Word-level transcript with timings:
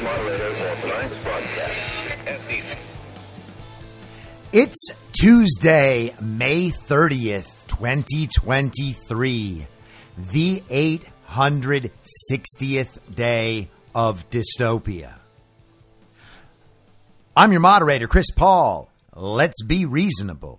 Moderator 0.00 0.54
for 0.54 0.80
tonight's 0.80 1.14
broadcast. 1.22 1.76
It's 4.52 4.90
Tuesday, 5.12 6.14
May 6.20 6.70
30th, 6.70 7.66
2023, 7.68 9.66
the 10.16 10.60
860th 10.60 13.14
day 13.14 13.68
of 13.94 14.28
dystopia. 14.30 15.12
I'm 17.36 17.52
your 17.52 17.60
moderator, 17.60 18.08
Chris 18.08 18.30
Paul. 18.30 18.88
Let's 19.14 19.62
be 19.62 19.84
reasonable. 19.84 20.58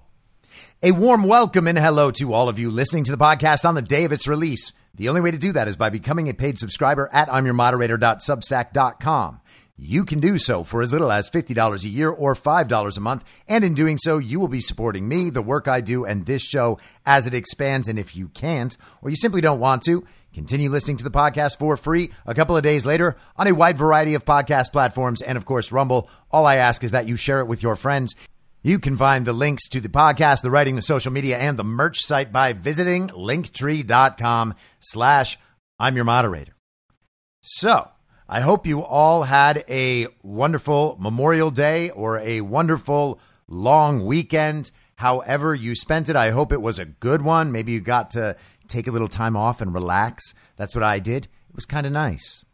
A 0.84 0.92
warm 0.92 1.24
welcome 1.24 1.68
and 1.68 1.80
hello 1.80 2.12
to 2.12 2.34
all 2.34 2.50
of 2.50 2.60
you 2.60 2.70
listening 2.70 3.06
to 3.06 3.12
the 3.12 3.18
podcast 3.18 3.66
on 3.66 3.74
the 3.76 3.82
day 3.82 4.04
of 4.04 4.12
its 4.12 4.28
release. 4.28 4.74
The 4.96 5.10
only 5.10 5.22
way 5.22 5.32
to 5.32 5.40
do 5.40 5.52
that 5.54 5.68
is 5.68 5.76
by 5.76 5.90
becoming 5.90 6.30
a 6.30 6.36
paid 6.36 6.60
subscriber 6.60 7.10
at 7.12 7.28
I'mYourModerator.substack.com. 7.30 9.40
You 9.76 10.06
can 10.06 10.20
do 10.20 10.38
so 10.38 10.64
for 10.64 10.84
as 10.84 10.94
little 10.94 11.12
as 11.12 11.32
$50 11.32 11.84
a 11.84 11.90
year 11.90 12.12
or 12.12 12.36
$5 12.36 12.98
a 12.98 13.02
month. 13.02 13.24
And 13.48 13.64
in 13.64 13.74
doing 13.74 13.98
so, 13.98 14.20
you 14.20 14.40
will 14.40 14.48
be 14.48 14.60
supporting 14.60 15.08
me, 15.08 15.32
the 15.32 15.42
work 15.42 15.68
I 15.68 15.82
do, 15.82 16.06
and 16.06 16.28
this 16.28 16.44
show 16.44 16.78
as 17.08 17.26
it 17.26 17.34
expands. 17.34 17.88
And 17.88 17.98
if 17.98 18.16
you 18.16 18.28
can't, 18.30 18.78
or 19.02 19.10
you 19.10 19.16
simply 19.16 19.42
don't 19.42 19.60
want 19.60 19.82
to, 19.84 20.06
continue 20.32 20.70
listening 20.70 20.98
to 20.98 21.04
the 21.04 21.10
podcast 21.10 21.58
for 21.58 21.76
free 21.76 22.12
a 22.28 22.36
couple 22.36 22.56
of 22.56 22.62
days 22.62 22.86
later 22.86 23.18
on 23.36 23.48
a 23.48 23.52
wide 23.52 23.80
variety 23.80 24.14
of 24.14 24.26
podcast 24.26 24.72
platforms 24.72 25.24
and, 25.24 25.40
of 25.40 25.46
course, 25.46 25.72
Rumble. 25.72 26.08
All 26.30 26.46
I 26.46 26.58
ask 26.58 26.84
is 26.84 26.92
that 26.92 27.08
you 27.08 27.16
share 27.16 27.40
it 27.40 27.48
with 27.48 27.64
your 27.64 27.76
friends. 27.76 28.14
You 28.66 28.80
can 28.80 28.96
find 28.96 29.28
the 29.28 29.34
links 29.34 29.68
to 29.70 29.82
the 29.82 29.90
podcast, 29.90 30.42
the 30.42 30.50
writing, 30.50 30.78
the 30.78 30.82
social 30.82 31.12
media, 31.12 31.38
and 31.38 31.60
the 31.60 31.66
merch 31.66 32.00
site 32.00 32.32
by 32.32 32.54
visiting 32.54 33.10
linktree.com 33.10 34.54
slash 34.80 35.38
I'm 35.78 35.98
your 35.98 36.06
moderator. 36.06 36.56
So 37.42 37.90
I 38.30 38.40
hope 38.40 38.66
you 38.66 38.82
all 38.82 39.24
had 39.24 39.66
a 39.68 40.08
wonderful 40.22 40.96
Memorial 40.98 41.52
Day 41.52 41.90
or 41.90 42.20
a 42.20 42.40
wonderful 42.40 43.20
long 43.50 44.06
weekend. 44.06 44.72
However, 44.96 45.54
you 45.54 45.76
spent 45.76 46.08
it, 46.08 46.16
I 46.16 46.30
hope 46.30 46.54
it 46.54 46.62
was 46.62 46.80
a 46.80 46.86
good 46.86 47.22
one. 47.22 47.52
Maybe 47.52 47.74
you 47.74 47.82
got 47.82 48.12
to 48.12 48.38
take 48.70 48.88
a 48.88 48.92
little 48.92 49.10
time 49.10 49.36
off 49.36 49.60
and 49.60 49.74
relax. 49.74 50.34
That's 50.56 50.74
what 50.74 50.86
I 50.86 51.00
did. 51.00 51.26
It 51.26 51.56
was 51.56 51.66
kind 51.66 51.86
of 51.86 51.92
nice. 51.92 52.46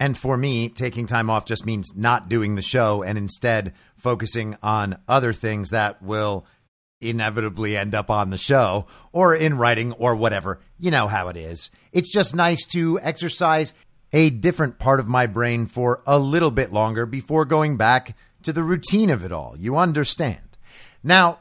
And 0.00 0.16
for 0.16 0.38
me, 0.38 0.70
taking 0.70 1.06
time 1.06 1.28
off 1.28 1.44
just 1.44 1.66
means 1.66 1.92
not 1.94 2.30
doing 2.30 2.54
the 2.54 2.62
show 2.62 3.02
and 3.02 3.18
instead 3.18 3.74
focusing 3.98 4.56
on 4.62 4.98
other 5.06 5.34
things 5.34 5.70
that 5.70 6.02
will 6.02 6.46
inevitably 7.02 7.76
end 7.76 7.94
up 7.94 8.10
on 8.10 8.30
the 8.30 8.38
show 8.38 8.86
or 9.12 9.34
in 9.34 9.58
writing 9.58 9.92
or 9.92 10.16
whatever. 10.16 10.58
You 10.78 10.90
know 10.90 11.06
how 11.06 11.28
it 11.28 11.36
is. 11.36 11.70
It's 11.92 12.12
just 12.12 12.34
nice 12.34 12.64
to 12.68 12.98
exercise 13.00 13.74
a 14.12 14.30
different 14.30 14.78
part 14.78 15.00
of 15.00 15.06
my 15.06 15.26
brain 15.26 15.66
for 15.66 16.02
a 16.06 16.18
little 16.18 16.50
bit 16.50 16.72
longer 16.72 17.04
before 17.04 17.44
going 17.44 17.76
back 17.76 18.16
to 18.42 18.52
the 18.54 18.64
routine 18.64 19.10
of 19.10 19.22
it 19.22 19.32
all. 19.32 19.54
You 19.58 19.76
understand. 19.76 20.56
Now, 21.04 21.40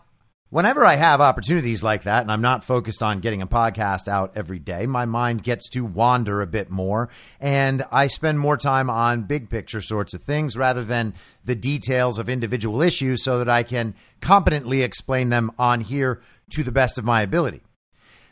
whenever 0.50 0.84
I 0.84 0.96
have 0.96 1.22
opportunities 1.22 1.84
like 1.84 2.04
that 2.04 2.22
and 2.22 2.32
I'm 2.32 2.42
not 2.42 2.64
focused 2.64 3.04
on 3.04 3.20
getting 3.20 3.42
a 3.42 3.48
podcast 3.48 4.08
out 4.08 4.34
every 4.36 4.60
day, 4.60 4.86
my 4.86 5.06
mind 5.06 5.44
gets 5.44 5.70
to 5.70 5.86
wander 5.86 6.42
a 6.42 6.48
bit 6.48 6.70
more 6.70 7.10
and 7.40 7.84
I 7.92 8.07
spend 8.07 8.40
more 8.40 8.57
time 8.57 8.90
on 8.90 9.24
big 9.24 9.50
picture 9.50 9.81
sorts 9.81 10.13
of 10.13 10.24
things 10.24 10.57
rather 10.57 10.84
than 10.84 11.13
the 11.46 11.56
details 11.56 12.19
of 12.19 12.30
individual 12.30 12.81
issues 12.81 13.24
so 13.24 13.38
that 13.38 13.50
I 13.50 13.63
can 13.63 13.96
competently 14.22 14.81
explain 14.81 15.30
them 15.30 15.51
on 15.57 15.81
here 15.81 16.22
to 16.52 16.63
the 16.63 16.72
best 16.72 16.98
of 16.98 17.06
my 17.06 17.22
ability. 17.22 17.62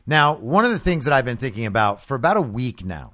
Now, 0.05 0.35
one 0.35 0.65
of 0.65 0.71
the 0.71 0.79
things 0.79 1.05
that 1.05 1.13
I've 1.13 1.25
been 1.25 1.37
thinking 1.37 1.65
about 1.65 2.03
for 2.03 2.15
about 2.15 2.37
a 2.37 2.41
week 2.41 2.85
now 2.85 3.13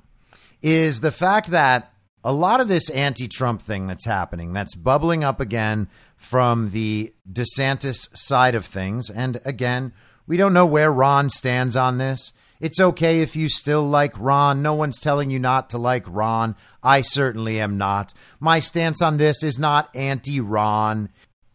is 0.61 1.01
the 1.01 1.11
fact 1.11 1.49
that 1.49 1.91
a 2.23 2.31
lot 2.31 2.61
of 2.61 2.67
this 2.67 2.89
anti 2.91 3.27
Trump 3.27 3.61
thing 3.61 3.87
that's 3.87 4.05
happening, 4.05 4.53
that's 4.53 4.75
bubbling 4.75 5.23
up 5.23 5.41
again 5.41 5.89
from 6.23 6.71
the 6.71 7.13
DeSantis 7.31 8.15
side 8.15 8.55
of 8.55 8.65
things. 8.65 9.09
And 9.09 9.41
again, 9.43 9.93
we 10.25 10.37
don't 10.37 10.53
know 10.53 10.65
where 10.65 10.91
Ron 10.91 11.29
stands 11.29 11.75
on 11.75 11.97
this. 11.97 12.31
It's 12.61 12.79
okay 12.79 13.19
if 13.21 13.35
you 13.35 13.49
still 13.49 13.83
like 13.83 14.17
Ron. 14.17 14.61
No 14.61 14.73
one's 14.73 14.99
telling 14.99 15.29
you 15.29 15.37
not 15.37 15.69
to 15.71 15.77
like 15.77 16.05
Ron. 16.07 16.55
I 16.81 17.01
certainly 17.01 17.59
am 17.59 17.77
not. 17.77 18.13
My 18.39 18.59
stance 18.59 19.01
on 19.01 19.17
this 19.17 19.43
is 19.43 19.59
not 19.59 19.93
anti 19.93 20.39
Ron. 20.39 21.09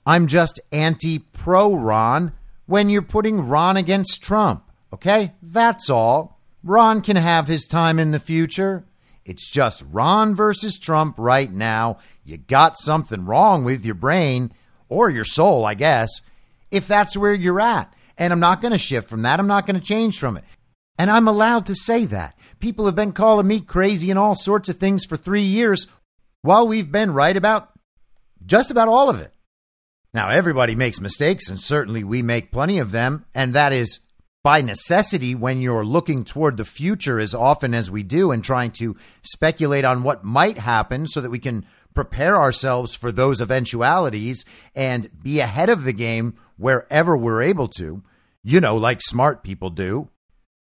I'm 0.04 0.26
just 0.26 0.60
anti 0.70 1.18
pro 1.18 1.74
Ron 1.74 2.32
when 2.66 2.90
you're 2.90 3.00
putting 3.00 3.48
Ron 3.48 3.78
against 3.78 4.22
Trump. 4.22 4.64
Okay? 4.92 5.32
That's 5.42 5.88
all. 5.88 6.38
Ron 6.62 7.00
can 7.00 7.16
have 7.16 7.48
his 7.48 7.66
time 7.66 7.98
in 7.98 8.10
the 8.10 8.20
future. 8.20 8.84
It's 9.24 9.50
just 9.50 9.84
Ron 9.90 10.34
versus 10.34 10.78
Trump 10.78 11.16
right 11.18 11.52
now. 11.52 11.98
You 12.28 12.36
got 12.36 12.78
something 12.78 13.24
wrong 13.24 13.64
with 13.64 13.86
your 13.86 13.94
brain 13.94 14.52
or 14.90 15.08
your 15.08 15.24
soul, 15.24 15.64
I 15.64 15.72
guess, 15.72 16.10
if 16.70 16.86
that's 16.86 17.16
where 17.16 17.32
you're 17.32 17.58
at. 17.58 17.90
And 18.18 18.34
I'm 18.34 18.40
not 18.40 18.60
going 18.60 18.72
to 18.72 18.78
shift 18.78 19.08
from 19.08 19.22
that. 19.22 19.40
I'm 19.40 19.46
not 19.46 19.66
going 19.66 19.80
to 19.80 19.86
change 19.86 20.18
from 20.18 20.36
it. 20.36 20.44
And 20.98 21.10
I'm 21.10 21.26
allowed 21.26 21.64
to 21.66 21.74
say 21.74 22.04
that. 22.04 22.36
People 22.58 22.84
have 22.84 22.94
been 22.94 23.12
calling 23.12 23.46
me 23.46 23.60
crazy 23.60 24.10
and 24.10 24.18
all 24.18 24.34
sorts 24.34 24.68
of 24.68 24.76
things 24.76 25.06
for 25.06 25.16
three 25.16 25.42
years 25.42 25.86
while 26.42 26.68
we've 26.68 26.92
been 26.92 27.14
right 27.14 27.36
about 27.36 27.70
just 28.44 28.70
about 28.70 28.88
all 28.88 29.08
of 29.08 29.18
it. 29.20 29.32
Now, 30.12 30.28
everybody 30.28 30.74
makes 30.74 31.00
mistakes, 31.00 31.48
and 31.48 31.58
certainly 31.58 32.04
we 32.04 32.20
make 32.20 32.52
plenty 32.52 32.78
of 32.78 32.90
them. 32.90 33.24
And 33.34 33.54
that 33.54 33.72
is 33.72 34.00
by 34.44 34.60
necessity 34.60 35.34
when 35.34 35.62
you're 35.62 35.84
looking 35.84 36.24
toward 36.24 36.58
the 36.58 36.64
future 36.64 37.18
as 37.18 37.34
often 37.34 37.72
as 37.72 37.90
we 37.90 38.02
do 38.02 38.32
and 38.32 38.44
trying 38.44 38.70
to 38.72 38.96
speculate 39.22 39.84
on 39.86 40.02
what 40.02 40.24
might 40.24 40.58
happen 40.58 41.06
so 41.06 41.22
that 41.22 41.30
we 41.30 41.38
can 41.38 41.64
prepare 41.98 42.36
ourselves 42.36 42.94
for 42.94 43.10
those 43.10 43.40
eventualities 43.40 44.44
and 44.72 45.10
be 45.20 45.40
ahead 45.40 45.68
of 45.68 45.82
the 45.82 45.92
game 45.92 46.32
wherever 46.56 47.16
we're 47.16 47.42
able 47.42 47.66
to, 47.66 48.04
you 48.44 48.60
know, 48.60 48.76
like 48.76 49.00
smart 49.02 49.42
people 49.42 49.68
do. 49.68 50.08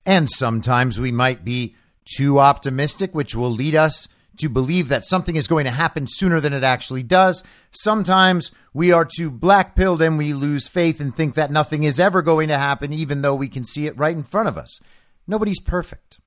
And 0.08 0.28
sometimes 0.28 1.00
we 1.00 1.12
might 1.12 1.46
be 1.46 1.76
too 2.18 2.40
optimistic, 2.40 3.14
which 3.14 3.36
will 3.36 3.52
lead 3.52 3.76
us 3.76 4.08
to 4.40 4.50
believe 4.50 4.88
that 4.88 5.06
something 5.06 5.36
is 5.36 5.48
going 5.48 5.66
to 5.66 5.72
happen 5.72 6.08
sooner 6.10 6.40
than 6.40 6.52
it 6.52 6.64
actually 6.64 7.04
does. 7.04 7.44
Sometimes 7.70 8.52
we 8.74 8.92
are 8.92 9.06
too 9.06 9.30
black 9.30 9.76
pilled 9.76 10.02
and 10.02 10.18
we 10.18 10.34
lose 10.34 10.68
faith 10.68 11.00
and 11.00 11.16
think 11.16 11.36
that 11.36 11.52
nothing 11.52 11.84
is 11.84 12.00
ever 12.00 12.24
going 12.24 12.48
to 12.48 12.58
happen, 12.58 12.92
even 12.92 13.22
though 13.22 13.36
we 13.36 13.48
can 13.48 13.64
see 13.64 13.86
it 13.86 13.96
right 14.00 14.18
in 14.18 14.24
front 14.24 14.48
of 14.48 14.58
us. 14.58 14.80
Nobody's 15.28 15.60
perfect. 15.60 16.20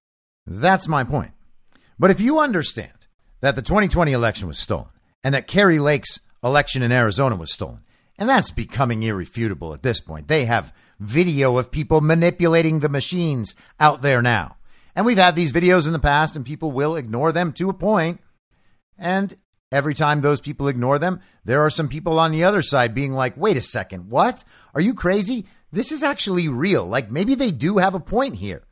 That's 0.47 0.87
my 0.87 1.03
point. 1.03 1.33
But 1.99 2.13
if 2.13 2.21
you 2.21 2.39
understand 2.39 2.93
that 3.41 3.57
the 3.57 3.63
2020 3.63 4.13
election 4.13 4.47
was 4.47 4.61
stolen 4.61 4.92
and 5.23 5.35
that 5.35 5.47
Kari 5.47 5.79
Lake's 5.79 6.21
election 6.43 6.83
in 6.83 6.93
Arizona 6.93 7.37
was 7.37 7.53
stolen, 7.53 7.81
and 8.19 8.29
that's 8.29 8.51
becoming 8.51 9.03
irrefutable 9.03 9.75
at 9.75 9.83
this 9.83 10.01
point. 10.01 10.29
They 10.29 10.45
have 10.45 10.73
video 10.99 11.59
of 11.59 11.71
people 11.71 12.01
manipulating 12.01 12.81
the 12.81 12.89
machines 12.89 13.55
out 13.81 14.03
there 14.03 14.23
now. 14.23 14.57
And 14.95 15.07
we've 15.07 15.19
had 15.19 15.37
these 15.37 15.53
videos 15.53 15.87
in 15.87 15.93
the 15.93 15.99
past, 15.99 16.37
and 16.37 16.45
people 16.45 16.71
will 16.71 16.97
ignore 16.97 17.33
them 17.33 17.53
to 17.55 17.71
a 17.71 17.75
point. 17.75 18.21
And 18.99 19.35
every 19.71 19.95
time 19.95 20.21
those 20.21 20.41
people 20.41 20.69
ignore 20.69 20.99
them, 20.99 21.21
there 21.45 21.63
are 21.63 21.71
some 21.71 21.89
people 21.89 22.19
on 22.19 22.31
the 22.31 22.45
other 22.45 22.63
side 22.63 22.95
being 22.95 23.13
like, 23.13 23.37
wait 23.37 23.57
a 23.57 23.63
second, 23.63 24.11
what? 24.11 24.45
Are 24.75 24.81
you 24.81 24.95
crazy? 24.95 25.47
This 25.73 25.91
is 25.93 26.03
actually 26.03 26.49
real. 26.49 26.85
Like 26.85 27.11
maybe 27.11 27.35
they 27.35 27.51
do 27.51 27.79
have 27.79 27.95
a 27.95 28.01
point 28.01 28.37
here. 28.37 28.63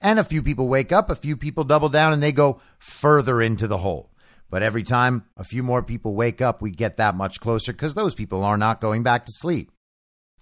And 0.00 0.18
a 0.18 0.24
few 0.24 0.42
people 0.42 0.68
wake 0.68 0.92
up, 0.92 1.10
a 1.10 1.16
few 1.16 1.36
people 1.36 1.64
double 1.64 1.88
down, 1.88 2.12
and 2.12 2.22
they 2.22 2.32
go 2.32 2.60
further 2.78 3.42
into 3.42 3.66
the 3.66 3.78
hole. 3.78 4.10
But 4.50 4.62
every 4.62 4.82
time 4.82 5.24
a 5.36 5.44
few 5.44 5.62
more 5.62 5.82
people 5.82 6.14
wake 6.14 6.40
up, 6.40 6.62
we 6.62 6.70
get 6.70 6.96
that 6.96 7.14
much 7.14 7.40
closer 7.40 7.72
because 7.72 7.94
those 7.94 8.14
people 8.14 8.42
are 8.42 8.56
not 8.56 8.80
going 8.80 9.02
back 9.02 9.26
to 9.26 9.32
sleep. 9.32 9.70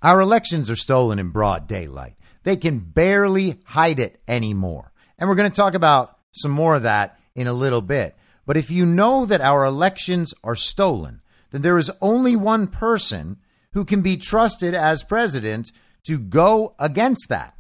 Our 0.03 0.21
elections 0.21 0.71
are 0.71 0.77
stolen 0.77 1.19
in 1.19 1.31
broad 1.31 1.67
daylight. 1.67 2.17
They 2.45 2.57
can 2.57 2.79
barely 2.79 3.57
hide 3.65 3.99
it 3.99 4.21
anymore. 4.29 4.93
And 5.19 5.29
we're 5.29 5.35
going 5.35 5.51
to 5.51 5.57
talk 5.57 5.75
about 5.75 6.19
some 6.33 6.53
more 6.53 6.77
of 6.77 6.83
that 6.85 7.19
in 7.35 7.47
a 7.47 7.53
little 7.53 7.81
bit. 7.81 8.17
But 8.45 8.57
if 8.57 8.71
you 8.71 8.87
know 8.87 9.27
that 9.27 9.41
our 9.41 9.65
elections 9.65 10.33
are 10.45 10.55
stolen, 10.55 11.21
then 11.51 11.63
there 11.63 11.79
is 11.79 11.91
only 12.01 12.37
one 12.37 12.69
person 12.69 13.39
who 13.73 13.85
can 13.85 14.03
be 14.03 14.17
trusted 14.17 14.75
as 14.75 15.03
president 15.03 15.73
to 16.07 16.19
go 16.19 16.75
against 16.79 17.29
that. 17.29 17.57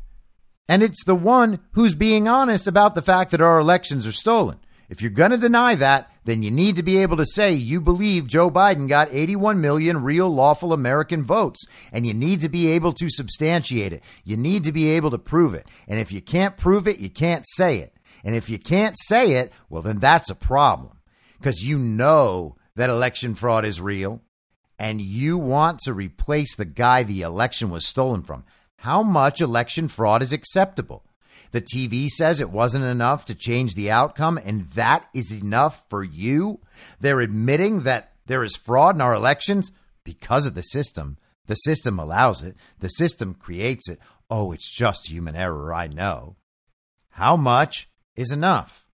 And 0.69 0.82
it's 0.82 1.04
the 1.04 1.14
one 1.14 1.60
who's 1.72 1.94
being 1.94 2.28
honest 2.28 2.69
about 2.69 2.94
the 2.94 3.02
fact 3.02 3.31
that 3.31 3.40
our 3.40 3.58
elections 3.58 4.06
are 4.06 4.12
stolen. 4.12 4.58
If 4.88 5.02
you're 5.02 5.10
going 5.10 5.32
to 5.32 5.36
deny 5.36 5.74
that, 5.74 6.10
then 6.24 6.42
you 6.42 6.50
need 6.50 6.76
to 6.76 6.82
be 6.82 6.98
able 6.98 7.16
to 7.16 7.26
say 7.26 7.52
you 7.52 7.80
believe 7.80 8.26
Joe 8.26 8.50
Biden 8.50 8.88
got 8.88 9.12
81 9.12 9.60
million 9.60 10.02
real 10.02 10.28
lawful 10.28 10.72
American 10.72 11.24
votes. 11.24 11.64
And 11.92 12.06
you 12.06 12.14
need 12.14 12.40
to 12.42 12.48
be 12.48 12.68
able 12.68 12.92
to 12.94 13.10
substantiate 13.10 13.92
it. 13.92 14.02
You 14.24 14.36
need 14.36 14.64
to 14.64 14.72
be 14.72 14.90
able 14.90 15.10
to 15.10 15.18
prove 15.18 15.54
it. 15.54 15.66
And 15.88 15.98
if 15.98 16.12
you 16.12 16.20
can't 16.20 16.56
prove 16.56 16.86
it, 16.86 16.98
you 16.98 17.10
can't 17.10 17.44
say 17.46 17.78
it. 17.78 17.94
And 18.24 18.34
if 18.34 18.48
you 18.48 18.58
can't 18.58 18.96
say 18.98 19.32
it, 19.32 19.52
well, 19.68 19.82
then 19.82 19.98
that's 19.98 20.30
a 20.30 20.34
problem 20.34 20.98
because 21.38 21.64
you 21.64 21.78
know 21.78 22.56
that 22.74 22.90
election 22.90 23.34
fraud 23.34 23.64
is 23.64 23.80
real 23.80 24.22
and 24.78 25.00
you 25.00 25.38
want 25.38 25.78
to 25.80 25.92
replace 25.92 26.56
the 26.56 26.64
guy 26.64 27.02
the 27.02 27.22
election 27.22 27.70
was 27.70 27.86
stolen 27.86 28.22
from. 28.22 28.44
How 28.78 29.02
much 29.02 29.40
election 29.40 29.88
fraud 29.88 30.22
is 30.22 30.32
acceptable? 30.32 31.06
The 31.56 31.62
TV 31.62 32.11
says 32.11 32.38
it 32.38 32.50
wasn't 32.50 32.85
enough 32.85 33.25
to 33.25 33.35
change 33.35 33.75
the 33.76 33.91
outcome, 33.91 34.38
and 34.44 34.67
that 34.73 35.08
is 35.14 35.32
enough 35.32 35.87
for 35.88 36.05
you. 36.05 36.61
They're 37.00 37.20
admitting 37.20 37.85
that 37.85 38.12
there 38.26 38.44
is 38.44 38.56
fraud 38.56 38.97
in 38.97 39.00
our 39.00 39.14
elections 39.14 39.73
because 40.05 40.44
of 40.44 40.55
the 40.55 40.61
system. 40.61 41.17
The 41.47 41.55
system 41.55 41.99
allows 41.99 42.43
it, 42.43 42.58
the 42.81 42.88
system 42.88 43.32
creates 43.32 43.88
it. 43.88 43.99
Oh, 44.29 44.53
it's 44.53 44.70
just 44.70 45.08
human 45.08 45.35
error, 45.35 45.73
I 45.73 45.87
know. 45.87 46.37
How 47.12 47.37
much 47.37 47.88
is 48.17 48.31
enough? 48.31 48.87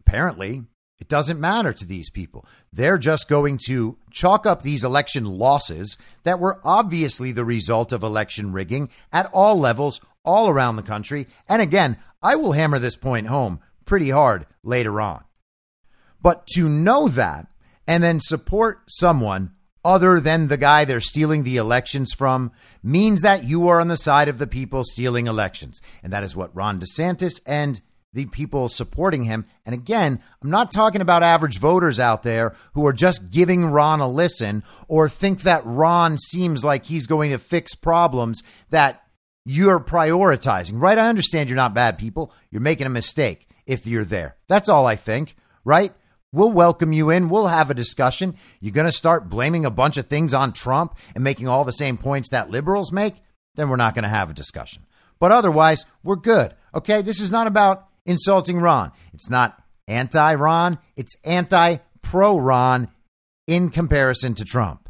Apparently, 0.00 0.64
it 0.98 1.08
doesn't 1.08 1.38
matter 1.38 1.72
to 1.72 1.86
these 1.86 2.10
people. 2.10 2.44
They're 2.72 2.98
just 2.98 3.28
going 3.28 3.60
to 3.68 3.98
chalk 4.10 4.46
up 4.46 4.62
these 4.62 4.82
election 4.82 5.26
losses 5.26 5.96
that 6.24 6.40
were 6.40 6.60
obviously 6.64 7.30
the 7.30 7.44
result 7.44 7.92
of 7.92 8.02
election 8.02 8.52
rigging 8.52 8.90
at 9.12 9.30
all 9.32 9.60
levels 9.60 10.00
all 10.28 10.50
around 10.50 10.76
the 10.76 10.82
country. 10.82 11.26
And 11.48 11.62
again, 11.62 11.96
I 12.22 12.36
will 12.36 12.52
hammer 12.52 12.78
this 12.78 12.96
point 12.96 13.28
home 13.28 13.60
pretty 13.86 14.10
hard 14.10 14.44
later 14.62 15.00
on. 15.00 15.24
But 16.20 16.46
to 16.48 16.68
know 16.68 17.08
that 17.08 17.46
and 17.86 18.02
then 18.02 18.20
support 18.20 18.82
someone 18.88 19.52
other 19.82 20.20
than 20.20 20.48
the 20.48 20.58
guy 20.58 20.84
they're 20.84 21.00
stealing 21.00 21.44
the 21.44 21.56
elections 21.56 22.12
from 22.12 22.52
means 22.82 23.22
that 23.22 23.44
you 23.44 23.68
are 23.68 23.80
on 23.80 23.88
the 23.88 23.96
side 23.96 24.28
of 24.28 24.36
the 24.36 24.46
people 24.46 24.84
stealing 24.84 25.26
elections. 25.26 25.80
And 26.02 26.12
that 26.12 26.24
is 26.24 26.36
what 26.36 26.54
Ron 26.54 26.78
DeSantis 26.78 27.40
and 27.46 27.80
the 28.12 28.26
people 28.26 28.68
supporting 28.68 29.22
him. 29.22 29.46
And 29.64 29.74
again, 29.74 30.20
I'm 30.42 30.50
not 30.50 30.70
talking 30.70 31.00
about 31.00 31.22
average 31.22 31.58
voters 31.58 31.98
out 31.98 32.22
there 32.22 32.54
who 32.74 32.86
are 32.86 32.92
just 32.92 33.30
giving 33.30 33.66
Ron 33.66 34.00
a 34.00 34.08
listen 34.08 34.62
or 34.88 35.08
think 35.08 35.42
that 35.42 35.64
Ron 35.64 36.18
seems 36.18 36.62
like 36.62 36.84
he's 36.84 37.06
going 37.06 37.30
to 37.30 37.38
fix 37.38 37.74
problems 37.74 38.42
that 38.68 39.07
you're 39.44 39.80
prioritizing, 39.80 40.80
right? 40.80 40.98
I 40.98 41.08
understand 41.08 41.48
you're 41.48 41.56
not 41.56 41.74
bad 41.74 41.98
people. 41.98 42.32
You're 42.50 42.60
making 42.60 42.86
a 42.86 42.90
mistake 42.90 43.48
if 43.66 43.86
you're 43.86 44.04
there. 44.04 44.36
That's 44.48 44.68
all 44.68 44.86
I 44.86 44.96
think, 44.96 45.36
right? 45.64 45.92
We'll 46.32 46.52
welcome 46.52 46.92
you 46.92 47.08
in. 47.08 47.30
We'll 47.30 47.46
have 47.46 47.70
a 47.70 47.74
discussion. 47.74 48.36
You're 48.60 48.74
going 48.74 48.86
to 48.86 48.92
start 48.92 49.30
blaming 49.30 49.64
a 49.64 49.70
bunch 49.70 49.96
of 49.96 50.06
things 50.06 50.34
on 50.34 50.52
Trump 50.52 50.98
and 51.14 51.24
making 51.24 51.48
all 51.48 51.64
the 51.64 51.72
same 51.72 51.96
points 51.96 52.28
that 52.30 52.50
liberals 52.50 52.92
make, 52.92 53.14
then 53.54 53.68
we're 53.70 53.76
not 53.76 53.94
going 53.94 54.02
to 54.02 54.08
have 54.08 54.30
a 54.30 54.34
discussion. 54.34 54.84
But 55.18 55.32
otherwise, 55.32 55.84
we're 56.02 56.16
good. 56.16 56.54
Okay? 56.74 57.00
This 57.00 57.20
is 57.20 57.30
not 57.30 57.46
about 57.46 57.88
insulting 58.04 58.58
Ron. 58.58 58.92
It's 59.14 59.30
not 59.30 59.62
anti 59.86 60.34
Ron, 60.34 60.78
it's 60.96 61.16
anti 61.24 61.78
pro 62.02 62.38
Ron 62.38 62.88
in 63.46 63.70
comparison 63.70 64.34
to 64.34 64.44
Trump. 64.44 64.87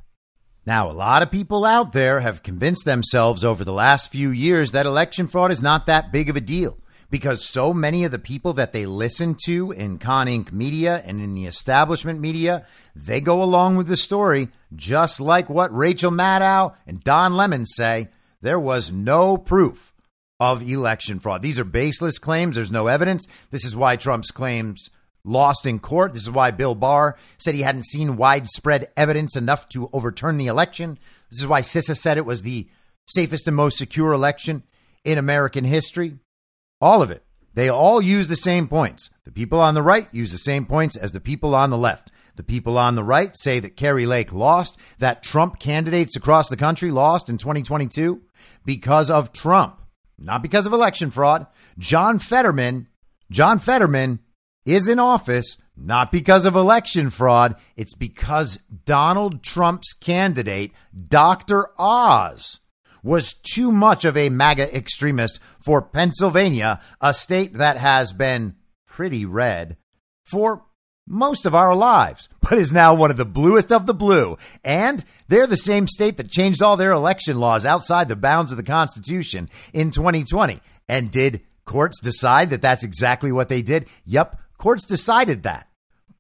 Now, 0.69 0.91
a 0.91 0.93
lot 0.93 1.23
of 1.23 1.31
people 1.31 1.65
out 1.65 1.93
there 1.93 2.21
have 2.21 2.43
convinced 2.43 2.85
themselves 2.85 3.43
over 3.43 3.65
the 3.65 3.73
last 3.73 4.13
few 4.13 4.29
years 4.29 4.73
that 4.73 4.85
election 4.85 5.27
fraud 5.27 5.51
is 5.51 5.63
not 5.63 5.87
that 5.87 6.13
big 6.13 6.29
of 6.29 6.37
a 6.37 6.43
deal 6.43 6.77
because 7.09 7.43
so 7.43 7.73
many 7.73 8.05
of 8.05 8.11
the 8.11 8.19
people 8.19 8.53
that 8.53 8.75
they 8.75 8.85
listen 8.85 9.35
to 9.47 9.71
in 9.73 9.97
Con 9.97 10.27
Inc. 10.27 10.53
media 10.53 11.03
and 11.07 11.23
in 11.23 11.35
the 11.35 11.47
establishment 11.47 12.21
media, 12.21 12.67
they 12.95 13.19
go 13.19 13.43
along 13.43 13.79
with 13.79 13.87
the 13.87 13.97
story, 13.97 14.51
just 14.77 15.23
like 15.23 15.49
what 15.49 15.75
Rachel 15.75 16.11
Maddow 16.11 16.75
and 16.87 17.03
Don 17.03 17.35
Lemon 17.35 17.65
say. 17.65 18.09
There 18.43 18.61
was 18.61 18.93
no 18.93 19.39
proof 19.39 19.95
of 20.39 20.69
election 20.69 21.19
fraud. 21.19 21.41
These 21.41 21.59
are 21.59 21.65
baseless 21.65 22.19
claims. 22.19 22.57
There's 22.57 22.71
no 22.71 22.89
evidence. 22.89 23.27
This 23.51 23.65
is 23.65 23.75
why 23.75 23.97
Trump's 23.97 24.31
claims 24.31 24.91
lost 25.25 25.67
in 25.67 25.79
court. 25.79 26.13
This 26.13 26.23
is 26.23 26.31
why 26.31 26.51
Bill 26.51 26.75
Barr 26.75 27.17
said 27.39 27.55
he 27.55 27.63
hadn't 27.63 27.85
seen 27.85 28.17
widespread 28.17 28.89
evidence 28.97 29.37
enough 29.37 29.69
to 29.71 29.91
overturn 29.93 30.39
the 30.39 30.47
election. 30.47 30.99
This 31.31 31.41
is 31.41 31.47
why 31.47 31.61
CISA 31.61 31.97
said 31.97 32.19
it 32.19 32.27
was 32.27 32.43
the 32.43 32.69
safest 33.07 33.47
and 33.47 33.57
most 33.57 33.79
secure 33.79 34.13
election 34.13 34.63
in 35.05 35.19
American 35.19 35.65
history. 35.65 36.19
All 36.81 37.03
of 37.03 37.11
it. 37.11 37.25
They 37.55 37.69
all 37.69 38.01
use 38.01 38.29
the 38.29 38.37
same 38.37 38.69
points. 38.69 39.11
The 39.25 39.33
people 39.33 39.61
on 39.61 39.75
the 39.75 39.83
right 39.83 40.07
use 40.13 40.31
the 40.31 40.39
same 40.39 40.65
points 40.65 40.97
as 40.97 41.13
the 41.13 41.21
people 41.21 41.55
on 41.55 41.71
the 41.71 41.79
left. 41.79 42.13
The 42.37 42.45
people 42.45 42.79
on 42.79 42.95
the 42.95 43.03
right 43.03 43.35
say 43.35 43.59
that 43.59 43.77
Kari 43.77 44.07
Lake 44.07 44.33
lost, 44.33 44.79
that 45.01 45.25
Trump 45.25 45.59
candidates 45.59 46.15
across 46.15 46.49
the 46.49 46.57
country 46.57 46.93
lost 46.93 47.29
in 47.29 47.37
2022 47.37 48.23
because 48.65 49.11
of 49.11 49.33
Trump, 49.33 49.83
not 50.17 50.41
because 50.41 50.65
of 50.65 50.73
election 50.73 51.11
fraud. 51.11 51.49
John 51.79 52.21
Fetterman, 52.21 52.87
John 53.29 53.59
Fetterman 53.59 54.21
is 54.69 54.89
in 54.89 54.99
office 54.99 55.57
not 55.77 56.11
because 56.11 56.45
of 56.45 56.57
election 56.57 57.09
fraud, 57.11 57.57
it's 57.77 57.95
because 57.95 58.59
Donald 58.85 59.43
Trump's 59.43 59.93
candidate, 59.93 60.73
Dr. 61.09 61.71
Oz, 61.79 62.61
was 63.03 63.35
too 63.35 63.71
much 63.71 64.05
of 64.05 64.17
a 64.17 64.29
MAGA 64.29 64.77
extremist 64.77 65.41
for 65.61 65.81
Pennsylvania, 65.81 66.81
a 67.01 67.15
state 67.15 67.55
that 67.55 67.77
has 67.77 68.13
been 68.13 68.57
pretty 68.87 69.25
red 69.25 69.77
for 70.25 70.65
most 71.07 71.47
of 71.47 71.55
our 71.55 71.75
lives, 71.75 72.29
but 72.41 72.59
is 72.59 72.73
now 72.73 72.93
one 72.93 73.11
of 73.11 73.17
the 73.17 73.25
bluest 73.25 73.73
of 73.73 73.87
the 73.87 73.95
blue. 73.95 74.37
And 74.65 75.05
they're 75.29 75.47
the 75.47 75.57
same 75.57 75.87
state 75.87 76.17
that 76.17 76.31
changed 76.31 76.63
all 76.63 76.77
their 76.77 76.93
election 76.93 77.39
laws 77.39 77.65
outside 77.65 78.09
the 78.09 78.17
bounds 78.17 78.51
of 78.51 78.57
the 78.57 78.63
Constitution 78.63 79.49
in 79.73 79.91
2020. 79.91 80.61
And 80.89 81.11
did 81.11 81.43
courts 81.65 82.01
decide 82.01 82.51
that 82.51 82.63
that's 82.63 82.85
exactly 82.85 83.33
what 83.33 83.49
they 83.49 83.63
did? 83.63 83.87
Yep, 84.05 84.39
courts 84.59 84.85
decided 84.85 85.45
that. 85.45 85.69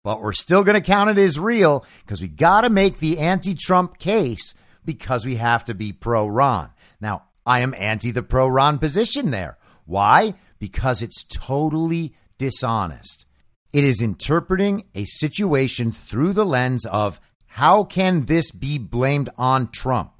But 0.02 0.22
we're 0.22 0.32
still 0.32 0.64
going 0.64 0.80
to 0.80 0.86
count 0.86 1.10
it 1.10 1.18
as 1.18 1.38
real 1.38 1.84
because 2.00 2.22
we 2.22 2.28
got 2.28 2.62
to 2.62 2.70
make 2.70 2.98
the 2.98 3.18
anti 3.18 3.54
Trump 3.54 3.98
case 3.98 4.54
because 4.84 5.26
we 5.26 5.36
have 5.36 5.64
to 5.66 5.74
be 5.74 5.92
pro 5.92 6.26
Ron. 6.26 6.70
Now, 7.00 7.24
I 7.44 7.60
am 7.60 7.74
anti 7.76 8.10
the 8.10 8.22
pro 8.22 8.48
Ron 8.48 8.78
position 8.78 9.30
there. 9.30 9.58
Why? 9.84 10.34
Because 10.58 11.02
it's 11.02 11.24
totally 11.24 12.14
dishonest. 12.38 13.26
It 13.72 13.84
is 13.84 14.00
interpreting 14.00 14.84
a 14.94 15.04
situation 15.04 15.92
through 15.92 16.32
the 16.32 16.46
lens 16.46 16.86
of 16.86 17.20
how 17.46 17.84
can 17.84 18.26
this 18.26 18.50
be 18.50 18.78
blamed 18.78 19.28
on 19.36 19.70
Trump? 19.70 20.12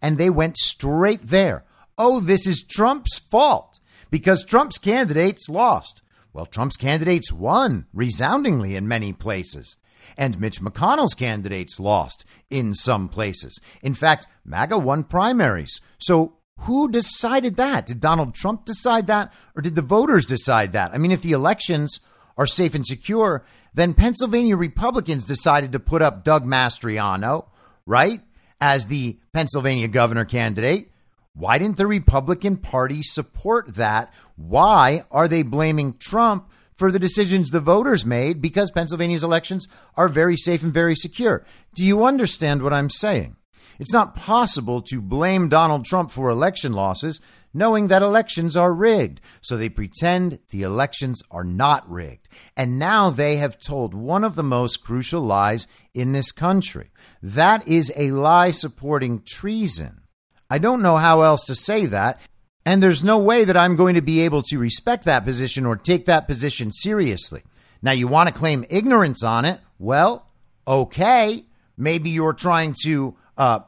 And 0.00 0.16
they 0.16 0.30
went 0.30 0.56
straight 0.56 1.26
there. 1.26 1.64
Oh, 1.98 2.20
this 2.20 2.46
is 2.46 2.62
Trump's 2.62 3.18
fault 3.18 3.80
because 4.10 4.44
Trump's 4.44 4.78
candidates 4.78 5.48
lost. 5.48 6.02
Well, 6.38 6.46
Trump's 6.46 6.76
candidates 6.76 7.32
won 7.32 7.86
resoundingly 7.92 8.76
in 8.76 8.86
many 8.86 9.12
places. 9.12 9.76
And 10.16 10.38
Mitch 10.38 10.60
McConnell's 10.60 11.14
candidates 11.14 11.80
lost 11.80 12.24
in 12.48 12.74
some 12.74 13.08
places. 13.08 13.60
In 13.82 13.92
fact, 13.92 14.28
MAGA 14.44 14.78
won 14.78 15.02
primaries. 15.02 15.80
So 15.98 16.36
who 16.60 16.92
decided 16.92 17.56
that? 17.56 17.86
Did 17.86 17.98
Donald 17.98 18.36
Trump 18.36 18.66
decide 18.66 19.08
that? 19.08 19.32
Or 19.56 19.62
did 19.62 19.74
the 19.74 19.82
voters 19.82 20.26
decide 20.26 20.70
that? 20.70 20.94
I 20.94 20.98
mean, 20.98 21.10
if 21.10 21.22
the 21.22 21.32
elections 21.32 21.98
are 22.36 22.46
safe 22.46 22.76
and 22.76 22.86
secure, 22.86 23.44
then 23.74 23.92
Pennsylvania 23.92 24.56
Republicans 24.56 25.24
decided 25.24 25.72
to 25.72 25.80
put 25.80 26.02
up 26.02 26.22
Doug 26.22 26.46
Mastriano, 26.46 27.48
right, 27.84 28.20
as 28.60 28.86
the 28.86 29.18
Pennsylvania 29.32 29.88
governor 29.88 30.24
candidate. 30.24 30.92
Why 31.34 31.58
didn't 31.58 31.78
the 31.78 31.86
Republican 31.88 32.58
Party 32.58 33.02
support 33.02 33.74
that? 33.74 34.12
Why 34.38 35.04
are 35.10 35.26
they 35.26 35.42
blaming 35.42 35.98
Trump 35.98 36.48
for 36.72 36.92
the 36.92 37.00
decisions 37.00 37.50
the 37.50 37.60
voters 37.60 38.06
made 38.06 38.40
because 38.40 38.70
Pennsylvania's 38.70 39.24
elections 39.24 39.66
are 39.96 40.08
very 40.08 40.36
safe 40.36 40.62
and 40.62 40.72
very 40.72 40.94
secure? 40.94 41.44
Do 41.74 41.84
you 41.84 42.04
understand 42.04 42.62
what 42.62 42.72
I'm 42.72 42.88
saying? 42.88 43.36
It's 43.80 43.92
not 43.92 44.14
possible 44.14 44.80
to 44.82 45.00
blame 45.00 45.48
Donald 45.48 45.84
Trump 45.84 46.10
for 46.10 46.30
election 46.30 46.72
losses 46.72 47.20
knowing 47.54 47.88
that 47.88 48.02
elections 48.02 48.56
are 48.56 48.72
rigged. 48.72 49.20
So 49.40 49.56
they 49.56 49.68
pretend 49.68 50.38
the 50.50 50.62
elections 50.62 51.22
are 51.30 51.44
not 51.44 51.88
rigged. 51.90 52.28
And 52.56 52.78
now 52.78 53.10
they 53.10 53.36
have 53.36 53.58
told 53.58 53.94
one 53.94 54.24
of 54.24 54.34
the 54.34 54.42
most 54.42 54.84
crucial 54.84 55.22
lies 55.22 55.66
in 55.94 56.12
this 56.12 56.32
country. 56.32 56.90
That 57.22 57.66
is 57.66 57.92
a 57.96 58.10
lie 58.10 58.50
supporting 58.50 59.22
treason. 59.26 60.02
I 60.50 60.58
don't 60.58 60.82
know 60.82 60.96
how 60.96 61.22
else 61.22 61.44
to 61.46 61.54
say 61.54 61.86
that. 61.86 62.20
And 62.68 62.82
there's 62.82 63.02
no 63.02 63.16
way 63.16 63.44
that 63.44 63.56
I'm 63.56 63.76
going 63.76 63.94
to 63.94 64.02
be 64.02 64.20
able 64.20 64.42
to 64.42 64.58
respect 64.58 65.06
that 65.06 65.24
position 65.24 65.64
or 65.64 65.74
take 65.74 66.04
that 66.04 66.28
position 66.28 66.70
seriously. 66.70 67.42
Now, 67.80 67.92
you 67.92 68.06
want 68.06 68.28
to 68.28 68.34
claim 68.34 68.66
ignorance 68.68 69.22
on 69.22 69.46
it? 69.46 69.60
Well, 69.78 70.26
okay. 70.66 71.46
Maybe 71.78 72.10
you're 72.10 72.34
trying 72.34 72.74
to 72.82 73.16
uh, 73.38 73.60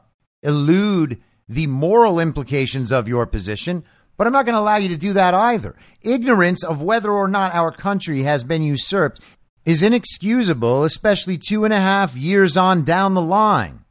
elude 0.43 1.19
the 1.49 1.65
moral 1.65 2.19
implications 2.19 2.91
of 2.91 3.07
your 3.07 3.25
position, 3.25 3.83
but 4.17 4.27
I'm 4.27 4.33
not 4.33 4.45
going 4.45 4.53
to 4.53 4.61
allow 4.61 4.75
you 4.75 4.89
to 4.89 4.97
do 4.97 5.13
that 5.13 5.33
either. 5.33 5.75
Ignorance 6.03 6.63
of 6.63 6.83
whether 6.83 7.11
or 7.11 7.27
not 7.27 7.55
our 7.55 7.71
country 7.71 8.21
has 8.21 8.43
been 8.43 8.61
usurped 8.61 9.19
is 9.65 9.81
inexcusable, 9.81 10.83
especially 10.83 11.39
two 11.39 11.65
and 11.65 11.73
a 11.73 11.79
half 11.79 12.15
years 12.15 12.55
on 12.55 12.83
down 12.83 13.15
the 13.15 13.21
line. 13.23 13.83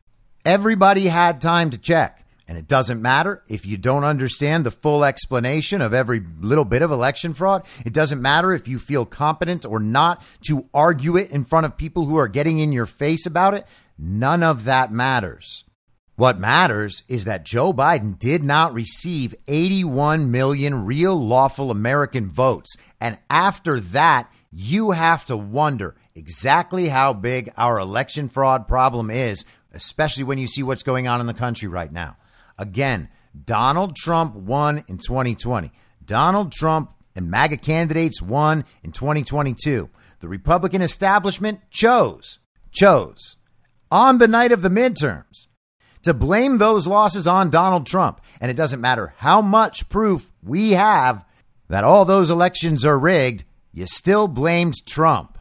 Everybody 0.45 1.09
had 1.09 1.41
time 1.41 1.71
to 1.71 1.79
check. 1.79 2.20
And 2.51 2.59
it 2.59 2.67
doesn't 2.67 3.01
matter 3.01 3.45
if 3.49 3.65
you 3.65 3.77
don't 3.77 4.03
understand 4.03 4.67
the 4.67 4.73
full 4.73 5.05
explanation 5.05 5.81
of 5.81 5.95
every 5.95 6.21
little 6.41 6.65
bit 6.65 6.83
of 6.83 6.91
election 6.91 7.33
fraud. 7.33 7.65
It 7.87 7.93
doesn't 7.93 8.21
matter 8.21 8.53
if 8.53 8.67
you 8.67 8.81
feel 8.81 9.07
competent 9.07 9.65
or 9.65 9.79
not 9.79 10.21
to 10.47 10.69
argue 10.75 11.17
it 11.17 11.31
in 11.31 11.45
front 11.45 11.67
of 11.67 11.77
people 11.77 12.07
who 12.07 12.17
are 12.17 12.27
getting 12.27 12.59
in 12.59 12.73
your 12.73 12.87
face 12.87 13.25
about 13.25 13.55
it. 13.55 13.69
None 13.97 14.43
of 14.43 14.65
that 14.65 14.91
matters. 14.91 15.63
What 16.17 16.41
matters 16.41 17.05
is 17.07 17.25
that 17.25 17.45
Joe 17.45 17.73
Biden 17.73 18.19
did 18.19 18.43
not 18.43 18.75
receive 18.75 19.33
81 19.47 20.33
million 20.33 20.85
real 20.85 21.15
lawful 21.15 21.71
American 21.71 22.29
votes. 22.29 22.75
And 23.01 23.17
after 23.31 23.79
that, 23.79 24.29
you 24.51 24.91
have 24.91 25.25
to 25.27 25.37
wonder 25.37 25.95
exactly 26.17 26.89
how 26.89 27.13
big 27.13 27.53
our 27.57 27.79
election 27.79 28.29
fraud 28.29 28.67
problem 28.67 29.09
is, 29.09 29.45
especially 29.73 30.25
when 30.25 30.39
you 30.39 30.49
see 30.49 30.65
what's 30.65 30.83
going 30.83 31.07
on 31.07 31.21
in 31.21 31.29
the 31.29 31.33
country 31.33 31.69
right 31.69 31.93
now. 31.93 32.17
Again, 32.61 33.09
Donald 33.47 33.97
Trump 33.97 34.35
won 34.35 34.85
in 34.87 34.99
2020. 34.99 35.73
Donald 36.05 36.53
Trump 36.53 36.93
and 37.17 37.31
MAGA 37.31 37.57
candidates 37.57 38.21
won 38.21 38.67
in 38.85 38.93
2022. 38.93 39.89
The 40.21 40.29
Republican 40.29 40.83
establishment 40.83 41.61
chose, 41.71 42.39
chose 42.71 43.39
on 43.91 44.19
the 44.19 44.29
night 44.29 44.53
of 44.53 44.61
the 44.61 44.69
midterms 44.69 45.47
to 46.03 46.13
blame 46.13 46.59
those 46.59 46.87
losses 46.87 47.27
on 47.27 47.49
Donald 47.49 47.87
Trump. 47.87 48.21
And 48.43 48.51
it 48.51 48.59
doesn't 48.59 48.81
matter 48.81 49.15
how 49.17 49.41
much 49.41 49.89
proof 49.89 50.31
we 50.43 50.73
have 50.73 51.25
that 51.69 51.85
all 51.85 52.05
those 52.05 52.29
elections 52.29 52.85
are 52.85 52.99
rigged, 52.99 53.45
you 53.73 53.87
still 53.87 54.29
blamed 54.29 54.75
Trump. 54.85 55.39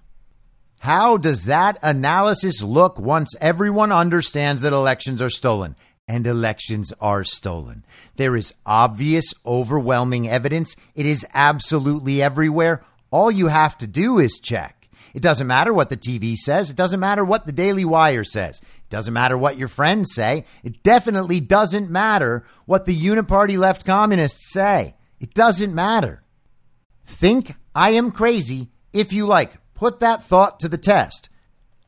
How 0.80 1.18
does 1.18 1.46
that 1.46 1.78
analysis 1.84 2.64
look 2.64 2.98
once 2.98 3.36
everyone 3.42 3.92
understands 3.92 4.62
that 4.62 4.72
elections 4.72 5.22
are 5.22 5.30
stolen? 5.30 5.76
And 6.10 6.26
elections 6.26 6.92
are 7.00 7.24
stolen. 7.24 7.86
There 8.16 8.36
is 8.36 8.54
obvious, 8.66 9.32
overwhelming 9.46 10.28
evidence. 10.28 10.76
It 10.96 11.06
is 11.06 11.24
absolutely 11.36 12.20
everywhere. 12.20 12.84
All 13.12 13.30
you 13.30 13.48
have 13.48 13.78
to 13.78 13.86
do 13.86 14.18
is 14.18 14.40
check. 14.40 14.90
It 15.14 15.22
doesn't 15.22 15.46
matter 15.46 15.72
what 15.72 15.90
the 15.90 15.98
TV 15.98 16.36
says. 16.36 16.72
It 16.72 16.76
doesn't 16.76 17.00
matter 17.00 17.24
what 17.24 17.46
the 17.46 17.52
Daily 17.52 17.86
Wire 17.86 18.24
says. 18.24 18.60
It 18.60 18.90
doesn't 18.90 19.14
matter 19.14 19.38
what 19.38 19.58
your 19.58 19.68
friends 19.68 20.14
say. 20.14 20.46
It 20.64 20.82
definitely 20.82 21.40
doesn't 21.40 21.92
matter 21.92 22.44
what 22.66 22.86
the 22.86 23.00
uniparty 23.00 23.58
left 23.58 23.86
communists 23.86 24.52
say. 24.52 24.96
It 25.20 25.36
doesn't 25.36 25.76
matter. 25.76 26.24
Think 27.06 27.54
I 27.76 27.92
am 27.92 28.12
crazy 28.12 28.70
if 28.94 29.14
you 29.14 29.28
like. 29.28 29.54
Put 29.76 30.00
that 30.00 30.24
thought 30.24 30.60
to 30.62 30.68
the 30.68 30.78
test. 30.80 31.30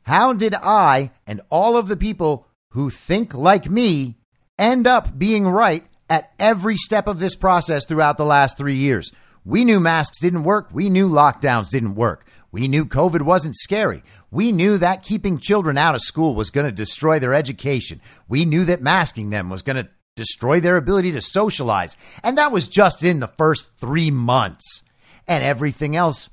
How 0.03 0.33
did 0.33 0.53
I 0.53 1.11
and 1.25 1.41
all 1.49 1.75
of 1.75 1.87
the 1.87 1.97
people 1.97 2.47
who 2.71 2.89
think 2.89 3.33
like 3.33 3.69
me 3.69 4.17
end 4.59 4.85
up 4.87 5.17
being 5.17 5.47
right 5.47 5.85
at 6.09 6.31
every 6.37 6.77
step 6.77 7.07
of 7.07 7.19
this 7.19 7.35
process 7.35 7.85
throughout 7.85 8.17
the 8.17 8.25
last 8.25 8.57
three 8.57 8.75
years? 8.75 9.11
We 9.45 9.63
knew 9.63 9.79
masks 9.79 10.19
didn't 10.19 10.43
work. 10.43 10.69
We 10.71 10.89
knew 10.89 11.09
lockdowns 11.09 11.69
didn't 11.69 11.95
work. 11.95 12.25
We 12.51 12.67
knew 12.67 12.85
COVID 12.85 13.21
wasn't 13.21 13.55
scary. 13.55 14.03
We 14.29 14.51
knew 14.51 14.77
that 14.77 15.03
keeping 15.03 15.37
children 15.37 15.77
out 15.77 15.95
of 15.95 16.01
school 16.01 16.35
was 16.35 16.49
going 16.49 16.65
to 16.65 16.71
destroy 16.71 17.19
their 17.19 17.33
education. 17.33 18.01
We 18.27 18.45
knew 18.45 18.65
that 18.65 18.81
masking 18.81 19.29
them 19.29 19.49
was 19.49 19.61
going 19.61 19.77
to 19.77 19.89
destroy 20.15 20.59
their 20.59 20.77
ability 20.77 21.13
to 21.13 21.21
socialize. 21.21 21.97
And 22.23 22.37
that 22.37 22.51
was 22.51 22.67
just 22.67 23.03
in 23.03 23.19
the 23.19 23.27
first 23.27 23.77
three 23.77 24.11
months. 24.11 24.83
And 25.27 25.43
everything 25.43 25.95
else, 25.95 26.29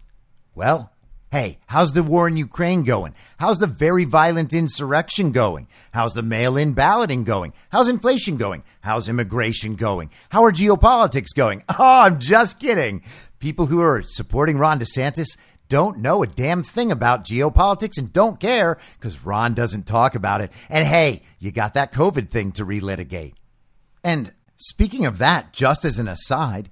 well, 0.54 0.92
hey, 1.30 1.58
how's 1.66 1.92
the 1.92 2.02
war 2.02 2.28
in 2.28 2.36
Ukraine 2.36 2.84
going? 2.84 3.14
How's 3.38 3.58
the 3.58 3.66
very 3.66 4.04
violent 4.04 4.54
insurrection 4.54 5.32
going? 5.32 5.68
How's 5.92 6.14
the 6.14 6.22
mail 6.22 6.56
in 6.56 6.72
balloting 6.72 7.24
going? 7.24 7.52
How's 7.70 7.88
inflation 7.88 8.36
going? 8.36 8.62
How's 8.80 9.08
immigration 9.08 9.76
going? 9.76 10.10
How 10.30 10.44
are 10.44 10.52
geopolitics 10.52 11.34
going? 11.34 11.62
Oh, 11.80 12.00
I'm 12.02 12.18
just 12.18 12.58
kidding. 12.58 13.02
People 13.38 13.66
who 13.66 13.80
are 13.80 14.02
supporting 14.02 14.58
Ron 14.58 14.80
DeSantis 14.80 15.36
don't 15.68 15.98
know 15.98 16.22
a 16.22 16.26
damn 16.26 16.62
thing 16.62 16.90
about 16.90 17.24
geopolitics 17.24 17.98
and 17.98 18.12
don't 18.12 18.40
care 18.40 18.78
because 18.98 19.24
Ron 19.24 19.54
doesn't 19.54 19.86
talk 19.86 20.14
about 20.14 20.40
it. 20.40 20.50
And 20.68 20.86
hey, 20.86 21.22
you 21.38 21.52
got 21.52 21.74
that 21.74 21.92
COVID 21.92 22.30
thing 22.30 22.52
to 22.52 22.64
relitigate. 22.64 23.34
And 24.02 24.32
speaking 24.56 25.06
of 25.06 25.18
that, 25.18 25.52
just 25.52 25.84
as 25.84 25.98
an 25.98 26.08
aside, 26.08 26.70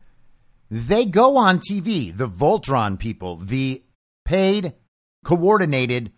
they 0.71 1.05
go 1.05 1.37
on 1.37 1.59
TV, 1.61 2.17
the 2.17 2.29
Voltron 2.29 2.99
people, 2.99 3.37
the 3.37 3.85
paid, 4.27 4.75
coordinated 5.25 6.13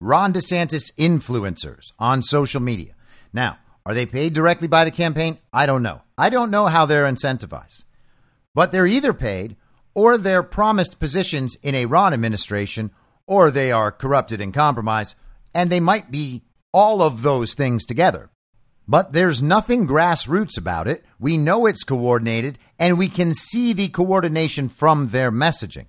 Ron 0.00 0.32
DeSantis 0.32 0.92
influencers 0.96 1.86
on 1.98 2.22
social 2.22 2.60
media. 2.60 2.94
Now, 3.32 3.58
are 3.84 3.94
they 3.94 4.06
paid 4.06 4.32
directly 4.32 4.68
by 4.68 4.84
the 4.84 4.90
campaign? 4.90 5.38
I 5.52 5.66
don't 5.66 5.82
know. 5.82 6.02
I 6.16 6.30
don't 6.30 6.50
know 6.50 6.66
how 6.66 6.86
they're 6.86 7.10
incentivized. 7.10 7.84
But 8.54 8.70
they're 8.70 8.86
either 8.86 9.12
paid 9.12 9.56
or 9.94 10.18
they're 10.18 10.42
promised 10.42 11.00
positions 11.00 11.56
in 11.62 11.74
a 11.74 11.86
Ron 11.86 12.12
administration, 12.12 12.90
or 13.26 13.50
they 13.50 13.72
are 13.72 13.90
corrupted 13.90 14.40
and 14.40 14.52
compromised, 14.52 15.14
and 15.54 15.70
they 15.70 15.80
might 15.80 16.10
be 16.10 16.42
all 16.72 17.00
of 17.00 17.22
those 17.22 17.54
things 17.54 17.86
together. 17.86 18.28
But 18.86 19.12
there's 19.12 19.42
nothing 19.42 19.88
grassroots 19.88 20.58
about 20.58 20.86
it. 20.86 21.04
We 21.18 21.38
know 21.38 21.66
it's 21.66 21.82
coordinated, 21.82 22.58
and 22.78 22.98
we 22.98 23.08
can 23.08 23.32
see 23.34 23.72
the 23.72 23.88
coordination 23.88 24.68
from 24.68 25.08
their 25.08 25.32
messaging. 25.32 25.86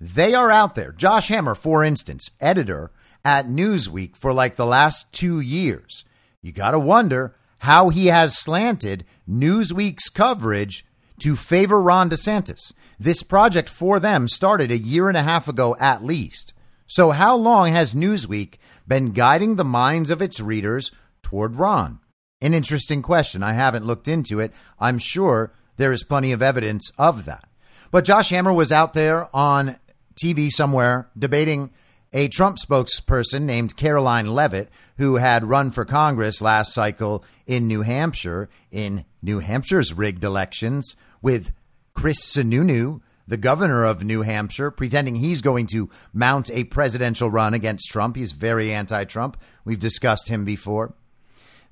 They 0.00 0.34
are 0.34 0.50
out 0.50 0.74
there. 0.74 0.92
Josh 0.92 1.28
Hammer, 1.28 1.54
for 1.54 1.84
instance, 1.84 2.30
editor 2.40 2.90
at 3.24 3.48
Newsweek 3.48 4.16
for 4.16 4.32
like 4.32 4.56
the 4.56 4.66
last 4.66 5.12
two 5.12 5.40
years. 5.40 6.04
You 6.42 6.52
got 6.52 6.72
to 6.72 6.78
wonder 6.78 7.34
how 7.60 7.88
he 7.88 8.06
has 8.06 8.38
slanted 8.38 9.04
Newsweek's 9.28 10.08
coverage 10.08 10.84
to 11.20 11.34
favor 11.34 11.80
Ron 11.80 12.10
DeSantis. 12.10 12.72
This 12.98 13.22
project 13.22 13.68
for 13.68 13.98
them 13.98 14.28
started 14.28 14.70
a 14.70 14.78
year 14.78 15.08
and 15.08 15.16
a 15.16 15.22
half 15.22 15.48
ago 15.48 15.76
at 15.80 16.04
least. 16.04 16.52
So, 16.86 17.10
how 17.10 17.34
long 17.34 17.72
has 17.72 17.94
Newsweek 17.94 18.54
been 18.86 19.10
guiding 19.10 19.56
the 19.56 19.64
minds 19.64 20.10
of 20.10 20.22
its 20.22 20.40
readers 20.40 20.92
toward 21.22 21.56
Ron? 21.56 21.98
An 22.40 22.54
interesting 22.54 23.02
question. 23.02 23.42
I 23.42 23.54
haven't 23.54 23.86
looked 23.86 24.06
into 24.06 24.38
it. 24.38 24.52
I'm 24.78 24.98
sure 24.98 25.52
there 25.78 25.90
is 25.90 26.04
plenty 26.04 26.32
of 26.32 26.42
evidence 26.42 26.92
of 26.96 27.24
that. 27.24 27.48
But 27.90 28.04
Josh 28.04 28.30
Hammer 28.30 28.52
was 28.52 28.70
out 28.70 28.94
there 28.94 29.34
on 29.34 29.78
TV 30.20 30.50
somewhere 30.50 31.08
debating 31.16 31.70
a 32.12 32.28
Trump 32.28 32.56
spokesperson 32.58 33.42
named 33.42 33.76
Karoline 33.76 34.32
Leavitt, 34.32 34.70
who 34.96 35.16
had 35.16 35.44
run 35.44 35.70
for 35.70 35.84
Congress 35.84 36.40
last 36.40 36.72
cycle 36.72 37.24
in 37.46 37.66
New 37.66 37.82
Hampshire, 37.82 38.48
in 38.70 39.04
New 39.22 39.40
Hampshire's 39.40 39.92
rigged 39.92 40.24
elections, 40.24 40.96
with 41.20 41.52
Chris 41.94 42.18
Sununu, 42.20 43.00
the 43.28 43.36
governor 43.36 43.84
of 43.84 44.04
New 44.04 44.22
Hampshire, 44.22 44.70
pretending 44.70 45.16
he's 45.16 45.42
going 45.42 45.66
to 45.66 45.90
mount 46.12 46.50
a 46.50 46.64
presidential 46.64 47.30
run 47.30 47.54
against 47.54 47.90
Trump. 47.90 48.16
He's 48.16 48.32
very 48.32 48.72
anti 48.72 49.04
Trump. 49.04 49.36
We've 49.64 49.78
discussed 49.78 50.28
him 50.28 50.44
before. 50.44 50.94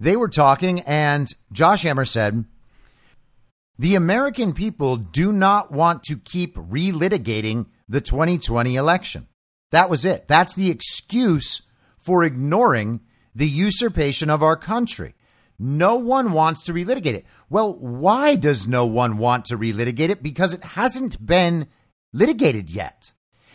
They 0.01 0.17
were 0.17 0.29
talking, 0.29 0.81
and 0.81 1.29
Josh 1.53 1.85
Hammer 1.85 2.05
said, 2.05 2.45
The 3.79 3.95
American 3.95 4.53
people 4.53 4.97
do 4.97 5.33
not 5.33 5.71
want 5.71 6.03
to 6.05 6.19
keep 6.19 6.57
relitigating 6.57 7.67
the 7.89 8.01
2020 8.01 8.77
election. 8.77 9.29
That 9.71 9.91
was 9.91 10.05
it. 10.05 10.29
That's 10.29 10.55
the 10.55 10.71
excuse 10.71 11.63
for 11.99 12.25
ignoring 12.25 13.01
the 13.35 13.49
usurpation 13.49 14.31
of 14.31 14.43
our 14.43 14.57
country. 14.57 15.15
No 15.59 15.97
one 15.97 16.33
wants 16.33 16.65
to 16.65 16.73
relitigate 16.73 17.15
it. 17.15 17.27
Well, 17.49 17.75
why 17.75 18.37
does 18.37 18.67
no 18.67 18.87
one 18.87 19.19
want 19.19 19.45
to 19.47 19.59
relitigate 19.59 20.11
it? 20.11 20.23
Because 20.23 20.53
it 20.53 20.63
hasn't 20.63 21.25
been 21.25 21.69
litigated 22.13 22.71
yet. 22.71 23.13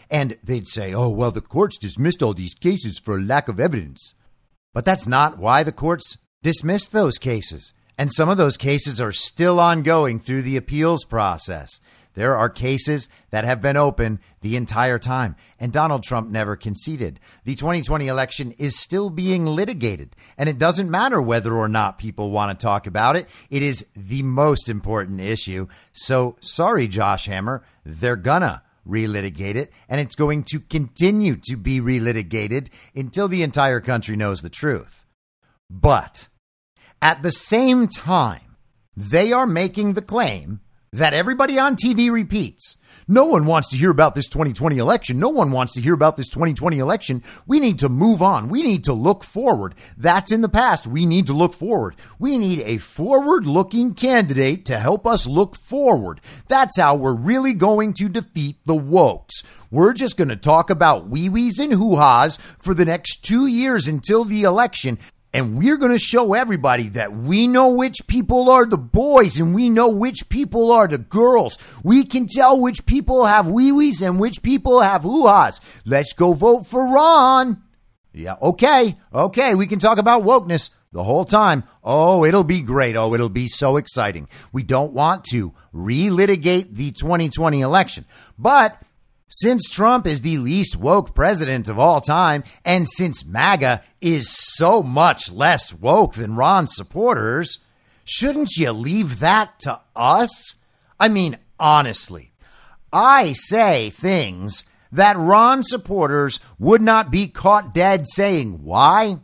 And 0.09 0.37
they'd 0.43 0.67
say, 0.67 0.93
oh, 0.93 1.09
well, 1.09 1.31
the 1.31 1.41
courts 1.41 1.77
dismissed 1.77 2.23
all 2.23 2.33
these 2.33 2.55
cases 2.55 2.99
for 2.99 3.21
lack 3.21 3.47
of 3.47 3.59
evidence. 3.59 4.15
But 4.73 4.85
that's 4.85 5.07
not 5.07 5.37
why 5.37 5.63
the 5.63 5.71
courts 5.71 6.17
dismissed 6.41 6.91
those 6.91 7.17
cases. 7.17 7.73
And 7.97 8.11
some 8.11 8.29
of 8.29 8.37
those 8.37 8.57
cases 8.57 9.01
are 9.01 9.11
still 9.11 9.59
ongoing 9.59 10.19
through 10.19 10.43
the 10.43 10.57
appeals 10.57 11.03
process. 11.03 11.79
There 12.15 12.35
are 12.35 12.49
cases 12.49 13.07
that 13.29 13.45
have 13.45 13.61
been 13.61 13.77
open 13.77 14.19
the 14.41 14.55
entire 14.55 14.99
time, 14.99 15.35
and 15.59 15.71
Donald 15.71 16.03
Trump 16.03 16.29
never 16.29 16.55
conceded. 16.55 17.19
The 17.45 17.55
2020 17.55 18.07
election 18.07 18.51
is 18.57 18.79
still 18.79 19.09
being 19.09 19.45
litigated, 19.45 20.15
and 20.37 20.49
it 20.49 20.57
doesn't 20.57 20.91
matter 20.91 21.21
whether 21.21 21.55
or 21.55 21.69
not 21.69 21.99
people 21.99 22.31
want 22.31 22.57
to 22.57 22.63
talk 22.63 22.87
about 22.87 23.15
it. 23.15 23.27
It 23.49 23.63
is 23.63 23.87
the 23.95 24.23
most 24.23 24.69
important 24.69 25.21
issue. 25.21 25.67
So, 25.93 26.35
sorry, 26.41 26.87
Josh 26.87 27.27
Hammer, 27.27 27.63
they're 27.85 28.15
gonna 28.15 28.63
relitigate 28.87 29.55
it, 29.55 29.71
and 29.87 30.01
it's 30.01 30.15
going 30.15 30.43
to 30.43 30.59
continue 30.59 31.35
to 31.43 31.55
be 31.55 31.79
relitigated 31.79 32.67
until 32.95 33.27
the 33.27 33.43
entire 33.43 33.79
country 33.79 34.15
knows 34.15 34.41
the 34.41 34.49
truth. 34.49 35.05
But 35.69 36.27
at 37.01 37.21
the 37.21 37.31
same 37.31 37.87
time, 37.87 38.57
they 38.95 39.31
are 39.31 39.45
making 39.45 39.93
the 39.93 40.01
claim 40.01 40.61
that 40.91 41.13
everybody 41.13 41.59
on 41.59 41.75
TV 41.75 42.11
repeats. 42.11 42.77
No 43.07 43.25
one 43.25 43.45
wants 43.45 43.69
to 43.69 43.77
hear 43.77 43.91
about 43.91 44.15
this 44.15 44.27
2020 44.27 44.77
election. 44.77 45.19
No 45.19 45.29
one 45.29 45.51
wants 45.51 45.73
to 45.73 45.81
hear 45.81 45.93
about 45.93 46.15
this 46.15 46.29
2020 46.29 46.77
election. 46.77 47.23
We 47.47 47.59
need 47.59 47.79
to 47.79 47.89
move 47.89 48.21
on. 48.21 48.49
We 48.49 48.61
need 48.61 48.83
to 48.85 48.93
look 48.93 49.23
forward. 49.23 49.75
That's 49.97 50.31
in 50.31 50.41
the 50.41 50.49
past. 50.49 50.87
We 50.87 51.05
need 51.05 51.27
to 51.27 51.33
look 51.33 51.53
forward. 51.53 51.95
We 52.17 52.37
need 52.37 52.61
a 52.61 52.77
forward 52.77 53.45
looking 53.45 53.93
candidate 53.93 54.65
to 54.65 54.79
help 54.79 55.07
us 55.07 55.27
look 55.27 55.55
forward. 55.55 56.21
That's 56.47 56.77
how 56.77 56.95
we're 56.95 57.15
really 57.15 57.53
going 57.53 57.93
to 57.93 58.09
defeat 58.09 58.57
the 58.65 58.75
wokes. 58.75 59.43
We're 59.71 59.93
just 59.93 60.17
going 60.17 60.29
to 60.29 60.35
talk 60.35 60.69
about 60.69 61.09
wee 61.09 61.29
wees 61.29 61.59
and 61.59 61.73
hoo 61.73 61.95
ha's 61.95 62.37
for 62.59 62.73
the 62.73 62.85
next 62.85 63.23
two 63.23 63.45
years 63.45 63.87
until 63.87 64.23
the 64.23 64.43
election. 64.43 64.97
And 65.31 65.59
we're 65.59 65.77
going 65.77 65.91
to 65.91 65.99
show 65.99 66.33
everybody 66.33 66.89
that 66.89 67.15
we 67.15 67.47
know 67.47 67.69
which 67.69 68.07
people 68.07 68.49
are 68.49 68.65
the 68.65 68.77
boys 68.77 69.39
and 69.39 69.53
we 69.53 69.69
know 69.69 69.89
which 69.89 70.27
people 70.27 70.71
are 70.71 70.87
the 70.87 70.97
girls. 70.97 71.57
We 71.83 72.03
can 72.03 72.25
tell 72.27 72.59
which 72.59 72.85
people 72.87 73.25
have 73.25 73.47
wee 73.47 73.71
wees 73.71 74.01
and 74.01 74.19
which 74.19 74.41
people 74.41 74.79
have 74.79 75.03
hoo 75.03 75.27
ha's. 75.27 75.61
Let's 75.85 76.13
go 76.13 76.33
vote 76.33 76.65
for 76.65 76.83
Ron. 76.83 77.61
Yeah, 78.11 78.37
okay, 78.41 78.97
okay, 79.13 79.53
we 79.53 79.67
can 79.67 79.77
talk 79.77 79.99
about 79.99 80.23
wokeness 80.23 80.71
the 80.91 81.03
whole 81.03 81.25
time. 81.25 81.63
Oh, 81.83 82.25
it'll 82.25 82.43
be 82.43 82.61
great. 82.61 82.95
Oh, 82.95 83.13
it'll 83.13 83.29
be 83.29 83.45
so 83.45 83.77
exciting. 83.77 84.27
We 84.51 84.63
don't 84.63 84.93
want 84.93 85.25
to 85.25 85.53
relitigate 85.73 86.73
the 86.73 86.91
2020 86.91 87.61
election. 87.61 88.05
But 88.39 88.81
since 89.29 89.69
Trump 89.69 90.07
is 90.07 90.21
the 90.21 90.39
least 90.39 90.75
woke 90.75 91.13
president 91.13 91.69
of 91.69 91.77
all 91.77 92.01
time, 92.01 92.43
and 92.65 92.87
since 92.87 93.25
MAGA 93.25 93.83
is 94.01 94.27
so 94.29 94.81
much 94.81 95.31
less 95.31 95.71
woke 95.71 96.15
than 96.15 96.35
Ron's 96.35 96.75
supporters, 96.75 97.59
shouldn't 98.03 98.57
you 98.57 98.71
leave 98.71 99.19
that 99.19 99.59
to 99.59 99.79
us? 99.95 100.55
I 100.99 101.07
mean, 101.09 101.37
honestly, 101.59 102.31
I 102.91 103.33
say 103.33 103.91
things 103.91 104.65
that 104.91 105.17
Ron 105.17 105.61
supporters 105.61 106.39
would 106.57 106.81
not 106.81 107.11
be 107.11 107.27
caught 107.27 107.73
dead 107.73 108.07
saying. 108.07 108.63
Why? 108.63 109.19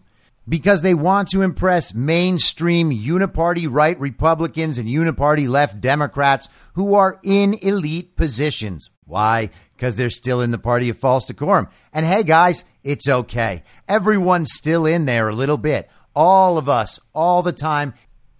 Because 0.47 0.83
they 0.83 0.93
want 0.93 1.29
to 1.29 1.41
impress 1.41 1.95
mainstream 1.95 2.91
uniparty 2.91 3.67
right 3.67 3.99
Republicans 3.99 4.77
and 4.77 4.87
uniparty 4.87 5.49
left 5.49 5.81
Democrats 5.81 6.47
who 6.73 6.93
are 6.93 7.19
in 7.23 7.55
elite 7.55 8.15
positions. 8.15 8.91
Why? 9.05 9.49
Because 9.75 9.95
they're 9.95 10.09
still 10.09 10.41
in 10.41 10.51
the 10.51 10.57
party 10.57 10.89
of 10.89 10.97
false 10.97 11.25
decorum. 11.25 11.67
And 11.93 12.05
hey, 12.05 12.23
guys, 12.23 12.65
it's 12.83 13.09
okay. 13.09 13.63
Everyone's 13.87 14.53
still 14.53 14.85
in 14.85 15.05
there 15.05 15.29
a 15.29 15.35
little 15.35 15.57
bit. 15.57 15.89
All 16.15 16.57
of 16.57 16.69
us, 16.69 16.99
all 17.13 17.41
the 17.41 17.51
time, 17.51 17.93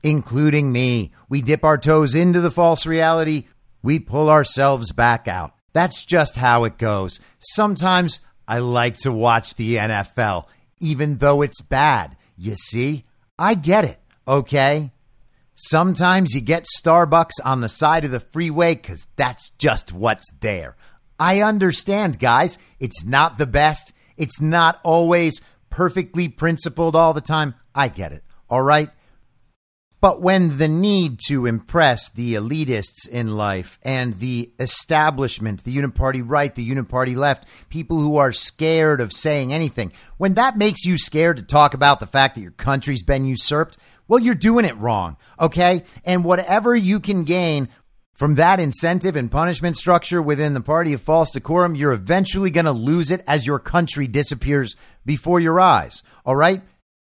including 0.03 0.71
me. 0.71 1.11
We 1.29 1.41
dip 1.41 1.63
our 1.63 1.77
toes 1.77 2.15
into 2.15 2.39
the 2.39 2.51
false 2.51 2.85
reality, 2.85 3.45
we 3.81 3.99
pull 3.99 4.29
ourselves 4.29 4.91
back 4.91 5.27
out. 5.27 5.53
That's 5.73 6.05
just 6.05 6.37
how 6.37 6.63
it 6.63 6.77
goes. 6.77 7.19
Sometimes 7.39 8.21
I 8.47 8.59
like 8.59 8.97
to 8.99 9.11
watch 9.11 9.55
the 9.55 9.75
NFL, 9.75 10.45
even 10.79 11.17
though 11.17 11.41
it's 11.41 11.61
bad. 11.61 12.15
You 12.37 12.55
see, 12.55 13.05
I 13.37 13.55
get 13.55 13.83
it, 13.83 13.99
okay? 14.27 14.91
Sometimes 15.55 16.33
you 16.33 16.41
get 16.41 16.65
Starbucks 16.79 17.39
on 17.43 17.61
the 17.61 17.69
side 17.69 18.05
of 18.05 18.11
the 18.11 18.19
freeway 18.19 18.75
because 18.75 19.07
that's 19.15 19.51
just 19.51 19.91
what's 19.91 20.29
there. 20.41 20.75
I 21.19 21.41
understand, 21.41 22.19
guys. 22.19 22.57
It's 22.79 23.05
not 23.05 23.37
the 23.37 23.47
best. 23.47 23.93
It's 24.17 24.41
not 24.41 24.79
always 24.83 25.41
perfectly 25.69 26.27
principled 26.27 26.95
all 26.95 27.13
the 27.13 27.21
time. 27.21 27.55
I 27.73 27.89
get 27.89 28.11
it. 28.11 28.23
All 28.49 28.61
right. 28.61 28.89
But 30.01 30.21
when 30.21 30.59
the 30.59 30.67
need 30.67 31.19
to 31.27 31.47
impress 31.47 32.09
the 32.09 32.35
elitists 32.35 33.09
in 33.09 33.35
life 33.35 33.79
and 33.81 34.13
the 34.19 34.51
establishment, 34.59 35.63
the 35.63 35.75
uniparty 35.75 36.21
right, 36.23 36.53
the 36.53 36.69
uniparty 36.69 37.15
left, 37.15 37.47
people 37.69 37.99
who 37.99 38.17
are 38.17 38.31
scared 38.31 39.01
of 39.01 39.11
saying 39.11 39.51
anything, 39.51 39.91
when 40.17 40.35
that 40.35 40.57
makes 40.57 40.85
you 40.85 40.99
scared 40.99 41.37
to 41.37 41.43
talk 41.43 41.73
about 41.73 41.99
the 41.99 42.05
fact 42.05 42.35
that 42.35 42.41
your 42.41 42.51
country's 42.51 43.01
been 43.01 43.25
usurped, 43.25 43.77
well, 44.07 44.19
you're 44.19 44.35
doing 44.35 44.65
it 44.65 44.77
wrong. 44.77 45.17
Okay. 45.39 45.81
And 46.03 46.23
whatever 46.23 46.75
you 46.75 46.99
can 46.99 47.23
gain 47.23 47.69
from 48.15 48.35
that 48.35 48.61
incentive 48.61 49.17
and 49.17 49.29
punishment 49.29 49.75
structure 49.75 50.21
within 50.21 50.53
the 50.53 50.61
party 50.61 50.93
of 50.93 51.01
false 51.01 51.31
decorum, 51.31 51.75
you're 51.75 51.91
eventually 51.91 52.49
going 52.49 52.65
to 52.65 52.71
lose 52.71 53.11
it 53.11 53.21
as 53.27 53.45
your 53.45 53.59
country 53.59 54.07
disappears 54.07 54.77
before 55.05 55.41
your 55.41 55.59
eyes. 55.59 56.01
All 56.25 56.35
right? 56.35 56.61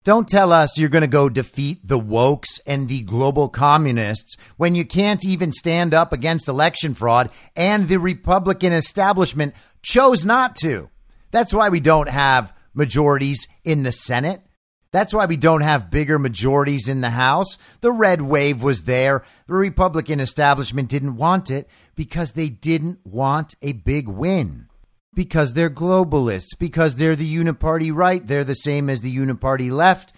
Don't 0.03 0.27
tell 0.27 0.53
us 0.53 0.77
you're 0.77 0.89
going 0.89 1.03
to 1.03 1.07
go 1.07 1.29
defeat 1.29 1.87
the 1.87 2.01
wokes 2.01 2.59
and 2.67 2.89
the 2.89 3.03
global 3.03 3.49
communists 3.49 4.37
when 4.57 4.75
you 4.75 4.85
can't 4.85 5.25
even 5.25 5.53
stand 5.53 5.95
up 5.95 6.13
against 6.13 6.49
election 6.49 6.95
fraud 6.95 7.31
and 7.55 7.87
the 7.87 7.99
Republican 7.99 8.73
establishment 8.73 9.55
chose 9.83 10.25
not 10.25 10.57
to. 10.57 10.91
That's 11.31 11.55
why 11.55 11.69
we 11.69 11.79
don't 11.79 12.09
have 12.09 12.53
majorities 12.75 13.47
in 13.65 13.85
the 13.85 13.93
Senate. 13.93 14.43
That's 14.91 15.13
why 15.13 15.27
we 15.27 15.37
don't 15.37 15.61
have 15.61 15.91
bigger 15.91 16.19
majorities 16.19 16.89
in 16.89 17.03
the 17.03 17.11
House. 17.11 17.59
The 17.81 17.93
red 17.93 18.23
wave 18.23 18.63
was 18.63 18.85
there. 18.85 19.23
The 19.47 19.55
Republican 19.55 20.19
establishment 20.19 20.89
didn't 20.89 21.17
want 21.17 21.51
it 21.51 21.69
because 21.95 22.33
they 22.33 22.49
didn't 22.49 23.05
want 23.05 23.55
a 23.61 23.73
big 23.73 24.09
win. 24.09 24.67
Because 25.15 25.53
they're 25.53 25.69
globalists, 25.69 26.59
because 26.59 26.97
they're 26.97 27.17
the 27.17 27.37
uniparty 27.37 27.95
right, 27.95 28.27
they're 28.27 28.45
the 28.45 28.55
same 28.55 28.89
as 28.89 29.01
the 29.03 29.15
uniparty 29.15 29.71
left. 29.71 30.15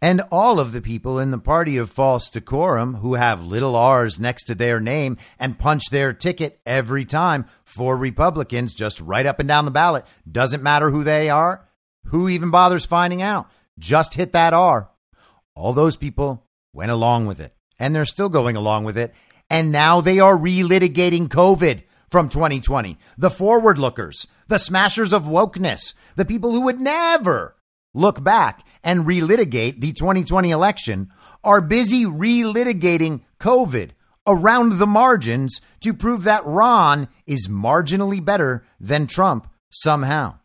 And 0.00 0.20
all 0.30 0.60
of 0.60 0.72
the 0.72 0.82
people 0.82 1.18
in 1.18 1.30
the 1.30 1.38
party 1.38 1.76
of 1.78 1.90
false 1.90 2.28
decorum 2.28 2.96
who 2.96 3.14
have 3.14 3.44
little 3.44 3.74
R's 3.74 4.20
next 4.20 4.44
to 4.44 4.54
their 4.54 4.78
name 4.78 5.16
and 5.38 5.58
punch 5.58 5.84
their 5.90 6.12
ticket 6.12 6.60
every 6.66 7.06
time 7.06 7.46
for 7.64 7.96
Republicans, 7.96 8.74
just 8.74 9.00
right 9.00 9.24
up 9.24 9.40
and 9.40 9.48
down 9.48 9.64
the 9.64 9.70
ballot. 9.70 10.04
Doesn't 10.30 10.62
matter 10.62 10.90
who 10.90 11.04
they 11.04 11.30
are, 11.30 11.66
who 12.08 12.28
even 12.28 12.50
bothers 12.50 12.84
finding 12.84 13.22
out. 13.22 13.50
Just 13.78 14.14
hit 14.14 14.32
that 14.32 14.54
R. 14.54 14.90
All 15.54 15.72
those 15.72 15.96
people 15.96 16.46
went 16.72 16.90
along 16.90 17.26
with 17.26 17.40
it, 17.40 17.54
and 17.78 17.94
they're 17.94 18.04
still 18.04 18.28
going 18.28 18.56
along 18.56 18.84
with 18.84 18.96
it. 18.96 19.14
And 19.50 19.70
now 19.70 20.00
they 20.00 20.18
are 20.18 20.36
relitigating 20.36 21.28
COVID 21.28 21.82
from 22.10 22.28
2020. 22.28 22.96
The 23.18 23.30
forward 23.30 23.78
lookers, 23.78 24.26
the 24.48 24.58
smashers 24.58 25.12
of 25.12 25.24
wokeness, 25.24 25.94
the 26.16 26.24
people 26.24 26.52
who 26.52 26.62
would 26.62 26.80
never 26.80 27.56
look 27.92 28.22
back 28.22 28.66
and 28.82 29.04
relitigate 29.06 29.80
the 29.80 29.92
2020 29.92 30.50
election 30.50 31.10
are 31.42 31.60
busy 31.60 32.04
relitigating 32.04 33.22
COVID 33.38 33.90
around 34.26 34.78
the 34.78 34.86
margins 34.86 35.60
to 35.80 35.92
prove 35.92 36.24
that 36.24 36.46
Ron 36.46 37.08
is 37.26 37.48
marginally 37.48 38.24
better 38.24 38.64
than 38.80 39.06
Trump 39.06 39.48
somehow. 39.70 40.38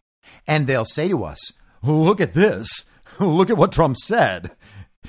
And 0.47 0.67
they'll 0.67 0.85
say 0.85 1.07
to 1.07 1.23
us, 1.23 1.53
Look 1.81 2.19
at 2.19 2.33
this. 2.33 2.89
Look 3.25 3.49
at 3.49 3.57
what 3.57 3.71
Trump 3.71 3.97
said. 3.97 4.51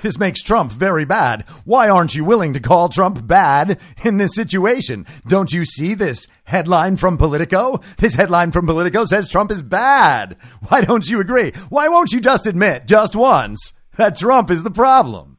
This 0.01 0.17
makes 0.17 0.41
Trump 0.41 0.71
very 0.71 1.05
bad. 1.05 1.43
Why 1.63 1.89
aren't 1.89 2.15
you 2.15 2.25
willing 2.25 2.53
to 2.53 2.59
call 2.59 2.89
Trump 2.89 3.27
bad 3.27 3.79
in 4.03 4.17
this 4.17 4.33
situation? 4.33 5.05
Don't 5.27 5.51
you 5.53 5.65
see 5.65 5.93
this 5.93 6.27
headline 6.45 6.97
from 6.97 7.17
Politico? 7.17 7.81
This 7.97 8.15
headline 8.15 8.51
from 8.51 8.65
Politico 8.65 9.05
says 9.05 9.29
Trump 9.29 9.51
is 9.51 9.61
bad. 9.61 10.37
Why 10.67 10.81
don't 10.81 11.07
you 11.07 11.19
agree? 11.19 11.51
Why 11.69 11.87
won't 11.87 12.13
you 12.13 12.21
just 12.21 12.47
admit, 12.47 12.87
just 12.87 13.15
once, 13.15 13.73
that 13.97 14.17
Trump 14.17 14.49
is 14.49 14.63
the 14.63 14.71
problem? 14.71 15.37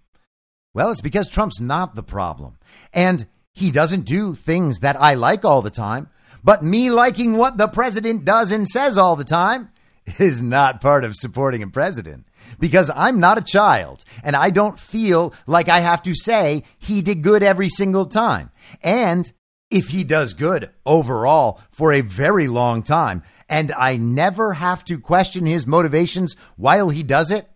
Well, 0.75 0.91
it's 0.91 1.01
because 1.01 1.29
Trump's 1.29 1.61
not 1.61 1.95
the 1.95 2.03
problem. 2.03 2.59
And 2.93 3.27
he 3.53 3.71
doesn't 3.71 4.07
do 4.07 4.35
things 4.35 4.79
that 4.79 5.01
I 5.01 5.15
like 5.15 5.45
all 5.45 5.63
the 5.63 5.71
time. 5.71 6.09
But 6.45 6.63
me 6.63 6.91
liking 6.91 7.37
what 7.37 7.57
the 7.57 7.69
president 7.69 8.25
does 8.25 8.53
and 8.53 8.69
says 8.69 8.97
all 8.97 9.17
the 9.17 9.25
time 9.25 9.71
is 10.19 10.43
not 10.43 10.81
part 10.81 11.05
of 11.05 11.17
supporting 11.17 11.62
a 11.62 11.69
president 11.69 12.27
because 12.59 12.91
I'm 12.95 13.21
not 13.21 13.38
a 13.38 13.43
child 13.43 14.05
and 14.23 14.37
I 14.37 14.51
don't 14.51 14.79
feel 14.79 15.35
like 15.47 15.69
I 15.69 15.81
have 15.81 16.03
to 16.03 16.15
say 16.15 16.65
he 16.79 17.03
did 17.03 17.23
good 17.23 17.43
every 17.43 17.69
single 17.69 18.07
time. 18.07 18.51
And 18.83 19.33
if 19.71 19.88
he 19.88 20.05
does 20.05 20.35
good 20.35 20.71
overall 20.85 21.61
for 21.71 21.93
a 21.93 22.03
very 22.03 22.49
long 22.49 22.83
time 22.83 23.23
and 23.49 23.73
I 23.73 23.97
never 23.97 24.55
have 24.55 24.85
to 24.87 24.99
question 24.99 25.47
his 25.47 25.67
motivations 25.67 26.37
while 26.57 26.91
he 26.91 27.03
does 27.03 27.31
it, 27.31 27.49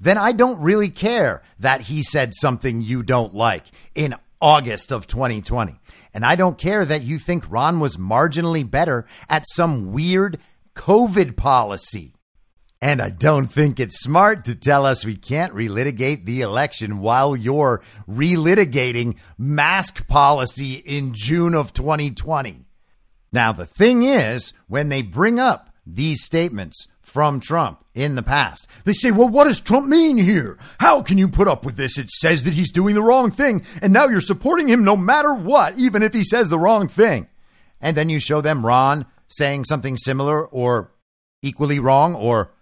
then 0.00 0.18
I 0.18 0.32
don't 0.32 0.60
really 0.60 0.90
care 0.90 1.42
that 1.58 1.82
he 1.82 2.02
said 2.02 2.34
something 2.34 2.82
you 2.82 3.02
don't 3.02 3.34
like 3.34 3.64
in 3.94 4.14
August 4.40 4.92
of 4.92 5.06
2020. 5.06 5.78
And 6.12 6.24
I 6.24 6.36
don't 6.36 6.58
care 6.58 6.84
that 6.84 7.02
you 7.02 7.18
think 7.18 7.50
Ron 7.50 7.80
was 7.80 7.96
marginally 7.96 8.68
better 8.68 9.06
at 9.28 9.44
some 9.48 9.92
weird 9.92 10.38
COVID 10.76 11.36
policy. 11.36 12.12
And 12.80 13.00
I 13.00 13.08
don't 13.08 13.48
think 13.48 13.80
it's 13.80 13.98
smart 13.98 14.44
to 14.44 14.54
tell 14.54 14.84
us 14.84 15.04
we 15.04 15.16
can't 15.16 15.54
relitigate 15.54 16.26
the 16.26 16.42
election 16.42 16.98
while 17.00 17.34
you're 17.34 17.82
relitigating 18.08 19.16
mask 19.38 20.06
policy 20.06 20.74
in 20.74 21.14
June 21.14 21.54
of 21.54 21.72
2020. 21.72 22.66
Now, 23.32 23.52
the 23.52 23.66
thing 23.66 24.02
is, 24.02 24.52
when 24.68 24.90
they 24.90 25.02
bring 25.02 25.40
up 25.40 25.70
these 25.86 26.22
statements 26.22 26.86
from 27.00 27.40
Trump 27.40 27.82
in 27.94 28.14
the 28.14 28.22
past, 28.22 28.68
they 28.84 28.92
say, 28.92 29.10
well, 29.10 29.28
what 29.28 29.44
does 29.44 29.60
Trump 29.60 29.88
mean 29.88 30.18
here? 30.18 30.58
How 30.78 31.00
can 31.00 31.16
you 31.16 31.28
put 31.28 31.48
up 31.48 31.64
with 31.64 31.76
this? 31.76 31.98
It 31.98 32.10
says 32.10 32.44
that 32.44 32.54
he's 32.54 32.70
doing 32.70 32.94
the 32.94 33.02
wrong 33.02 33.30
thing, 33.30 33.64
and 33.80 33.92
now 33.92 34.06
you're 34.06 34.20
supporting 34.20 34.68
him 34.68 34.84
no 34.84 34.96
matter 34.96 35.34
what, 35.34 35.78
even 35.78 36.02
if 36.02 36.12
he 36.12 36.22
says 36.22 36.50
the 36.50 36.58
wrong 36.58 36.88
thing. 36.88 37.26
And 37.80 37.96
then 37.96 38.10
you 38.10 38.20
show 38.20 38.40
them 38.42 38.64
Ron 38.64 39.06
saying 39.28 39.64
something 39.64 39.96
similar 39.96 40.44
or 40.46 40.92
equally 41.42 41.78
wrong 41.78 42.14
or 42.14 42.52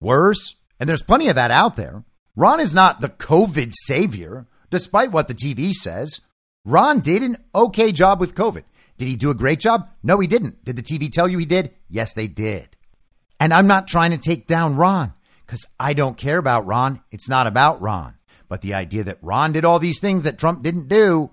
worse. 0.00 0.56
And 0.78 0.88
there's 0.88 1.02
plenty 1.02 1.28
of 1.28 1.36
that 1.36 1.50
out 1.50 1.76
there. 1.76 2.04
Ron 2.36 2.60
is 2.60 2.74
not 2.74 3.00
the 3.00 3.08
COVID 3.08 3.72
savior, 3.84 4.46
despite 4.70 5.12
what 5.12 5.28
the 5.28 5.34
TV 5.34 5.72
says. 5.72 6.20
Ron 6.64 7.00
did 7.00 7.22
an 7.22 7.36
okay 7.54 7.92
job 7.92 8.20
with 8.20 8.34
COVID. 8.34 8.64
Did 8.96 9.08
he 9.08 9.16
do 9.16 9.30
a 9.30 9.34
great 9.34 9.60
job? 9.60 9.88
No, 10.02 10.18
he 10.20 10.26
didn't. 10.26 10.64
Did 10.64 10.76
the 10.76 10.82
TV 10.82 11.10
tell 11.10 11.28
you 11.28 11.38
he 11.38 11.46
did? 11.46 11.72
Yes, 11.88 12.12
they 12.12 12.26
did. 12.26 12.76
And 13.38 13.52
I'm 13.52 13.66
not 13.66 13.88
trying 13.88 14.12
to 14.12 14.18
take 14.18 14.46
down 14.46 14.76
Ron 14.76 15.12
because 15.46 15.66
I 15.78 15.92
don't 15.92 16.16
care 16.16 16.38
about 16.38 16.66
Ron. 16.66 17.02
It's 17.10 17.28
not 17.28 17.46
about 17.46 17.80
Ron. 17.80 18.14
But 18.48 18.60
the 18.60 18.74
idea 18.74 19.04
that 19.04 19.18
Ron 19.22 19.52
did 19.52 19.64
all 19.64 19.78
these 19.78 20.00
things 20.00 20.22
that 20.22 20.38
Trump 20.38 20.62
didn't 20.62 20.88
do 20.88 21.30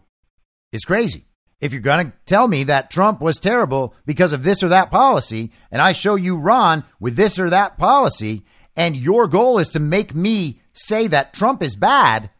is 0.71 0.85
crazy. 0.85 1.25
If 1.61 1.71
you're 1.71 1.81
going 1.81 2.07
to 2.07 2.13
tell 2.25 2.47
me 2.47 2.63
that 2.65 2.89
Trump 2.89 3.21
was 3.21 3.39
terrible 3.39 3.93
because 4.05 4.33
of 4.33 4.41
this 4.43 4.63
or 4.63 4.69
that 4.69 4.89
policy, 4.89 5.51
and 5.71 5.79
I 5.79 5.91
show 5.91 6.15
you 6.15 6.35
Ron 6.35 6.83
with 6.99 7.15
this 7.15 7.37
or 7.37 7.51
that 7.51 7.77
policy, 7.77 8.43
and 8.75 8.95
your 8.95 9.27
goal 9.27 9.59
is 9.59 9.69
to 9.69 9.79
make 9.79 10.15
me 10.15 10.59
say 10.73 11.05
that 11.07 11.33
Trump 11.33 11.61
is 11.61 11.75
bad, 11.75 12.31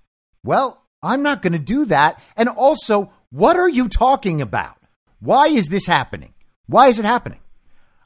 well, 0.44 0.84
I'm 1.04 1.22
not 1.22 1.44
going 1.44 1.54
to 1.54 1.60
do 1.60 1.86
that. 1.86 2.22
And 2.36 2.50
also, 2.50 3.12
what 3.30 3.58
are 3.58 3.70
you 3.70 3.88
talking 3.88 4.42
about? 4.42 4.78
Why 5.20 5.48
is 5.48 5.68
this 5.68 5.86
happening? 5.86 6.34
Why 6.66 6.88
is 6.88 7.00
it 7.00 7.06
happening? 7.06 7.40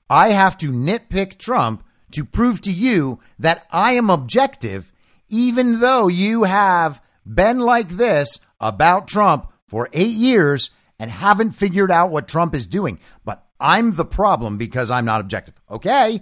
I 0.09 0.29
have 0.29 0.57
to 0.59 0.71
nitpick 0.71 1.37
Trump 1.37 1.83
to 2.11 2.25
prove 2.25 2.59
to 2.61 2.71
you 2.71 3.19
that 3.39 3.65
I 3.71 3.93
am 3.93 4.09
objective, 4.09 4.91
even 5.29 5.79
though 5.79 6.07
you 6.07 6.43
have 6.43 7.01
been 7.25 7.59
like 7.59 7.89
this 7.89 8.39
about 8.59 9.07
Trump 9.07 9.51
for 9.67 9.89
eight 9.93 10.15
years 10.15 10.69
and 10.99 11.11
haven't 11.11 11.51
figured 11.51 11.91
out 11.91 12.11
what 12.11 12.27
Trump 12.27 12.55
is 12.55 12.67
doing. 12.67 12.99
But 13.23 13.45
I'm 13.59 13.95
the 13.95 14.05
problem 14.05 14.57
because 14.57 14.91
I'm 14.91 15.05
not 15.05 15.21
objective. 15.21 15.55
Okay. 15.69 16.21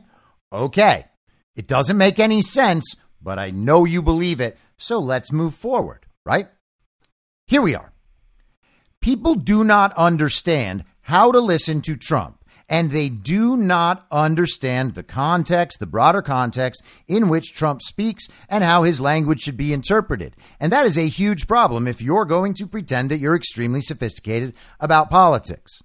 Okay. 0.52 1.06
It 1.56 1.68
doesn't 1.68 1.98
make 1.98 2.20
any 2.20 2.42
sense, 2.42 2.96
but 3.22 3.38
I 3.40 3.52
know 3.52 3.86
you 3.86 4.02
believe 4.02 4.42
it. 4.42 4.58
So 4.78 5.00
let's 5.00 5.32
move 5.32 5.54
forward, 5.54 6.06
right? 6.26 6.48
Here 7.48 7.62
we 7.62 7.76
are. 7.76 7.94
People 9.02 9.36
do 9.36 9.64
not 9.64 9.94
understand 9.98 10.86
how 11.02 11.32
to 11.32 11.40
listen 11.40 11.82
to 11.82 11.96
Trump 11.96 12.43
and 12.74 12.90
they 12.90 13.08
do 13.08 13.56
not 13.56 14.04
understand 14.10 14.96
the 14.96 15.04
context, 15.04 15.80
the 15.80 15.86
broader 15.86 16.24
context 16.24 16.82
in 17.08 17.30
which 17.30 17.54
Trump 17.54 17.84
speaks 17.84 18.28
and 18.50 18.64
how 18.64 18.82
his 18.82 19.00
language 19.00 19.42
should 19.42 19.56
be 19.56 19.72
interpreted. 19.72 20.36
And 20.60 20.74
that 20.74 20.88
is 20.88 20.98
a 20.98 21.08
huge 21.08 21.48
problem 21.48 21.88
if 21.88 22.02
you're 22.02 22.26
going 22.26 22.56
to 22.56 22.66
pretend 22.66 23.12
that 23.12 23.20
you're 23.20 23.36
extremely 23.36 23.80
sophisticated 23.80 24.56
about 24.80 25.12
politics. 25.12 25.84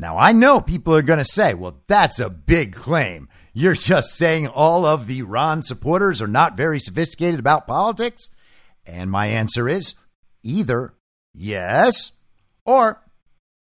Now, 0.00 0.18
I 0.18 0.32
know 0.32 0.60
people 0.60 0.96
are 0.96 1.02
going 1.02 1.20
to 1.20 1.24
say, 1.24 1.54
well, 1.54 1.84
that's 1.86 2.18
a 2.18 2.28
big 2.28 2.74
claim. 2.74 3.28
You're 3.52 3.74
just 3.74 4.16
saying 4.16 4.48
all 4.48 4.84
of 4.84 5.06
the 5.06 5.22
Ron 5.22 5.62
supporters 5.62 6.20
are 6.20 6.26
not 6.26 6.56
very 6.56 6.80
sophisticated 6.80 7.38
about 7.38 7.68
politics? 7.68 8.30
And 8.84 9.12
my 9.12 9.26
answer 9.28 9.68
is 9.68 9.94
either 10.42 10.94
yes, 11.32 12.10
or 12.64 13.00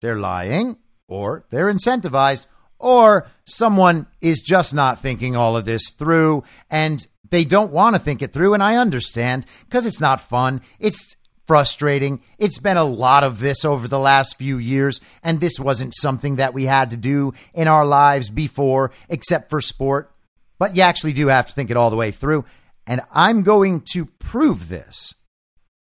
they're 0.01 0.15
lying, 0.15 0.77
or 1.09 1.45
they're 1.51 1.73
incentivized, 1.73 2.47
or 2.79 3.27
someone 3.45 4.07
is 4.21 4.41
just 4.41 4.75
not 4.75 5.01
thinking 5.01 5.37
all 5.37 5.57
of 5.57 5.65
this 5.65 5.91
through 5.91 6.45
and 6.71 7.07
they 7.31 7.45
don't 7.45 7.73
want 7.73 7.97
to 7.97 8.01
think 8.01 8.23
it 8.23 8.33
through. 8.33 8.55
And 8.55 8.63
I 8.63 8.77
understand 8.77 9.47
because 9.65 9.87
it's 9.87 10.01
not 10.01 10.21
fun. 10.21 10.61
It's 10.79 11.17
frustrating. 11.47 12.21
It's 12.39 12.59
been 12.59 12.77
a 12.77 12.85
lot 12.85 13.25
of 13.25 13.41
this 13.41 13.65
over 13.65 13.89
the 13.89 13.99
last 13.99 14.37
few 14.37 14.59
years, 14.59 15.01
and 15.23 15.41
this 15.41 15.59
wasn't 15.59 15.95
something 15.95 16.37
that 16.37 16.55
we 16.55 16.65
had 16.65 16.91
to 16.91 16.97
do 16.97 17.33
in 17.55 17.69
our 17.69 17.87
lives 17.87 18.31
before, 18.31 18.91
except 19.09 19.49
for 19.49 19.61
sport. 19.61 20.13
But 20.59 20.77
you 20.77 20.83
actually 20.83 21.13
do 21.13 21.29
have 21.29 21.47
to 21.47 21.53
think 21.53 21.71
it 21.71 21.77
all 21.77 21.91
the 21.91 21.97
way 21.97 22.11
through. 22.11 22.45
And 22.87 23.01
I'm 23.13 23.43
going 23.43 23.83
to 23.93 24.07
prove 24.07 24.69
this 24.69 25.15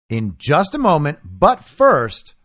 in 0.10 0.36
just 0.38 0.76
a 0.76 0.80
moment. 0.80 1.20
But 1.24 1.64
first, 1.64 2.36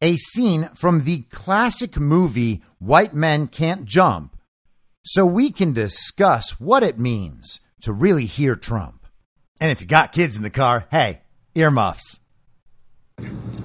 a 0.00 0.16
scene 0.16 0.68
from 0.74 1.04
the 1.04 1.22
classic 1.30 1.98
movie 1.98 2.62
White 2.78 3.14
Men 3.14 3.46
Can't 3.46 3.84
Jump 3.84 4.36
so 5.04 5.26
we 5.26 5.50
can 5.50 5.72
discuss 5.72 6.60
what 6.60 6.82
it 6.82 6.98
means 6.98 7.60
to 7.82 7.92
really 7.92 8.26
hear 8.26 8.56
Trump. 8.56 9.06
And 9.60 9.70
if 9.70 9.80
you 9.80 9.86
got 9.86 10.12
kids 10.12 10.36
in 10.36 10.42
the 10.42 10.50
car, 10.50 10.86
hey, 10.90 11.22
earmuffs. 11.54 12.20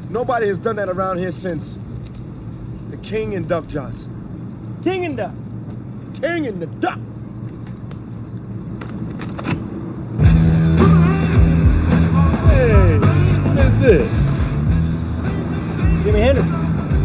Nobody 0.10 0.48
has 0.48 0.60
done 0.60 0.76
that 0.78 0.89
around 0.89 1.17
here 1.17 1.32
since 1.32 1.80
the 2.89 2.98
King 2.98 3.36
and 3.36 3.48
Duck 3.48 3.67
Johnson. 3.67 4.80
King 4.84 5.06
and 5.06 5.17
Duck. 5.17 5.34
King 6.21 6.48
and 6.48 6.62
the 6.62 6.67
Duck. 6.67 7.00
Hey, 12.48 12.98
what 13.00 13.58
is 13.58 13.80
this? 13.80 14.44
Jimi 16.06 16.20
Hendrix. 16.20 16.48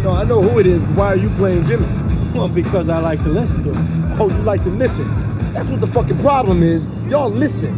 No, 0.04 0.10
I 0.10 0.24
know 0.24 0.42
who 0.42 0.58
it 0.58 0.66
is, 0.66 0.82
but 0.82 0.94
why 0.94 1.06
are 1.06 1.16
you 1.16 1.30
playing 1.30 1.62
Jimi? 1.62 2.34
Well, 2.34 2.48
because 2.48 2.90
I 2.90 2.98
like 2.98 3.22
to 3.22 3.30
listen 3.30 3.62
to 3.64 3.72
him. 3.72 4.20
Oh, 4.20 4.28
you 4.28 4.36
like 4.42 4.62
to 4.64 4.70
listen. 4.70 5.08
That's 5.54 5.68
what 5.70 5.80
the 5.80 5.86
fucking 5.86 6.18
problem 6.18 6.62
is. 6.62 6.84
Y'all 7.08 7.30
listen. 7.30 7.74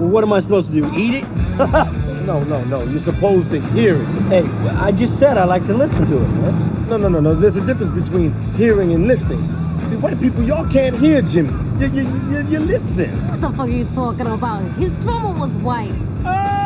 Well, 0.00 0.08
what 0.10 0.24
am 0.24 0.32
I 0.32 0.40
supposed 0.40 0.72
to 0.72 0.80
do? 0.80 0.94
Eat 0.96 1.22
it? 1.22 1.26
No, 2.20 2.44
no, 2.44 2.62
no. 2.64 2.84
You're 2.84 3.00
supposed 3.00 3.50
to 3.50 3.60
hear 3.72 4.00
it. 4.00 4.06
hey, 4.28 4.42
I 4.76 4.92
just 4.92 5.18
said 5.18 5.38
I 5.38 5.44
like 5.44 5.66
to 5.66 5.74
listen 5.74 6.06
to 6.06 6.16
it, 6.18 6.28
man. 6.28 6.86
No, 6.88 6.96
no, 6.98 7.08
no, 7.08 7.18
no. 7.18 7.34
There's 7.34 7.56
a 7.56 7.64
difference 7.64 7.90
between 7.98 8.30
hearing 8.54 8.92
and 8.92 9.08
listening. 9.08 9.40
See, 9.88 9.96
white 9.96 10.20
people, 10.20 10.44
y'all 10.44 10.68
can't 10.70 10.96
hear 10.96 11.22
Jimi. 11.22 11.80
You, 11.80 11.88
you, 11.88 12.02
you, 12.30 12.46
you 12.46 12.60
listen. 12.60 13.10
What 13.30 13.40
the 13.40 13.50
fuck 13.50 13.60
are 13.60 13.68
you 13.68 13.84
talking 13.94 14.26
about? 14.26 14.62
His 14.74 14.92
drummer 15.04 15.32
was 15.40 15.50
white. 15.56 15.94
Ah! 16.24 16.59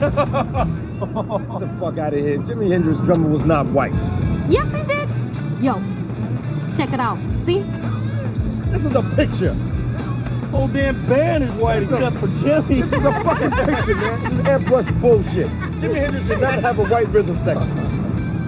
Get 0.00 0.14
the 0.14 1.76
fuck 1.80 1.98
out 1.98 2.14
of 2.14 2.20
here. 2.20 2.38
Jimi 2.38 2.70
Hendrix 2.70 3.00
drummer 3.00 3.28
was 3.28 3.44
not 3.44 3.66
white. 3.66 3.92
Yes, 4.48 4.72
he 4.72 4.82
did. 4.84 5.08
Yo, 5.62 5.74
check 6.76 6.92
it 6.92 7.00
out. 7.00 7.18
See? 7.44 7.64
This 8.70 8.84
is 8.84 8.94
a 8.94 9.02
picture. 9.16 9.54
Whole 10.52 10.68
damn 10.68 11.04
band 11.06 11.44
is 11.44 11.52
white 11.54 11.82
except 11.82 12.16
for 12.18 12.28
Jimi. 12.28 12.88
This 12.88 12.92
is 12.92 13.04
a 13.04 13.24
fucking 13.24 13.50
picture, 13.50 13.96
man. 13.96 14.22
This 14.22 14.32
is 14.32 14.38
airbrush 14.40 15.00
bullshit. 15.00 15.48
Jimi 15.80 15.96
Hendrix 15.96 16.28
did 16.28 16.40
not 16.40 16.60
have 16.60 16.78
a 16.78 16.84
white 16.84 17.08
rhythm 17.08 17.38
section. 17.38 17.76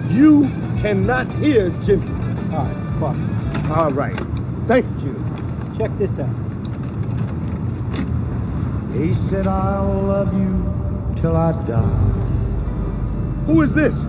You 0.09 0.49
cannot 0.81 1.29
hear 1.33 1.69
Jimi. 1.81 2.07
All 2.53 2.65
right, 2.65 2.77
fuck. 2.99 3.77
All 3.77 3.91
right. 3.91 4.19
Thank 4.67 4.85
you. 5.03 5.15
Check 5.77 5.91
this 5.97 6.17
out. 6.17 6.29
He 8.95 9.13
said, 9.29 9.47
I'll 9.47 10.01
love 10.03 10.33
you 10.33 10.80
till 11.21 11.37
I 11.37 11.51
die. 11.65 11.81
Who 13.45 13.61
is 13.61 13.73
this? 13.73 14.05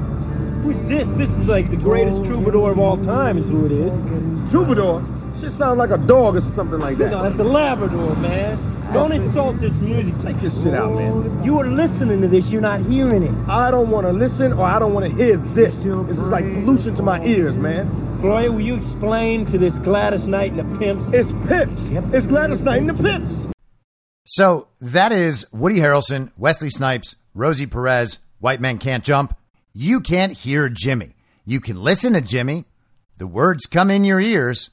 Who's 0.62 0.80
this? 0.86 1.08
This 1.16 1.30
is 1.30 1.46
like 1.46 1.70
the 1.70 1.76
greatest 1.76 2.24
troubadour 2.24 2.70
of 2.72 2.78
all 2.78 2.96
time, 3.04 3.36
is 3.36 3.46
who 3.46 3.66
it 3.66 3.72
is. 3.72 4.50
Troubadour? 4.50 5.04
Shit 5.38 5.52
sounds 5.52 5.78
like 5.78 5.90
a 5.90 5.98
dog 5.98 6.36
or 6.36 6.40
something 6.40 6.78
like 6.78 6.98
that. 6.98 7.10
No, 7.10 7.22
that's 7.22 7.38
a 7.38 7.44
Labrador, 7.44 8.14
man. 8.16 8.58
Don't 8.92 9.12
insult 9.12 9.58
this 9.60 9.72
music. 9.74 10.18
Take 10.18 10.38
this 10.40 10.62
shit 10.62 10.74
out, 10.74 10.92
man. 10.94 11.42
You 11.42 11.58
are 11.58 11.66
listening 11.66 12.20
to 12.20 12.28
this, 12.28 12.50
you're 12.50 12.60
not 12.60 12.82
hearing 12.82 13.22
it. 13.22 13.34
I 13.48 13.70
don't 13.70 13.90
want 13.90 14.06
to 14.06 14.12
listen 14.12 14.52
or 14.52 14.64
I 14.64 14.78
don't 14.78 14.92
want 14.92 15.10
to 15.10 15.16
hear 15.16 15.38
this. 15.38 15.82
This 15.82 16.18
is 16.18 16.28
like 16.28 16.44
pollution 16.44 16.94
to 16.96 17.02
my 17.02 17.24
ears, 17.24 17.56
man. 17.56 17.88
Floyd, 18.20 18.50
will 18.50 18.60
you 18.60 18.74
explain 18.74 19.46
to 19.46 19.58
this 19.58 19.78
Gladys 19.78 20.26
Knight 20.26 20.52
and 20.52 20.60
the 20.60 20.78
pimps? 20.78 21.08
It's 21.08 21.32
Pips. 21.48 21.86
It's 22.14 22.26
Gladys 22.26 22.62
Knight 22.62 22.82
and 22.82 22.90
the 22.90 23.02
Pips. 23.02 23.46
So 24.32 24.68
that 24.80 25.12
is 25.12 25.44
Woody 25.52 25.76
Harrelson, 25.76 26.30
Wesley 26.38 26.70
Snipes, 26.70 27.16
Rosie 27.34 27.66
Perez, 27.66 28.18
White 28.38 28.62
Men 28.62 28.78
Can't 28.78 29.04
Jump. 29.04 29.36
You 29.74 30.00
can't 30.00 30.32
hear 30.32 30.70
Jimi. 30.70 31.12
You 31.44 31.60
can 31.60 31.82
listen 31.82 32.14
to 32.14 32.22
Jimi. 32.22 32.64
The 33.18 33.26
words 33.26 33.66
come 33.66 33.90
in 33.90 34.06
your 34.06 34.20
ears, 34.20 34.70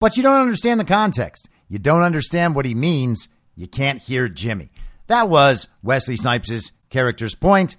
but 0.00 0.16
you 0.16 0.22
don't 0.22 0.40
understand 0.40 0.80
the 0.80 0.84
context. 0.84 1.50
You 1.68 1.78
don't 1.78 2.00
understand 2.00 2.54
what 2.54 2.64
he 2.64 2.74
means. 2.74 3.28
You 3.54 3.66
can't 3.66 4.00
hear 4.00 4.26
Jimi. 4.26 4.70
That 5.08 5.28
was 5.28 5.68
Wesley 5.82 6.16
Snipes' 6.16 6.72
character's 6.88 7.34
point 7.34 7.76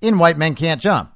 in 0.00 0.16
White 0.16 0.38
Men 0.38 0.54
Can't 0.54 0.80
Jump. 0.80 1.12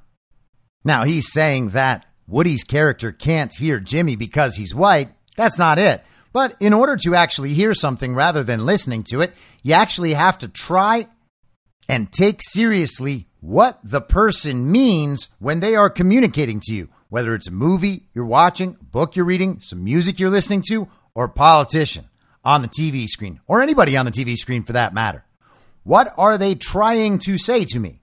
Now, 0.84 1.04
he's 1.04 1.32
saying 1.32 1.70
that 1.70 2.04
Woody's 2.26 2.64
character 2.64 3.12
can't 3.12 3.54
hear 3.54 3.80
Jimi 3.80 4.18
because 4.18 4.56
he's 4.56 4.74
white. 4.74 5.08
That's 5.38 5.58
not 5.58 5.78
it. 5.78 6.04
But 6.33 6.57
in 6.61 6.73
order 6.73 6.97
to 6.97 7.14
actually 7.14 7.55
hear 7.55 7.75
something 7.75 8.14
rather 8.14 8.43
than 8.43 8.67
listening 8.67 9.03
to 9.05 9.21
it, 9.21 9.33
you 9.62 9.75
actually 9.75 10.14
have 10.14 10.38
to 10.38 10.49
try 10.49 11.09
and 11.88 12.12
take 12.12 12.41
seriously 12.43 13.27
what 13.41 13.79
the 13.83 14.01
person 14.01 14.71
means 14.71 15.29
when 15.38 15.61
they 15.61 15.75
are 15.75 15.88
communicating 15.88 16.61
to 16.61 16.75
you, 16.75 16.88
whether 17.09 17.35
it's 17.35 17.49
a 17.49 17.53
movie 17.53 18.09
you're 18.14 18.25
watching, 18.25 18.77
a 18.81 18.85
book 18.85 19.17
you're 19.17 19.25
reading, 19.25 19.61
some 19.61 19.85
music 19.85 20.19
you're 20.19 20.31
listening 20.31 20.62
to, 20.69 20.88
or 21.14 21.25
a 21.25 21.29
politician 21.29 22.09
on 22.45 22.62
the 22.62 22.69
TV 22.69 23.07
screen, 23.07 23.41
or 23.47 23.62
anybody 23.62 23.97
on 23.97 24.05
the 24.05 24.12
TV 24.12 24.37
screen 24.37 24.62
for 24.62 24.73
that 24.73 24.95
matter. 24.95 25.25
What 25.83 26.12
are 26.19 26.37
they 26.37 26.55
trying 26.55 27.19
to 27.21 27.38
say 27.38 27.64
to 27.67 27.81
me? 27.81 27.97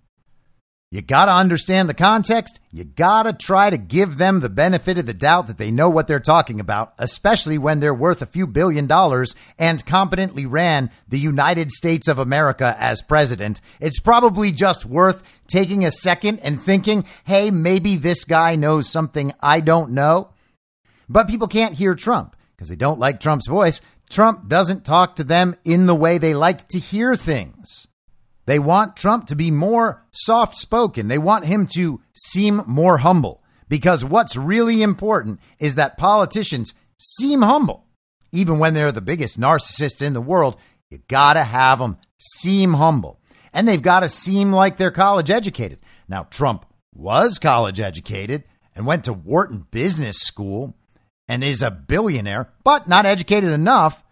You 0.95 1.01
got 1.01 1.25
to 1.25 1.33
understand 1.33 1.89
the 1.89 1.93
context. 1.93 2.61
You 2.71 2.85
got 2.85 3.23
to 3.23 3.33
try 3.33 3.69
to 3.69 3.77
give 3.77 4.15
them 4.15 4.39
the 4.39 4.47
benefit 4.47 4.97
of 4.97 5.05
the 5.05 5.13
doubt 5.13 5.47
that 5.47 5.57
they 5.57 5.69
know 5.69 5.89
what 5.89 6.07
they're 6.07 6.21
talking 6.21 6.61
about, 6.61 6.93
especially 6.97 7.57
when 7.57 7.81
they're 7.81 7.93
worth 7.93 8.21
a 8.21 8.25
few 8.25 8.47
billion 8.47 8.87
dollars 8.87 9.35
and 9.59 9.85
competently 9.85 10.45
ran 10.45 10.89
the 11.05 11.19
United 11.19 11.73
States 11.73 12.07
of 12.07 12.17
America 12.17 12.77
as 12.79 13.01
president. 13.01 13.59
It's 13.81 13.99
probably 13.99 14.53
just 14.53 14.85
worth 14.85 15.21
taking 15.47 15.83
a 15.83 15.91
second 15.91 16.39
and 16.39 16.61
thinking, 16.61 17.03
hey, 17.25 17.51
maybe 17.51 17.97
this 17.97 18.23
guy 18.23 18.55
knows 18.55 18.89
something 18.89 19.33
I 19.41 19.59
don't 19.59 19.91
know. 19.91 20.29
But 21.09 21.27
people 21.27 21.49
can't 21.49 21.75
hear 21.75 21.93
Trump 21.93 22.37
because 22.55 22.69
they 22.69 22.77
don't 22.77 23.01
like 23.01 23.19
Trump's 23.19 23.47
voice. 23.47 23.81
Trump 24.09 24.47
doesn't 24.47 24.85
talk 24.85 25.17
to 25.17 25.25
them 25.25 25.57
in 25.65 25.87
the 25.87 25.95
way 25.95 26.19
they 26.19 26.33
like 26.33 26.69
to 26.69 26.79
hear 26.79 27.17
things. 27.17 27.85
They 28.45 28.59
want 28.59 28.95
Trump 28.95 29.27
to 29.27 29.35
be 29.35 29.51
more 29.51 30.05
soft 30.11 30.55
spoken. 30.55 31.07
They 31.07 31.17
want 31.17 31.45
him 31.45 31.67
to 31.75 32.01
seem 32.13 32.61
more 32.67 32.99
humble 32.99 33.43
because 33.67 34.05
what's 34.05 34.35
really 34.35 34.81
important 34.81 35.39
is 35.59 35.75
that 35.75 35.97
politicians 35.97 36.73
seem 36.99 37.41
humble. 37.41 37.85
Even 38.31 38.59
when 38.59 38.73
they're 38.73 38.91
the 38.91 39.01
biggest 39.01 39.39
narcissists 39.39 40.01
in 40.01 40.13
the 40.13 40.21
world, 40.21 40.57
you 40.91 40.99
gotta 41.07 41.43
have 41.43 41.79
them 41.79 41.97
seem 42.19 42.73
humble. 42.73 43.19
And 43.53 43.67
they've 43.67 43.81
gotta 43.81 44.09
seem 44.09 44.51
like 44.51 44.77
they're 44.77 44.91
college 44.91 45.31
educated. 45.31 45.79
Now, 46.07 46.23
Trump 46.23 46.65
was 46.93 47.39
college 47.39 47.79
educated 47.79 48.43
and 48.75 48.85
went 48.85 49.05
to 49.05 49.13
Wharton 49.13 49.65
Business 49.71 50.17
School 50.19 50.75
and 51.27 51.43
is 51.43 51.63
a 51.63 51.71
billionaire, 51.71 52.49
but 52.63 52.87
not 52.87 53.05
educated 53.05 53.49
enough 53.49 54.03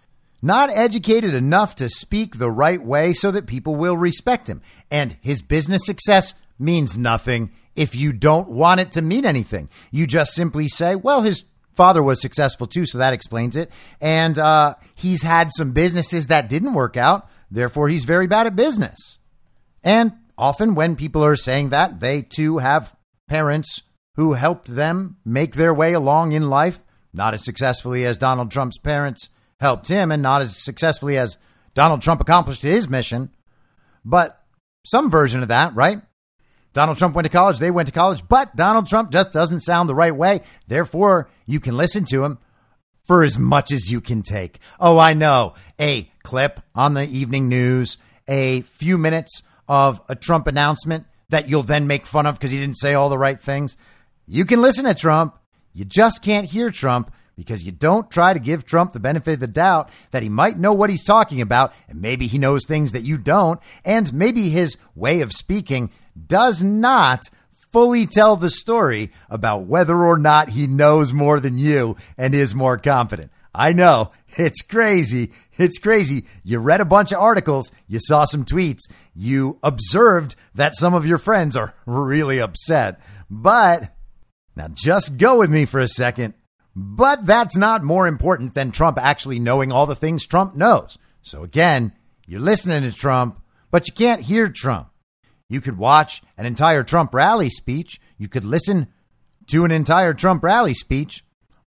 not 0.43 0.69
educated 0.69 1.33
enough 1.33 1.73
to 1.75 1.89
speak 1.89 2.37
the 2.37 2.51
right 2.51 2.83
way 2.83 3.13
so 3.13 3.31
that 3.31 3.47
people 3.47 3.75
will 3.75 3.95
respect 3.95 4.49
him. 4.49 4.61
And 4.91 5.17
his 5.21 5.41
business 5.41 5.85
success 5.85 6.33
means 6.59 6.97
nothing 6.97 7.51
if 7.75 7.95
you 7.95 8.11
don't 8.11 8.49
want 8.49 8.81
it 8.81 8.91
to 8.91 9.01
mean 9.01 9.25
anything. 9.25 9.69
You 9.89 10.05
just 10.05 10.33
simply 10.33 10.67
say, 10.67 10.95
well, 10.95 11.21
his 11.21 11.45
father 11.71 12.03
was 12.03 12.21
successful 12.21 12.67
too, 12.67 12.85
so 12.85 12.97
that 12.97 13.13
explains 13.13 13.55
it. 13.55 13.71
And 14.01 14.37
uh, 14.37 14.75
he's 14.93 15.23
had 15.23 15.49
some 15.53 15.71
businesses 15.71 16.27
that 16.27 16.49
didn't 16.49 16.73
work 16.73 16.97
out, 16.97 17.27
therefore, 17.49 17.87
he's 17.87 18.03
very 18.03 18.27
bad 18.27 18.45
at 18.45 18.55
business. 18.55 19.19
And 19.81 20.11
often, 20.37 20.75
when 20.75 20.97
people 20.97 21.23
are 21.23 21.37
saying 21.37 21.69
that, 21.69 22.01
they 22.01 22.21
too 22.21 22.57
have 22.57 22.95
parents 23.29 23.81
who 24.15 24.33
helped 24.33 24.75
them 24.75 25.17
make 25.25 25.55
their 25.55 25.73
way 25.73 25.93
along 25.93 26.33
in 26.33 26.49
life, 26.49 26.83
not 27.13 27.33
as 27.33 27.45
successfully 27.45 28.05
as 28.05 28.17
Donald 28.17 28.51
Trump's 28.51 28.77
parents 28.77 29.29
helped 29.59 29.87
him 29.87 30.11
and 30.11 30.21
not 30.21 30.41
as 30.41 30.55
successfully 30.55 31.17
as 31.17 31.37
Donald 31.73 32.01
Trump 32.01 32.21
accomplished 32.21 32.63
his 32.63 32.89
mission. 32.89 33.31
But 34.05 34.41
some 34.85 35.09
version 35.09 35.41
of 35.41 35.47
that, 35.47 35.75
right? 35.75 36.01
Donald 36.73 36.97
Trump 36.97 37.15
went 37.15 37.25
to 37.25 37.29
college, 37.29 37.59
they 37.59 37.71
went 37.71 37.87
to 37.87 37.93
college, 37.93 38.27
but 38.27 38.55
Donald 38.55 38.87
Trump 38.87 39.11
just 39.11 39.31
doesn't 39.31 39.59
sound 39.59 39.87
the 39.87 39.95
right 39.95 40.15
way. 40.15 40.41
Therefore, 40.67 41.29
you 41.45 41.59
can 41.59 41.77
listen 41.77 42.03
to 42.05 42.23
him 42.23 42.39
for 43.05 43.23
as 43.23 43.37
much 43.37 43.71
as 43.71 43.91
you 43.91 44.01
can 44.01 44.23
take. 44.23 44.59
Oh, 44.79 44.97
I 44.97 45.13
know. 45.13 45.53
A 45.79 46.09
clip 46.23 46.59
on 46.73 46.95
the 46.95 47.07
evening 47.07 47.47
news, 47.47 47.97
a 48.27 48.61
few 48.61 48.97
minutes 48.97 49.43
of 49.67 50.01
a 50.09 50.15
Trump 50.15 50.47
announcement 50.47 51.05
that 51.29 51.47
you'll 51.47 51.63
then 51.63 51.87
make 51.87 52.05
fun 52.05 52.25
of 52.25 52.35
because 52.35 52.51
he 52.51 52.59
didn't 52.59 52.77
say 52.77 52.93
all 52.93 53.09
the 53.09 53.17
right 53.17 53.39
things. 53.39 53.77
You 54.25 54.45
can 54.45 54.61
listen 54.61 54.85
to 54.85 54.93
Trump. 54.93 55.37
You 55.73 55.85
just 55.85 56.23
can't 56.23 56.47
hear 56.47 56.69
Trump 56.69 57.11
because 57.35 57.63
you 57.63 57.71
don't 57.71 58.11
try 58.11 58.33
to 58.33 58.39
give 58.39 58.65
Trump 58.65 58.93
the 58.93 58.99
benefit 58.99 59.35
of 59.35 59.39
the 59.39 59.47
doubt 59.47 59.89
that 60.11 60.23
he 60.23 60.29
might 60.29 60.57
know 60.57 60.73
what 60.73 60.89
he's 60.89 61.03
talking 61.03 61.41
about, 61.41 61.73
and 61.87 62.01
maybe 62.01 62.27
he 62.27 62.37
knows 62.37 62.65
things 62.65 62.91
that 62.91 63.03
you 63.03 63.17
don't, 63.17 63.59
and 63.83 64.13
maybe 64.13 64.49
his 64.49 64.77
way 64.95 65.21
of 65.21 65.33
speaking 65.33 65.89
does 66.27 66.63
not 66.63 67.23
fully 67.71 68.05
tell 68.05 68.35
the 68.35 68.49
story 68.49 69.11
about 69.29 69.65
whether 69.65 70.05
or 70.05 70.17
not 70.17 70.51
he 70.51 70.67
knows 70.67 71.11
more 71.11 71.39
than 71.39 71.57
you 71.57 71.97
and 72.17 72.35
is 72.35 72.53
more 72.53 72.77
confident. 72.77 73.31
I 73.55 73.73
know 73.73 74.11
it's 74.37 74.61
crazy. 74.61 75.31
It's 75.57 75.79
crazy. 75.79 76.25
You 76.43 76.59
read 76.59 76.81
a 76.81 76.85
bunch 76.85 77.11
of 77.11 77.19
articles, 77.19 77.71
you 77.87 77.99
saw 78.01 78.25
some 78.25 78.45
tweets, 78.45 78.81
you 79.15 79.59
observed 79.61 80.35
that 80.55 80.75
some 80.75 80.93
of 80.93 81.05
your 81.05 81.17
friends 81.17 81.55
are 81.55 81.75
really 81.85 82.39
upset. 82.39 82.99
But 83.29 83.93
now 84.55 84.69
just 84.71 85.17
go 85.17 85.39
with 85.39 85.49
me 85.49 85.65
for 85.65 85.79
a 85.79 85.87
second. 85.87 86.33
But 86.75 87.25
that's 87.25 87.55
not 87.55 87.83
more 87.83 88.07
important 88.07 88.53
than 88.53 88.71
Trump 88.71 88.97
actually 88.97 89.39
knowing 89.39 89.71
all 89.71 89.85
the 89.85 89.95
things 89.95 90.25
Trump 90.25 90.55
knows. 90.55 90.97
So 91.21 91.43
again, 91.43 91.93
you're 92.25 92.39
listening 92.39 92.83
to 92.83 92.95
Trump, 92.95 93.39
but 93.69 93.87
you 93.87 93.93
can't 93.93 94.23
hear 94.23 94.49
Trump. 94.49 94.89
You 95.49 95.61
could 95.61 95.77
watch 95.77 96.23
an 96.37 96.45
entire 96.45 96.83
Trump 96.83 97.13
rally 97.13 97.49
speech. 97.49 98.01
You 98.17 98.27
could 98.27 98.43
listen 98.43 98.87
to 99.47 99.65
an 99.65 99.71
entire 99.71 100.13
Trump 100.13 100.43
rally 100.43 100.73
speech. 100.73 101.23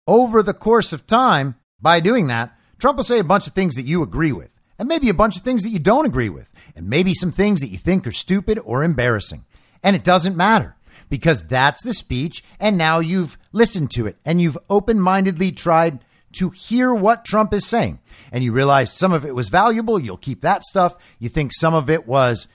Over 0.06 0.42
the 0.42 0.54
course 0.54 0.92
of 0.92 1.06
time, 1.06 1.56
by 1.80 2.00
doing 2.00 2.28
that, 2.28 2.56
Trump 2.78 2.96
will 2.96 3.04
say 3.04 3.18
a 3.18 3.24
bunch 3.24 3.46
of 3.46 3.52
things 3.52 3.74
that 3.74 3.86
you 3.86 4.02
agree 4.02 4.32
with, 4.32 4.50
and 4.78 4.88
maybe 4.88 5.08
a 5.08 5.14
bunch 5.14 5.36
of 5.36 5.42
things 5.42 5.62
that 5.62 5.70
you 5.70 5.78
don't 5.78 6.06
agree 6.06 6.28
with, 6.28 6.48
and 6.74 6.88
maybe 6.88 7.14
some 7.14 7.32
things 7.32 7.60
that 7.60 7.70
you 7.70 7.78
think 7.78 8.06
are 8.06 8.12
stupid 8.12 8.58
or 8.64 8.84
embarrassing. 8.84 9.44
And 9.82 9.94
it 9.94 10.04
doesn't 10.04 10.36
matter 10.36 10.76
because 11.10 11.42
that's 11.44 11.82
the 11.84 11.94
speech. 11.94 12.42
And 12.58 12.78
now 12.78 13.00
you've 13.00 13.38
listened 13.54 13.90
to 13.92 14.06
it 14.06 14.16
and 14.24 14.40
you've 14.40 14.58
open 14.68 15.00
mindedly 15.00 15.52
tried 15.52 16.04
to 16.32 16.50
hear 16.50 16.92
what 16.92 17.24
Trump 17.24 17.54
is 17.54 17.66
saying. 17.66 18.00
And 18.32 18.42
you 18.42 18.52
realize 18.52 18.92
some 18.92 19.12
of 19.12 19.24
it 19.24 19.34
was 19.34 19.48
valuable, 19.48 19.98
you'll 19.98 20.16
keep 20.16 20.40
that 20.42 20.64
stuff. 20.64 20.96
You 21.18 21.28
think 21.28 21.52
some 21.54 21.74
of 21.74 21.88
it 21.88 22.06
was 22.06 22.48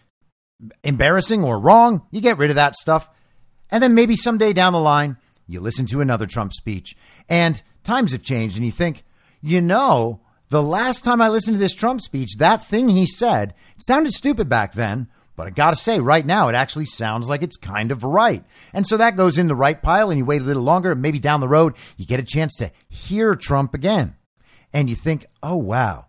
embarrassing 0.83 1.43
or 1.43 1.57
wrong, 1.57 2.05
you 2.11 2.21
get 2.21 2.37
rid 2.37 2.49
of 2.49 2.57
that 2.57 2.75
stuff. 2.75 3.09
And 3.71 3.81
then 3.81 3.95
maybe 3.95 4.15
someday 4.15 4.51
down 4.51 4.73
the 4.73 4.79
line, 4.79 5.17
you 5.47 5.61
listen 5.61 5.85
to 5.87 6.01
another 6.01 6.25
Trump 6.25 6.53
speech 6.53 6.95
and 7.29 7.61
times 7.83 8.11
have 8.11 8.21
changed 8.21 8.57
and 8.57 8.65
you 8.65 8.71
think, 8.71 9.03
you 9.41 9.61
know, 9.61 10.19
the 10.49 10.61
last 10.61 11.03
time 11.03 11.21
I 11.21 11.29
listened 11.29 11.55
to 11.55 11.59
this 11.59 11.75
Trump 11.75 12.01
speech, 12.01 12.35
that 12.37 12.65
thing 12.65 12.89
he 12.89 13.05
said 13.05 13.53
sounded 13.77 14.13
stupid 14.13 14.49
back 14.49 14.73
then, 14.73 15.07
but 15.39 15.47
I 15.47 15.51
gotta 15.51 15.77
say, 15.77 16.01
right 16.01 16.25
now, 16.25 16.49
it 16.49 16.53
actually 16.53 16.83
sounds 16.83 17.29
like 17.29 17.43
it's 17.43 17.55
kind 17.55 17.93
of 17.93 18.03
right. 18.03 18.43
And 18.73 18.85
so 18.85 18.97
that 18.97 19.15
goes 19.15 19.39
in 19.39 19.47
the 19.47 19.55
right 19.55 19.81
pile, 19.81 20.09
and 20.09 20.17
you 20.17 20.25
wait 20.25 20.41
a 20.41 20.43
little 20.43 20.63
longer, 20.63 20.91
and 20.91 21.01
maybe 21.01 21.17
down 21.17 21.39
the 21.39 21.47
road, 21.47 21.75
you 21.95 22.05
get 22.05 22.19
a 22.19 22.23
chance 22.23 22.57
to 22.57 22.71
hear 22.89 23.35
Trump 23.35 23.73
again. 23.73 24.17
And 24.73 24.89
you 24.89 24.97
think, 24.97 25.27
oh, 25.41 25.55
wow, 25.55 26.07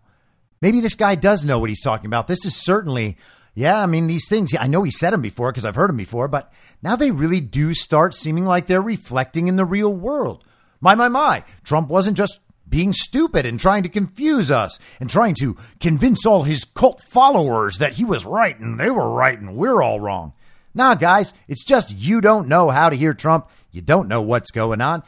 maybe 0.59 0.81
this 0.81 0.95
guy 0.95 1.15
does 1.15 1.45
know 1.45 1.59
what 1.59 1.69
he's 1.69 1.81
talking 1.81 2.07
about. 2.07 2.27
This 2.27 2.43
is 2.45 2.57
certainly, 2.57 3.15
yeah, 3.53 3.81
I 3.81 3.85
mean, 3.85 4.07
these 4.07 4.27
things, 4.27 4.53
I 4.53 4.67
know 4.67 4.83
he 4.83 4.91
said 4.91 5.11
them 5.11 5.21
before 5.21 5.53
because 5.53 5.63
I've 5.63 5.75
heard 5.75 5.87
them 5.91 5.95
before, 5.95 6.27
but 6.27 6.51
now 6.83 6.97
they 6.97 7.11
really 7.11 7.39
do 7.39 7.73
start 7.73 8.13
seeming 8.13 8.43
like 8.43 8.67
they're 8.67 8.81
reflecting 8.81 9.47
in 9.47 9.55
the 9.55 9.63
real 9.63 9.93
world. 9.93 10.43
My, 10.81 10.93
my, 10.93 11.07
my, 11.07 11.45
Trump 11.63 11.87
wasn't 11.87 12.17
just 12.17 12.41
being 12.71 12.93
stupid 12.93 13.45
and 13.45 13.59
trying 13.59 13.83
to 13.83 13.89
confuse 13.89 14.49
us 14.49 14.79
and 14.99 15.07
trying 15.07 15.35
to 15.35 15.55
convince 15.79 16.25
all 16.25 16.43
his 16.43 16.65
cult 16.65 17.01
followers 17.03 17.77
that 17.77 17.93
he 17.93 18.03
was 18.03 18.25
right 18.25 18.59
and 18.59 18.79
they 18.79 18.89
were 18.89 19.11
right 19.11 19.39
and 19.39 19.55
we're 19.55 19.83
all 19.83 19.99
wrong. 19.99 20.33
Nah, 20.73 20.95
guys, 20.95 21.33
it's 21.47 21.65
just 21.65 21.95
you 21.95 22.21
don't 22.21 22.47
know 22.47 22.69
how 22.69 22.89
to 22.89 22.95
hear 22.95 23.13
Trump. 23.13 23.47
You 23.71 23.81
don't 23.81 24.07
know 24.07 24.21
what's 24.21 24.51
going 24.51 24.81
on. 24.81 25.03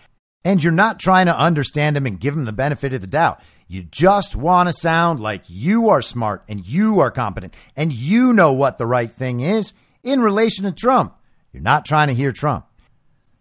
And 0.45 0.61
you're 0.61 0.73
not 0.73 0.99
trying 0.99 1.25
to 1.27 1.39
understand 1.39 1.95
him 1.95 2.05
and 2.05 2.19
give 2.19 2.35
him 2.35 2.43
the 2.43 2.51
benefit 2.51 2.93
of 2.93 2.99
the 2.99 3.07
doubt. 3.07 3.39
You 3.67 3.83
just 3.83 4.35
want 4.35 4.67
to 4.67 4.73
sound 4.73 5.21
like 5.21 5.45
you 5.47 5.87
are 5.87 6.01
smart 6.01 6.43
and 6.49 6.67
you 6.67 6.99
are 6.99 7.09
competent 7.09 7.55
and 7.77 7.93
you 7.93 8.33
know 8.33 8.51
what 8.51 8.77
the 8.77 8.85
right 8.85 9.11
thing 9.11 9.39
is 9.39 9.73
in 10.03 10.21
relation 10.21 10.65
to 10.65 10.73
Trump. 10.73 11.15
You're 11.53 11.63
not 11.63 11.85
trying 11.85 12.09
to 12.09 12.13
hear 12.13 12.33
Trump. 12.33 12.65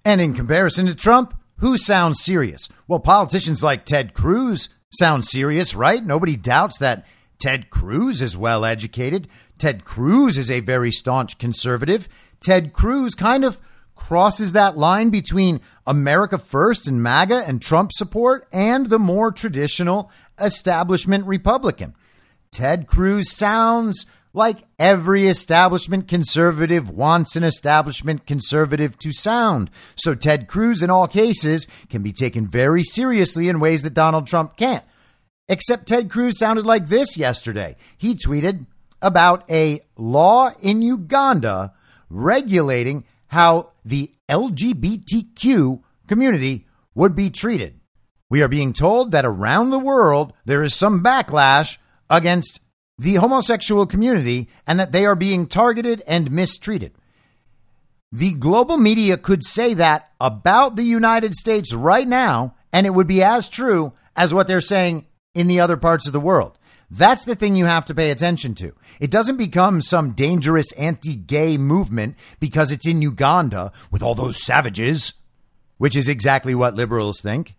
And 0.04 0.20
in 0.20 0.32
comparison 0.32 0.87
to 0.87 0.94
Trump, 0.94 1.35
who 1.62 1.79
sounds 1.79 2.22
serious? 2.22 2.68
Well, 2.88 2.98
politicians 2.98 3.62
like 3.62 3.85
Ted 3.85 4.14
Cruz 4.14 4.68
sound 4.90 5.25
serious, 5.25 5.77
right? 5.77 6.05
Nobody 6.05 6.37
doubts 6.37 6.79
that 6.79 7.07
Ted 7.40 7.70
Cruz 7.70 8.20
is 8.20 8.37
well 8.37 8.64
educated. 8.64 9.29
Ted 9.59 9.85
Cruz 9.85 10.37
is 10.37 10.51
a 10.51 10.59
very 10.59 10.90
staunch 10.90 11.38
conservative. 11.38 12.09
Ted 12.40 12.72
Cruz 12.72 13.14
kind 13.14 13.44
of 13.44 13.61
crosses 13.94 14.53
that 14.53 14.77
line 14.77 15.11
between 15.11 15.61
America 15.87 16.37
First 16.37 16.88
and 16.88 17.01
MAGA 17.01 17.44
and 17.46 17.62
Trump 17.62 17.92
support 17.92 18.48
and 18.53 18.87
the 18.87 18.98
more 18.98 19.31
traditional 19.31 20.11
establishment 20.40 21.25
Republican. 21.27 21.94
Ted 22.51 22.88
Cruz 22.88 23.31
sounds 23.31 24.05
like 24.33 24.64
every 24.79 25.27
establishment 25.27 26.09
conservative 26.09 26.88
wants 26.88 27.37
an 27.37 27.45
establishment 27.45 28.27
conservative 28.27 28.99
to 28.99 29.12
sound. 29.12 29.71
So 29.95 30.14
Ted 30.14 30.49
Cruz, 30.49 30.83
in 30.83 30.90
all 30.90 31.07
cases, 31.07 31.66
can 31.90 32.03
be 32.03 32.12
taken 32.12 32.47
very 32.47 32.83
seriously 32.83 33.49
in 33.49 33.61
ways 33.61 33.83
that 33.83 33.95
Donald 33.95 34.27
Trump 34.27 34.57
can't. 34.57 34.85
Except 35.49 35.87
Ted 35.87 36.11
Cruz 36.11 36.38
sounded 36.38 36.64
like 36.64 36.88
this 36.88 37.16
yesterday. 37.16 37.77
He 37.99 38.14
tweeted 38.14 38.66
about 39.03 39.51
a 39.51 39.81
law 39.97 40.51
in 40.61 40.81
Uganda 40.81 41.75
regulating 42.09 43.05
how 43.27 43.73
the 43.85 44.12
LGBTQ 44.29 45.83
community 46.07 46.66
would 46.95 47.16
be 47.16 47.29
treated. 47.29 47.81
We 48.31 48.42
are 48.42 48.49
being 48.49 48.73
told 48.73 49.11
that 49.11 49.27
around 49.27 49.71
the 49.71 49.79
world 49.79 50.33
there 50.45 50.62
is 50.62 50.75
some 50.75 51.03
backlash 51.03 51.77
against 52.09 52.61
the 52.98 53.16
homosexual 53.16 53.87
community 53.87 54.48
and 54.66 54.78
that 54.78 54.92
they 54.92 55.05
are 55.05 55.16
being 55.16 55.46
targeted 55.46 56.02
and 56.07 56.31
mistreated. 56.31 56.92
The 58.11 58.35
global 58.35 58.76
media 58.76 59.16
could 59.16 59.42
say 59.42 59.74
that 59.74 60.11
about 60.20 60.76
the 60.76 60.85
United 60.85 61.35
States 61.35 61.72
right 61.72 62.07
now, 62.07 62.55
and 62.72 62.87
it 62.87 62.90
would 62.94 63.07
be 63.07 63.22
as 63.22 63.48
true 63.48 63.94
as 64.14 64.35
what 64.35 64.46
they're 64.46 64.61
saying 64.61 65.07
in 65.35 65.46
the 65.46 65.61
other 65.61 65.76
parts 65.76 66.07
of 66.07 66.12
the 66.12 66.20
world. 66.20 66.59
That's 66.90 67.24
the 67.24 67.35
thing 67.35 67.57
you 67.57 67.64
have 67.64 67.87
to 67.87 67.94
pay 67.94 68.11
attention 68.11 68.55
to. 68.57 68.74
It 69.00 69.11
doesn't 69.11 69.38
become 69.38 69.81
some 69.81 70.12
dangerous 70.12 70.72
anti 70.72 71.16
gay 71.16 71.57
movement 71.57 72.16
because 72.38 72.70
it's 72.70 72.87
in 72.87 73.00
Uganda 73.00 73.72
with 73.90 74.02
all 74.02 74.14
those 74.14 74.44
savages, 74.44 75.14
which 75.78 75.96
is 75.96 76.07
exactly 76.07 76.55
what 76.55 76.74
liberals 76.74 77.22
think. 77.22 77.55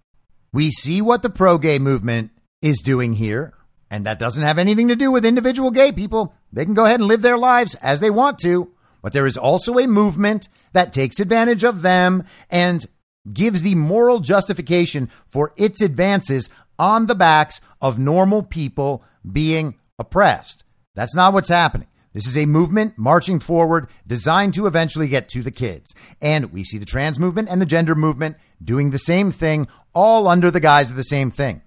We 0.51 0.69
see 0.69 1.01
what 1.01 1.23
the 1.23 1.31
pro 1.31 1.57
gay 1.57 1.79
movement 1.79 2.29
is 2.61 2.79
doing 2.79 3.15
here. 3.15 3.55
And 3.93 4.07
that 4.07 4.17
doesn't 4.17 4.43
have 4.43 4.57
anything 4.57 4.87
to 4.87 4.95
do 4.95 5.11
with 5.11 5.23
individual 5.23 5.69
gay 5.69 5.91
people. 5.91 6.33
They 6.51 6.65
can 6.65 6.73
go 6.73 6.85
ahead 6.85 6.99
and 6.99 7.07
live 7.07 7.21
their 7.21 7.37
lives 7.37 7.75
as 7.75 7.99
they 7.99 8.09
want 8.09 8.39
to. 8.39 8.71
But 9.03 9.13
there 9.13 9.27
is 9.27 9.37
also 9.37 9.77
a 9.77 9.85
movement 9.85 10.49
that 10.71 10.91
takes 10.91 11.19
advantage 11.19 11.63
of 11.63 11.83
them 11.83 12.23
and 12.49 12.83
gives 13.31 13.61
the 13.61 13.75
moral 13.75 14.19
justification 14.19 15.11
for 15.29 15.53
its 15.57 15.79
advances 15.79 16.49
on 16.79 17.05
the 17.05 17.13
backs 17.13 17.61
of 17.83 17.99
normal 17.99 18.41
people 18.41 19.03
being 19.31 19.75
oppressed. 19.99 20.63
That's 20.95 21.15
not 21.15 21.33
what's 21.33 21.49
happening. 21.49 21.87
This 22.13 22.25
is 22.25 22.35
a 22.35 22.47
movement 22.47 22.97
marching 22.97 23.39
forward 23.39 23.87
designed 24.07 24.55
to 24.55 24.65
eventually 24.65 25.07
get 25.07 25.29
to 25.29 25.43
the 25.43 25.51
kids. 25.51 25.93
And 26.19 26.51
we 26.51 26.63
see 26.63 26.79
the 26.79 26.85
trans 26.85 27.19
movement 27.19 27.47
and 27.47 27.61
the 27.61 27.67
gender 27.67 27.93
movement 27.93 28.37
doing 28.63 28.89
the 28.89 28.97
same 28.97 29.29
thing, 29.29 29.67
all 29.93 30.27
under 30.27 30.49
the 30.49 30.59
guise 30.59 30.89
of 30.89 30.97
the 30.97 31.03
same 31.03 31.29
thing 31.29 31.61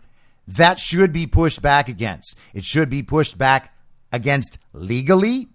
that 0.46 0.78
should 0.78 1.12
be 1.12 1.26
pushed 1.26 1.62
back 1.62 1.88
against. 1.88 2.36
It 2.54 2.64
should 2.64 2.88
be 2.88 3.02
pushed 3.02 3.36
back 3.36 3.74
against 4.12 4.58
legally. 4.72 5.48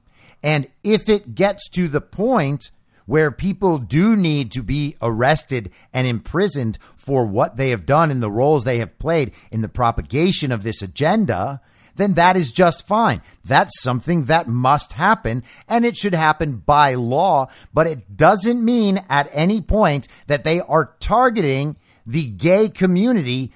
And 0.44 0.68
if 0.84 1.08
it 1.08 1.36
gets 1.36 1.70
to 1.70 1.88
the 1.88 2.02
point 2.02 2.72
where 3.06 3.32
people 3.32 3.78
do 3.78 4.16
need 4.16 4.52
to 4.52 4.64
be 4.64 4.96
arrested 5.02 5.72
and 5.94 6.08
imprisoned 6.08 6.78
for 6.96 7.26
what 7.26 7.58
they 7.58 7.70
have 7.70 7.86
done 7.86 8.12
in 8.12 8.20
the 8.20 8.32
roles 8.32 8.64
they 8.64 8.78
have 8.78 9.00
played 9.00 9.32
in 9.52 9.62
the 9.62 9.70
propagation 9.70 10.52
of 10.52 10.64
this 10.64 10.82
agenda, 10.82 11.62
then 11.96 12.14
that 12.14 12.38
is 12.38 12.52
just 12.52 12.88
fine. 12.88 13.22
That's 13.44 13.82
something 13.82 14.26
that 14.26 14.48
must 14.48 14.94
happen 14.94 15.44
and 15.68 15.86
it 15.86 15.98
should 15.98 16.16
happen 16.16 16.58
by 16.58 16.94
law, 16.96 17.50
but 17.74 17.88
it 17.88 18.16
doesn't 18.16 18.64
mean 18.64 19.04
at 19.10 19.30
any 19.32 19.62
point 19.62 20.08
that 20.28 20.44
they 20.44 20.62
are 20.62 20.96
targeting 21.00 21.76
the 22.06 22.30
gay 22.30 22.70
community 22.70 23.52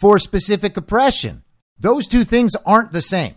for 0.00 0.18
specific 0.18 0.78
oppression. 0.78 1.42
Those 1.78 2.08
two 2.08 2.24
things 2.24 2.56
aren't 2.64 2.92
the 2.92 3.02
same. 3.02 3.34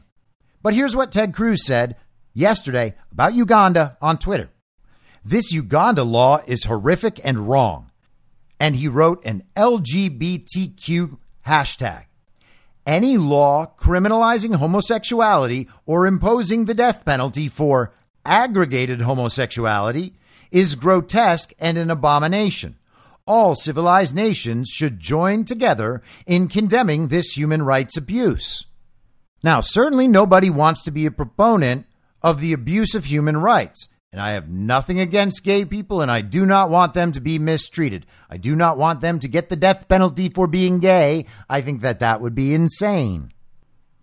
But 0.62 0.74
here's 0.74 0.96
what 0.96 1.12
Ted 1.12 1.34
Cruz 1.34 1.66
said 1.66 1.98
yesterday 2.34 2.96
about 3.12 3.34
Uganda 3.34 3.98
on 4.02 4.18
Twitter. 4.18 4.50
This 5.26 5.52
Uganda 5.52 6.06
law 6.06 6.40
is 6.48 6.64
horrific 6.64 7.20
and 7.22 7.50
wrong. 7.50 7.92
And 8.62 8.78
he 8.78 8.88
wrote 8.88 9.26
an 9.26 9.44
LGBTQ 9.58 11.18
hashtag. 11.46 12.06
Any 12.88 13.18
law 13.18 13.74
criminalizing 13.78 14.56
homosexuality 14.56 15.68
or 15.86 16.08
imposing 16.08 16.64
the 16.64 16.74
death 16.74 17.04
penalty 17.04 17.50
for 17.50 17.94
aggravated 18.26 19.02
homosexuality 19.02 20.14
is 20.50 20.76
grotesque 20.76 21.52
and 21.60 21.78
an 21.78 21.92
abomination 21.92 22.78
all 23.26 23.56
civilized 23.56 24.16
nations 24.16 24.70
should 24.70 25.00
join 25.00 25.46
together 25.46 26.02
in 26.26 26.48
condemning 26.48 27.08
this 27.08 27.38
human 27.38 27.64
rights 27.64 27.98
abuse. 27.98 28.66
Now, 29.44 29.62
certainly 29.62 30.08
nobody 30.08 30.50
wants 30.50 30.84
to 30.86 30.92
be 30.92 31.06
a 31.06 31.12
proponent 31.12 31.86
of 32.22 32.40
the 32.40 32.54
abuse 32.54 32.96
of 32.96 33.06
human 33.06 33.38
rights. 33.38 33.90
And 34.12 34.22
I 34.22 34.34
have 34.34 34.48
nothing 34.48 35.00
against 35.00 35.44
gay 35.44 35.66
people, 35.66 36.00
and 36.02 36.12
I 36.12 36.22
do 36.22 36.46
not 36.46 36.70
want 36.70 36.94
them 36.94 37.12
to 37.14 37.20
be 37.20 37.40
mistreated. 37.40 38.06
I 38.30 38.38
do 38.38 38.56
not 38.56 38.78
want 38.78 39.02
them 39.02 39.20
to 39.20 39.28
get 39.28 39.50
the 39.50 39.56
death 39.56 39.88
penalty 39.88 40.30
for 40.30 40.46
being 40.46 40.80
gay. 40.80 41.26
I 41.50 41.62
think 41.62 41.82
that 41.82 42.00
that 42.00 42.22
would 42.22 42.36
be 42.36 42.54
insane. 42.54 43.33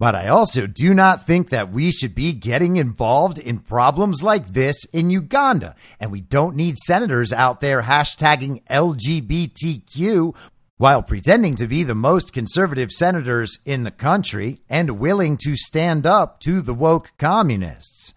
But 0.00 0.14
I 0.14 0.28
also 0.28 0.66
do 0.66 0.94
not 0.94 1.26
think 1.26 1.50
that 1.50 1.70
we 1.70 1.90
should 1.90 2.14
be 2.14 2.32
getting 2.32 2.76
involved 2.76 3.38
in 3.38 3.58
problems 3.58 4.22
like 4.22 4.54
this 4.54 4.86
in 4.86 5.10
Uganda. 5.10 5.76
And 6.00 6.10
we 6.10 6.22
don't 6.22 6.56
need 6.56 6.78
senators 6.78 7.34
out 7.34 7.60
there 7.60 7.82
hashtagging 7.82 8.64
LGBTQ 8.64 10.34
while 10.78 11.02
pretending 11.02 11.54
to 11.56 11.66
be 11.66 11.82
the 11.82 11.94
most 11.94 12.32
conservative 12.32 12.90
senators 12.90 13.58
in 13.66 13.82
the 13.82 13.90
country 13.90 14.62
and 14.70 14.98
willing 14.98 15.36
to 15.36 15.54
stand 15.54 16.06
up 16.06 16.40
to 16.40 16.62
the 16.62 16.72
woke 16.72 17.12
communists. 17.18 18.14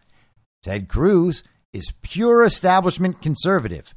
Ted 0.61 0.87
Cruz 0.87 1.43
is 1.73 1.91
pure 2.01 2.45
establishment 2.45 3.21
conservative. 3.21 3.93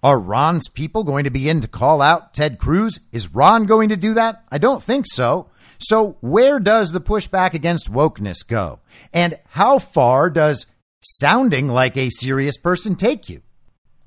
Are 0.00 0.20
Ron's 0.20 0.68
people 0.68 1.02
going 1.02 1.24
to 1.24 1.30
begin 1.30 1.60
to 1.60 1.66
call 1.66 2.00
out 2.02 2.34
Ted 2.34 2.60
Cruz? 2.60 3.00
Is 3.10 3.34
Ron 3.34 3.66
going 3.66 3.88
to 3.88 3.96
do 3.96 4.14
that? 4.14 4.44
I 4.48 4.58
don't 4.58 4.80
think 4.80 5.06
so. 5.08 5.50
So, 5.80 6.18
where 6.20 6.60
does 6.60 6.92
the 6.92 7.00
pushback 7.00 7.54
against 7.54 7.90
wokeness 7.90 8.46
go? 8.46 8.80
And 9.12 9.38
how 9.50 9.78
far 9.78 10.28
does 10.28 10.66
sounding 11.00 11.68
like 11.68 11.96
a 11.96 12.10
serious 12.10 12.58
person 12.58 12.96
take 12.96 13.28
you? 13.28 13.40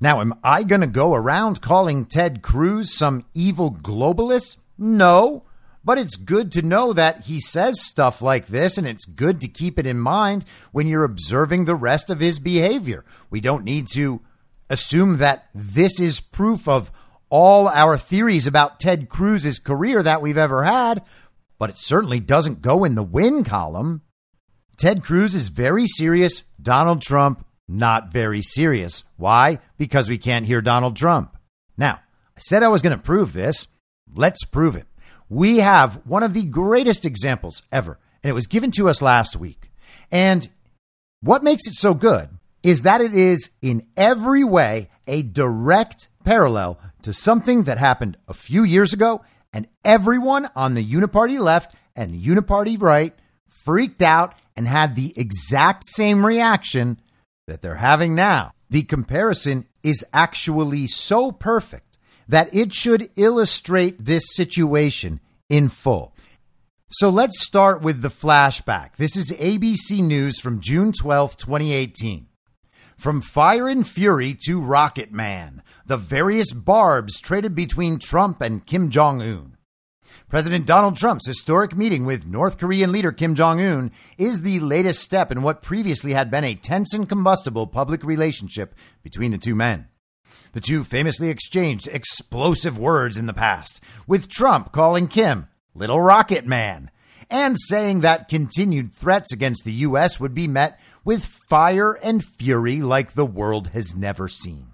Now, 0.00 0.20
am 0.20 0.34
I 0.44 0.62
going 0.62 0.82
to 0.82 0.86
go 0.86 1.14
around 1.14 1.60
calling 1.60 2.04
Ted 2.04 2.42
Cruz 2.42 2.96
some 2.96 3.24
evil 3.34 3.72
globalist? 3.72 4.56
No. 4.78 5.44
But 5.84 5.98
it's 5.98 6.16
good 6.16 6.50
to 6.52 6.62
know 6.62 6.92
that 6.92 7.22
he 7.22 7.40
says 7.40 7.82
stuff 7.82 8.22
like 8.22 8.46
this, 8.46 8.78
and 8.78 8.86
it's 8.86 9.04
good 9.04 9.40
to 9.40 9.48
keep 9.48 9.78
it 9.78 9.86
in 9.86 9.98
mind 9.98 10.44
when 10.72 10.86
you're 10.86 11.04
observing 11.04 11.64
the 11.64 11.74
rest 11.74 12.08
of 12.08 12.20
his 12.20 12.38
behavior. 12.38 13.04
We 13.30 13.40
don't 13.40 13.64
need 13.64 13.88
to 13.94 14.20
assume 14.70 15.18
that 15.18 15.48
this 15.54 16.00
is 16.00 16.20
proof 16.20 16.66
of 16.68 16.90
all 17.28 17.68
our 17.68 17.98
theories 17.98 18.46
about 18.46 18.78
Ted 18.78 19.08
Cruz's 19.08 19.58
career 19.58 20.02
that 20.02 20.22
we've 20.22 20.38
ever 20.38 20.64
had, 20.64 21.02
but 21.58 21.70
it 21.70 21.78
certainly 21.78 22.20
doesn't 22.20 22.62
go 22.62 22.84
in 22.84 22.94
the 22.94 23.02
win 23.02 23.44
column. 23.44 24.02
Ted 24.76 25.02
Cruz 25.02 25.34
is 25.34 25.48
very 25.48 25.86
serious. 25.86 26.44
Donald 26.60 27.00
Trump, 27.00 27.44
not 27.68 28.12
very 28.12 28.42
serious. 28.42 29.04
Why? 29.16 29.58
Because 29.78 30.08
we 30.08 30.18
can't 30.18 30.46
hear 30.46 30.60
Donald 30.60 30.96
Trump. 30.96 31.36
Now, 31.76 32.00
I 32.36 32.40
said 32.40 32.62
I 32.62 32.68
was 32.68 32.82
going 32.82 32.96
to 32.96 33.02
prove 33.02 33.32
this. 33.32 33.68
Let's 34.14 34.44
prove 34.44 34.76
it. 34.76 34.86
We 35.28 35.58
have 35.58 36.00
one 36.04 36.22
of 36.22 36.34
the 36.34 36.44
greatest 36.44 37.06
examples 37.06 37.62
ever, 37.72 37.98
and 38.22 38.30
it 38.30 38.34
was 38.34 38.46
given 38.46 38.70
to 38.72 38.88
us 38.88 39.00
last 39.00 39.36
week. 39.36 39.70
And 40.10 40.48
what 41.20 41.42
makes 41.42 41.66
it 41.66 41.74
so 41.74 41.94
good 41.94 42.28
is 42.62 42.82
that 42.82 43.00
it 43.00 43.14
is 43.14 43.50
in 43.62 43.86
every 43.96 44.44
way 44.44 44.88
a 45.06 45.22
direct 45.22 46.08
parallel 46.24 46.78
to 47.02 47.12
something 47.12 47.64
that 47.64 47.78
happened 47.78 48.16
a 48.28 48.34
few 48.34 48.64
years 48.64 48.92
ago, 48.92 49.22
and 49.54 49.68
everyone 49.84 50.50
on 50.54 50.74
the 50.74 50.84
uniparty 50.84 51.38
left 51.38 51.74
and 51.96 52.20
uniparty 52.20 52.78
right 52.78 53.14
freaked 53.48 54.02
out 54.02 54.34
and 54.56 54.66
had 54.66 54.94
the 54.94 55.14
exact 55.16 55.84
same 55.86 56.26
reaction 56.26 57.00
that 57.46 57.62
they're 57.62 57.76
having 57.76 58.14
now. 58.14 58.52
The 58.68 58.82
comparison 58.82 59.66
is 59.82 60.04
actually 60.12 60.88
so 60.88 61.30
perfect 61.30 61.98
that 62.28 62.52
it 62.54 62.74
should 62.74 63.10
illustrate 63.16 64.04
this 64.04 64.34
situation 64.34 65.20
in 65.48 65.68
full. 65.68 66.14
So 66.90 67.08
let's 67.08 67.40
start 67.40 67.80
with 67.82 68.02
the 68.02 68.08
flashback. 68.08 68.96
This 68.96 69.16
is 69.16 69.30
ABC 69.32 70.02
News 70.02 70.40
from 70.40 70.60
June 70.60 70.92
12, 70.92 71.36
2018. 71.36 72.26
From 72.96 73.20
Fire 73.20 73.68
and 73.68 73.86
Fury 73.86 74.36
to 74.46 74.60
Rocket 74.60 75.12
Man, 75.12 75.62
the 75.84 75.96
various 75.96 76.52
barbs 76.52 77.20
traded 77.20 77.54
between 77.54 77.98
Trump 77.98 78.40
and 78.40 78.64
Kim 78.64 78.88
Jong 78.88 79.20
un. 79.20 79.56
President 80.28 80.64
Donald 80.64 80.96
Trump's 80.96 81.26
historic 81.26 81.76
meeting 81.76 82.06
with 82.06 82.26
North 82.26 82.56
Korean 82.56 82.92
leader 82.92 83.12
Kim 83.12 83.34
Jong 83.34 83.60
un 83.60 83.90
is 84.16 84.42
the 84.42 84.60
latest 84.60 85.02
step 85.02 85.30
in 85.30 85.42
what 85.42 85.62
previously 85.62 86.12
had 86.12 86.30
been 86.30 86.44
a 86.44 86.54
tense 86.54 86.94
and 86.94 87.08
combustible 87.08 87.66
public 87.66 88.02
relationship 88.04 88.74
between 89.02 89.32
the 89.32 89.38
two 89.38 89.54
men. 89.54 89.88
The 90.52 90.60
two 90.60 90.84
famously 90.84 91.30
exchanged 91.30 91.88
explosive 91.88 92.78
words 92.78 93.18
in 93.18 93.26
the 93.26 93.34
past, 93.34 93.82
with 94.06 94.28
Trump 94.28 94.72
calling 94.72 95.08
Kim 95.08 95.48
Little 95.74 96.00
Rocket 96.00 96.46
Man 96.46 96.90
and 97.30 97.56
saying 97.58 98.00
that 98.00 98.28
continued 98.28 98.92
threats 98.92 99.32
against 99.32 99.64
the 99.64 99.72
U.S. 99.72 100.20
would 100.20 100.34
be 100.34 100.48
met 100.48 100.78
with 101.04 101.24
fire 101.24 101.92
and 102.02 102.24
fury 102.24 102.80
like 102.80 103.12
the 103.12 103.26
world 103.26 103.68
has 103.68 103.94
never 103.94 104.28
seen. 104.28 104.68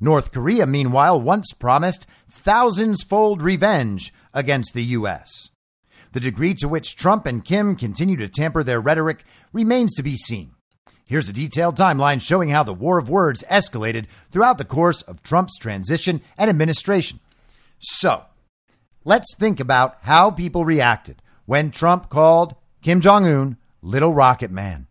North 0.00 0.32
Korea, 0.32 0.66
meanwhile, 0.66 1.20
once 1.20 1.52
promised 1.52 2.06
thousands 2.30 3.02
fold 3.02 3.42
revenge 3.42 4.14
against 4.32 4.72
the 4.72 4.84
U.S. 4.84 5.50
The 6.12 6.20
degree 6.20 6.54
to 6.54 6.68
which 6.68 6.96
Trump 6.96 7.26
and 7.26 7.44
Kim 7.44 7.76
continue 7.76 8.16
to 8.16 8.28
tamper 8.28 8.64
their 8.64 8.80
rhetoric 8.80 9.24
remains 9.52 9.94
to 9.94 10.02
be 10.02 10.16
seen. 10.16 10.52
Here's 11.04 11.28
a 11.28 11.32
detailed 11.32 11.76
timeline 11.76 12.22
showing 12.22 12.50
how 12.50 12.62
the 12.62 12.72
war 12.72 12.96
of 12.96 13.10
words 13.10 13.44
escalated 13.50 14.06
throughout 14.30 14.58
the 14.58 14.64
course 14.64 15.02
of 15.02 15.22
Trump's 15.22 15.58
transition 15.58 16.20
and 16.38 16.48
administration. 16.48 17.18
So, 17.78 18.24
let's 19.04 19.34
think 19.36 19.58
about 19.58 19.98
how 20.02 20.30
people 20.30 20.64
reacted 20.64 21.20
when 21.46 21.72
Trump 21.72 22.08
called 22.08 22.54
Kim 22.80 23.00
Jong 23.00 23.26
un 23.26 23.56
Little 23.82 24.14
Rocket 24.14 24.52
Man. 24.52 24.86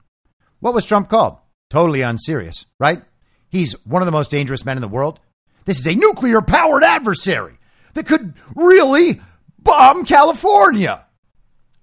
What 0.59 0.73
was 0.73 0.85
Trump 0.85 1.09
called? 1.09 1.37
Totally 1.69 2.01
unserious, 2.01 2.65
right? 2.79 3.03
He's 3.49 3.73
one 3.85 4.01
of 4.01 4.05
the 4.05 4.11
most 4.11 4.31
dangerous 4.31 4.65
men 4.65 4.77
in 4.77 4.81
the 4.81 4.87
world. 4.87 5.19
This 5.65 5.79
is 5.79 5.87
a 5.87 5.95
nuclear 5.95 6.41
powered 6.41 6.83
adversary 6.83 7.57
that 7.93 8.07
could 8.07 8.33
really 8.55 9.21
bomb 9.57 10.05
California. 10.05 11.05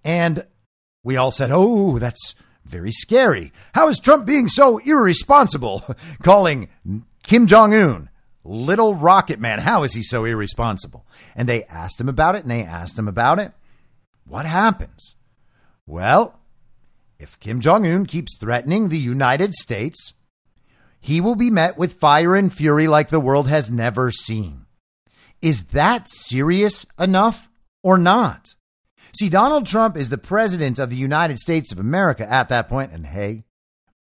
And 0.04 0.46
we 1.02 1.16
all 1.16 1.30
said, 1.30 1.50
oh, 1.52 1.98
that's 1.98 2.34
very 2.64 2.90
scary. 2.92 3.52
How 3.74 3.88
is 3.88 4.00
Trump 4.00 4.26
being 4.26 4.48
so 4.48 4.78
irresponsible, 4.78 5.84
calling 6.22 6.68
Kim 7.22 7.46
Jong 7.46 7.74
un 7.74 8.10
little 8.44 8.94
rocket 8.94 9.40
man? 9.40 9.60
How 9.60 9.82
is 9.82 9.94
he 9.94 10.02
so 10.02 10.24
irresponsible? 10.24 11.06
And 11.34 11.48
they 11.48 11.64
asked 11.64 12.00
him 12.00 12.08
about 12.08 12.36
it, 12.36 12.42
and 12.42 12.50
they 12.50 12.62
asked 12.62 12.98
him 12.98 13.08
about 13.08 13.38
it. 13.38 13.52
What 14.24 14.46
happens? 14.46 15.16
Well, 15.86 16.40
if 17.18 17.38
Kim 17.40 17.60
Jong 17.60 17.86
un 17.86 18.06
keeps 18.06 18.36
threatening 18.38 18.88
the 18.88 18.98
United 18.98 19.54
States, 19.54 20.14
he 21.00 21.20
will 21.20 21.36
be 21.36 21.50
met 21.50 21.78
with 21.78 22.00
fire 22.00 22.34
and 22.34 22.52
fury 22.52 22.86
like 22.86 23.08
the 23.08 23.20
world 23.20 23.48
has 23.48 23.70
never 23.70 24.10
seen. 24.10 24.66
Is 25.40 25.64
that 25.68 26.08
serious 26.08 26.86
enough 26.98 27.48
or 27.82 27.98
not? 27.98 28.54
See, 29.12 29.28
Donald 29.28 29.66
Trump 29.66 29.96
is 29.96 30.10
the 30.10 30.18
president 30.18 30.78
of 30.78 30.90
the 30.90 30.96
United 30.96 31.38
States 31.38 31.72
of 31.72 31.78
America 31.78 32.30
at 32.30 32.48
that 32.48 32.68
point, 32.68 32.92
and 32.92 33.06
hey, 33.06 33.44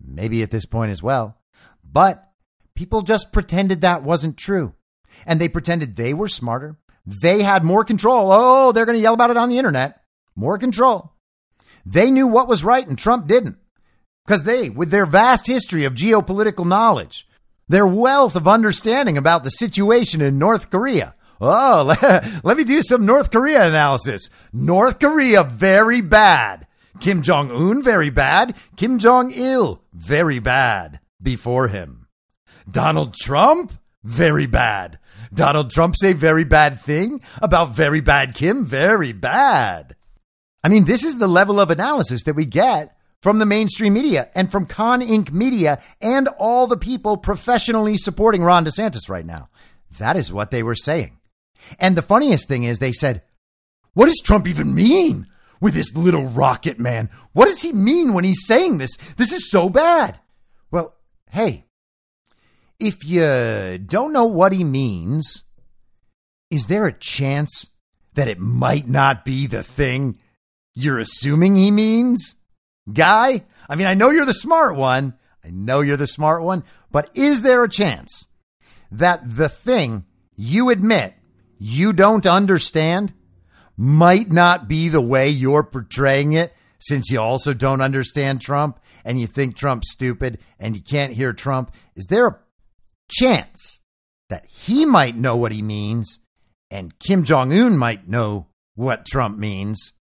maybe 0.05 0.43
at 0.43 0.51
this 0.51 0.67
point 0.67 0.91
as 0.91 1.03
well. 1.03 1.39
But 1.85 2.29
people 2.75 3.03
just 3.03 3.33
pretended 3.33 3.81
that 3.81 4.03
wasn't 4.03 4.37
true. 4.37 4.75
And 5.27 5.41
they 5.41 5.49
pretended 5.49 5.95
they 5.95 6.15
were 6.15 6.29
smarter. 6.29 6.77
They 7.07 7.43
had 7.43 7.63
more 7.63 7.85
control. 7.85 8.31
Oh, 8.33 8.73
they're 8.73 8.87
going 8.87 8.97
to 8.97 9.03
yell 9.03 9.15
about 9.15 9.31
it 9.31 9.37
on 9.37 9.51
the 9.51 9.59
internet. 9.59 10.03
More 10.35 10.59
control. 10.59 11.13
They 11.85 12.11
knew 12.11 12.27
what 12.27 12.49
was 12.49 12.65
right, 12.65 12.87
and 12.87 12.99
Trump 12.99 13.27
didn't. 13.27 13.57
Because 14.27 14.45
they, 14.45 14.71
with 14.71 14.91
their 14.91 15.07
vast 15.07 15.47
history 15.47 15.85
of 15.85 15.95
geopolitical 15.95 16.67
knowledge, 16.67 17.29
their 17.69 17.87
wealth 17.87 18.37
of 18.37 18.49
understanding 18.49 19.19
about 19.19 19.43
the 19.43 19.51
situation 19.51 20.21
in 20.21 20.39
North 20.39 20.71
Korea. 20.71 21.15
Oh, 21.41 21.95
let, 22.45 22.57
me 22.57 22.65
do 22.65 22.83
some 22.83 23.05
North 23.05 23.31
Korea 23.31 23.67
analysis. 23.67 24.31
North 24.53 24.99
Korea, 24.99 25.45
very 25.45 26.01
bad. 26.01 26.67
Kim 27.01 27.23
Jong 27.23 27.51
un, 27.51 27.83
very 27.83 28.11
bad. 28.11 28.55
Kim 28.77 28.99
Jong 28.99 29.31
il, 29.33 29.83
very 29.93 30.39
bad. 30.39 31.01
Before 31.23 31.69
him. 31.69 32.07
Donald 32.71 33.15
Trump, 33.15 33.73
very 34.03 34.47
bad. 34.47 34.99
Donald 35.33 35.71
Trump 35.71 35.97
say 35.97 36.13
very 36.13 36.45
bad 36.45 36.81
thing 36.81 37.21
about 37.43 37.75
very 37.75 38.01
bad 38.01 38.35
Kim, 38.35 38.65
very 38.65 39.13
bad. 39.13 39.97
I 40.65 40.69
mean, 40.69 40.85
this 40.85 41.05
is 41.05 41.19
the 41.19 41.29
level 41.29 41.61
of 41.61 41.71
analysis 41.71 42.23
that 42.23 42.35
we 42.35 42.47
get 42.47 42.97
from 43.21 43.39
the 43.39 43.45
mainstream 43.45 43.93
media 43.93 44.31
and 44.35 44.51
from 44.51 44.65
Con 44.65 45.03
Inc. 45.03 45.31
media 45.31 45.81
and 46.01 46.27
all 46.39 46.67
the 46.67 46.79
people 46.79 47.19
professionally 47.19 47.99
supporting 47.99 48.43
Ron 48.43 48.65
DeSantis 48.65 49.11
right 49.11 49.27
now. 49.27 49.51
That 49.99 50.17
is 50.17 50.33
what 50.33 50.51
they 50.51 50.63
were 50.63 50.75
saying. 50.75 51.19
And 51.79 51.97
the 51.97 52.03
funniest 52.03 52.49
thing 52.49 52.65
is, 52.65 52.79
they 52.79 52.93
said, 52.93 53.23
What 53.93 54.07
does 54.07 54.23
Trump 54.25 54.49
even 54.49 54.75
mean 54.75 55.27
with 55.61 55.75
this 55.75 55.95
little 55.95 56.27
rocket 56.27 56.79
man? 56.79 57.11
What 57.35 57.47
does 57.47 57.61
he 57.61 57.73
mean 57.73 58.15
when 58.15 58.25
he's 58.25 58.47
saying 58.47 58.79
this? 58.79 58.97
This 59.17 59.33
is 59.33 59.51
so 59.51 59.69
bad. 59.69 60.19
Well, 60.71 60.95
hey, 61.31 61.67
if 62.81 63.05
you 63.05 63.79
don't 63.79 64.15
know 64.15 64.25
what 64.25 64.53
he 64.53 64.65
means, 64.65 65.45
is 66.51 66.69
there 66.69 66.87
a 66.87 66.93
chance 66.93 67.69
that 68.15 68.29
it 68.29 68.39
might 68.39 68.89
not 68.89 69.27
be 69.27 69.47
the 69.47 69.63
thing 69.63 70.19
you're 70.75 70.99
assuming 70.99 71.57
he 71.57 71.71
means? 71.71 72.37
Guy, 72.93 73.45
I 73.69 73.75
mean, 73.77 73.87
I 73.87 73.95
know 73.95 74.11
you're 74.11 74.27
the 74.27 74.33
smart 74.33 74.77
one. 74.77 75.15
I 75.45 75.51
know 75.51 75.81
you're 75.81 75.97
the 75.97 76.07
smart 76.07 76.43
one, 76.43 76.65
but 76.91 77.11
is 77.15 77.43
there 77.43 77.63
a 77.63 77.69
chance 77.69 78.29
that 78.91 79.23
the 79.37 79.49
thing 79.49 80.05
you 80.37 80.71
admit 80.71 81.15
you 81.59 81.93
don't 81.93 82.27
understand 82.27 83.13
might 83.77 84.31
not 84.31 84.69
be 84.69 84.89
the 84.89 85.01
way 85.01 85.29
you're 85.29 85.63
portraying 85.63 86.33
it 86.33 86.55
since 86.79 87.11
you 87.11 87.21
also 87.21 87.53
don't 87.53 87.81
understand 87.81 88.41
Trump 88.41 88.79
and 89.05 89.21
you 89.21 89.27
think 89.27 89.57
Trump's 89.57 89.91
stupid 89.91 90.39
and 90.59 90.77
you 90.77 90.83
can't 90.83 91.13
hear 91.13 91.33
Trump? 91.33 91.75
Is 91.95 92.07
there 92.07 92.27
a 92.27 92.39
chance 93.11 93.81
that 94.29 94.47
he 94.47 94.85
might 94.85 95.17
know 95.17 95.37
what 95.37 95.53
he 95.53 95.63
means 95.63 96.21
and 96.71 96.99
Kim 96.99 97.23
Jong 97.23 97.53
un 97.53 97.77
might 97.77 98.09
know 98.09 98.47
what 98.75 99.07
Trump 99.07 99.39
means? 99.39 99.93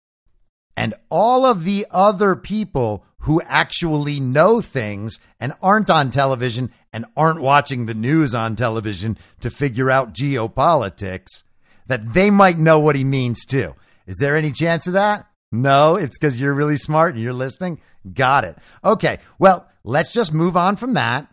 And 0.76 0.94
all 1.10 1.44
of 1.44 1.64
the 1.64 1.86
other 1.90 2.34
people 2.34 3.04
who 3.20 3.40
actually 3.42 4.18
know 4.18 4.60
things 4.60 5.18
and 5.38 5.52
aren't 5.62 5.90
on 5.90 6.10
television 6.10 6.70
and 6.92 7.06
aren't 7.16 7.40
watching 7.40 7.86
the 7.86 7.94
news 7.94 8.34
on 8.34 8.56
television 8.56 9.16
to 9.40 9.50
figure 9.50 9.90
out 9.90 10.12
geopolitics, 10.12 11.44
that 11.86 12.14
they 12.14 12.30
might 12.30 12.58
know 12.58 12.78
what 12.78 12.96
he 12.96 13.04
means 13.04 13.44
too. 13.44 13.74
Is 14.06 14.16
there 14.16 14.36
any 14.36 14.50
chance 14.50 14.86
of 14.86 14.94
that? 14.94 15.26
No, 15.52 15.96
it's 15.96 16.18
because 16.18 16.40
you're 16.40 16.54
really 16.54 16.76
smart 16.76 17.14
and 17.14 17.22
you're 17.22 17.32
listening. 17.32 17.80
Got 18.12 18.44
it. 18.44 18.56
Okay, 18.84 19.18
well, 19.38 19.68
let's 19.84 20.12
just 20.12 20.32
move 20.32 20.56
on 20.56 20.76
from 20.76 20.94
that 20.94 21.32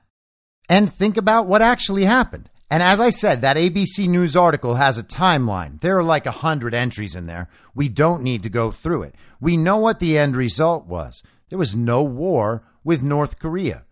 and 0.68 0.92
think 0.92 1.18
about 1.18 1.48
what 1.48 1.62
actually 1.62 2.06
happened. 2.06 2.50
And 2.70 2.84
as 2.84 3.00
I 3.00 3.10
said, 3.10 3.42
that 3.42 3.58
ABC 3.58 4.08
News 4.08 4.36
article 4.36 4.76
has 4.76 4.98
a 4.98 5.04
timeline. 5.04 5.82
There 5.82 5.98
are 5.98 6.04
like 6.04 6.28
a 6.28 6.32
hundred 6.32 6.74
entries 6.74 7.16
in 7.16 7.26
there. 7.26 7.50
We 7.74 7.90
don't 7.90 8.22
need 8.22 8.44
to 8.44 8.50
go 8.50 8.70
through 8.70 9.04
it. 9.04 9.16
We 9.42 9.58
know 9.58 9.78
what 9.78 10.00
the 10.00 10.18
end 10.18 10.36
result 10.36 10.86
was. 10.86 11.24
There 11.50 11.58
was 11.58 11.76
no 11.76 12.04
war 12.04 12.64
with 12.84 13.02
North 13.02 13.40
Korea. 13.40 13.86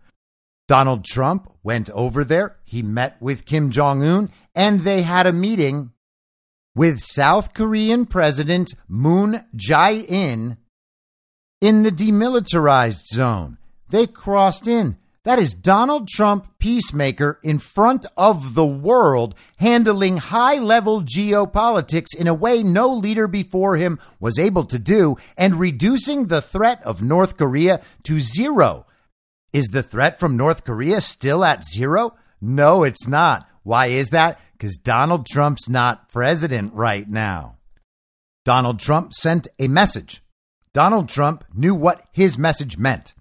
Donald 0.68 1.04
Trump 1.04 1.50
went 1.62 1.90
over 1.90 2.22
there. 2.22 2.56
He 2.64 2.82
met 2.82 3.20
with 3.20 3.46
Kim 3.46 3.70
Jong 3.70 4.04
un, 4.04 4.30
and 4.54 4.82
they 4.82 5.02
had 5.02 5.26
a 5.26 5.32
meeting 5.32 5.90
with 6.74 7.00
South 7.00 7.54
Korean 7.54 8.06
President 8.06 8.74
Moon 8.86 9.44
Jae 9.56 10.04
in 10.06 10.58
in 11.60 11.82
the 11.82 11.90
demilitarized 11.90 13.06
zone. 13.06 13.58
They 13.88 14.06
crossed 14.06 14.68
in. 14.68 14.96
That 15.28 15.38
is 15.38 15.52
Donald 15.52 16.08
Trump, 16.08 16.58
peacemaker, 16.58 17.38
in 17.42 17.58
front 17.58 18.06
of 18.16 18.54
the 18.54 18.64
world, 18.64 19.34
handling 19.58 20.16
high 20.16 20.56
level 20.56 21.02
geopolitics 21.02 22.16
in 22.18 22.26
a 22.26 22.32
way 22.32 22.62
no 22.62 22.88
leader 22.90 23.28
before 23.28 23.76
him 23.76 23.98
was 24.18 24.38
able 24.38 24.64
to 24.64 24.78
do, 24.78 25.18
and 25.36 25.60
reducing 25.60 26.28
the 26.28 26.40
threat 26.40 26.82
of 26.82 27.02
North 27.02 27.36
Korea 27.36 27.82
to 28.04 28.20
zero. 28.20 28.86
Is 29.52 29.66
the 29.66 29.82
threat 29.82 30.18
from 30.18 30.38
North 30.38 30.64
Korea 30.64 31.02
still 31.02 31.44
at 31.44 31.62
zero? 31.62 32.16
No, 32.40 32.82
it's 32.82 33.06
not. 33.06 33.46
Why 33.64 33.88
is 33.88 34.08
that? 34.08 34.40
Because 34.52 34.78
Donald 34.78 35.26
Trump's 35.26 35.68
not 35.68 36.08
president 36.08 36.72
right 36.72 37.06
now. 37.06 37.58
Donald 38.46 38.80
Trump 38.80 39.12
sent 39.12 39.46
a 39.58 39.68
message. 39.68 40.22
Donald 40.72 41.10
Trump 41.10 41.44
knew 41.52 41.74
what 41.74 42.06
his 42.12 42.38
message 42.38 42.78
meant. 42.78 43.12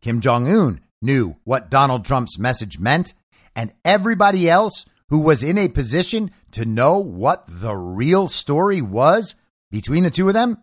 Kim 0.00 0.22
Jong 0.22 0.48
un 0.48 0.80
knew 1.02 1.36
what 1.44 1.70
Donald 1.70 2.04
Trump's 2.04 2.38
message 2.38 2.78
meant, 2.78 3.14
and 3.54 3.72
everybody 3.84 4.48
else 4.48 4.86
who 5.08 5.18
was 5.18 5.42
in 5.42 5.58
a 5.58 5.68
position 5.68 6.30
to 6.52 6.64
know 6.64 6.98
what 6.98 7.44
the 7.46 7.74
real 7.74 8.28
story 8.28 8.80
was 8.80 9.34
between 9.70 10.04
the 10.04 10.10
two 10.10 10.28
of 10.28 10.34
them 10.34 10.58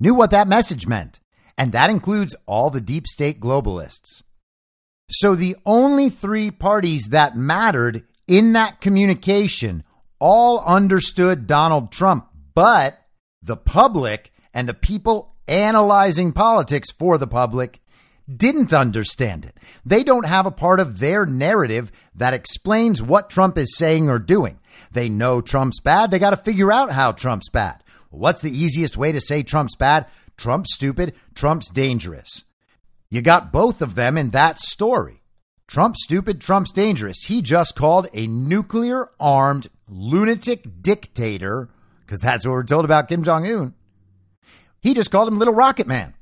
knew 0.00 0.14
what 0.14 0.30
that 0.30 0.48
message 0.48 0.86
meant. 0.86 1.20
And 1.58 1.72
that 1.72 1.90
includes 1.90 2.36
all 2.46 2.70
the 2.70 2.80
deep 2.80 3.06
state 3.06 3.40
globalists. 3.40 4.22
So 5.10 5.34
the 5.34 5.56
only 5.64 6.08
three 6.08 6.50
parties 6.50 7.08
that 7.08 7.36
mattered 7.36 8.04
in 8.26 8.52
that 8.54 8.80
communication 8.80 9.84
all 10.18 10.60
understood 10.60 11.46
Donald 11.46 11.92
Trump, 11.92 12.28
but 12.54 12.98
the 13.42 13.56
public 13.56 14.32
and 14.52 14.68
the 14.68 14.74
people 14.74 15.36
analyzing 15.46 16.32
politics 16.32 16.90
for 16.90 17.18
the 17.18 17.26
public 17.26 17.80
didn't 18.34 18.74
understand 18.74 19.44
it. 19.44 19.56
They 19.84 20.02
don't 20.02 20.26
have 20.26 20.46
a 20.46 20.50
part 20.50 20.80
of 20.80 20.98
their 20.98 21.26
narrative 21.26 21.92
that 22.14 22.34
explains 22.34 23.02
what 23.02 23.30
Trump 23.30 23.56
is 23.56 23.76
saying 23.76 24.08
or 24.08 24.18
doing. 24.18 24.58
They 24.90 25.08
know 25.08 25.40
Trump's 25.40 25.80
bad. 25.80 26.10
They 26.10 26.18
got 26.18 26.30
to 26.30 26.36
figure 26.36 26.72
out 26.72 26.90
how 26.92 27.12
Trump's 27.12 27.48
bad. 27.48 27.82
What's 28.10 28.42
the 28.42 28.56
easiest 28.56 28.96
way 28.96 29.12
to 29.12 29.20
say 29.20 29.42
Trump's 29.42 29.76
bad? 29.76 30.06
Trump's 30.36 30.74
stupid. 30.74 31.14
Trump's 31.34 31.70
dangerous. 31.70 32.44
You 33.10 33.22
got 33.22 33.52
both 33.52 33.80
of 33.80 33.94
them 33.94 34.18
in 34.18 34.30
that 34.30 34.58
story. 34.58 35.22
Trump's 35.68 36.02
stupid. 36.02 36.40
Trump's 36.40 36.72
dangerous. 36.72 37.24
He 37.24 37.42
just 37.42 37.76
called 37.76 38.08
a 38.12 38.26
nuclear 38.26 39.08
armed 39.20 39.68
lunatic 39.88 40.82
dictator, 40.82 41.68
because 42.00 42.20
that's 42.20 42.44
what 42.44 42.52
we're 42.52 42.64
told 42.64 42.84
about 42.84 43.08
Kim 43.08 43.22
Jong 43.22 43.46
un. 43.46 43.74
He 44.80 44.94
just 44.94 45.10
called 45.10 45.28
him 45.28 45.38
Little 45.38 45.54
Rocket 45.54 45.86
Man. 45.86 46.14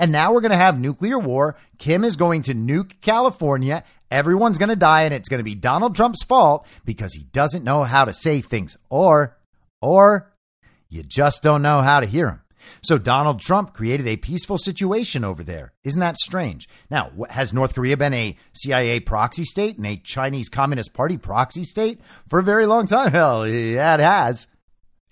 And 0.00 0.12
now 0.12 0.32
we're 0.32 0.40
going 0.40 0.50
to 0.50 0.56
have 0.56 0.80
nuclear 0.80 1.18
war. 1.18 1.56
Kim 1.76 2.04
is 2.04 2.16
going 2.16 2.40
to 2.42 2.54
nuke 2.54 3.02
California. 3.02 3.84
Everyone's 4.10 4.56
going 4.56 4.70
to 4.70 4.76
die, 4.76 5.02
and 5.02 5.12
it's 5.12 5.28
going 5.28 5.40
to 5.40 5.44
be 5.44 5.54
Donald 5.54 5.94
Trump's 5.94 6.24
fault 6.24 6.66
because 6.86 7.12
he 7.12 7.24
doesn't 7.24 7.64
know 7.64 7.84
how 7.84 8.06
to 8.06 8.12
say 8.14 8.40
things, 8.40 8.78
or, 8.88 9.36
or 9.82 10.32
you 10.88 11.02
just 11.02 11.42
don't 11.42 11.60
know 11.60 11.82
how 11.82 12.00
to 12.00 12.06
hear 12.06 12.28
him. 12.28 12.40
So 12.82 12.96
Donald 12.96 13.40
Trump 13.40 13.74
created 13.74 14.06
a 14.06 14.16
peaceful 14.16 14.56
situation 14.56 15.22
over 15.22 15.44
there. 15.44 15.74
Isn't 15.84 16.00
that 16.00 16.16
strange? 16.16 16.66
Now, 16.90 17.10
has 17.28 17.52
North 17.52 17.74
Korea 17.74 17.98
been 17.98 18.14
a 18.14 18.36
CIA 18.54 19.00
proxy 19.00 19.44
state 19.44 19.76
and 19.76 19.86
a 19.86 19.96
Chinese 19.96 20.48
Communist 20.48 20.94
Party 20.94 21.18
proxy 21.18 21.64
state 21.64 22.00
for 22.26 22.38
a 22.38 22.44
very 22.44 22.64
long 22.64 22.86
time? 22.86 23.10
Hell, 23.12 23.46
yeah, 23.46 23.94
it 23.94 24.00
has. 24.00 24.48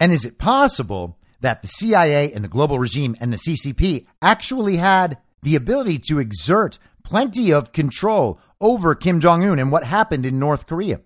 And 0.01 0.13
is 0.13 0.25
it 0.25 0.39
possible 0.39 1.18
that 1.41 1.63
the 1.63 1.69
CIA 1.69 2.33
and 2.33 2.45
the 2.45 2.49
global 2.49 2.79
regime 2.79 3.17
and 3.21 3.33
the 3.33 3.37
CCP 3.37 4.07
actually 4.21 4.77
had 4.77 5.19
the 5.43 5.55
ability 5.55 5.99
to 6.09 6.19
exert 6.19 6.79
plenty 7.05 7.53
of 7.53 7.73
control 7.73 8.41
over 8.61 8.95
Kim 8.95 9.21
Jong 9.21 9.45
un 9.45 9.59
and 9.59 9.71
what 9.71 9.85
happened 9.85 10.27
in 10.27 10.39
North 10.39 10.67
Korea. 10.67 11.01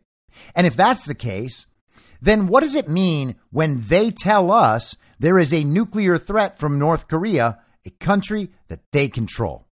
And 0.54 0.66
if 0.66 0.74
that's 0.74 1.04
the 1.04 1.14
case, 1.14 1.66
then 2.20 2.46
what 2.46 2.60
does 2.60 2.74
it 2.74 2.88
mean 2.88 3.36
when 3.50 3.80
they 3.80 4.10
tell 4.10 4.50
us 4.50 4.96
there 5.18 5.38
is 5.38 5.52
a 5.52 5.64
nuclear 5.64 6.16
threat 6.16 6.58
from 6.58 6.78
North 6.78 7.08
Korea, 7.08 7.58
a 7.84 7.90
country 7.90 8.50
that 8.68 8.80
they 8.92 9.08
control? 9.08 9.66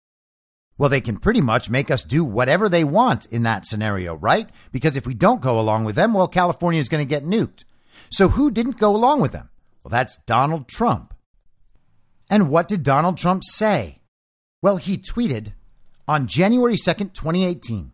Well, 0.77 0.89
they 0.89 1.01
can 1.01 1.19
pretty 1.19 1.41
much 1.41 1.71
make 1.71 1.91
us 1.91 2.05
do 2.05 2.25
whatever 2.25 2.69
they 2.69 2.85
want 2.85 3.27
in 3.27 3.43
that 3.43 3.67
scenario, 3.67 4.15
right? 4.15 4.49
Because 4.73 4.97
if 4.97 5.07
we 5.07 5.15
don't 5.15 5.41
go 5.41 5.59
along 5.59 5.85
with 5.85 5.97
them, 5.97 6.15
well, 6.15 6.29
California 6.29 6.79
is 6.79 6.89
going 6.89 7.05
to 7.05 7.09
get 7.09 7.25
nuked. 7.25 7.65
So 8.11 8.29
who 8.29 8.51
didn't 8.51 8.79
go 8.79 8.95
along 8.95 9.21
with 9.21 9.33
them? 9.33 9.51
Well, 9.89 9.99
that's 10.01 10.19
Donald 10.27 10.69
Trump. 10.69 11.15
And 12.29 12.51
what 12.51 12.69
did 12.69 12.83
Donald 12.83 13.17
Trump 13.17 13.43
say? 13.43 14.01
Well, 14.61 14.77
he 14.77 14.99
tweeted 14.99 15.55
on 16.07 16.27
January 16.27 16.75
2nd, 16.75 17.15
2018. 17.15 17.93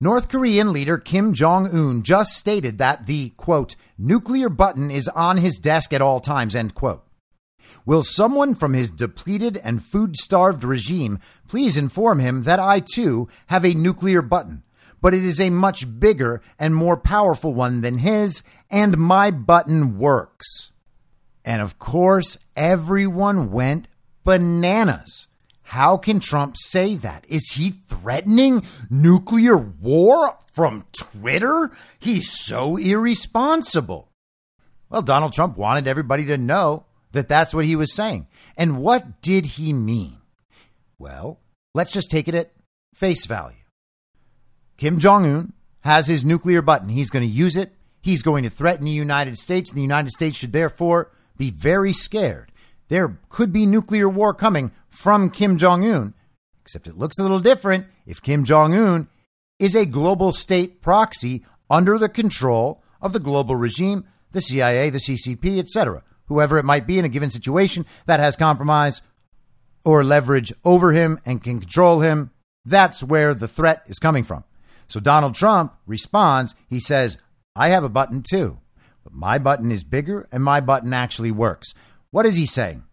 North 0.00 0.28
Korean 0.28 0.72
leader 0.72 0.96
Kim 0.98 1.32
Jong 1.32 1.66
un 1.66 2.04
just 2.04 2.34
stated 2.34 2.78
that 2.78 3.06
the, 3.06 3.30
quote, 3.30 3.74
nuclear 3.98 4.48
button 4.48 4.88
is 4.92 5.08
on 5.08 5.38
his 5.38 5.58
desk 5.58 5.92
at 5.92 6.00
all 6.00 6.20
times, 6.20 6.54
end 6.54 6.76
quote. 6.76 7.04
Will 7.84 8.04
someone 8.04 8.54
from 8.54 8.74
his 8.74 8.92
depleted 8.92 9.56
and 9.64 9.84
food 9.84 10.14
starved 10.14 10.62
regime 10.62 11.18
please 11.48 11.76
inform 11.76 12.20
him 12.20 12.42
that 12.42 12.60
I 12.60 12.78
too 12.78 13.28
have 13.48 13.64
a 13.64 13.74
nuclear 13.74 14.22
button, 14.22 14.62
but 15.02 15.12
it 15.12 15.24
is 15.24 15.40
a 15.40 15.50
much 15.50 15.98
bigger 15.98 16.40
and 16.56 16.72
more 16.72 16.96
powerful 16.96 17.52
one 17.52 17.80
than 17.80 17.98
his, 17.98 18.44
and 18.70 18.96
my 18.96 19.32
button 19.32 19.98
works. 19.98 20.70
And 21.44 21.60
of 21.60 21.78
course, 21.78 22.38
everyone 22.56 23.50
went 23.50 23.88
bananas. 24.24 25.28
How 25.68 25.96
can 25.96 26.20
Trump 26.20 26.56
say 26.56 26.94
that? 26.96 27.24
Is 27.28 27.52
he 27.52 27.70
threatening 27.70 28.64
nuclear 28.90 29.56
war 29.56 30.38
from 30.52 30.84
Twitter? 30.96 31.70
He's 31.98 32.30
so 32.30 32.76
irresponsible. 32.76 34.10
Well, 34.88 35.02
Donald 35.02 35.32
Trump 35.32 35.56
wanted 35.56 35.88
everybody 35.88 36.26
to 36.26 36.38
know 36.38 36.86
that 37.12 37.28
that's 37.28 37.54
what 37.54 37.64
he 37.64 37.76
was 37.76 37.94
saying. 37.94 38.26
And 38.56 38.78
what 38.78 39.22
did 39.22 39.46
he 39.46 39.72
mean? 39.72 40.18
Well, 40.98 41.40
let's 41.74 41.92
just 41.92 42.10
take 42.10 42.28
it 42.28 42.34
at 42.34 42.52
face 42.94 43.26
value. 43.26 43.56
Kim 44.76 44.98
Jong 44.98 45.24
un 45.24 45.52
has 45.80 46.06
his 46.06 46.24
nuclear 46.24 46.62
button. 46.62 46.88
He's 46.88 47.10
going 47.10 47.26
to 47.26 47.34
use 47.34 47.56
it. 47.56 47.74
He's 48.00 48.22
going 48.22 48.44
to 48.44 48.50
threaten 48.50 48.84
the 48.84 48.90
United 48.90 49.38
States, 49.38 49.70
and 49.70 49.78
the 49.78 49.82
United 49.82 50.10
States 50.10 50.36
should 50.36 50.52
therefore 50.52 51.10
be 51.36 51.50
very 51.50 51.92
scared. 51.92 52.52
There 52.88 53.18
could 53.28 53.52
be 53.52 53.66
nuclear 53.66 54.08
war 54.08 54.34
coming 54.34 54.72
from 54.88 55.30
Kim 55.30 55.56
Jong 55.56 55.84
un, 55.84 56.14
except 56.60 56.86
it 56.86 56.98
looks 56.98 57.18
a 57.18 57.22
little 57.22 57.40
different 57.40 57.86
if 58.06 58.22
Kim 58.22 58.44
Jong 58.44 58.74
un 58.74 59.08
is 59.58 59.74
a 59.74 59.86
global 59.86 60.32
state 60.32 60.80
proxy 60.80 61.44
under 61.70 61.98
the 61.98 62.08
control 62.08 62.82
of 63.00 63.12
the 63.12 63.20
global 63.20 63.56
regime, 63.56 64.04
the 64.32 64.40
CIA, 64.40 64.90
the 64.90 64.98
CCP, 64.98 65.58
etc., 65.58 66.02
whoever 66.26 66.58
it 66.58 66.64
might 66.64 66.86
be 66.86 66.98
in 66.98 67.04
a 67.04 67.08
given 67.08 67.30
situation 67.30 67.84
that 68.06 68.20
has 68.20 68.36
compromise 68.36 69.02
or 69.84 70.02
leverage 70.02 70.52
over 70.64 70.92
him 70.92 71.20
and 71.24 71.42
can 71.42 71.60
control 71.60 72.00
him. 72.00 72.30
That's 72.64 73.02
where 73.02 73.34
the 73.34 73.48
threat 73.48 73.82
is 73.86 73.98
coming 73.98 74.24
from. 74.24 74.44
So 74.88 75.00
Donald 75.00 75.34
Trump 75.34 75.74
responds, 75.86 76.54
he 76.68 76.80
says, 76.80 77.18
I 77.54 77.68
have 77.68 77.84
a 77.84 77.88
button 77.88 78.22
too. 78.22 78.58
But 79.04 79.12
my 79.12 79.38
button 79.38 79.70
is 79.70 79.84
bigger 79.84 80.26
and 80.32 80.42
my 80.42 80.60
button 80.60 80.92
actually 80.92 81.30
works. 81.30 81.74
What 82.10 82.26
is 82.26 82.36
he 82.36 82.46
saying? 82.46 82.84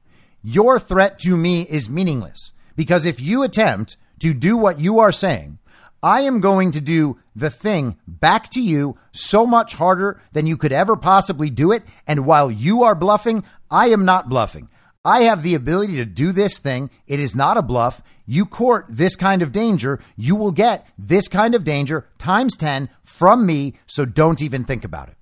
Your 0.43 0.79
threat 0.79 1.17
to 1.19 1.37
me 1.37 1.61
is 1.63 1.89
meaningless 1.89 2.53
because 2.75 3.05
if 3.05 3.19
you 3.19 3.43
attempt 3.43 3.97
to 4.19 4.33
do 4.33 4.57
what 4.57 4.79
you 4.79 4.99
are 4.99 5.11
saying, 5.11 5.57
I 6.03 6.21
am 6.21 6.41
going 6.41 6.71
to 6.71 6.81
do 6.81 7.19
the 7.35 7.51
thing 7.51 7.97
back 8.07 8.49
to 8.51 8.61
you 8.61 8.97
so 9.11 9.45
much 9.45 9.73
harder 9.73 10.19
than 10.31 10.47
you 10.47 10.57
could 10.57 10.73
ever 10.73 10.95
possibly 10.95 11.49
do 11.49 11.71
it. 11.71 11.83
And 12.07 12.25
while 12.25 12.49
you 12.49 12.83
are 12.83 12.95
bluffing, 12.95 13.43
I 13.69 13.89
am 13.89 14.03
not 14.03 14.27
bluffing. 14.27 14.67
I 15.05 15.21
have 15.21 15.43
the 15.43 15.55
ability 15.55 15.97
to 15.97 16.05
do 16.05 16.31
this 16.31 16.59
thing. 16.59 16.89
It 17.07 17.19
is 17.19 17.35
not 17.35 17.57
a 17.57 17.63
bluff. 17.63 18.01
You 18.25 18.45
court 18.45 18.85
this 18.89 19.15
kind 19.15 19.41
of 19.41 19.51
danger, 19.51 19.99
you 20.15 20.35
will 20.35 20.51
get 20.51 20.87
this 20.97 21.27
kind 21.27 21.53
of 21.53 21.63
danger 21.63 22.07
times 22.17 22.55
10 22.55 22.89
from 23.03 23.45
me. 23.45 23.75
So 23.85 24.05
don't 24.05 24.41
even 24.41 24.63
think 24.63 24.83
about 24.83 25.09
it. 25.09 25.15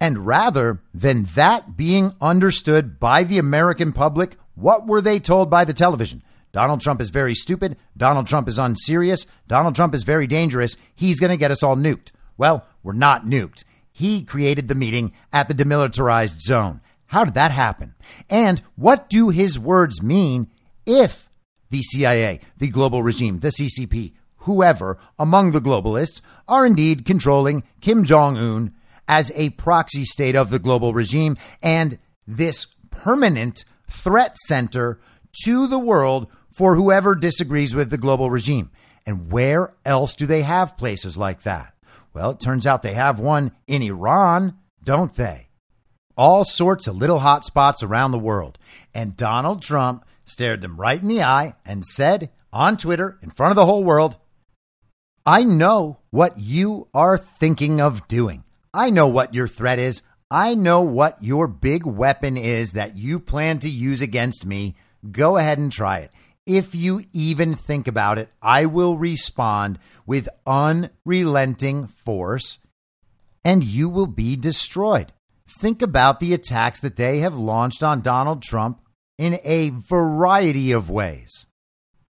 And 0.00 0.26
rather 0.26 0.80
than 0.94 1.24
that 1.34 1.76
being 1.76 2.12
understood 2.20 3.00
by 3.00 3.24
the 3.24 3.38
American 3.38 3.92
public, 3.92 4.36
what 4.54 4.86
were 4.86 5.00
they 5.00 5.18
told 5.18 5.50
by 5.50 5.64
the 5.64 5.74
television? 5.74 6.22
Donald 6.52 6.80
Trump 6.80 7.00
is 7.00 7.10
very 7.10 7.34
stupid. 7.34 7.76
Donald 7.96 8.26
Trump 8.26 8.48
is 8.48 8.58
unserious. 8.58 9.26
Donald 9.46 9.74
Trump 9.74 9.94
is 9.94 10.04
very 10.04 10.26
dangerous. 10.26 10.76
He's 10.94 11.20
going 11.20 11.30
to 11.30 11.36
get 11.36 11.50
us 11.50 11.62
all 11.62 11.76
nuked. 11.76 12.08
Well, 12.36 12.66
we're 12.82 12.92
not 12.92 13.26
nuked. 13.26 13.64
He 13.92 14.22
created 14.22 14.68
the 14.68 14.74
meeting 14.74 15.12
at 15.32 15.48
the 15.48 15.54
demilitarized 15.54 16.40
zone. 16.40 16.80
How 17.06 17.24
did 17.24 17.34
that 17.34 17.50
happen? 17.50 17.94
And 18.30 18.62
what 18.76 19.10
do 19.10 19.30
his 19.30 19.58
words 19.58 20.02
mean 20.02 20.48
if 20.86 21.28
the 21.70 21.82
CIA, 21.82 22.40
the 22.56 22.68
global 22.68 23.02
regime, 23.02 23.40
the 23.40 23.48
CCP, 23.48 24.12
whoever 24.38 24.98
among 25.18 25.50
the 25.50 25.60
globalists 25.60 26.20
are 26.46 26.64
indeed 26.64 27.04
controlling 27.04 27.64
Kim 27.80 28.04
Jong 28.04 28.36
un 28.36 28.74
as 29.08 29.32
a 29.34 29.50
proxy 29.50 30.04
state 30.04 30.36
of 30.36 30.50
the 30.50 30.58
global 30.58 30.92
regime 30.92 31.36
and 31.62 31.98
this 32.26 32.66
permanent 32.90 33.64
threat 33.90 34.36
center 34.36 35.00
to 35.42 35.66
the 35.66 35.78
world 35.78 36.28
for 36.52 36.74
whoever 36.74 37.14
disagrees 37.14 37.74
with 37.74 37.90
the 37.90 37.98
global 37.98 38.30
regime. 38.30 38.70
And 39.06 39.32
where 39.32 39.74
else 39.86 40.14
do 40.14 40.26
they 40.26 40.42
have 40.42 40.76
places 40.76 41.16
like 41.16 41.42
that? 41.42 41.72
Well, 42.12 42.32
it 42.32 42.40
turns 42.40 42.66
out 42.66 42.82
they 42.82 42.94
have 42.94 43.18
one 43.18 43.52
in 43.66 43.80
Iran, 43.82 44.58
don't 44.84 45.14
they? 45.14 45.48
All 46.16 46.44
sorts 46.44 46.86
of 46.86 46.96
little 46.96 47.20
hot 47.20 47.44
spots 47.44 47.82
around 47.82 48.10
the 48.10 48.18
world. 48.18 48.58
And 48.92 49.16
Donald 49.16 49.62
Trump 49.62 50.04
stared 50.24 50.60
them 50.60 50.78
right 50.78 51.00
in 51.00 51.08
the 51.08 51.22
eye 51.22 51.54
and 51.64 51.84
said 51.84 52.30
on 52.52 52.76
Twitter 52.76 53.18
in 53.22 53.30
front 53.30 53.52
of 53.52 53.56
the 53.56 53.66
whole 53.66 53.84
world, 53.84 54.16
I 55.24 55.44
know 55.44 55.98
what 56.10 56.38
you 56.38 56.88
are 56.92 57.16
thinking 57.16 57.80
of 57.80 58.08
doing. 58.08 58.44
I 58.72 58.90
know 58.90 59.06
what 59.06 59.34
your 59.34 59.48
threat 59.48 59.78
is. 59.78 60.02
I 60.30 60.54
know 60.54 60.82
what 60.82 61.22
your 61.22 61.46
big 61.46 61.86
weapon 61.86 62.36
is 62.36 62.72
that 62.72 62.96
you 62.96 63.18
plan 63.18 63.58
to 63.60 63.70
use 63.70 64.02
against 64.02 64.44
me. 64.44 64.76
Go 65.10 65.36
ahead 65.36 65.58
and 65.58 65.72
try 65.72 66.00
it. 66.00 66.10
If 66.44 66.74
you 66.74 67.04
even 67.12 67.54
think 67.54 67.88
about 67.88 68.18
it, 68.18 68.30
I 68.40 68.66
will 68.66 68.96
respond 68.96 69.78
with 70.06 70.28
unrelenting 70.46 71.86
force 71.86 72.58
and 73.44 73.64
you 73.64 73.88
will 73.88 74.06
be 74.06 74.36
destroyed. 74.36 75.12
Think 75.60 75.80
about 75.80 76.20
the 76.20 76.34
attacks 76.34 76.80
that 76.80 76.96
they 76.96 77.20
have 77.20 77.36
launched 77.36 77.82
on 77.82 78.02
Donald 78.02 78.42
Trump 78.42 78.80
in 79.16 79.38
a 79.44 79.70
variety 79.70 80.72
of 80.72 80.90
ways. 80.90 81.46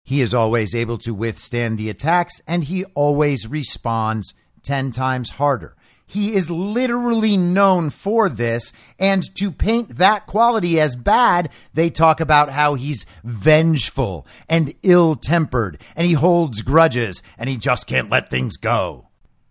He 0.05 0.21
is 0.21 0.33
always 0.33 0.75
able 0.75 0.99
to 0.99 1.13
withstand 1.13 1.79
the 1.79 1.91
attacks 1.91 2.41
and 2.47 2.65
he 2.65 2.85
always 2.95 3.49
responds 3.49 4.35
10 4.63 4.93
times 4.93 5.31
harder. 5.31 5.77
He 6.07 6.35
is 6.35 6.49
literally 6.49 7.37
known 7.37 7.91
for 7.91 8.29
this. 8.29 8.73
And 8.99 9.23
to 9.37 9.51
paint 9.51 9.97
that 9.97 10.27
quality 10.27 10.81
as 10.81 10.95
bad, 10.95 11.51
they 11.75 11.91
talk 11.91 12.21
about 12.21 12.51
how 12.51 12.75
he's 12.75 13.07
vengeful 13.25 14.27
and 14.49 14.73
ill 14.83 15.17
tempered 15.17 15.81
and 15.97 16.07
he 16.07 16.13
holds 16.13 16.63
grudges 16.63 17.23
and 17.37 17.51
he 17.51 17.57
just 17.57 17.89
can't 17.89 18.11
let 18.11 18.31
things 18.31 18.57
go. 18.57 19.09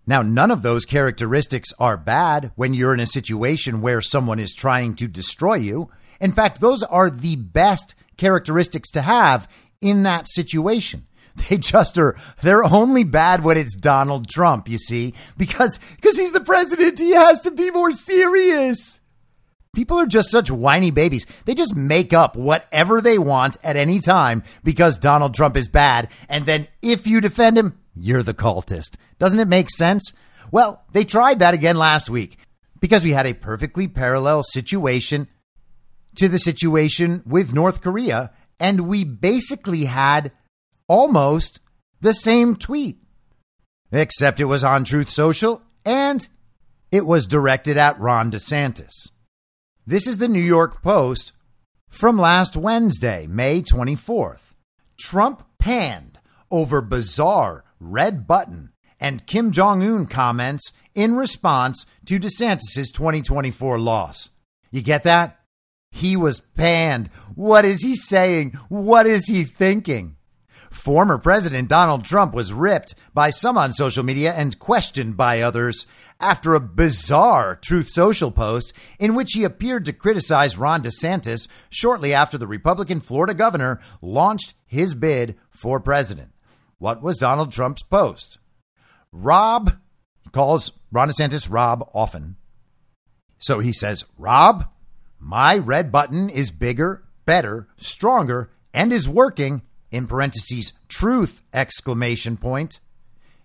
Now, 0.07 0.21
none 0.21 0.51
of 0.51 0.61
those 0.61 0.85
characteristics 0.85 1.73
are 1.79 1.97
bad 1.97 2.51
when 2.55 2.73
you're 2.73 2.93
in 2.93 2.99
a 2.99 3.07
situation 3.07 3.81
where 3.81 4.01
someone 4.01 4.39
is 4.39 4.53
trying 4.53 4.95
to 4.95 5.07
destroy 5.07 5.55
you. 5.55 5.89
In 6.21 6.31
fact, 6.31 6.61
those 6.61 6.83
are 6.83 7.09
the 7.09 7.35
best 7.35 7.95
characteristics 8.15 8.89
to 8.91 9.01
have 9.01 9.49
in 9.81 10.03
that 10.03 10.27
situation. 10.27 11.07
They 11.49 11.57
just 11.57 11.97
are 11.97 12.15
they're 12.41 12.63
only 12.63 13.03
bad 13.03 13.43
when 13.43 13.57
it's 13.57 13.75
Donald 13.75 14.29
Trump, 14.29 14.69
you 14.69 14.77
see, 14.77 15.13
because 15.37 15.79
because 15.95 16.17
he's 16.17 16.31
the 16.31 16.39
president, 16.39 16.97
he 16.97 17.11
has 17.11 17.41
to 17.41 17.51
be 17.51 17.71
more 17.71 17.91
serious. 17.91 18.99
People 19.75 19.99
are 19.99 20.05
just 20.05 20.31
such 20.31 20.49
whiny 20.49 20.89
babies. 20.89 21.25
They 21.43 21.53
just 21.53 21.75
make 21.75 22.13
up 22.13 22.37
whatever 22.37 23.01
they 23.01 23.17
want 23.17 23.57
at 23.61 23.75
any 23.75 23.99
time 23.99 24.41
because 24.63 24.97
Donald 24.97 25.33
Trump 25.33 25.57
is 25.57 25.67
bad. 25.67 26.07
And 26.29 26.45
then 26.45 26.69
if 26.81 27.05
you 27.05 27.19
defend 27.19 27.57
him, 27.57 27.77
you're 27.93 28.23
the 28.23 28.33
cultist. 28.33 28.95
Doesn't 29.19 29.39
it 29.39 29.49
make 29.49 29.69
sense? 29.69 30.13
Well, 30.49 30.85
they 30.93 31.03
tried 31.03 31.39
that 31.39 31.53
again 31.53 31.77
last 31.77 32.09
week 32.09 32.37
because 32.79 33.03
we 33.03 33.11
had 33.11 33.25
a 33.25 33.33
perfectly 33.33 33.89
parallel 33.89 34.43
situation 34.43 35.27
to 36.15 36.29
the 36.29 36.39
situation 36.39 37.21
with 37.25 37.53
North 37.53 37.81
Korea. 37.81 38.31
And 38.61 38.87
we 38.87 39.03
basically 39.03 39.85
had 39.85 40.31
almost 40.87 41.59
the 42.01 42.13
same 42.13 42.55
tweet, 42.55 42.97
except 43.91 44.39
it 44.39 44.45
was 44.45 44.63
on 44.63 44.83
Truth 44.83 45.09
Social 45.09 45.61
and 45.85 46.27
it 46.91 47.05
was 47.05 47.27
directed 47.27 47.77
at 47.77 47.99
Ron 47.99 48.31
DeSantis. 48.31 49.11
This 49.85 50.07
is 50.07 50.17
the 50.17 50.27
New 50.27 50.41
York 50.41 50.81
Post 50.81 51.31
from 51.89 52.17
last 52.17 52.57
Wednesday, 52.57 53.27
May 53.27 53.61
24th. 53.61 54.53
Trump 54.97 55.45
panned 55.59 56.19
over 56.49 56.81
bizarre 56.81 57.63
red 57.79 58.27
button 58.27 58.71
and 58.99 59.25
Kim 59.27 59.51
Jong 59.51 59.83
un 59.83 60.05
comments 60.05 60.73
in 60.93 61.15
response 61.15 61.85
to 62.05 62.19
DeSantis' 62.19 62.93
2024 62.93 63.77
loss. 63.77 64.29
You 64.71 64.81
get 64.81 65.03
that? 65.03 65.39
He 65.91 66.17
was 66.17 66.39
panned. 66.39 67.07
What 67.35 67.65
is 67.65 67.81
he 67.81 67.95
saying? 67.95 68.51
What 68.69 69.05
is 69.05 69.27
he 69.27 69.43
thinking? 69.43 70.15
Former 70.85 71.17
President 71.17 71.67
Donald 71.67 72.05
Trump 72.05 72.35
was 72.35 72.53
ripped 72.53 72.93
by 73.11 73.31
some 73.31 73.57
on 73.57 73.71
social 73.71 74.03
media 74.03 74.31
and 74.31 74.59
questioned 74.59 75.17
by 75.17 75.41
others 75.41 75.87
after 76.19 76.53
a 76.53 76.59
bizarre 76.59 77.55
Truth 77.55 77.89
Social 77.89 78.29
post 78.29 78.71
in 78.99 79.15
which 79.15 79.31
he 79.33 79.43
appeared 79.43 79.83
to 79.85 79.93
criticize 79.93 80.59
Ron 80.59 80.83
DeSantis 80.83 81.47
shortly 81.71 82.13
after 82.13 82.37
the 82.37 82.45
Republican 82.45 82.99
Florida 82.99 83.33
governor 83.33 83.79
launched 83.99 84.53
his 84.67 84.93
bid 84.93 85.35
for 85.49 85.79
president. 85.79 86.29
What 86.77 87.01
was 87.01 87.17
Donald 87.17 87.51
Trump's 87.51 87.81
post? 87.81 88.37
Rob 89.11 89.77
calls 90.33 90.71
Ron 90.91 91.09
DeSantis 91.09 91.51
Rob 91.51 91.89
often. 91.95 92.35
So 93.39 93.57
he 93.57 93.73
says, 93.73 94.05
Rob, 94.19 94.67
my 95.17 95.57
red 95.57 95.91
button 95.91 96.29
is 96.29 96.51
bigger, 96.51 97.05
better, 97.25 97.69
stronger, 97.75 98.51
and 98.71 98.93
is 98.93 99.09
working 99.09 99.63
in 99.95 100.07
parentheses, 100.07 100.73
truth, 100.89 101.41
exclamation 101.53 102.35
point. 102.35 102.81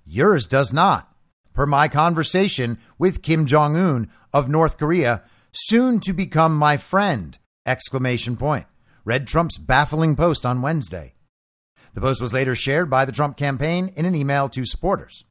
Yours 0.05 0.47
does 0.47 0.73
not. 0.73 1.15
Per 1.55 1.65
my 1.65 1.87
conversation 1.87 2.77
with 2.99 3.23
Kim 3.23 3.47
Jong 3.47 3.77
un 3.77 4.11
of 4.33 4.49
North 4.49 4.77
Korea, 4.77 5.23
soon 5.53 6.01
to 6.01 6.13
become 6.13 6.57
my 6.57 6.77
friend, 6.77 7.39
exclamation 7.65 8.37
point. 8.37 8.67
Read 9.05 9.29
Trump's 9.29 9.59
baffling 9.59 10.17
post 10.17 10.45
on 10.45 10.61
Wednesday. 10.61 11.15
The 11.95 12.01
post 12.01 12.21
was 12.21 12.33
later 12.33 12.57
shared 12.57 12.91
by 12.91 13.05
the 13.05 13.13
Trump 13.13 13.37
campaign 13.37 13.93
in 13.95 14.05
an 14.05 14.17
email 14.17 14.49
to 14.49 14.65
supporters. 14.65 15.25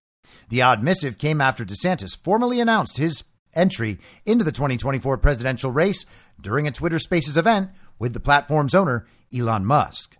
The 0.47 0.61
odd 0.61 0.81
missive 0.81 1.17
came 1.17 1.41
after 1.41 1.65
DeSantis 1.65 2.17
formally 2.17 2.61
announced 2.61 2.97
his 2.97 3.25
entry 3.53 3.99
into 4.25 4.45
the 4.45 4.51
2024 4.51 5.17
presidential 5.17 5.71
race 5.71 6.05
during 6.39 6.65
a 6.65 6.71
Twitter 6.71 6.99
Spaces 6.99 7.37
event 7.37 7.71
with 7.97 8.13
the 8.13 8.19
platform's 8.21 8.75
owner, 8.75 9.05
Elon 9.33 9.65
Musk. 9.65 10.15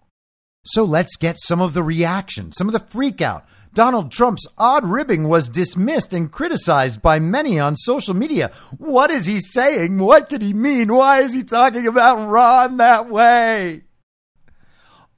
So 0.71 0.83
let's 0.83 1.15
get 1.15 1.39
some 1.39 1.61
of 1.61 1.73
the 1.73 1.81
reaction, 1.81 2.51
some 2.51 2.67
of 2.67 2.73
the 2.73 2.79
freak 2.79 3.23
out. 3.23 3.43
Donald 3.73 4.11
Trump's 4.11 4.45
odd 4.55 4.85
ribbing 4.85 5.27
was 5.27 5.49
dismissed 5.49 6.13
and 6.13 6.31
criticized 6.31 7.01
by 7.01 7.17
many 7.17 7.59
on 7.59 7.75
social 7.75 8.13
media. 8.13 8.51
What 8.77 9.09
is 9.09 9.25
he 9.25 9.39
saying? 9.39 9.97
What 9.97 10.29
could 10.29 10.43
he 10.43 10.53
mean? 10.53 10.93
Why 10.93 11.21
is 11.21 11.33
he 11.33 11.41
talking 11.41 11.87
about 11.87 12.29
Ron 12.29 12.77
that 12.77 13.09
way? 13.09 13.81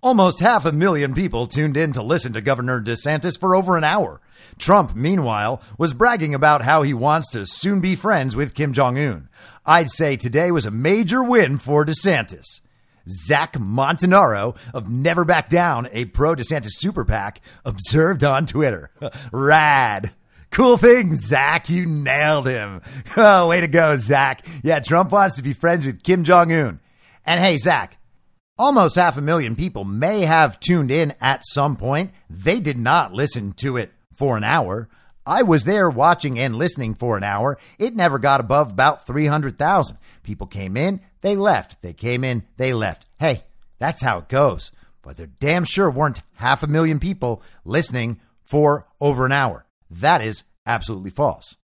Almost 0.01 0.39
half 0.39 0.65
a 0.65 0.71
million 0.71 1.13
people 1.13 1.47
tuned 1.47 1.75
in 1.75 1.91
to 1.93 2.01
listen 2.01 2.31
to 2.31 2.41
Governor 2.41 2.81
DeSantis 2.81 3.37
for 3.37 3.53
over 3.53 3.75
an 3.75 3.83
hour. 3.83 4.21
Trump, 4.57 4.95
meanwhile, 4.95 5.61
was 5.77 5.93
bragging 5.93 6.33
about 6.33 6.61
how 6.61 6.81
he 6.81 6.93
wants 6.93 7.29
to 7.31 7.45
soon 7.45 7.81
be 7.81 7.97
friends 7.97 8.37
with 8.37 8.55
Kim 8.55 8.71
Jong 8.71 8.97
un. 8.97 9.27
I'd 9.65 9.91
say 9.91 10.15
today 10.15 10.49
was 10.49 10.65
a 10.65 10.71
major 10.71 11.21
win 11.21 11.57
for 11.57 11.85
DeSantis. 11.85 12.61
Zach 13.07 13.53
Montanaro 13.53 14.55
of 14.73 14.89
Never 14.89 15.25
Back 15.25 15.49
Down, 15.49 15.87
a 15.91 16.05
pro 16.05 16.35
DeSantis 16.35 16.71
super 16.71 17.05
PAC, 17.05 17.41
observed 17.65 18.23
on 18.23 18.45
Twitter. 18.45 18.91
Rad. 19.31 20.11
Cool 20.51 20.77
thing, 20.77 21.15
Zach. 21.15 21.69
You 21.69 21.85
nailed 21.85 22.47
him. 22.47 22.81
Oh, 23.17 23.49
way 23.49 23.61
to 23.61 23.67
go, 23.67 23.97
Zach. 23.97 24.45
Yeah, 24.63 24.79
Trump 24.79 25.11
wants 25.11 25.35
to 25.35 25.43
be 25.43 25.53
friends 25.53 25.85
with 25.85 26.03
Kim 26.03 26.23
Jong 26.23 26.51
un. 26.51 26.79
And 27.25 27.39
hey, 27.39 27.57
Zach, 27.57 27.97
almost 28.57 28.95
half 28.95 29.17
a 29.17 29.21
million 29.21 29.55
people 29.55 29.83
may 29.83 30.21
have 30.21 30.59
tuned 30.59 30.91
in 30.91 31.13
at 31.19 31.45
some 31.45 31.75
point. 31.75 32.11
They 32.29 32.59
did 32.59 32.77
not 32.77 33.13
listen 33.13 33.53
to 33.53 33.77
it 33.77 33.91
for 34.13 34.37
an 34.37 34.43
hour. 34.43 34.87
I 35.25 35.43
was 35.43 35.65
there 35.65 35.89
watching 35.89 36.39
and 36.39 36.55
listening 36.55 36.95
for 36.95 37.15
an 37.15 37.23
hour. 37.23 37.57
It 37.77 37.95
never 37.95 38.17
got 38.17 38.39
above 38.39 38.71
about 38.71 39.05
300,000. 39.05 39.97
People 40.23 40.47
came 40.47 40.77
in, 40.77 41.01
they 41.21 41.35
left. 41.35 41.81
They 41.81 41.93
came 41.93 42.23
in, 42.23 42.43
they 42.57 42.73
left. 42.73 43.05
Hey, 43.19 43.43
that's 43.79 44.03
how 44.03 44.19
it 44.19 44.29
goes. 44.29 44.71
But 45.01 45.17
there 45.17 45.27
damn 45.27 45.63
sure 45.63 45.89
weren't 45.89 46.21
half 46.35 46.63
a 46.63 46.67
million 46.67 46.99
people 46.99 47.41
listening 47.65 48.19
for 48.43 48.87
over 48.99 49.25
an 49.25 49.31
hour. 49.31 49.65
That 49.89 50.21
is 50.21 50.43
absolutely 50.65 51.09
false. 51.09 51.57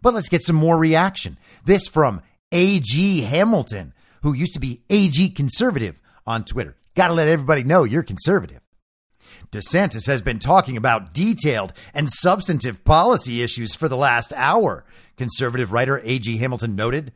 But 0.00 0.14
let's 0.14 0.28
get 0.28 0.44
some 0.44 0.56
more 0.56 0.76
reaction. 0.76 1.38
This 1.64 1.88
from 1.88 2.22
AG 2.52 3.22
Hamilton, 3.22 3.94
who 4.22 4.32
used 4.32 4.54
to 4.54 4.60
be 4.60 4.82
AG 4.90 5.30
Conservative 5.30 6.00
on 6.26 6.44
Twitter. 6.44 6.76
Got 6.94 7.08
to 7.08 7.14
let 7.14 7.28
everybody 7.28 7.64
know 7.64 7.84
you're 7.84 8.02
conservative. 8.02 8.60
DeSantis 9.50 10.06
has 10.06 10.22
been 10.22 10.38
talking 10.38 10.76
about 10.76 11.12
detailed 11.12 11.72
and 11.92 12.08
substantive 12.08 12.84
policy 12.84 13.42
issues 13.42 13.74
for 13.74 13.88
the 13.88 13.96
last 13.96 14.32
hour, 14.34 14.84
conservative 15.16 15.72
writer 15.72 16.00
A.G. 16.04 16.38
Hamilton 16.38 16.76
noted. 16.76 17.12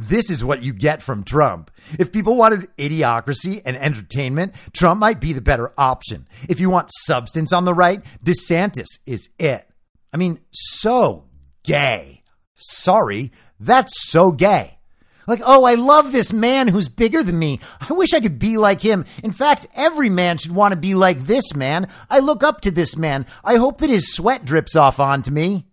This 0.00 0.30
is 0.30 0.44
what 0.44 0.62
you 0.62 0.72
get 0.72 1.02
from 1.02 1.24
Trump. 1.24 1.72
If 1.98 2.12
people 2.12 2.36
wanted 2.36 2.68
idiocracy 2.76 3.60
and 3.64 3.76
entertainment, 3.76 4.54
Trump 4.72 5.00
might 5.00 5.20
be 5.20 5.32
the 5.32 5.40
better 5.40 5.72
option. 5.76 6.28
If 6.48 6.60
you 6.60 6.70
want 6.70 6.92
substance 6.92 7.52
on 7.52 7.64
the 7.64 7.74
right, 7.74 8.04
DeSantis 8.24 9.00
is 9.06 9.28
it. 9.40 9.68
I 10.12 10.16
mean, 10.16 10.38
so 10.52 11.24
gay. 11.64 12.22
Sorry, 12.54 13.32
that's 13.58 14.08
so 14.08 14.30
gay. 14.30 14.78
Like, 15.26 15.42
oh, 15.44 15.64
I 15.64 15.74
love 15.74 16.12
this 16.12 16.32
man 16.32 16.68
who's 16.68 16.88
bigger 16.88 17.24
than 17.24 17.38
me. 17.38 17.58
I 17.80 17.92
wish 17.92 18.14
I 18.14 18.20
could 18.20 18.38
be 18.38 18.56
like 18.56 18.80
him. 18.80 19.04
In 19.24 19.32
fact, 19.32 19.66
every 19.74 20.08
man 20.08 20.38
should 20.38 20.52
want 20.52 20.72
to 20.72 20.76
be 20.78 20.94
like 20.94 21.18
this 21.18 21.56
man. 21.56 21.88
I 22.08 22.20
look 22.20 22.44
up 22.44 22.60
to 22.62 22.70
this 22.70 22.96
man. 22.96 23.26
I 23.44 23.56
hope 23.56 23.78
that 23.78 23.90
his 23.90 24.14
sweat 24.14 24.44
drips 24.44 24.76
off 24.76 25.00
onto 25.00 25.32
me. 25.32 25.66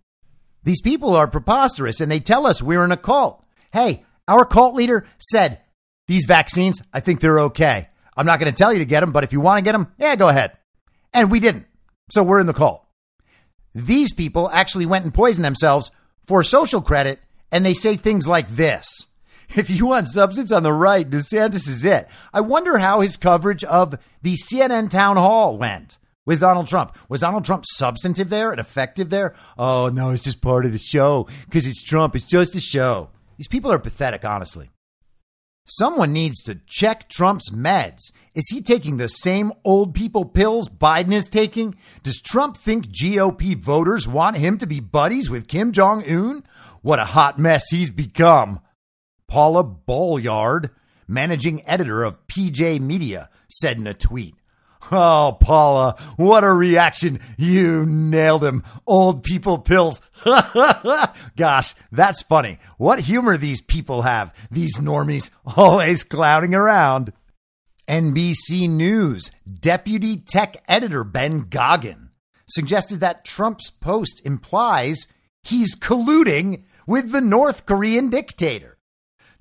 These 0.64 0.80
people 0.80 1.14
are 1.14 1.28
preposterous 1.28 2.00
and 2.00 2.10
they 2.10 2.18
tell 2.18 2.44
us 2.44 2.60
we're 2.60 2.84
in 2.84 2.90
a 2.90 2.96
cult. 2.96 3.44
Hey, 3.72 4.04
our 4.28 4.44
cult 4.44 4.74
leader 4.74 5.06
said, 5.18 5.60
These 6.06 6.26
vaccines, 6.26 6.82
I 6.92 7.00
think 7.00 7.20
they're 7.20 7.40
okay. 7.40 7.88
I'm 8.16 8.26
not 8.26 8.40
going 8.40 8.52
to 8.52 8.56
tell 8.56 8.72
you 8.72 8.78
to 8.78 8.84
get 8.84 9.00
them, 9.00 9.12
but 9.12 9.24
if 9.24 9.32
you 9.32 9.40
want 9.40 9.58
to 9.58 9.64
get 9.64 9.72
them, 9.72 9.92
yeah, 9.98 10.16
go 10.16 10.28
ahead. 10.28 10.52
And 11.12 11.30
we 11.30 11.40
didn't. 11.40 11.66
So 12.10 12.22
we're 12.22 12.40
in 12.40 12.46
the 12.46 12.54
cult. 12.54 12.84
These 13.74 14.12
people 14.12 14.48
actually 14.50 14.86
went 14.86 15.04
and 15.04 15.12
poisoned 15.12 15.44
themselves 15.44 15.90
for 16.26 16.42
social 16.42 16.80
credit, 16.80 17.20
and 17.52 17.64
they 17.64 17.74
say 17.74 17.96
things 17.96 18.26
like 18.26 18.48
this. 18.48 19.06
If 19.54 19.70
you 19.70 19.86
want 19.86 20.08
substance 20.08 20.50
on 20.50 20.64
the 20.64 20.72
right, 20.72 21.08
DeSantis 21.08 21.68
is 21.68 21.84
it. 21.84 22.08
I 22.34 22.40
wonder 22.40 22.78
how 22.78 23.00
his 23.00 23.16
coverage 23.16 23.62
of 23.62 23.94
the 24.20 24.34
CNN 24.34 24.90
town 24.90 25.16
hall 25.16 25.56
went 25.56 25.98
with 26.24 26.40
Donald 26.40 26.66
Trump. 26.66 26.96
Was 27.08 27.20
Donald 27.20 27.44
Trump 27.44 27.64
substantive 27.64 28.28
there 28.28 28.50
and 28.50 28.58
effective 28.58 29.08
there? 29.08 29.36
Oh, 29.56 29.88
no, 29.88 30.10
it's 30.10 30.24
just 30.24 30.42
part 30.42 30.66
of 30.66 30.72
the 30.72 30.78
show 30.78 31.28
because 31.44 31.64
it's 31.64 31.84
Trump. 31.84 32.16
It's 32.16 32.26
just 32.26 32.56
a 32.56 32.60
show. 32.60 33.10
These 33.36 33.48
people 33.48 33.72
are 33.72 33.78
pathetic, 33.78 34.24
honestly. 34.24 34.70
Someone 35.68 36.12
needs 36.12 36.42
to 36.44 36.60
check 36.66 37.08
Trump's 37.08 37.50
meds. 37.50 38.12
Is 38.34 38.48
he 38.48 38.60
taking 38.60 38.96
the 38.98 39.08
same 39.08 39.52
old 39.64 39.94
people 39.94 40.24
pills 40.24 40.68
Biden 40.68 41.12
is 41.12 41.28
taking? 41.28 41.74
Does 42.04 42.20
Trump 42.20 42.56
think 42.56 42.86
GOP 42.86 43.56
voters 43.56 44.06
want 44.06 44.36
him 44.36 44.58
to 44.58 44.66
be 44.66 44.78
buddies 44.78 45.28
with 45.28 45.48
Kim 45.48 45.72
Jong 45.72 46.04
un? 46.04 46.44
What 46.82 47.00
a 47.00 47.04
hot 47.04 47.38
mess 47.38 47.64
he's 47.70 47.90
become. 47.90 48.60
Paula 49.26 49.64
Bolyard, 49.64 50.70
managing 51.08 51.66
editor 51.66 52.04
of 52.04 52.24
PJ 52.28 52.78
Media, 52.80 53.28
said 53.48 53.76
in 53.76 53.88
a 53.88 53.94
tweet. 53.94 54.36
Oh, 54.92 55.36
Paula, 55.40 55.96
what 56.16 56.44
a 56.44 56.52
reaction. 56.52 57.20
You 57.36 57.84
nailed 57.86 58.44
him. 58.44 58.62
Old 58.86 59.24
people 59.24 59.58
pills. 59.58 60.00
Gosh, 61.36 61.74
that's 61.90 62.22
funny. 62.22 62.58
What 62.78 63.00
humor 63.00 63.36
these 63.36 63.60
people 63.60 64.02
have. 64.02 64.34
These 64.50 64.78
normies 64.78 65.30
always 65.56 66.04
clowning 66.04 66.54
around. 66.54 67.12
NBC 67.88 68.68
News 68.68 69.30
deputy 69.48 70.16
tech 70.16 70.56
editor 70.68 71.04
Ben 71.04 71.46
Goggin 71.48 72.10
suggested 72.48 73.00
that 73.00 73.24
Trump's 73.24 73.70
post 73.70 74.22
implies 74.24 75.06
he's 75.42 75.76
colluding 75.76 76.64
with 76.86 77.12
the 77.12 77.20
North 77.20 77.66
Korean 77.66 78.08
dictator. 78.08 78.75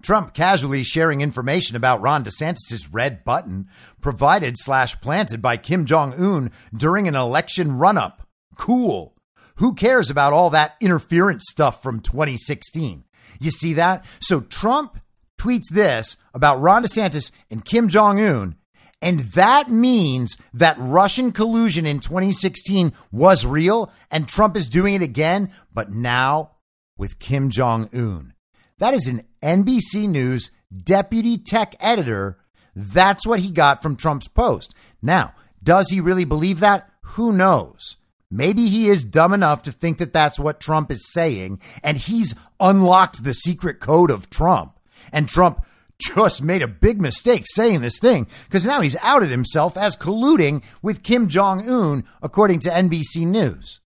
Trump 0.05 0.35
casually 0.35 0.83
sharing 0.83 1.21
information 1.21 1.75
about 1.75 1.99
Ron 1.99 2.23
DeSantis' 2.23 2.87
red 2.91 3.23
button 3.23 3.67
provided 4.01 4.55
slash 4.55 5.01
planted 5.01 5.41
by 5.41 5.57
Kim 5.57 5.83
Jong 5.83 6.13
un 6.13 6.51
during 6.77 7.07
an 7.07 7.15
election 7.15 7.79
run 7.79 7.97
up. 7.97 8.27
Cool. 8.55 9.15
Who 9.55 9.73
cares 9.73 10.11
about 10.11 10.31
all 10.31 10.51
that 10.51 10.75
interference 10.79 11.45
stuff 11.47 11.81
from 11.81 12.01
2016? 12.01 13.03
You 13.39 13.49
see 13.49 13.73
that? 13.73 14.05
So 14.19 14.41
Trump 14.41 14.99
tweets 15.39 15.73
this 15.73 16.17
about 16.35 16.61
Ron 16.61 16.83
DeSantis 16.83 17.31
and 17.49 17.65
Kim 17.65 17.89
Jong 17.89 18.19
un. 18.19 18.57
And 19.01 19.21
that 19.21 19.71
means 19.71 20.37
that 20.53 20.77
Russian 20.77 21.31
collusion 21.31 21.87
in 21.87 21.99
2016 21.99 22.93
was 23.11 23.43
real 23.43 23.91
and 24.11 24.27
Trump 24.27 24.55
is 24.55 24.69
doing 24.69 24.93
it 24.93 25.01
again, 25.01 25.51
but 25.73 25.91
now 25.91 26.51
with 26.95 27.17
Kim 27.17 27.49
Jong 27.49 27.89
un. 27.91 28.35
That 28.77 28.93
is 28.93 29.07
an 29.07 29.23
NBC 29.45 30.09
News 30.09 30.49
deputy 30.75 31.37
tech 31.37 31.75
editor. 31.79 32.39
That's 32.75 33.27
what 33.27 33.41
he 33.41 33.51
got 33.51 33.81
from 33.83 33.95
Trump's 33.95 34.27
post. 34.27 34.73
Now, 35.01 35.33
does 35.63 35.89
he 35.91 36.01
really 36.01 36.25
believe 36.25 36.59
that? 36.59 36.89
Who 37.01 37.31
knows? 37.31 37.97
Maybe 38.31 38.65
he 38.65 38.89
is 38.89 39.05
dumb 39.05 39.33
enough 39.33 39.61
to 39.63 39.71
think 39.71 39.99
that 39.99 40.11
that's 40.11 40.39
what 40.39 40.59
Trump 40.59 40.91
is 40.91 41.11
saying, 41.13 41.61
and 41.83 41.97
he's 41.97 42.33
unlocked 42.59 43.23
the 43.23 43.35
secret 43.35 43.79
code 43.79 44.09
of 44.09 44.29
Trump. 44.29 44.79
And 45.13 45.29
Trump 45.29 45.63
just 45.99 46.41
made 46.41 46.63
a 46.63 46.67
big 46.67 46.99
mistake 46.99 47.43
saying 47.45 47.81
this 47.81 47.99
thing 47.99 48.27
because 48.45 48.65
now 48.65 48.81
he's 48.81 48.97
outed 49.01 49.29
himself 49.29 49.77
as 49.77 49.95
colluding 49.95 50.63
with 50.81 51.03
Kim 51.03 51.29
Jong 51.29 51.69
un, 51.69 52.03
according 52.21 52.59
to 52.61 52.69
NBC 52.69 53.25
News. 53.25 53.79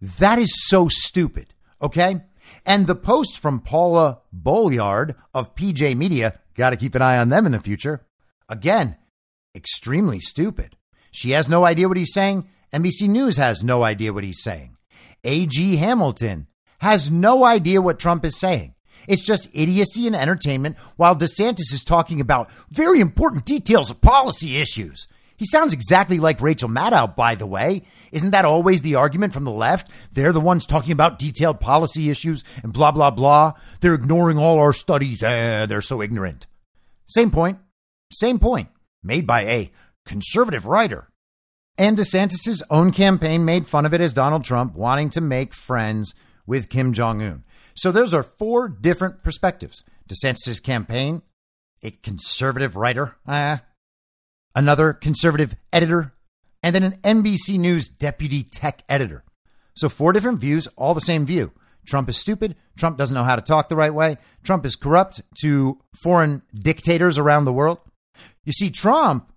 That 0.00 0.38
is 0.38 0.52
so 0.68 0.88
stupid, 0.88 1.54
okay? 1.82 2.20
And 2.66 2.86
the 2.86 2.94
post 2.94 3.38
from 3.38 3.60
Paula 3.60 4.20
Bolyard 4.32 5.14
of 5.32 5.54
PJ 5.54 5.96
Media, 5.96 6.38
got 6.54 6.70
to 6.70 6.76
keep 6.76 6.94
an 6.94 7.02
eye 7.02 7.18
on 7.18 7.28
them 7.28 7.46
in 7.46 7.52
the 7.52 7.60
future. 7.60 8.06
Again, 8.48 8.96
extremely 9.54 10.20
stupid. 10.20 10.76
She 11.10 11.30
has 11.30 11.48
no 11.48 11.64
idea 11.64 11.88
what 11.88 11.96
he's 11.96 12.12
saying. 12.12 12.48
NBC 12.72 13.08
News 13.08 13.36
has 13.36 13.64
no 13.64 13.82
idea 13.82 14.12
what 14.12 14.24
he's 14.24 14.42
saying. 14.42 14.76
A.G. 15.24 15.76
Hamilton 15.76 16.46
has 16.80 17.10
no 17.10 17.44
idea 17.44 17.82
what 17.82 17.98
Trump 17.98 18.24
is 18.24 18.38
saying. 18.38 18.74
It's 19.06 19.24
just 19.24 19.48
idiocy 19.52 20.06
and 20.06 20.14
entertainment 20.14 20.76
while 20.96 21.16
DeSantis 21.16 21.72
is 21.72 21.82
talking 21.84 22.20
about 22.20 22.50
very 22.70 23.00
important 23.00 23.46
details 23.46 23.90
of 23.90 24.02
policy 24.02 24.58
issues. 24.58 25.08
He 25.38 25.46
sounds 25.46 25.72
exactly 25.72 26.18
like 26.18 26.40
Rachel 26.40 26.68
Maddow, 26.68 27.14
by 27.14 27.36
the 27.36 27.46
way. 27.46 27.82
Isn't 28.10 28.32
that 28.32 28.44
always 28.44 28.82
the 28.82 28.96
argument 28.96 29.32
from 29.32 29.44
the 29.44 29.52
left? 29.52 29.88
They're 30.12 30.32
the 30.32 30.40
ones 30.40 30.66
talking 30.66 30.92
about 30.92 31.18
detailed 31.18 31.60
policy 31.60 32.10
issues 32.10 32.42
and 32.64 32.72
blah, 32.72 32.90
blah, 32.90 33.12
blah. 33.12 33.52
They're 33.80 33.94
ignoring 33.94 34.36
all 34.36 34.58
our 34.58 34.72
studies. 34.72 35.22
Eh, 35.22 35.64
they're 35.66 35.80
so 35.80 36.02
ignorant. 36.02 36.48
Same 37.06 37.30
point. 37.30 37.58
Same 38.12 38.40
point. 38.40 38.68
Made 39.02 39.28
by 39.28 39.42
a 39.42 39.70
conservative 40.04 40.66
writer. 40.66 41.08
And 41.78 41.96
DeSantis' 41.96 42.60
own 42.68 42.90
campaign 42.90 43.44
made 43.44 43.68
fun 43.68 43.86
of 43.86 43.94
it 43.94 44.00
as 44.00 44.12
Donald 44.12 44.42
Trump 44.42 44.74
wanting 44.74 45.10
to 45.10 45.20
make 45.20 45.54
friends 45.54 46.16
with 46.44 46.68
Kim 46.68 46.92
Jong 46.92 47.22
un. 47.22 47.44
So 47.76 47.92
those 47.92 48.12
are 48.12 48.24
four 48.24 48.68
different 48.68 49.22
perspectives. 49.22 49.84
DeSantis' 50.08 50.60
campaign, 50.60 51.22
a 51.84 51.92
conservative 51.92 52.74
writer, 52.74 53.14
eh, 53.28 53.58
another 54.54 54.92
conservative 54.92 55.54
editor, 55.72 56.14
and 56.62 56.74
then 56.74 56.82
an 56.82 56.98
NBC 57.02 57.58
News 57.58 57.88
deputy 57.88 58.42
tech 58.42 58.82
editor. 58.88 59.24
So, 59.74 59.88
four 59.88 60.12
different 60.12 60.40
views, 60.40 60.66
all 60.76 60.94
the 60.94 61.00
same 61.00 61.24
view. 61.24 61.52
Trump 61.86 62.08
is 62.08 62.18
stupid. 62.18 62.56
Trump 62.76 62.98
doesn't 62.98 63.14
know 63.14 63.24
how 63.24 63.36
to 63.36 63.42
talk 63.42 63.68
the 63.68 63.76
right 63.76 63.94
way. 63.94 64.18
Trump 64.44 64.66
is 64.66 64.76
corrupt 64.76 65.22
to 65.40 65.80
foreign 66.02 66.42
dictators 66.54 67.18
around 67.18 67.44
the 67.44 67.52
world. 67.52 67.78
You 68.44 68.52
see, 68.52 68.70
Trump 68.70 69.32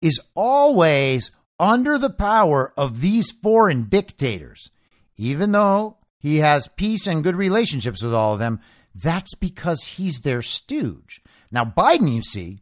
is 0.00 0.20
always 0.34 1.30
under 1.60 1.98
the 1.98 2.10
power 2.10 2.72
of 2.76 3.00
these 3.00 3.30
foreign 3.30 3.84
dictators. 3.84 4.70
Even 5.16 5.52
though 5.52 5.98
he 6.18 6.38
has 6.38 6.68
peace 6.68 7.06
and 7.06 7.22
good 7.22 7.36
relationships 7.36 8.02
with 8.02 8.14
all 8.14 8.32
of 8.32 8.40
them, 8.40 8.60
that's 8.94 9.34
because 9.34 9.84
he's 9.84 10.20
their 10.20 10.42
stooge. 10.42 11.20
Now, 11.50 11.64
Biden, 11.64 12.12
you 12.12 12.22
see, 12.22 12.61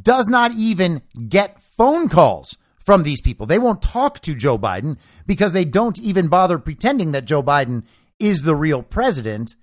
does 0.00 0.28
not 0.28 0.52
even 0.52 1.02
get 1.28 1.62
phone 1.62 2.08
calls 2.08 2.58
from 2.84 3.02
these 3.02 3.20
people. 3.20 3.46
They 3.46 3.58
won't 3.58 3.82
talk 3.82 4.20
to 4.20 4.34
Joe 4.34 4.58
Biden 4.58 4.98
because 5.26 5.52
they 5.52 5.64
don't 5.64 5.98
even 6.00 6.28
bother 6.28 6.58
pretending 6.58 7.12
that 7.12 7.24
Joe 7.24 7.42
Biden 7.42 7.84
is 8.18 8.42
the 8.42 8.54
real 8.54 8.82
president. 8.82 9.56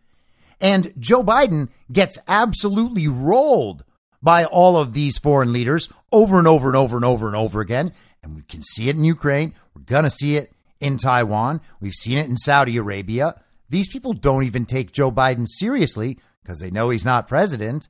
And 0.60 0.94
Joe 0.98 1.24
Biden 1.24 1.70
gets 1.92 2.18
absolutely 2.28 3.08
rolled 3.08 3.84
by 4.22 4.46
all 4.46 4.78
of 4.78 4.94
these 4.94 5.18
foreign 5.18 5.52
leaders 5.52 5.90
over 6.12 6.38
and 6.38 6.48
over 6.48 6.68
and 6.68 6.76
over 6.76 6.96
and 6.96 7.06
over 7.06 7.28
and 7.28 7.36
over 7.36 7.62
again. 7.62 7.94
And 8.24 8.36
we 8.36 8.44
can 8.44 8.62
see 8.62 8.90
it 8.90 8.96
in 8.96 9.04
Ukraine. 9.04 9.54
We're 9.76 9.84
going 9.84 10.04
to 10.04 10.10
see 10.10 10.36
it 10.36 10.52
in 10.80 10.98
Taiwan. 10.98 11.62
We've 11.80 11.94
seen 11.94 12.18
it 12.18 12.30
in 12.30 12.36
Saudi 12.36 12.78
Arabia. 12.78 13.42
These 13.70 13.88
people 13.88 14.14
don't 14.14 14.44
even 14.44 14.66
take 14.66 14.92
Joe 14.92 15.12
Biden 15.12 15.48
seriously 15.48 16.20
because 16.44 16.60
they 16.60 16.70
know 16.70 16.90
he's 16.90 17.06
not 17.06 17.28
president. 17.28 17.88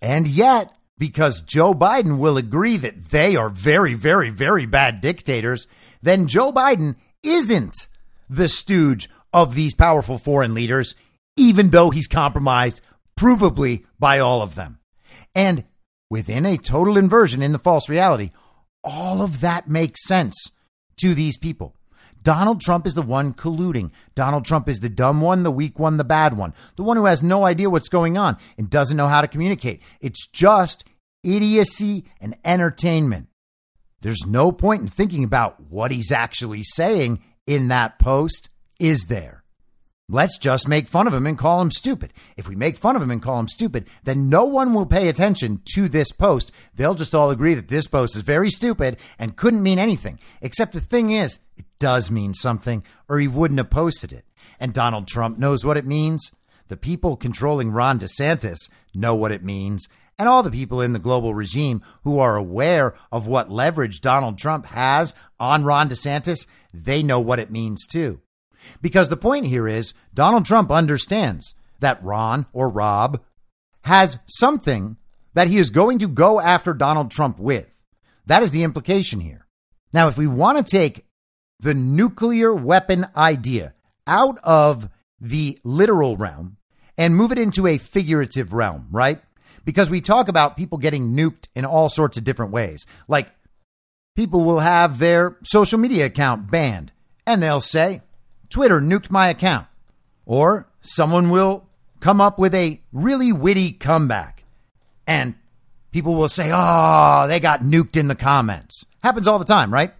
And 0.00 0.26
yet, 0.26 0.76
because 1.02 1.40
Joe 1.40 1.74
Biden 1.74 2.18
will 2.18 2.36
agree 2.36 2.76
that 2.76 3.06
they 3.06 3.34
are 3.34 3.48
very, 3.48 3.94
very, 3.94 4.30
very 4.30 4.66
bad 4.66 5.00
dictators, 5.00 5.66
then 6.00 6.28
Joe 6.28 6.52
Biden 6.52 6.94
isn't 7.24 7.88
the 8.30 8.48
stooge 8.48 9.10
of 9.32 9.56
these 9.56 9.74
powerful 9.74 10.16
foreign 10.16 10.54
leaders, 10.54 10.94
even 11.36 11.70
though 11.70 11.90
he's 11.90 12.06
compromised 12.06 12.82
provably 13.18 13.84
by 13.98 14.20
all 14.20 14.42
of 14.42 14.54
them. 14.54 14.78
And 15.34 15.64
within 16.08 16.46
a 16.46 16.56
total 16.56 16.96
inversion 16.96 17.42
in 17.42 17.50
the 17.50 17.58
false 17.58 17.88
reality, 17.88 18.30
all 18.84 19.22
of 19.22 19.40
that 19.40 19.68
makes 19.68 20.06
sense 20.06 20.52
to 21.00 21.14
these 21.16 21.36
people. 21.36 21.74
Donald 22.22 22.60
Trump 22.60 22.86
is 22.86 22.94
the 22.94 23.02
one 23.02 23.34
colluding. 23.34 23.90
Donald 24.14 24.44
Trump 24.44 24.68
is 24.68 24.78
the 24.78 24.88
dumb 24.88 25.20
one, 25.20 25.42
the 25.42 25.50
weak 25.50 25.80
one, 25.80 25.96
the 25.96 26.04
bad 26.04 26.36
one, 26.36 26.54
the 26.76 26.84
one 26.84 26.96
who 26.96 27.06
has 27.06 27.24
no 27.24 27.44
idea 27.44 27.68
what's 27.68 27.88
going 27.88 28.16
on 28.16 28.36
and 28.56 28.70
doesn't 28.70 28.96
know 28.96 29.08
how 29.08 29.20
to 29.20 29.26
communicate. 29.26 29.82
It's 30.00 30.28
just 30.28 30.84
idiocy 31.24 32.04
and 32.20 32.36
entertainment. 32.44 33.28
There's 34.00 34.26
no 34.26 34.50
point 34.52 34.82
in 34.82 34.88
thinking 34.88 35.24
about 35.24 35.60
what 35.70 35.90
he's 35.92 36.10
actually 36.10 36.62
saying 36.62 37.22
in 37.46 37.68
that 37.68 37.98
post, 37.98 38.48
is 38.80 39.06
there? 39.06 39.42
Let's 40.08 40.36
just 40.36 40.68
make 40.68 40.88
fun 40.88 41.06
of 41.06 41.14
him 41.14 41.26
and 41.26 41.38
call 41.38 41.60
him 41.62 41.70
stupid. 41.70 42.12
If 42.36 42.48
we 42.48 42.56
make 42.56 42.76
fun 42.76 42.96
of 42.96 43.02
him 43.02 43.10
and 43.10 43.22
call 43.22 43.38
him 43.38 43.48
stupid, 43.48 43.88
then 44.02 44.28
no 44.28 44.44
one 44.44 44.74
will 44.74 44.84
pay 44.84 45.08
attention 45.08 45.62
to 45.74 45.88
this 45.88 46.12
post. 46.12 46.52
They'll 46.74 46.94
just 46.94 47.14
all 47.14 47.30
agree 47.30 47.54
that 47.54 47.68
this 47.68 47.86
post 47.86 48.16
is 48.16 48.22
very 48.22 48.50
stupid 48.50 48.98
and 49.18 49.36
couldn't 49.36 49.62
mean 49.62 49.78
anything. 49.78 50.18
Except 50.42 50.72
the 50.72 50.80
thing 50.80 51.10
is, 51.10 51.38
it 51.56 51.64
does 51.78 52.10
mean 52.10 52.34
something, 52.34 52.84
or 53.08 53.20
he 53.20 53.28
wouldn't 53.28 53.58
have 53.58 53.70
posted 53.70 54.12
it. 54.12 54.26
And 54.60 54.74
Donald 54.74 55.06
Trump 55.06 55.38
knows 55.38 55.64
what 55.64 55.76
it 55.76 55.86
means. 55.86 56.30
The 56.68 56.76
people 56.76 57.16
controlling 57.16 57.70
Ron 57.70 57.98
DeSantis 57.98 58.68
know 58.94 59.14
what 59.14 59.32
it 59.32 59.44
means. 59.44 59.88
And 60.18 60.28
all 60.28 60.42
the 60.42 60.50
people 60.50 60.80
in 60.80 60.92
the 60.92 60.98
global 60.98 61.34
regime 61.34 61.82
who 62.04 62.18
are 62.18 62.36
aware 62.36 62.94
of 63.10 63.26
what 63.26 63.50
leverage 63.50 64.00
Donald 64.00 64.38
Trump 64.38 64.66
has 64.66 65.14
on 65.40 65.64
Ron 65.64 65.88
DeSantis, 65.88 66.46
they 66.72 67.02
know 67.02 67.18
what 67.18 67.38
it 67.38 67.50
means 67.50 67.86
too. 67.86 68.20
Because 68.80 69.08
the 69.08 69.16
point 69.16 69.46
here 69.46 69.66
is 69.66 69.94
Donald 70.14 70.44
Trump 70.44 70.70
understands 70.70 71.54
that 71.80 72.02
Ron 72.02 72.46
or 72.52 72.68
Rob 72.68 73.20
has 73.82 74.18
something 74.26 74.96
that 75.34 75.48
he 75.48 75.58
is 75.58 75.70
going 75.70 75.98
to 75.98 76.08
go 76.08 76.40
after 76.40 76.72
Donald 76.72 77.10
Trump 77.10 77.38
with. 77.38 77.70
That 78.26 78.42
is 78.42 78.52
the 78.52 78.62
implication 78.62 79.20
here. 79.20 79.46
Now, 79.92 80.08
if 80.08 80.16
we 80.16 80.26
want 80.26 80.64
to 80.64 80.70
take 80.70 81.04
the 81.58 81.74
nuclear 81.74 82.54
weapon 82.54 83.06
idea 83.16 83.74
out 84.06 84.38
of 84.42 84.88
the 85.20 85.58
literal 85.64 86.16
realm 86.16 86.56
and 86.98 87.16
move 87.16 87.32
it 87.32 87.38
into 87.38 87.66
a 87.66 87.78
figurative 87.78 88.52
realm, 88.52 88.88
right? 88.90 89.20
Because 89.64 89.90
we 89.90 90.00
talk 90.00 90.28
about 90.28 90.56
people 90.56 90.78
getting 90.78 91.14
nuked 91.14 91.46
in 91.54 91.64
all 91.64 91.88
sorts 91.88 92.16
of 92.16 92.24
different 92.24 92.52
ways. 92.52 92.86
Like 93.08 93.28
people 94.16 94.44
will 94.44 94.60
have 94.60 94.98
their 94.98 95.36
social 95.42 95.78
media 95.78 96.06
account 96.06 96.50
banned 96.50 96.92
and 97.26 97.42
they'll 97.42 97.60
say, 97.60 98.02
Twitter 98.50 98.80
nuked 98.80 99.10
my 99.10 99.28
account. 99.28 99.66
Or 100.26 100.68
someone 100.80 101.30
will 101.30 101.66
come 102.00 102.20
up 102.20 102.38
with 102.38 102.54
a 102.54 102.80
really 102.92 103.32
witty 103.32 103.72
comeback 103.72 104.44
and 105.06 105.34
people 105.92 106.14
will 106.14 106.28
say, 106.28 106.50
oh, 106.52 107.26
they 107.28 107.40
got 107.40 107.62
nuked 107.62 107.96
in 107.96 108.08
the 108.08 108.14
comments. 108.14 108.84
Happens 109.02 109.28
all 109.28 109.38
the 109.38 109.44
time, 109.44 109.72
right? 109.72 109.94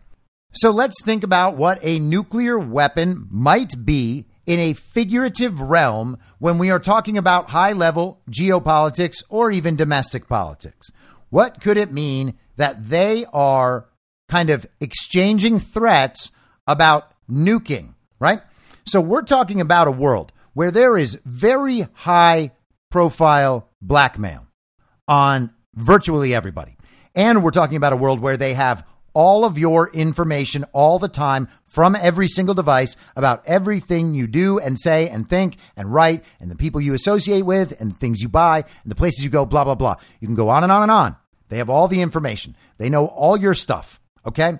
So 0.52 0.70
let's 0.70 1.02
think 1.02 1.24
about 1.24 1.56
what 1.56 1.78
a 1.82 1.98
nuclear 1.98 2.58
weapon 2.58 3.26
might 3.30 3.84
be 3.84 4.26
in 4.46 4.58
a 4.58 4.72
figurative 4.72 5.60
realm 5.60 6.18
when 6.38 6.58
we 6.58 6.70
are 6.70 6.78
talking 6.78 7.16
about 7.16 7.50
high 7.50 7.72
level 7.72 8.20
geopolitics 8.30 9.22
or 9.28 9.50
even 9.50 9.76
domestic 9.76 10.28
politics. 10.28 10.90
What 11.30 11.60
could 11.60 11.76
it 11.76 11.92
mean 11.92 12.34
that 12.56 12.88
they 12.88 13.24
are 13.32 13.88
kind 14.28 14.50
of 14.50 14.66
exchanging 14.80 15.58
threats 15.58 16.30
about 16.66 17.12
nuking? 17.30 17.94
right? 18.22 18.40
So 18.86 19.00
we're 19.00 19.22
talking 19.22 19.60
about 19.60 19.88
a 19.88 19.90
world 19.90 20.30
where 20.54 20.70
there 20.70 20.96
is 20.96 21.18
very 21.24 21.88
high 21.92 22.52
profile 22.88 23.68
blackmail 23.82 24.46
on 25.08 25.50
virtually 25.74 26.32
everybody. 26.32 26.76
And 27.16 27.42
we're 27.42 27.50
talking 27.50 27.76
about 27.76 27.92
a 27.92 27.96
world 27.96 28.20
where 28.20 28.36
they 28.36 28.54
have 28.54 28.86
all 29.14 29.44
of 29.44 29.58
your 29.58 29.90
information 29.90 30.64
all 30.72 30.98
the 30.98 31.08
time 31.08 31.48
from 31.66 31.96
every 31.96 32.28
single 32.28 32.54
device 32.54 32.96
about 33.16 33.42
everything 33.46 34.14
you 34.14 34.26
do 34.26 34.58
and 34.58 34.78
say 34.78 35.08
and 35.08 35.28
think 35.28 35.56
and 35.76 35.92
write 35.92 36.24
and 36.40 36.50
the 36.50 36.56
people 36.56 36.80
you 36.80 36.94
associate 36.94 37.42
with 37.42 37.78
and 37.80 37.92
the 37.92 37.98
things 37.98 38.20
you 38.20 38.28
buy 38.28 38.64
and 38.82 38.90
the 38.90 38.96
places 38.96 39.24
you 39.24 39.30
go, 39.30 39.46
blah, 39.46 39.64
blah, 39.64 39.74
blah. 39.74 39.96
You 40.20 40.28
can 40.28 40.34
go 40.34 40.48
on 40.48 40.62
and 40.62 40.72
on 40.72 40.82
and 40.82 40.90
on. 40.90 41.16
They 41.48 41.58
have 41.58 41.70
all 41.70 41.88
the 41.88 42.00
information. 42.00 42.56
They 42.78 42.88
know 42.88 43.06
all 43.06 43.36
your 43.36 43.54
stuff. 43.54 44.00
Okay 44.26 44.58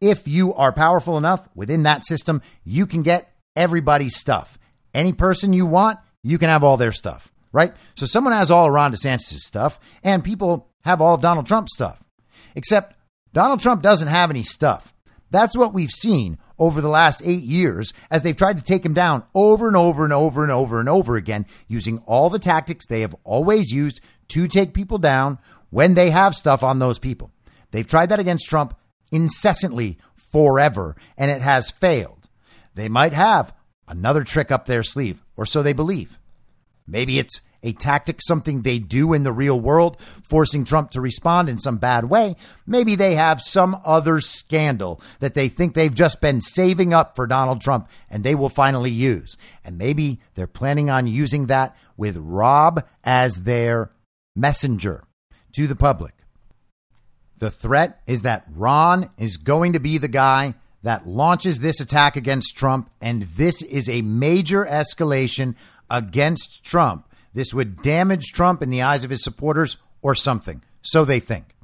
if 0.00 0.28
you 0.28 0.54
are 0.54 0.72
powerful 0.72 1.18
enough 1.18 1.48
within 1.54 1.82
that 1.84 2.04
system, 2.04 2.42
you 2.64 2.86
can 2.86 3.02
get 3.02 3.32
everybody's 3.56 4.16
stuff. 4.16 4.58
Any 4.94 5.12
person 5.12 5.52
you 5.52 5.66
want, 5.66 5.98
you 6.22 6.38
can 6.38 6.48
have 6.48 6.64
all 6.64 6.76
their 6.76 6.92
stuff, 6.92 7.32
right? 7.52 7.74
So 7.94 8.06
someone 8.06 8.32
has 8.32 8.50
all 8.50 8.70
Ron 8.70 8.92
DeSantis' 8.92 9.38
stuff, 9.38 9.78
and 10.02 10.24
people 10.24 10.70
have 10.82 11.00
all 11.00 11.14
of 11.14 11.20
Donald 11.20 11.46
Trump's 11.46 11.74
stuff. 11.74 12.02
Except 12.54 12.96
Donald 13.38 13.60
Trump 13.60 13.82
doesn't 13.82 14.08
have 14.08 14.30
any 14.30 14.42
stuff. 14.42 14.92
That's 15.30 15.56
what 15.56 15.72
we've 15.72 15.92
seen 15.92 16.38
over 16.58 16.80
the 16.80 16.88
last 16.88 17.22
eight 17.24 17.44
years 17.44 17.92
as 18.10 18.22
they've 18.22 18.36
tried 18.36 18.58
to 18.58 18.64
take 18.64 18.84
him 18.84 18.94
down 18.94 19.22
over 19.32 19.68
and 19.68 19.76
over 19.76 20.02
and 20.02 20.12
over 20.12 20.42
and 20.42 20.50
over 20.50 20.80
and 20.80 20.88
over 20.88 21.14
again, 21.14 21.46
using 21.68 21.98
all 21.98 22.30
the 22.30 22.40
tactics 22.40 22.84
they 22.84 23.02
have 23.02 23.14
always 23.22 23.70
used 23.70 24.00
to 24.26 24.48
take 24.48 24.74
people 24.74 24.98
down 24.98 25.38
when 25.70 25.94
they 25.94 26.10
have 26.10 26.34
stuff 26.34 26.64
on 26.64 26.80
those 26.80 26.98
people. 26.98 27.30
They've 27.70 27.86
tried 27.86 28.08
that 28.08 28.18
against 28.18 28.48
Trump 28.48 28.76
incessantly 29.12 29.98
forever, 30.16 30.96
and 31.16 31.30
it 31.30 31.40
has 31.40 31.70
failed. 31.70 32.28
They 32.74 32.88
might 32.88 33.12
have 33.12 33.54
another 33.86 34.24
trick 34.24 34.50
up 34.50 34.66
their 34.66 34.82
sleeve, 34.82 35.22
or 35.36 35.46
so 35.46 35.62
they 35.62 35.72
believe. 35.72 36.18
Maybe 36.88 37.20
it's 37.20 37.40
a 37.62 37.72
tactic, 37.72 38.20
something 38.22 38.62
they 38.62 38.78
do 38.78 39.12
in 39.12 39.22
the 39.22 39.32
real 39.32 39.58
world, 39.58 39.96
forcing 40.22 40.64
Trump 40.64 40.90
to 40.92 41.00
respond 41.00 41.48
in 41.48 41.58
some 41.58 41.78
bad 41.78 42.04
way. 42.04 42.36
Maybe 42.66 42.94
they 42.94 43.14
have 43.14 43.40
some 43.40 43.80
other 43.84 44.20
scandal 44.20 45.00
that 45.20 45.34
they 45.34 45.48
think 45.48 45.74
they've 45.74 45.94
just 45.94 46.20
been 46.20 46.40
saving 46.40 46.94
up 46.94 47.16
for 47.16 47.26
Donald 47.26 47.60
Trump 47.60 47.88
and 48.10 48.22
they 48.22 48.34
will 48.34 48.48
finally 48.48 48.90
use. 48.90 49.36
And 49.64 49.76
maybe 49.78 50.20
they're 50.34 50.46
planning 50.46 50.90
on 50.90 51.06
using 51.06 51.46
that 51.46 51.76
with 51.96 52.16
Rob 52.16 52.86
as 53.04 53.42
their 53.42 53.90
messenger 54.36 55.04
to 55.56 55.66
the 55.66 55.76
public. 55.76 56.14
The 57.38 57.50
threat 57.50 58.00
is 58.06 58.22
that 58.22 58.46
Ron 58.50 59.10
is 59.16 59.36
going 59.36 59.72
to 59.72 59.80
be 59.80 59.98
the 59.98 60.08
guy 60.08 60.54
that 60.82 61.06
launches 61.06 61.60
this 61.60 61.80
attack 61.80 62.16
against 62.16 62.56
Trump, 62.56 62.90
and 63.00 63.22
this 63.22 63.62
is 63.62 63.88
a 63.88 64.02
major 64.02 64.64
escalation 64.64 65.54
against 65.90 66.64
Trump. 66.64 67.07
This 67.34 67.54
would 67.54 67.82
damage 67.82 68.32
Trump 68.32 68.62
in 68.62 68.70
the 68.70 68.82
eyes 68.82 69.04
of 69.04 69.10
his 69.10 69.22
supporters 69.22 69.76
or 70.02 70.14
something. 70.14 70.62
So 70.82 71.04
they 71.04 71.20
think. 71.20 71.54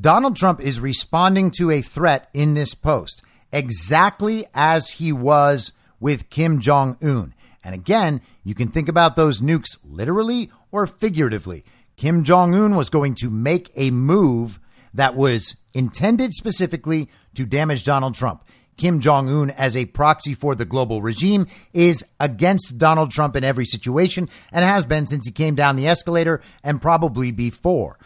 Donald 0.00 0.36
Trump 0.36 0.60
is 0.60 0.80
responding 0.80 1.50
to 1.52 1.70
a 1.70 1.82
threat 1.82 2.28
in 2.32 2.54
this 2.54 2.74
post 2.74 3.22
exactly 3.52 4.46
as 4.54 4.90
he 4.90 5.12
was 5.12 5.72
with 5.98 6.30
Kim 6.30 6.60
Jong 6.60 6.96
un. 7.02 7.34
And 7.64 7.74
again, 7.74 8.20
you 8.44 8.54
can 8.54 8.68
think 8.68 8.88
about 8.88 9.16
those 9.16 9.40
nukes 9.40 9.76
literally 9.84 10.50
or 10.70 10.86
figuratively. 10.86 11.64
Kim 11.96 12.22
Jong 12.22 12.54
un 12.54 12.76
was 12.76 12.90
going 12.90 13.14
to 13.16 13.30
make 13.30 13.70
a 13.74 13.90
move 13.90 14.60
that 14.94 15.16
was 15.16 15.56
intended 15.74 16.32
specifically 16.34 17.08
to 17.34 17.44
damage 17.44 17.84
Donald 17.84 18.14
Trump. 18.14 18.44
Kim 18.78 19.00
Jong 19.00 19.28
un, 19.28 19.50
as 19.50 19.76
a 19.76 19.84
proxy 19.84 20.32
for 20.32 20.54
the 20.54 20.64
global 20.64 21.02
regime, 21.02 21.46
is 21.74 22.04
against 22.18 22.78
Donald 22.78 23.10
Trump 23.10 23.36
in 23.36 23.44
every 23.44 23.66
situation 23.66 24.30
and 24.50 24.64
has 24.64 24.86
been 24.86 25.06
since 25.06 25.26
he 25.26 25.32
came 25.32 25.54
down 25.54 25.76
the 25.76 25.86
escalator 25.86 26.40
and 26.64 26.80
probably 26.80 27.30
before. 27.30 27.98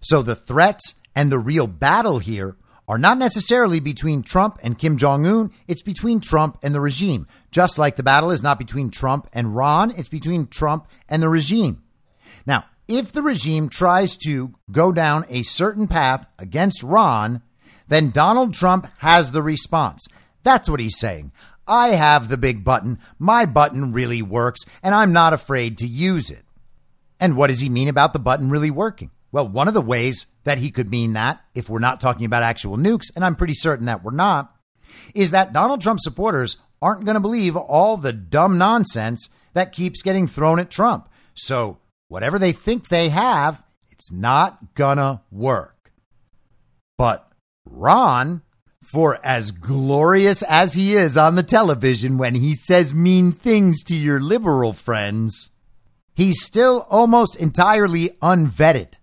So 0.00 0.22
the 0.22 0.34
threats 0.34 0.94
and 1.14 1.30
the 1.30 1.38
real 1.38 1.66
battle 1.66 2.18
here 2.18 2.56
are 2.88 2.98
not 2.98 3.18
necessarily 3.18 3.80
between 3.80 4.22
Trump 4.22 4.58
and 4.62 4.78
Kim 4.78 4.96
Jong 4.96 5.26
un, 5.26 5.50
it's 5.68 5.82
between 5.82 6.20
Trump 6.20 6.58
and 6.62 6.74
the 6.74 6.80
regime. 6.80 7.26
Just 7.50 7.78
like 7.78 7.96
the 7.96 8.02
battle 8.02 8.30
is 8.30 8.42
not 8.42 8.58
between 8.58 8.90
Trump 8.90 9.28
and 9.32 9.54
Ron, 9.54 9.92
it's 9.92 10.08
between 10.08 10.46
Trump 10.46 10.86
and 11.08 11.22
the 11.22 11.28
regime. 11.28 11.82
Now, 12.46 12.64
if 12.88 13.12
the 13.12 13.22
regime 13.22 13.68
tries 13.68 14.16
to 14.18 14.54
go 14.70 14.92
down 14.92 15.24
a 15.28 15.42
certain 15.42 15.86
path 15.86 16.26
against 16.38 16.82
Ron, 16.82 17.42
then 17.88 18.10
Donald 18.10 18.54
Trump 18.54 18.86
has 18.98 19.32
the 19.32 19.42
response. 19.42 20.06
That's 20.42 20.68
what 20.68 20.80
he's 20.80 20.98
saying. 20.98 21.32
I 21.66 21.88
have 21.88 22.28
the 22.28 22.36
big 22.36 22.64
button. 22.64 22.98
My 23.18 23.46
button 23.46 23.92
really 23.92 24.22
works, 24.22 24.60
and 24.82 24.94
I'm 24.94 25.12
not 25.12 25.32
afraid 25.32 25.78
to 25.78 25.86
use 25.86 26.30
it. 26.30 26.44
And 27.20 27.36
what 27.36 27.46
does 27.46 27.60
he 27.60 27.68
mean 27.68 27.88
about 27.88 28.12
the 28.12 28.18
button 28.18 28.50
really 28.50 28.70
working? 28.70 29.10
Well, 29.30 29.48
one 29.48 29.68
of 29.68 29.74
the 29.74 29.80
ways 29.80 30.26
that 30.44 30.58
he 30.58 30.70
could 30.70 30.90
mean 30.90 31.12
that, 31.12 31.42
if 31.54 31.70
we're 31.70 31.78
not 31.78 32.00
talking 32.00 32.26
about 32.26 32.42
actual 32.42 32.76
nukes, 32.76 33.10
and 33.14 33.24
I'm 33.24 33.36
pretty 33.36 33.54
certain 33.54 33.86
that 33.86 34.02
we're 34.02 34.10
not, 34.10 34.54
is 35.14 35.30
that 35.30 35.52
Donald 35.52 35.80
Trump 35.80 36.00
supporters 36.00 36.58
aren't 36.82 37.04
going 37.04 37.14
to 37.14 37.20
believe 37.20 37.56
all 37.56 37.96
the 37.96 38.12
dumb 38.12 38.58
nonsense 38.58 39.30
that 39.54 39.72
keeps 39.72 40.02
getting 40.02 40.26
thrown 40.26 40.58
at 40.58 40.70
Trump. 40.70 41.08
So 41.34 41.78
whatever 42.08 42.38
they 42.38 42.52
think 42.52 42.88
they 42.88 43.08
have, 43.08 43.64
it's 43.90 44.12
not 44.12 44.74
gonna 44.74 45.22
work. 45.30 45.92
But 46.98 47.31
Ron, 47.74 48.42
for 48.80 49.18
as 49.24 49.50
glorious 49.50 50.42
as 50.42 50.74
he 50.74 50.94
is 50.94 51.16
on 51.16 51.34
the 51.34 51.42
television 51.42 52.18
when 52.18 52.34
he 52.34 52.52
says 52.52 52.92
mean 52.92 53.32
things 53.32 53.82
to 53.84 53.96
your 53.96 54.20
liberal 54.20 54.72
friends, 54.72 55.50
he's 56.14 56.42
still 56.42 56.86
almost 56.90 57.36
entirely 57.36 58.10
unvetted. 58.20 58.94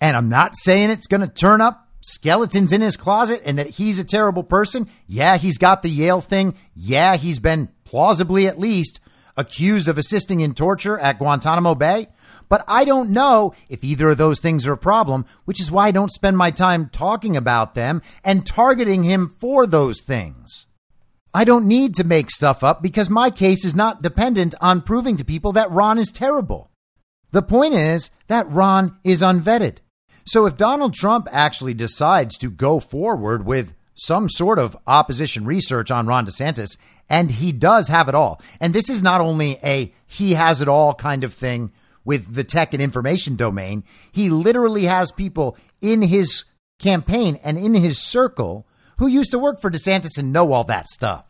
And 0.00 0.16
I'm 0.16 0.28
not 0.28 0.56
saying 0.56 0.90
it's 0.90 1.06
going 1.06 1.20
to 1.22 1.28
turn 1.28 1.60
up 1.60 1.88
skeletons 2.02 2.72
in 2.72 2.80
his 2.80 2.96
closet 2.96 3.42
and 3.44 3.58
that 3.58 3.70
he's 3.70 3.98
a 3.98 4.04
terrible 4.04 4.42
person. 4.42 4.88
Yeah, 5.06 5.38
he's 5.38 5.58
got 5.58 5.82
the 5.82 5.88
Yale 5.88 6.20
thing. 6.20 6.54
Yeah, 6.74 7.16
he's 7.16 7.38
been 7.38 7.68
plausibly 7.84 8.46
at 8.46 8.58
least 8.58 9.00
accused 9.36 9.88
of 9.88 9.98
assisting 9.98 10.40
in 10.40 10.54
torture 10.54 10.98
at 10.98 11.18
Guantanamo 11.18 11.74
Bay. 11.74 12.08
But 12.48 12.64
I 12.68 12.84
don't 12.84 13.10
know 13.10 13.54
if 13.68 13.82
either 13.82 14.10
of 14.10 14.18
those 14.18 14.40
things 14.40 14.66
are 14.66 14.72
a 14.72 14.78
problem, 14.78 15.26
which 15.44 15.60
is 15.60 15.70
why 15.70 15.88
I 15.88 15.90
don't 15.90 16.12
spend 16.12 16.36
my 16.36 16.50
time 16.50 16.88
talking 16.90 17.36
about 17.36 17.74
them 17.74 18.02
and 18.24 18.46
targeting 18.46 19.04
him 19.04 19.34
for 19.38 19.66
those 19.66 20.02
things. 20.02 20.66
I 21.34 21.44
don't 21.44 21.66
need 21.66 21.94
to 21.96 22.04
make 22.04 22.30
stuff 22.30 22.64
up 22.64 22.82
because 22.82 23.10
my 23.10 23.30
case 23.30 23.64
is 23.64 23.74
not 23.74 24.02
dependent 24.02 24.54
on 24.60 24.80
proving 24.80 25.16
to 25.16 25.24
people 25.24 25.52
that 25.52 25.70
Ron 25.70 25.98
is 25.98 26.10
terrible. 26.10 26.70
The 27.32 27.42
point 27.42 27.74
is 27.74 28.10
that 28.28 28.50
Ron 28.50 28.96
is 29.04 29.20
unvetted. 29.20 29.78
So 30.24 30.46
if 30.46 30.56
Donald 30.56 30.94
Trump 30.94 31.28
actually 31.30 31.74
decides 31.74 32.38
to 32.38 32.50
go 32.50 32.80
forward 32.80 33.44
with 33.44 33.74
some 33.94 34.28
sort 34.28 34.58
of 34.58 34.76
opposition 34.86 35.44
research 35.44 35.90
on 35.90 36.06
Ron 36.06 36.26
DeSantis, 36.26 36.78
and 37.08 37.30
he 37.30 37.52
does 37.52 37.88
have 37.88 38.08
it 38.08 38.14
all, 38.14 38.40
and 38.60 38.74
this 38.74 38.90
is 38.90 39.02
not 39.02 39.20
only 39.20 39.58
a 39.62 39.92
he 40.06 40.34
has 40.34 40.62
it 40.62 40.68
all 40.68 40.94
kind 40.94 41.22
of 41.22 41.34
thing 41.34 41.70
with 42.06 42.34
the 42.34 42.44
tech 42.44 42.72
and 42.72 42.82
information 42.82 43.36
domain, 43.36 43.84
he 44.10 44.30
literally 44.30 44.84
has 44.84 45.10
people 45.10 45.58
in 45.82 46.00
his 46.00 46.44
campaign 46.78 47.38
and 47.42 47.58
in 47.58 47.74
his 47.74 48.02
circle 48.02 48.66
who 48.98 49.06
used 49.06 49.32
to 49.32 49.38
work 49.38 49.60
for 49.60 49.70
DeSantis 49.70 50.16
and 50.16 50.32
know 50.32 50.52
all 50.52 50.64
that 50.64 50.86
stuff. 50.88 51.24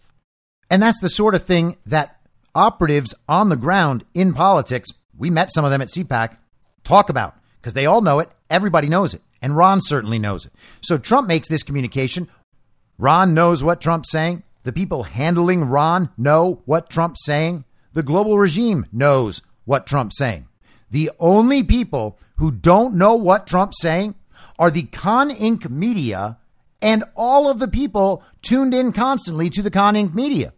And 0.70 0.82
that's 0.82 1.00
the 1.00 1.10
sort 1.10 1.34
of 1.34 1.42
thing 1.42 1.78
that 1.86 2.20
operatives 2.54 3.14
on 3.28 3.48
the 3.48 3.56
ground 3.56 4.04
in 4.14 4.34
politics, 4.34 4.90
we 5.16 5.30
met 5.30 5.52
some 5.52 5.64
of 5.64 5.70
them 5.70 5.80
at 5.80 5.88
CPAC, 5.88 6.36
talk 6.84 7.08
about 7.08 7.34
because 7.60 7.72
they 7.72 7.86
all 7.86 8.02
know 8.02 8.20
it. 8.20 8.30
Everybody 8.50 8.88
knows 8.88 9.14
it. 9.14 9.22
And 9.42 9.56
Ron 9.56 9.80
certainly 9.80 10.18
knows 10.18 10.46
it. 10.46 10.52
So 10.80 10.98
Trump 10.98 11.26
makes 11.26 11.48
this 11.48 11.62
communication. 11.62 12.28
Ron 12.98 13.34
knows 13.34 13.64
what 13.64 13.80
Trump's 13.80 14.10
saying. 14.10 14.42
The 14.62 14.72
people 14.72 15.04
handling 15.04 15.64
Ron 15.64 16.10
know 16.16 16.62
what 16.64 16.90
Trump's 16.90 17.24
saying. 17.24 17.64
The 17.92 18.02
global 18.02 18.38
regime 18.38 18.86
knows 18.92 19.42
what 19.64 19.86
Trump's 19.86 20.18
saying. 20.18 20.48
The 20.90 21.10
only 21.18 21.62
people 21.62 22.18
who 22.36 22.50
don't 22.50 22.94
know 22.94 23.14
what 23.14 23.46
Trump's 23.46 23.80
saying 23.80 24.14
are 24.58 24.70
the 24.70 24.84
Con 24.84 25.30
Inc. 25.30 25.68
media 25.68 26.38
and 26.80 27.04
all 27.16 27.48
of 27.48 27.58
the 27.58 27.68
people 27.68 28.22
tuned 28.42 28.74
in 28.74 28.92
constantly 28.92 29.50
to 29.50 29.62
the 29.62 29.70
Con 29.70 29.94
Inc. 29.94 30.14
media. 30.14 30.52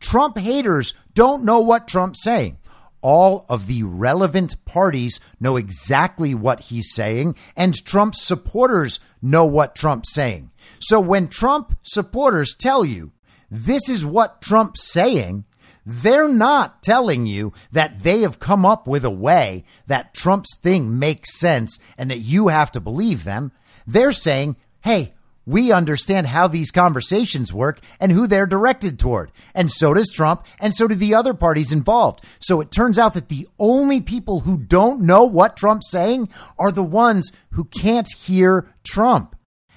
Trump 0.00 0.38
haters 0.38 0.94
don't 1.14 1.44
know 1.44 1.60
what 1.60 1.88
Trump's 1.88 2.22
saying. 2.22 2.58
All 3.02 3.46
of 3.48 3.66
the 3.66 3.82
relevant 3.82 4.64
parties 4.64 5.20
know 5.38 5.56
exactly 5.56 6.34
what 6.34 6.60
he's 6.60 6.92
saying, 6.92 7.36
and 7.56 7.74
Trump's 7.84 8.22
supporters 8.22 9.00
know 9.22 9.44
what 9.44 9.74
Trump's 9.74 10.12
saying. 10.12 10.50
So 10.80 11.00
when 11.00 11.28
Trump 11.28 11.76
supporters 11.82 12.54
tell 12.54 12.84
you 12.84 13.12
this 13.50 13.88
is 13.88 14.04
what 14.04 14.42
Trump's 14.42 14.82
saying, 14.90 15.44
they're 15.86 16.28
not 16.28 16.82
telling 16.82 17.26
you 17.26 17.52
that 17.70 18.00
they 18.00 18.20
have 18.20 18.40
come 18.40 18.66
up 18.66 18.88
with 18.88 19.04
a 19.04 19.10
way 19.10 19.64
that 19.86 20.12
Trump's 20.12 20.58
thing 20.60 20.98
makes 20.98 21.38
sense 21.38 21.78
and 21.96 22.10
that 22.10 22.18
you 22.18 22.48
have 22.48 22.72
to 22.72 22.80
believe 22.80 23.22
them. 23.22 23.52
They're 23.86 24.12
saying, 24.12 24.56
hey, 24.80 25.14
we 25.46 25.70
understand 25.70 26.26
how 26.26 26.48
these 26.48 26.72
conversations 26.72 27.52
work 27.52 27.78
and 28.00 28.10
who 28.10 28.26
they're 28.26 28.46
directed 28.46 28.98
toward. 28.98 29.30
And 29.54 29.70
so 29.70 29.94
does 29.94 30.10
Trump, 30.12 30.44
and 30.58 30.74
so 30.74 30.88
do 30.88 30.96
the 30.96 31.14
other 31.14 31.34
parties 31.34 31.72
involved. 31.72 32.24
So 32.40 32.60
it 32.60 32.72
turns 32.72 32.98
out 32.98 33.14
that 33.14 33.28
the 33.28 33.46
only 33.56 34.00
people 34.00 34.40
who 34.40 34.58
don't 34.58 35.02
know 35.02 35.22
what 35.22 35.56
Trump's 35.56 35.88
saying 35.88 36.28
are 36.58 36.72
the 36.72 36.82
ones 36.82 37.30
who 37.52 37.64
can't 37.64 38.08
hear 38.18 38.74
Trump. 38.82 39.36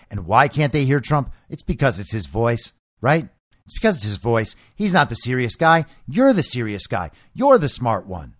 And 0.10 0.26
why 0.26 0.48
can't 0.48 0.74
they 0.74 0.86
hear 0.86 1.00
Trump? 1.00 1.32
It's 1.50 1.62
because 1.62 2.00
it's 2.00 2.14
his 2.14 2.26
voice, 2.26 2.74
right? 3.00 3.30
It's 3.70 3.78
because 3.78 3.98
it's 3.98 4.06
his 4.06 4.16
voice. 4.16 4.56
He's 4.76 4.94
not 4.94 5.10
the 5.10 5.16
serious 5.16 5.56
guy. 5.56 5.86
You're 6.08 6.34
the 6.34 6.42
serious 6.42 6.88
guy. 6.88 7.12
You're 7.36 7.60
the 7.60 7.70
smart 7.70 8.08
one. 8.08 8.36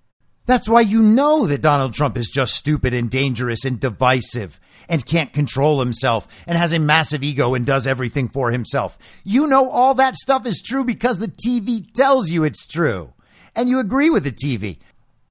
That's 0.48 0.68
why 0.68 0.82
you 0.82 1.04
know 1.04 1.46
that 1.46 1.62
Donald 1.62 1.94
Trump 1.94 2.18
is 2.18 2.32
just 2.32 2.56
stupid 2.56 2.96
and 2.96 3.12
dangerous 3.12 3.64
and 3.64 3.80
divisive 3.80 4.60
and 4.90 5.06
can't 5.06 5.32
control 5.32 5.82
himself 5.82 6.28
and 6.48 6.58
has 6.58 6.74
a 6.74 6.80
massive 6.80 7.24
ego 7.24 7.54
and 7.54 7.64
does 7.64 7.86
everything 7.86 8.28
for 8.28 8.50
himself. 8.50 8.98
You 9.24 9.46
know 9.46 9.70
all 9.70 9.94
that 9.94 10.16
stuff 10.16 10.48
is 10.48 10.64
true 10.64 10.84
because 10.84 11.20
the 11.20 11.28
TV 11.28 11.86
tells 11.94 12.32
you 12.32 12.44
it's 12.44 12.66
true. 12.66 13.14
And 13.56 13.70
you 13.70 13.78
agree 13.78 14.10
with 14.10 14.24
the 14.24 14.32
TV. 14.32 14.80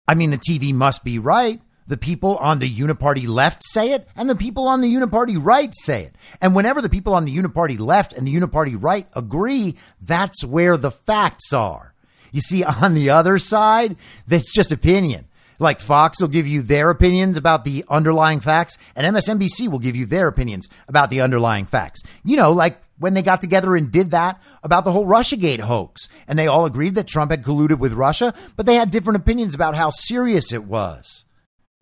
I 0.06 0.14
mean, 0.14 0.30
the 0.30 0.38
TV 0.38 0.72
must 0.72 1.02
be 1.02 1.18
right. 1.18 1.60
The 1.88 1.96
people 1.96 2.36
on 2.36 2.58
the 2.58 2.70
uniparty 2.70 3.26
left 3.26 3.64
say 3.64 3.92
it, 3.92 4.06
and 4.14 4.28
the 4.28 4.36
people 4.36 4.68
on 4.68 4.82
the 4.82 4.94
uniparty 4.94 5.38
right 5.42 5.74
say 5.74 6.04
it. 6.04 6.14
And 6.38 6.54
whenever 6.54 6.82
the 6.82 6.90
people 6.90 7.14
on 7.14 7.24
the 7.24 7.34
uniparty 7.34 7.78
left 7.78 8.12
and 8.12 8.28
the 8.28 8.34
uniparty 8.34 8.76
right 8.78 9.08
agree, 9.14 9.74
that's 10.02 10.44
where 10.44 10.76
the 10.76 10.90
facts 10.90 11.54
are. 11.54 11.94
You 12.30 12.42
see, 12.42 12.62
on 12.62 12.92
the 12.92 13.08
other 13.08 13.38
side, 13.38 13.96
that's 14.26 14.52
just 14.52 14.70
opinion. 14.70 15.24
Like 15.58 15.80
Fox 15.80 16.20
will 16.20 16.28
give 16.28 16.46
you 16.46 16.60
their 16.60 16.90
opinions 16.90 17.38
about 17.38 17.64
the 17.64 17.86
underlying 17.88 18.40
facts, 18.40 18.76
and 18.94 19.16
MSNBC 19.16 19.68
will 19.70 19.78
give 19.78 19.96
you 19.96 20.04
their 20.04 20.28
opinions 20.28 20.68
about 20.88 21.08
the 21.08 21.22
underlying 21.22 21.64
facts. 21.64 22.02
You 22.22 22.36
know, 22.36 22.52
like 22.52 22.82
when 22.98 23.14
they 23.14 23.22
got 23.22 23.40
together 23.40 23.74
and 23.74 23.90
did 23.90 24.10
that 24.10 24.40
about 24.62 24.84
the 24.84 24.92
whole 24.92 25.06
Russiagate 25.06 25.60
hoax, 25.60 26.06
and 26.28 26.38
they 26.38 26.46
all 26.46 26.66
agreed 26.66 26.94
that 26.96 27.08
Trump 27.08 27.30
had 27.30 27.42
colluded 27.42 27.78
with 27.78 27.94
Russia, 27.94 28.34
but 28.56 28.66
they 28.66 28.74
had 28.74 28.90
different 28.90 29.16
opinions 29.16 29.54
about 29.54 29.74
how 29.74 29.88
serious 29.88 30.52
it 30.52 30.64
was. 30.64 31.24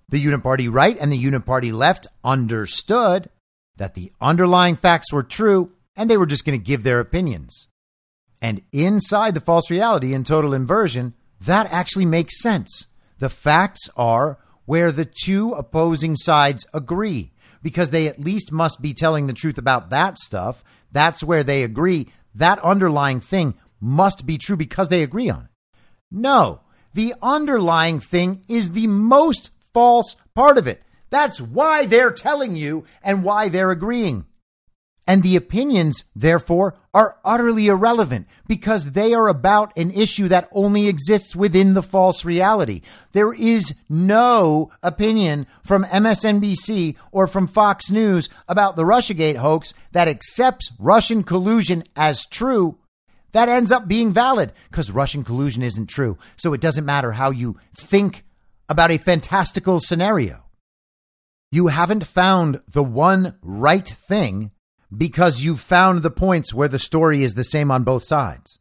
The 0.08 0.24
Uniparty 0.24 0.72
right 0.72 0.96
and 0.98 1.12
the 1.12 1.22
Uniparty 1.22 1.72
left 1.72 2.06
understood 2.22 3.28
that 3.76 3.94
the 3.94 4.12
underlying 4.20 4.76
facts 4.76 5.12
were 5.12 5.22
true, 5.22 5.72
and 5.96 6.08
they 6.08 6.16
were 6.16 6.26
just 6.26 6.44
going 6.44 6.58
to 6.58 6.64
give 6.64 6.82
their 6.82 7.00
opinions. 7.00 7.66
And 8.40 8.62
inside 8.72 9.34
the 9.34 9.40
false 9.40 9.70
reality 9.70 10.14
and 10.14 10.24
total 10.24 10.54
inversion, 10.54 11.14
that 11.40 11.70
actually 11.72 12.06
makes 12.06 12.40
sense. 12.40 12.86
The 13.18 13.28
facts 13.28 13.88
are 13.96 14.38
where 14.64 14.92
the 14.92 15.04
two 15.06 15.52
opposing 15.52 16.16
sides 16.16 16.66
agree 16.72 17.32
because 17.62 17.90
they 17.90 18.06
at 18.06 18.20
least 18.20 18.52
must 18.52 18.80
be 18.80 18.92
telling 18.92 19.26
the 19.26 19.32
truth 19.32 19.58
about 19.58 19.90
that 19.90 20.18
stuff. 20.18 20.62
That's 20.92 21.24
where 21.24 21.42
they 21.42 21.62
agree. 21.62 22.08
That 22.34 22.58
underlying 22.60 23.20
thing 23.20 23.54
must 23.80 24.26
be 24.26 24.38
true 24.38 24.56
because 24.56 24.88
they 24.88 25.02
agree 25.02 25.30
on 25.30 25.44
it. 25.44 25.50
No, 26.10 26.60
the 26.94 27.14
underlying 27.22 28.00
thing 28.00 28.42
is 28.48 28.72
the 28.72 28.86
most 28.86 29.50
false 29.76 30.16
part 30.34 30.56
of 30.56 30.66
it. 30.66 30.82
That's 31.10 31.38
why 31.38 31.84
they're 31.84 32.10
telling 32.10 32.56
you 32.56 32.86
and 33.02 33.22
why 33.22 33.50
they're 33.50 33.70
agreeing. 33.70 34.24
And 35.06 35.22
the 35.22 35.36
opinions, 35.36 36.04
therefore, 36.16 36.74
are 36.94 37.18
utterly 37.26 37.66
irrelevant 37.66 38.26
because 38.48 38.92
they 38.92 39.12
are 39.12 39.28
about 39.28 39.76
an 39.76 39.90
issue 39.90 40.28
that 40.28 40.48
only 40.50 40.88
exists 40.88 41.36
within 41.36 41.74
the 41.74 41.82
false 41.82 42.24
reality. 42.24 42.80
There 43.12 43.34
is 43.34 43.74
no 43.90 44.72
opinion 44.82 45.46
from 45.62 45.84
MSNBC 45.84 46.96
or 47.12 47.26
from 47.26 47.46
Fox 47.46 47.90
News 47.90 48.30
about 48.48 48.76
the 48.76 48.84
Russiagate 48.84 49.36
hoax 49.36 49.74
that 49.92 50.08
accepts 50.08 50.72
Russian 50.78 51.22
collusion 51.22 51.84
as 51.94 52.24
true. 52.24 52.78
That 53.32 53.50
ends 53.50 53.70
up 53.70 53.86
being 53.86 54.10
valid 54.14 54.52
because 54.70 54.90
Russian 54.90 55.22
collusion 55.22 55.62
isn't 55.62 55.90
true. 55.90 56.16
So 56.38 56.54
it 56.54 56.62
doesn't 56.62 56.86
matter 56.86 57.12
how 57.12 57.30
you 57.30 57.58
think 57.74 58.24
about 58.68 58.90
a 58.90 58.98
fantastical 58.98 59.80
scenario. 59.80 60.44
You 61.52 61.68
haven't 61.68 62.06
found 62.06 62.60
the 62.72 62.82
one 62.82 63.36
right 63.42 63.88
thing 63.88 64.50
because 64.96 65.42
you've 65.42 65.60
found 65.60 66.02
the 66.02 66.10
points 66.10 66.52
where 66.52 66.68
the 66.68 66.78
story 66.78 67.22
is 67.22 67.34
the 67.34 67.44
same 67.44 67.70
on 67.70 67.84
both 67.84 68.04
sides. 68.04 68.58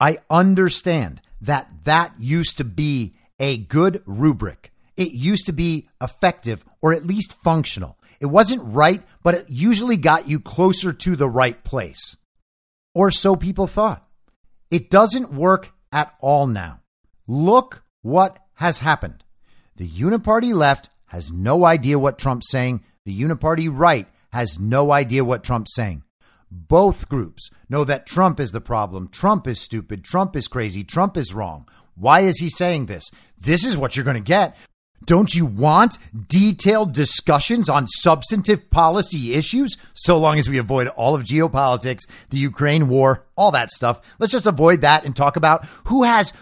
I 0.00 0.18
understand 0.30 1.20
that 1.40 1.68
that 1.84 2.14
used 2.18 2.58
to 2.58 2.64
be 2.64 3.14
a 3.38 3.56
good 3.56 4.02
rubric. 4.06 4.72
It 4.96 5.12
used 5.12 5.46
to 5.46 5.52
be 5.52 5.88
effective 6.00 6.64
or 6.80 6.92
at 6.92 7.06
least 7.06 7.34
functional. 7.42 7.98
It 8.20 8.26
wasn't 8.26 8.62
right, 8.64 9.02
but 9.22 9.34
it 9.34 9.46
usually 9.48 9.96
got 9.96 10.28
you 10.28 10.38
closer 10.38 10.92
to 10.92 11.16
the 11.16 11.28
right 11.28 11.62
place. 11.64 12.16
Or 12.94 13.10
so 13.10 13.34
people 13.34 13.66
thought. 13.66 14.06
It 14.70 14.88
doesn't 14.88 15.32
work 15.32 15.72
at 15.92 16.14
all 16.20 16.46
now. 16.46 16.80
Look 17.26 17.82
what 18.02 18.38
has 18.54 18.78
happened. 18.78 19.23
The 19.76 19.88
uniparty 19.88 20.54
left 20.54 20.90
has 21.06 21.32
no 21.32 21.64
idea 21.64 21.98
what 21.98 22.18
Trump's 22.18 22.50
saying. 22.50 22.84
The 23.04 23.20
uniparty 23.20 23.68
right 23.72 24.06
has 24.32 24.58
no 24.58 24.92
idea 24.92 25.24
what 25.24 25.44
Trump's 25.44 25.74
saying. 25.74 26.02
Both 26.50 27.08
groups 27.08 27.50
know 27.68 27.84
that 27.84 28.06
Trump 28.06 28.38
is 28.38 28.52
the 28.52 28.60
problem. 28.60 29.08
Trump 29.08 29.46
is 29.46 29.60
stupid. 29.60 30.04
Trump 30.04 30.36
is 30.36 30.46
crazy. 30.46 30.84
Trump 30.84 31.16
is 31.16 31.34
wrong. 31.34 31.68
Why 31.96 32.20
is 32.20 32.38
he 32.38 32.48
saying 32.48 32.86
this? 32.86 33.04
This 33.40 33.64
is 33.64 33.76
what 33.76 33.96
you're 33.96 34.04
going 34.04 34.16
to 34.16 34.20
get. 34.20 34.56
Don't 35.04 35.34
you 35.34 35.44
want 35.44 35.98
detailed 36.28 36.92
discussions 36.92 37.68
on 37.68 37.86
substantive 37.86 38.70
policy 38.70 39.34
issues? 39.34 39.76
So 39.92 40.16
long 40.16 40.38
as 40.38 40.48
we 40.48 40.56
avoid 40.56 40.88
all 40.88 41.14
of 41.14 41.24
geopolitics, 41.24 42.08
the 42.30 42.38
Ukraine 42.38 42.88
war, 42.88 43.26
all 43.36 43.50
that 43.50 43.70
stuff. 43.70 44.00
Let's 44.18 44.32
just 44.32 44.46
avoid 44.46 44.80
that 44.80 45.04
and 45.04 45.14
talk 45.14 45.36
about 45.36 45.66
who 45.84 46.04
has 46.04 46.32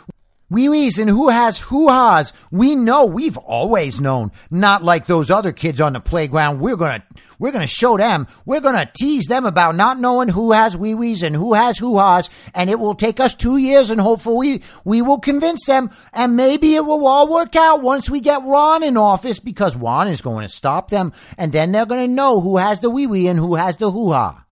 Wee 0.52 0.68
wees 0.68 0.98
and 0.98 1.08
who 1.08 1.30
has 1.30 1.58
hoo 1.58 1.88
ha's. 1.88 2.34
We 2.50 2.76
know, 2.76 3.06
we've 3.06 3.38
always 3.38 4.02
known. 4.02 4.32
Not 4.50 4.84
like 4.84 5.06
those 5.06 5.30
other 5.30 5.50
kids 5.50 5.80
on 5.80 5.94
the 5.94 6.00
playground. 6.00 6.60
We're 6.60 6.76
gonna, 6.76 7.02
we're 7.38 7.52
gonna 7.52 7.66
show 7.66 7.96
them. 7.96 8.26
We're 8.44 8.60
gonna 8.60 8.90
tease 8.94 9.24
them 9.24 9.46
about 9.46 9.76
not 9.76 9.98
knowing 9.98 10.28
who 10.28 10.52
has 10.52 10.76
wee 10.76 10.94
wees 10.94 11.22
and 11.22 11.34
who 11.34 11.54
has 11.54 11.78
hoo 11.78 11.96
ha's. 11.96 12.28
And 12.54 12.68
it 12.68 12.78
will 12.78 12.94
take 12.94 13.18
us 13.18 13.34
two 13.34 13.56
years 13.56 13.88
and 13.88 13.98
hopefully 13.98 14.62
we 14.84 15.00
will 15.00 15.20
convince 15.20 15.64
them. 15.64 15.88
And 16.12 16.36
maybe 16.36 16.74
it 16.74 16.84
will 16.84 17.06
all 17.06 17.32
work 17.32 17.56
out 17.56 17.80
once 17.80 18.10
we 18.10 18.20
get 18.20 18.42
Ron 18.42 18.82
in 18.82 18.98
office 18.98 19.38
because 19.38 19.74
Ron 19.74 20.08
is 20.08 20.20
going 20.20 20.42
to 20.42 20.52
stop 20.52 20.90
them. 20.90 21.14
And 21.38 21.52
then 21.52 21.72
they're 21.72 21.86
gonna 21.86 22.08
know 22.08 22.42
who 22.42 22.58
has 22.58 22.80
the 22.80 22.90
wee 22.90 23.06
wee 23.06 23.26
and 23.26 23.38
who 23.38 23.54
has 23.54 23.78
the 23.78 23.90
hoo 23.90 24.12
ha. 24.12 24.44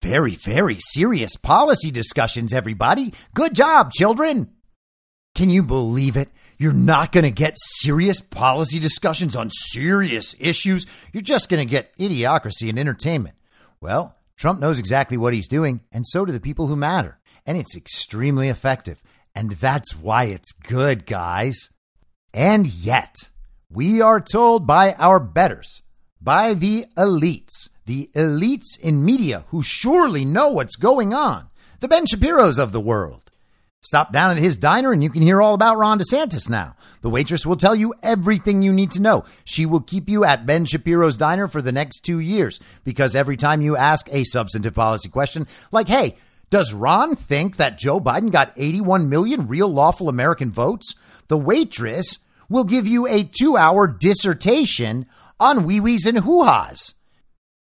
Very, 0.00 0.36
very 0.36 0.78
serious 0.78 1.36
policy 1.36 1.90
discussions, 1.90 2.54
everybody. 2.54 3.12
Good 3.34 3.54
job, 3.54 3.92
children. 3.92 4.53
Can 5.34 5.50
you 5.50 5.64
believe 5.64 6.16
it? 6.16 6.28
You're 6.58 6.72
not 6.72 7.10
going 7.10 7.24
to 7.24 7.30
get 7.32 7.56
serious 7.56 8.20
policy 8.20 8.78
discussions 8.78 9.34
on 9.34 9.50
serious 9.50 10.36
issues. 10.38 10.86
You're 11.12 11.22
just 11.22 11.48
going 11.48 11.66
to 11.66 11.70
get 11.70 11.96
idiocracy 11.98 12.68
and 12.68 12.78
entertainment. 12.78 13.34
Well, 13.80 14.16
Trump 14.36 14.60
knows 14.60 14.78
exactly 14.78 15.16
what 15.16 15.34
he's 15.34 15.48
doing, 15.48 15.80
and 15.90 16.06
so 16.06 16.24
do 16.24 16.32
the 16.32 16.38
people 16.38 16.68
who 16.68 16.76
matter. 16.76 17.18
And 17.44 17.58
it's 17.58 17.76
extremely 17.76 18.48
effective. 18.48 19.02
And 19.34 19.52
that's 19.52 19.96
why 19.96 20.24
it's 20.24 20.52
good, 20.52 21.04
guys. 21.04 21.70
And 22.32 22.68
yet, 22.68 23.28
we 23.68 24.00
are 24.00 24.20
told 24.20 24.68
by 24.68 24.94
our 24.94 25.18
betters, 25.18 25.82
by 26.20 26.54
the 26.54 26.86
elites, 26.96 27.68
the 27.86 28.08
elites 28.14 28.78
in 28.80 29.04
media 29.04 29.44
who 29.48 29.64
surely 29.64 30.24
know 30.24 30.50
what's 30.50 30.76
going 30.76 31.12
on, 31.12 31.48
the 31.80 31.88
Ben 31.88 32.06
Shapiro's 32.06 32.58
of 32.58 32.70
the 32.70 32.80
world 32.80 33.23
Stop 33.84 34.14
down 34.14 34.30
at 34.30 34.38
his 34.38 34.56
diner 34.56 34.92
and 34.92 35.02
you 35.02 35.10
can 35.10 35.20
hear 35.20 35.42
all 35.42 35.52
about 35.52 35.76
Ron 35.76 35.98
DeSantis 35.98 36.48
now. 36.48 36.74
The 37.02 37.10
waitress 37.10 37.44
will 37.44 37.56
tell 37.56 37.74
you 37.74 37.92
everything 38.02 38.62
you 38.62 38.72
need 38.72 38.90
to 38.92 39.02
know. 39.02 39.24
She 39.44 39.66
will 39.66 39.82
keep 39.82 40.08
you 40.08 40.24
at 40.24 40.46
Ben 40.46 40.64
Shapiro's 40.64 41.18
diner 41.18 41.48
for 41.48 41.60
the 41.60 41.70
next 41.70 42.00
two 42.00 42.18
years 42.18 42.58
because 42.82 43.14
every 43.14 43.36
time 43.36 43.60
you 43.60 43.76
ask 43.76 44.08
a 44.10 44.24
substantive 44.24 44.74
policy 44.74 45.10
question, 45.10 45.46
like, 45.70 45.88
hey, 45.88 46.16
does 46.48 46.72
Ron 46.72 47.14
think 47.14 47.58
that 47.58 47.78
Joe 47.78 48.00
Biden 48.00 48.32
got 48.32 48.54
81 48.56 49.10
million 49.10 49.48
real 49.48 49.68
lawful 49.68 50.08
American 50.08 50.50
votes? 50.50 50.94
The 51.28 51.36
waitress 51.36 52.20
will 52.48 52.64
give 52.64 52.86
you 52.86 53.06
a 53.06 53.24
two 53.24 53.58
hour 53.58 53.86
dissertation 53.86 55.06
on 55.38 55.64
wee 55.64 55.80
wees 55.80 56.06
and 56.06 56.20
hoo 56.20 56.44
ha's. 56.44 56.94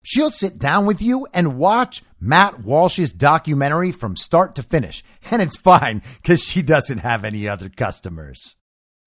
She'll 0.03 0.31
sit 0.31 0.59
down 0.59 0.87
with 0.87 1.03
you 1.03 1.27
and 1.35 1.59
watch 1.59 2.03
Matt 2.21 2.61
Walsh's 2.61 3.13
documentary 3.13 3.93
from 3.93 4.17
start 4.17 4.55
to 4.55 4.63
finish. 4.63 5.03
And 5.31 5.43
it's 5.43 5.57
fine 5.57 6.03
because 6.23 6.43
she 6.43 6.63
doesn't 6.63 6.99
have 6.99 7.25
any 7.25 7.49
other 7.49 7.69
customers. 7.69 8.57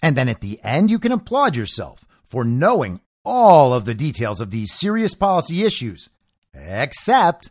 And 0.01 0.15
then 0.15 0.29
at 0.29 0.41
the 0.41 0.59
end, 0.63 0.91
you 0.91 0.99
can 0.99 1.11
applaud 1.11 1.55
yourself 1.55 2.05
for 2.23 2.43
knowing 2.43 3.01
all 3.25 3.73
of 3.73 3.85
the 3.85 3.93
details 3.93 4.41
of 4.41 4.51
these 4.51 4.73
serious 4.73 5.13
policy 5.13 5.63
issues. 5.63 6.09
Except 6.53 7.49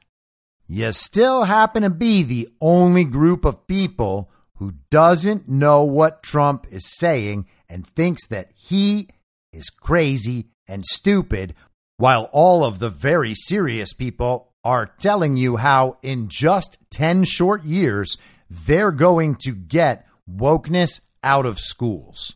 you 0.66 0.92
still 0.92 1.44
happen 1.44 1.82
to 1.82 1.90
be 1.90 2.22
the 2.22 2.48
only 2.60 3.04
group 3.04 3.44
of 3.44 3.66
people 3.66 4.30
who 4.56 4.74
doesn't 4.90 5.48
know 5.48 5.82
what 5.82 6.22
Trump 6.22 6.66
is 6.70 6.96
saying 6.98 7.46
and 7.68 7.86
thinks 7.86 8.26
that 8.28 8.50
he 8.54 9.08
is 9.52 9.70
crazy 9.70 10.48
and 10.66 10.84
stupid 10.84 11.54
while 11.96 12.28
all 12.32 12.64
of 12.64 12.78
the 12.78 12.90
very 12.90 13.34
serious 13.34 13.92
people 13.92 14.47
are 14.64 14.86
telling 14.98 15.36
you 15.36 15.56
how 15.56 15.98
in 16.02 16.28
just 16.28 16.78
10 16.90 17.24
short 17.24 17.64
years, 17.64 18.16
they're 18.50 18.92
going 18.92 19.36
to 19.36 19.52
get 19.52 20.06
wokeness 20.30 21.00
out 21.22 21.46
of 21.46 21.58
schools. 21.58 22.34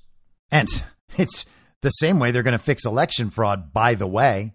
And 0.51 0.69
it's 1.19 1.47
the 1.81 1.91
same 1.91 2.19
way 2.19 2.31
they're 2.31 2.43
going 2.43 2.53
to 2.53 2.59
fix 2.59 2.87
election 2.87 3.31
fraud, 3.31 3.73
by 3.73 3.95
the 3.95 4.07
way. 4.07 4.53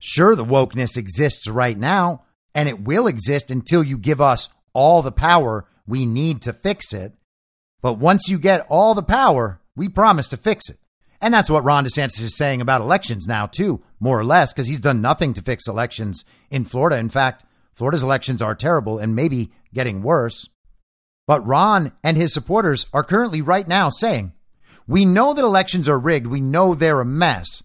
Sure, 0.00 0.36
the 0.36 0.44
wokeness 0.44 0.98
exists 0.98 1.48
right 1.48 1.78
now, 1.78 2.24
and 2.54 2.68
it 2.68 2.82
will 2.82 3.06
exist 3.06 3.50
until 3.50 3.82
you 3.82 3.96
give 3.96 4.20
us 4.20 4.48
all 4.74 5.02
the 5.02 5.12
power 5.12 5.66
we 5.86 6.04
need 6.06 6.42
to 6.42 6.52
fix 6.52 6.92
it. 6.92 7.14
But 7.80 7.94
once 7.94 8.28
you 8.28 8.38
get 8.38 8.66
all 8.68 8.94
the 8.94 9.02
power, 9.02 9.60
we 9.76 9.88
promise 9.88 10.28
to 10.28 10.36
fix 10.36 10.68
it. 10.68 10.78
And 11.24 11.32
that's 11.32 11.48
what 11.48 11.64
Ron 11.64 11.86
DeSantis 11.86 12.20
is 12.20 12.36
saying 12.36 12.60
about 12.60 12.82
elections 12.82 13.26
now, 13.26 13.46
too, 13.46 13.82
more 13.98 14.18
or 14.18 14.24
less, 14.24 14.52
because 14.52 14.68
he's 14.68 14.78
done 14.78 15.00
nothing 15.00 15.32
to 15.32 15.40
fix 15.40 15.66
elections 15.66 16.22
in 16.50 16.66
Florida. 16.66 16.98
In 16.98 17.08
fact, 17.08 17.44
Florida's 17.72 18.02
elections 18.02 18.42
are 18.42 18.54
terrible 18.54 18.98
and 18.98 19.16
maybe 19.16 19.50
getting 19.72 20.02
worse. 20.02 20.50
But 21.26 21.46
Ron 21.46 21.92
and 22.02 22.18
his 22.18 22.34
supporters 22.34 22.84
are 22.92 23.02
currently 23.02 23.40
right 23.40 23.66
now 23.66 23.88
saying, 23.88 24.34
we 24.86 25.06
know 25.06 25.32
that 25.32 25.42
elections 25.42 25.88
are 25.88 25.98
rigged. 25.98 26.26
We 26.26 26.42
know 26.42 26.74
they're 26.74 27.00
a 27.00 27.06
mess. 27.06 27.62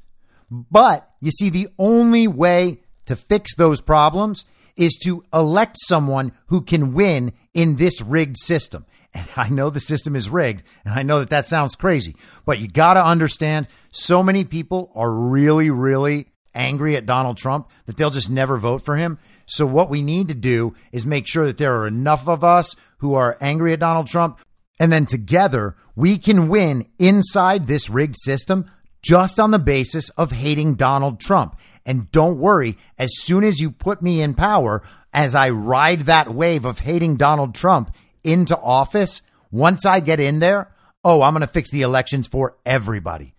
But 0.49 1.09
you 1.19 1.31
see, 1.31 1.49
the 1.49 1.67
only 1.77 2.29
way 2.29 2.79
to 3.07 3.17
fix 3.17 3.55
those 3.55 3.81
problems 3.81 4.45
is 4.77 4.97
to 5.03 5.25
elect 5.33 5.75
someone 5.81 6.31
who 6.45 6.61
can 6.61 6.93
win 6.93 7.33
in 7.53 7.75
this 7.75 8.01
rigged 8.01 8.37
system. 8.37 8.85
And 9.13 9.27
I 9.35 9.49
know 9.49 9.69
the 9.69 9.79
system 9.79 10.15
is 10.15 10.29
rigged, 10.29 10.63
and 10.85 10.93
I 10.93 11.03
know 11.03 11.19
that 11.19 11.31
that 11.31 11.47
sounds 11.47 11.75
crazy, 11.75 12.15
but 12.45 12.59
you 12.59 12.67
got 12.67 12.93
to 12.93 13.03
understand 13.03 13.67
so 13.89 14.21
many 14.21 14.43
people 14.43 14.91
are 14.93 15.11
really, 15.11 15.71
really 15.71 16.27
angry 16.53 16.95
at 16.95 17.05
Donald 17.05 17.37
Trump 17.37 17.69
that 17.85 17.97
they'll 17.97 18.09
just 18.09 18.29
never 18.29 18.57
vote 18.57 18.83
for 18.83 18.97
him. 18.97 19.17
So, 19.47 19.65
what 19.65 19.89
we 19.89 20.01
need 20.01 20.27
to 20.27 20.35
do 20.35 20.75
is 20.91 21.05
make 21.05 21.27
sure 21.27 21.45
that 21.47 21.57
there 21.57 21.79
are 21.79 21.87
enough 21.87 22.27
of 22.27 22.43
us 22.43 22.75
who 22.99 23.15
are 23.15 23.37
angry 23.41 23.73
at 23.73 23.79
Donald 23.79 24.07
Trump, 24.07 24.39
and 24.79 24.91
then 24.91 25.05
together 25.05 25.75
we 25.95 26.17
can 26.17 26.49
win 26.49 26.87
inside 26.99 27.67
this 27.67 27.89
rigged 27.89 28.15
system 28.17 28.69
just 29.01 29.39
on 29.39 29.51
the 29.51 29.59
basis 29.59 30.09
of 30.09 30.31
hating 30.31 30.75
Donald 30.75 31.19
Trump. 31.19 31.57
And 31.85 32.11
don't 32.11 32.37
worry, 32.37 32.75
as 32.97 33.09
soon 33.17 33.43
as 33.43 33.59
you 33.59 33.71
put 33.71 34.01
me 34.01 34.21
in 34.21 34.33
power, 34.33 34.83
as 35.13 35.33
I 35.33 35.49
ride 35.49 36.01
that 36.01 36.33
wave 36.33 36.65
of 36.65 36.79
hating 36.79 37.15
Donald 37.15 37.55
Trump, 37.55 37.95
into 38.23 38.57
office, 38.57 39.21
once 39.51 39.85
I 39.85 39.99
get 39.99 40.19
in 40.19 40.39
there, 40.39 40.71
oh, 41.03 41.21
I'm 41.21 41.33
going 41.33 41.41
to 41.41 41.47
fix 41.47 41.71
the 41.71 41.81
elections 41.81 42.27
for 42.27 42.57
everybody. 42.65 43.33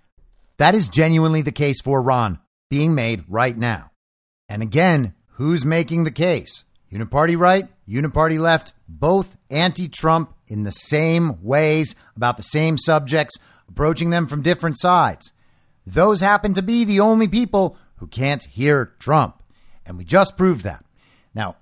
That 0.59 0.75
is 0.75 0.89
genuinely 0.89 1.43
the 1.43 1.53
case 1.53 1.81
for 1.81 2.03
Ron 2.03 2.39
being 2.69 2.95
made 2.95 3.25
right 3.29 3.57
now. 3.57 3.91
And 4.49 4.63
again, 4.63 5.15
who's 5.33 5.65
making 5.65 6.05
the 6.05 6.11
case? 6.11 6.65
Uniparty 6.93 7.39
right, 7.39 7.69
Uniparty 7.89 8.39
left, 8.39 8.73
both 8.89 9.37
anti 9.49 9.89
Trump 9.89 10.35
in 10.49 10.65
the 10.65 10.73
same 10.73 11.43
ways, 11.43 11.95
about 12.17 12.37
the 12.37 12.43
same 12.43 12.77
subjects, 12.77 13.39
approaching 13.69 14.11
them 14.11 14.27
from 14.27 14.43
different 14.43 14.79
sides. 14.79 15.33
Those 15.87 16.21
happen 16.21 16.55
to 16.55 16.63
be 16.63 16.85
the 16.85 17.01
only 17.01 17.29
people 17.29 17.77
who 17.97 18.07
can't 18.07 18.43
hear 18.43 18.95
Trump. 18.99 19.43
And 19.87 19.97
we 19.97 20.05
just 20.05 20.37
proved 20.37 20.65
that. 20.65 20.85
Now, 21.35 21.57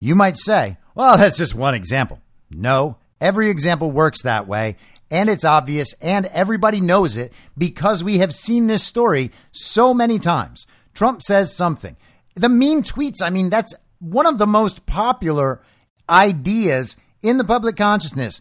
you 0.00 0.14
might 0.14 0.36
say, 0.36 0.76
well, 0.94 1.16
that's 1.16 1.38
just 1.38 1.54
one 1.54 1.74
example. 1.74 2.20
No, 2.60 2.98
every 3.20 3.50
example 3.50 3.90
works 3.90 4.22
that 4.22 4.46
way, 4.46 4.76
and 5.10 5.28
it's 5.28 5.44
obvious, 5.44 5.92
and 6.00 6.26
everybody 6.26 6.80
knows 6.80 7.16
it 7.16 7.32
because 7.56 8.02
we 8.02 8.18
have 8.18 8.34
seen 8.34 8.66
this 8.66 8.82
story 8.82 9.30
so 9.52 9.94
many 9.94 10.18
times. 10.18 10.66
Trump 10.94 11.22
says 11.22 11.54
something. 11.54 11.96
The 12.34 12.48
mean 12.48 12.82
tweets, 12.82 13.22
I 13.22 13.30
mean, 13.30 13.50
that's 13.50 13.74
one 13.98 14.26
of 14.26 14.38
the 14.38 14.46
most 14.46 14.86
popular 14.86 15.60
ideas 16.08 16.96
in 17.22 17.38
the 17.38 17.44
public 17.44 17.76
consciousness. 17.76 18.40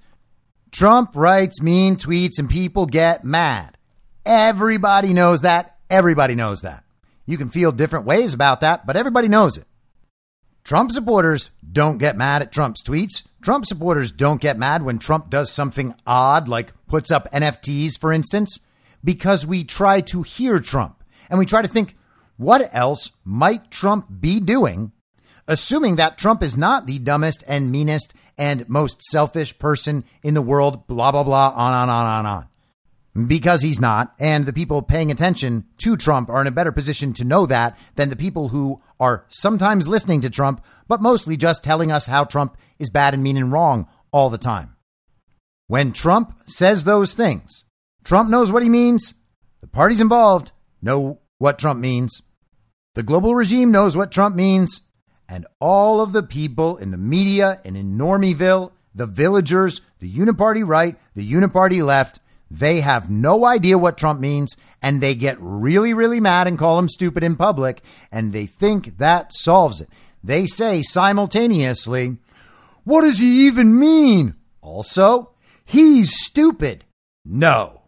Trump 0.72 1.11
writes 1.15 1.61
mean 1.61 1.95
tweets 1.95 2.40
and 2.40 2.49
people 2.49 2.85
get 2.85 3.23
mad. 3.23 3.77
Everybody 4.26 5.14
knows 5.14 5.41
that. 5.41 5.77
Everybody 5.90 6.35
knows 6.35 6.61
that. 6.61 6.84
You 7.26 7.38
can 7.38 7.49
feel 7.49 7.72
different 7.72 8.06
ways 8.06 8.34
about 8.34 8.61
that, 8.61 8.85
but 8.85 8.98
everybody 8.98 9.27
knows 9.27 9.57
it. 9.57 9.65
Trump 10.64 10.91
supporters 10.91 11.52
don't 11.69 11.98
get 11.98 12.15
mad 12.15 12.41
at 12.41 12.52
Trump's 12.52 12.81
tweets. 12.81 13.23
Trump 13.41 13.65
supporters 13.65 14.11
don't 14.11 14.40
get 14.40 14.57
mad 14.57 14.84
when 14.84 14.98
Trump 14.98 15.30
does 15.30 15.52
something 15.52 15.94
odd, 16.07 16.48
like 16.48 16.72
puts 16.88 17.11
up 17.11 17.30
NFTs, 17.34 17.99
for 17.99 18.14
instance, 18.14 18.60
because 19.03 19.45
we 19.45 19.65
try 19.65 19.99
to 20.02 20.23
hear 20.23 20.60
Trump 20.60 21.03
and 21.30 21.38
we 21.38 21.45
try 21.45 21.61
to 21.61 21.68
think, 21.68 21.98
what 22.38 22.69
else 22.73 23.11
might 23.26 23.72
Trump 23.72 24.07
be 24.22 24.40
doing, 24.40 24.94
assuming 25.48 25.98
that 25.98 26.18
Trump 26.18 26.41
is 26.41 26.57
not 26.57 26.88
the 26.88 26.99
dumbest 26.99 27.44
and 27.45 27.69
meanest 27.69 28.14
and 28.38 28.68
most 28.69 29.02
selfish 29.03 29.60
person 29.60 30.06
in 30.23 30.34
the 30.34 30.41
world, 30.41 30.88
blah, 30.88 31.11
blah, 31.11 31.23
blah, 31.23 31.49
on, 31.49 31.73
on, 31.73 31.90
on, 31.90 32.06
on, 32.06 32.26
on 32.26 32.48
because 33.27 33.61
he's 33.61 33.80
not. 33.80 34.14
And 34.19 34.45
the 34.45 34.53
people 34.53 34.81
paying 34.81 35.11
attention 35.11 35.65
to 35.80 35.95
Trump 35.95 36.30
are 36.30 36.41
in 36.41 36.48
a 36.48 36.52
better 36.52 36.72
position 36.72 37.14
to 37.14 37.23
know 37.23 37.45
that 37.45 37.77
than 37.95 38.10
the 38.10 38.15
people 38.15 38.49
who 38.49 38.81
are 38.99 39.26
sometimes 39.30 39.88
listening 39.88 40.22
to 40.22 40.30
Trump, 40.30 40.64
but 40.88 41.02
mostly 41.02 41.38
just 41.38 41.64
telling 41.64 41.91
us 41.91 42.07
how 42.07 42.23
Trump 42.23 42.57
is 42.80 42.90
bad 42.90 43.14
and 43.14 43.23
mean 43.23 43.38
and 43.38 43.52
wrong 43.52 43.88
all 44.11 44.30
the 44.30 44.38
time. 44.38 44.76
When 45.68 45.91
Trump 45.91 46.40
says 46.48 46.84
those 46.84 47.14
things, 47.14 47.65
Trump 48.03 48.30
knows 48.30 48.52
what 48.52 48.64
he 48.64 48.69
means. 48.69 49.15
The 49.61 49.68
parties 49.68 50.02
involved 50.02 50.52
know 50.81 51.19
what 51.38 51.57
Trump 51.57 51.80
means. 51.80 52.22
The 52.95 53.03
global 53.03 53.34
regime 53.34 53.72
knows 53.72 53.95
what 53.95 54.11
Trump 54.11 54.35
means. 54.35 54.81
And 55.27 55.48
all 55.60 56.02
of 56.02 56.11
the 56.11 56.22
people 56.22 56.77
in 56.77 56.91
the 56.91 56.98
media 56.98 57.61
and 57.64 57.77
in 57.77 57.98
Normieville, 57.98 58.72
the 58.94 59.07
villagers, 59.07 59.81
the 59.99 60.11
uniparty 60.11 60.68
right, 60.68 60.98
the 61.15 61.31
uniparty 61.31 61.84
left, 61.84 62.19
they 62.54 62.82
have 62.82 63.10
no 63.10 63.46
idea 63.46 63.80
what 63.80 63.98
Trump 63.98 64.20
means 64.20 64.56
and 64.80 65.02
they 65.02 65.16
get 65.16 65.38
really, 65.40 65.92
really 65.92 66.20
mad 66.20 66.48
and 66.48 66.60
call 66.60 66.78
him 66.78 66.88
stupid 66.88 67.24
in 67.24 67.36
public 67.36 67.82
and 68.12 68.32
they 68.32 68.46
think 68.46 69.00
that 69.00 69.34
solves 69.34 69.82
it. 69.82 69.90
They 70.24 70.46
say 70.46 70.84
simultaneously, 70.84 72.18
what 72.84 73.02
does 73.02 73.18
he 73.18 73.48
even 73.48 73.80
mean? 73.80 74.36
Also, 74.62 75.32
he's 75.66 76.14
stupid. 76.24 76.86
No. 77.26 77.82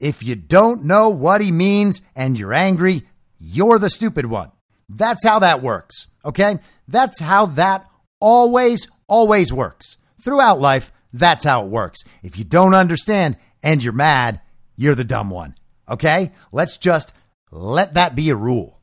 If 0.00 0.22
you 0.22 0.34
don't 0.34 0.84
know 0.84 1.10
what 1.10 1.42
he 1.42 1.52
means 1.52 2.00
and 2.16 2.38
you're 2.38 2.54
angry, 2.54 3.06
you're 3.38 3.78
the 3.78 3.90
stupid 3.90 4.24
one. 4.24 4.50
That's 4.88 5.26
how 5.26 5.40
that 5.40 5.62
works. 5.62 6.08
Okay. 6.24 6.58
That's 6.88 7.20
how 7.20 7.46
that 7.46 7.86
always, 8.18 8.88
always 9.08 9.52
works. 9.52 9.98
Throughout 10.22 10.58
life, 10.58 10.90
that's 11.12 11.44
how 11.44 11.64
it 11.64 11.68
works. 11.68 12.00
If 12.22 12.38
you 12.38 12.44
don't 12.44 12.74
understand 12.74 13.36
and 13.62 13.82
you're 13.82 13.92
mad, 13.92 14.40
you're 14.76 14.94
the 14.94 15.04
dumb 15.04 15.30
one. 15.30 15.54
Okay? 15.88 16.32
Let's 16.52 16.78
just 16.78 17.12
let 17.50 17.94
that 17.94 18.14
be 18.14 18.30
a 18.30 18.36
rule. 18.36 18.80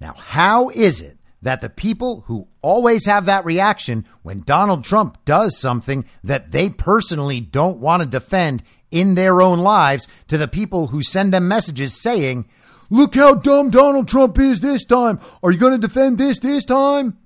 Now, 0.00 0.14
how 0.16 0.68
is 0.70 1.00
it 1.00 1.18
that 1.42 1.60
the 1.60 1.68
people 1.68 2.22
who 2.26 2.48
always 2.62 3.06
have 3.06 3.26
that 3.26 3.44
reaction 3.44 4.04
when 4.22 4.40
Donald 4.40 4.84
Trump 4.84 5.24
does 5.24 5.58
something 5.58 6.04
that 6.24 6.50
they 6.50 6.68
personally 6.68 7.40
don't 7.40 7.78
want 7.78 8.02
to 8.02 8.08
defend 8.08 8.62
in 8.90 9.14
their 9.14 9.40
own 9.40 9.58
lives 9.60 10.08
to 10.28 10.38
the 10.38 10.48
people 10.48 10.88
who 10.88 11.02
send 11.02 11.32
them 11.32 11.48
messages 11.48 12.00
saying, 12.00 12.48
Look 12.90 13.14
how 13.14 13.34
dumb 13.34 13.68
Donald 13.68 14.08
Trump 14.08 14.38
is 14.38 14.60
this 14.60 14.84
time. 14.84 15.20
Are 15.42 15.50
you 15.50 15.58
going 15.58 15.78
to 15.78 15.86
defend 15.86 16.16
this 16.16 16.38
this 16.38 16.64
time? 16.64 17.18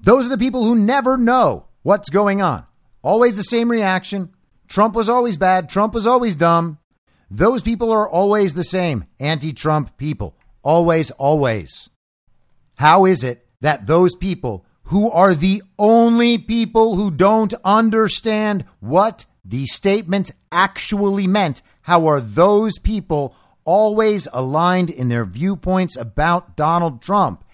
Those 0.00 0.26
are 0.26 0.30
the 0.30 0.38
people 0.38 0.64
who 0.64 0.76
never 0.76 1.18
know 1.18 1.66
what's 1.82 2.10
going 2.10 2.40
on. 2.40 2.64
Always 3.02 3.36
the 3.36 3.42
same 3.42 3.70
reaction. 3.70 4.32
Trump 4.68 4.94
was 4.94 5.08
always 5.08 5.36
bad. 5.36 5.68
Trump 5.68 5.94
was 5.94 6.06
always 6.06 6.36
dumb. 6.36 6.78
Those 7.30 7.62
people 7.62 7.90
are 7.90 8.08
always 8.08 8.54
the 8.54 8.64
same 8.64 9.04
anti 9.18 9.52
Trump 9.52 9.96
people. 9.96 10.36
Always, 10.62 11.10
always. 11.12 11.90
How 12.76 13.06
is 13.06 13.24
it 13.24 13.46
that 13.60 13.86
those 13.86 14.14
people 14.14 14.64
who 14.84 15.10
are 15.10 15.34
the 15.34 15.62
only 15.78 16.38
people 16.38 16.96
who 16.96 17.10
don't 17.10 17.52
understand 17.64 18.64
what 18.80 19.26
the 19.44 19.66
statement 19.66 20.30
actually 20.52 21.26
meant, 21.26 21.62
how 21.82 22.06
are 22.06 22.20
those 22.20 22.78
people 22.78 23.34
always 23.64 24.28
aligned 24.32 24.90
in 24.90 25.08
their 25.08 25.24
viewpoints 25.24 25.96
about 25.96 26.56
Donald 26.56 27.02
Trump? 27.02 27.44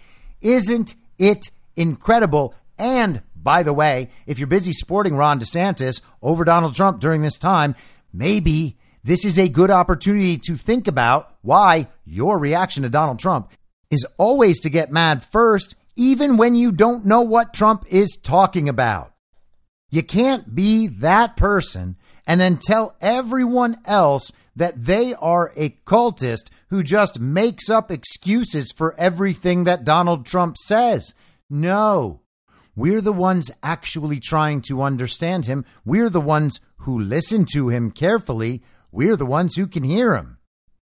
Isn't 0.40 0.94
it 1.18 1.50
incredible? 1.76 2.54
And 2.78 3.22
by 3.44 3.62
the 3.62 3.72
way, 3.72 4.10
if 4.26 4.38
you're 4.38 4.48
busy 4.48 4.72
sporting 4.72 5.16
Ron 5.16 5.38
DeSantis 5.38 6.00
over 6.22 6.44
Donald 6.44 6.74
Trump 6.74 6.98
during 6.98 7.22
this 7.22 7.38
time, 7.38 7.76
maybe 8.12 8.78
this 9.04 9.24
is 9.24 9.38
a 9.38 9.50
good 9.50 9.70
opportunity 9.70 10.38
to 10.38 10.56
think 10.56 10.88
about 10.88 11.36
why 11.42 11.88
your 12.06 12.38
reaction 12.38 12.82
to 12.82 12.88
Donald 12.88 13.18
Trump 13.18 13.50
is 13.90 14.06
always 14.16 14.58
to 14.60 14.70
get 14.70 14.90
mad 14.90 15.22
first, 15.22 15.76
even 15.94 16.38
when 16.38 16.56
you 16.56 16.72
don't 16.72 17.04
know 17.04 17.20
what 17.20 17.52
Trump 17.52 17.84
is 17.90 18.16
talking 18.20 18.68
about. 18.68 19.12
You 19.90 20.02
can't 20.02 20.54
be 20.54 20.86
that 20.86 21.36
person 21.36 21.96
and 22.26 22.40
then 22.40 22.56
tell 22.56 22.96
everyone 23.00 23.76
else 23.84 24.32
that 24.56 24.86
they 24.86 25.14
are 25.14 25.52
a 25.54 25.70
cultist 25.84 26.48
who 26.70 26.82
just 26.82 27.20
makes 27.20 27.68
up 27.68 27.90
excuses 27.90 28.72
for 28.72 28.98
everything 28.98 29.64
that 29.64 29.84
Donald 29.84 30.24
Trump 30.24 30.56
says. 30.56 31.14
No. 31.50 32.20
We're 32.76 33.00
the 33.00 33.12
ones 33.12 33.50
actually 33.62 34.20
trying 34.20 34.62
to 34.62 34.82
understand 34.82 35.46
him. 35.46 35.64
We're 35.84 36.10
the 36.10 36.20
ones 36.20 36.60
who 36.78 36.98
listen 36.98 37.46
to 37.52 37.68
him 37.68 37.90
carefully. 37.90 38.62
We're 38.90 39.16
the 39.16 39.26
ones 39.26 39.56
who 39.56 39.66
can 39.66 39.84
hear 39.84 40.14
him. 40.14 40.38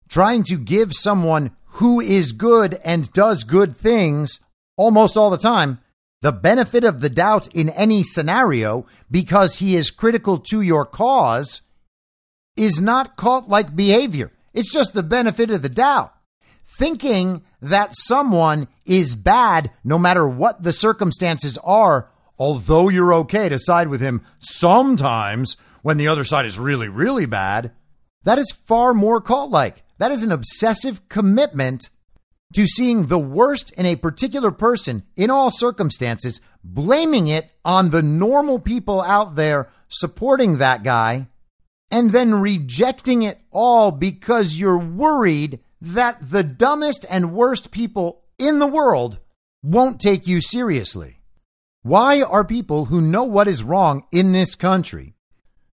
Trying 0.09 0.45
to 0.45 0.59
give 0.59 0.93
someone 0.93 1.57
who 1.75 2.01
is 2.01 2.33
good 2.33 2.81
and 2.85 3.13
does 3.13 3.45
good 3.45 3.77
things 3.77 4.41
almost 4.77 5.17
all 5.17 5.31
the 5.31 5.39
time 5.39 5.79
the 6.23 6.33
benefit 6.33 6.85
of 6.85 7.01
the 7.01 7.09
doubt 7.09 7.49
in 7.55 7.71
any 7.71 8.03
scenario 8.03 8.85
because 9.11 9.57
he 9.57 9.75
is 9.75 9.91
critical 9.91 10.39
to 10.39 10.61
your 10.61 10.85
cause 10.85 11.63
is 12.57 12.81
not 12.81 13.17
cult 13.17 13.49
like 13.49 13.75
behavior. 13.75 14.31
It's 14.53 14.73
just 14.73 14.93
the 14.93 15.03
benefit 15.03 15.51
of 15.51 15.63
the 15.63 15.71
doubt. 15.71 16.13
Thinking 16.81 17.43
that 17.61 17.91
someone 17.93 18.67
is 18.87 19.15
bad 19.15 19.71
no 19.85 19.99
matter 19.99 20.27
what 20.27 20.63
the 20.63 20.73
circumstances 20.73 21.59
are, 21.63 22.09
although 22.39 22.89
you're 22.89 23.13
okay 23.13 23.51
to 23.51 23.59
side 23.59 23.89
with 23.89 24.01
him 24.01 24.23
sometimes 24.39 25.59
when 25.83 25.99
the 25.99 26.09
other 26.09 26.25
side 26.25 26.47
is 26.47 26.59
really, 26.59 26.89
really 26.89 27.27
bad, 27.27 27.73
that 28.25 28.39
is 28.39 28.59
far 28.65 28.95
more 28.95 29.21
cult 29.21 29.51
like. 29.51 29.83
That 29.99 30.11
is 30.11 30.25
an 30.25 30.33
obsessive 30.33 31.07
commitment 31.11 31.91
to 32.55 32.67
seeing 32.67 33.09
the 33.09 33.19
worst 33.19 33.75
in 33.75 33.85
a 33.85 33.97
particular 33.97 34.51
person 34.51 35.03
in 35.17 35.29
all 35.29 35.51
circumstances, 35.51 36.41
blaming 36.65 37.29
it 37.29 37.51
on 37.63 37.91
the 37.91 38.03
normal 38.03 38.59
people 38.59 39.03
out 39.03 39.35
there 39.35 39.69
supporting 39.89 40.57
that 40.57 40.83
guy, 40.83 41.29
and 41.91 42.13
then 42.13 42.37
rejecting 42.37 43.23
it 43.23 43.39
all 43.51 43.91
because 43.91 44.59
you're 44.59 44.79
worried 44.79 45.61
that 45.81 46.19
the 46.31 46.43
dumbest 46.43 47.07
and 47.09 47.33
worst 47.33 47.71
people 47.71 48.25
in 48.39 48.59
the 48.59 48.67
world 48.67 49.19
won't 49.63 50.01
take 50.01 50.27
you 50.27 50.41
seriously. 50.41 51.21
Why 51.83 52.23
are 52.23 52.45
people 52.45 52.87
who 52.87 53.01
know 53.01 53.25
what 53.25 53.49
is 53.49 53.63
wrong 53.63 54.05
in 54.13 54.33
this 54.33 54.55
country 54.55 55.15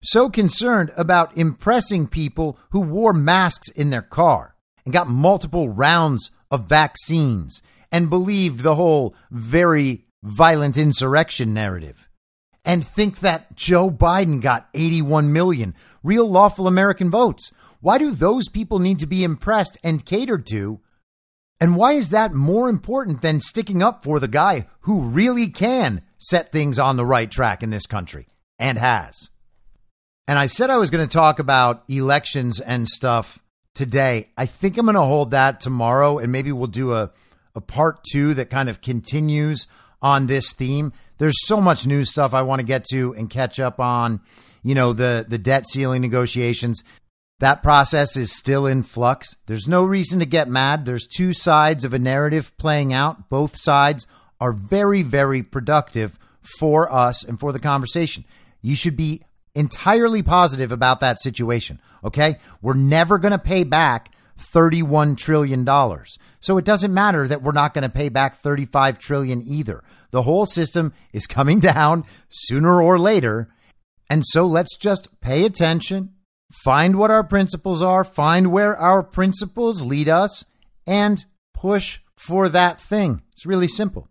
so 0.03 0.31
concerned 0.31 0.93
about 0.97 1.37
impressing 1.37 2.07
people 2.07 2.59
who 2.71 2.81
wore 2.81 3.13
masks 3.13 3.69
in 3.71 3.91
their 3.91 4.03
car 4.03 4.55
and 4.85 4.95
got 4.95 5.09
multiple 5.09 5.69
rounds 5.69 6.31
of 6.51 6.69
vaccines 6.69 7.61
and 7.91 8.09
believed 8.09 8.61
the 8.61 8.77
whole 8.77 9.17
very 9.33 10.05
violent 10.23 10.77
insurrection 10.77 11.53
narrative 11.53 12.09
and 12.65 12.87
think 12.87 13.21
that 13.21 13.57
Joe 13.57 13.91
Biden 13.91 14.41
got 14.41 14.69
81 14.75 15.33
million 15.33 15.75
real 16.03 16.29
lawful 16.29 16.69
American 16.69 17.11
votes 17.11 17.53
why 17.81 17.99
do 17.99 18.11
those 18.11 18.49
people 18.49 18.79
need 18.79 18.99
to 19.01 19.07
be 19.07 19.25
impressed 19.25 19.79
and 19.83 20.05
catered 20.05 20.47
to? 20.47 20.81
And 21.61 21.77
why 21.77 21.93
is 21.93 22.11
that 22.11 22.35
more 22.35 22.69
important 22.69 23.23
than 23.23 23.41
sticking 23.41 23.83
up 23.83 24.05
for 24.05 24.21
the 24.21 24.29
guy 24.29 24.67
who 24.81 25.01
really 25.01 25.49
can 25.49 26.03
set 26.19 26.53
things 26.53 26.79
on 26.79 26.97
the 26.97 27.07
right 27.07 27.31
track 27.31 27.63
in 27.63 27.71
this 27.71 27.87
country 27.87 28.27
and 28.59 28.79
has? 28.79 29.31
And 30.29 30.39
I 30.39 30.47
said 30.47 30.71
I 30.71 30.77
was 30.77 30.91
going 30.91 31.07
to 31.07 31.13
talk 31.13 31.39
about 31.39 31.85
elections 31.89 32.61
and 32.61 32.87
stuff 32.89 33.39
today. 33.75 34.31
I 34.37 34.47
think 34.47 34.77
I'm 34.77 34.87
going 34.87 34.97
to 34.97 35.03
hold 35.03 35.31
that 35.31 35.61
tomorrow 35.61 36.19
and 36.19 36.33
maybe 36.33 36.53
we'll 36.53 36.67
do 36.67 36.93
a, 36.93 37.13
a 37.55 37.61
part 37.61 38.03
two 38.11 38.35
that 38.35 38.51
kind 38.51 38.69
of 38.69 38.81
continues 38.81 39.67
on 40.03 40.27
this 40.27 40.53
theme. 40.53 40.93
There's 41.19 41.47
so 41.47 41.61
much 41.61 41.87
new 41.87 42.05
stuff 42.05 42.35
I 42.35 42.43
want 42.43 42.61
to 42.61 42.67
get 42.67 42.85
to 42.91 43.15
and 43.15 43.31
catch 43.31 43.61
up 43.61 43.81
on. 43.81 44.21
You 44.63 44.75
know, 44.75 44.93
the, 44.93 45.25
the 45.27 45.39
debt 45.39 45.65
ceiling 45.67 46.03
negotiations. 46.03 46.83
That 47.39 47.63
process 47.63 48.17
is 48.17 48.35
still 48.35 48.67
in 48.67 48.83
flux. 48.83 49.37
There's 49.47 49.69
no 49.69 49.85
reason 49.85 50.21
to 50.21 50.27
get 50.27 50.49
mad. 50.49 50.85
There's 50.85 51.07
two 51.07 51.35
sides 51.35 51.85
of 51.85 51.93
a 51.93 51.99
narrative 51.99 52.57
playing 52.57 52.95
out. 52.95 53.29
Both 53.29 53.57
sides 53.57 54.07
are 54.41 54.53
very, 54.53 55.03
very 55.03 55.43
productive 55.43 56.19
for 56.59 56.91
us 56.91 57.25
and 57.25 57.39
for 57.39 57.53
the 57.53 57.59
conversation. 57.59 58.25
You 58.63 58.75
should 58.75 58.97
be 58.97 59.23
entirely 59.55 60.23
positive 60.23 60.73
about 60.73 61.01
that 61.01 61.19
situation. 61.19 61.79
Okay. 62.03 62.37
We're 62.63 62.75
never 62.75 63.19
going 63.19 63.33
to 63.33 63.39
pay 63.39 63.65
back 63.65 64.15
$31 64.39 65.17
trillion. 65.17 65.67
So 66.41 66.57
it 66.57 66.65
doesn't 66.65 66.95
matter 66.95 67.29
that 67.29 67.43
we're 67.43 67.53
not 67.53 67.75
going 67.75 67.83
to 67.83 67.89
pay 67.91 68.09
back 68.09 68.39
35 68.39 68.99
trillion 68.99 69.43
either. 69.47 69.83
The 70.11 70.23
whole 70.23 70.47
system 70.47 70.95
is 71.13 71.27
coming 71.27 71.61
down 71.61 72.05
sooner 72.31 72.81
or 72.81 72.99
later. 72.99 73.49
And 74.09 74.25
so 74.25 74.47
let's 74.47 74.79
just 74.79 75.21
pay 75.21 75.45
attention 75.45 76.15
find 76.53 76.99
what 76.99 77.11
our 77.11 77.25
principles 77.25 77.83
are, 77.83 78.05
find 78.05 78.53
where 78.53 78.77
our 78.77 79.03
principles 79.03 79.85
lead 79.85 80.09
us, 80.09 80.45
and 80.87 81.25
push 81.55 82.01
for 82.17 82.49
that 82.49 82.81
thing. 82.81 83.23
It's 83.33 83.47
really 83.47 83.69
simple. 83.69 84.09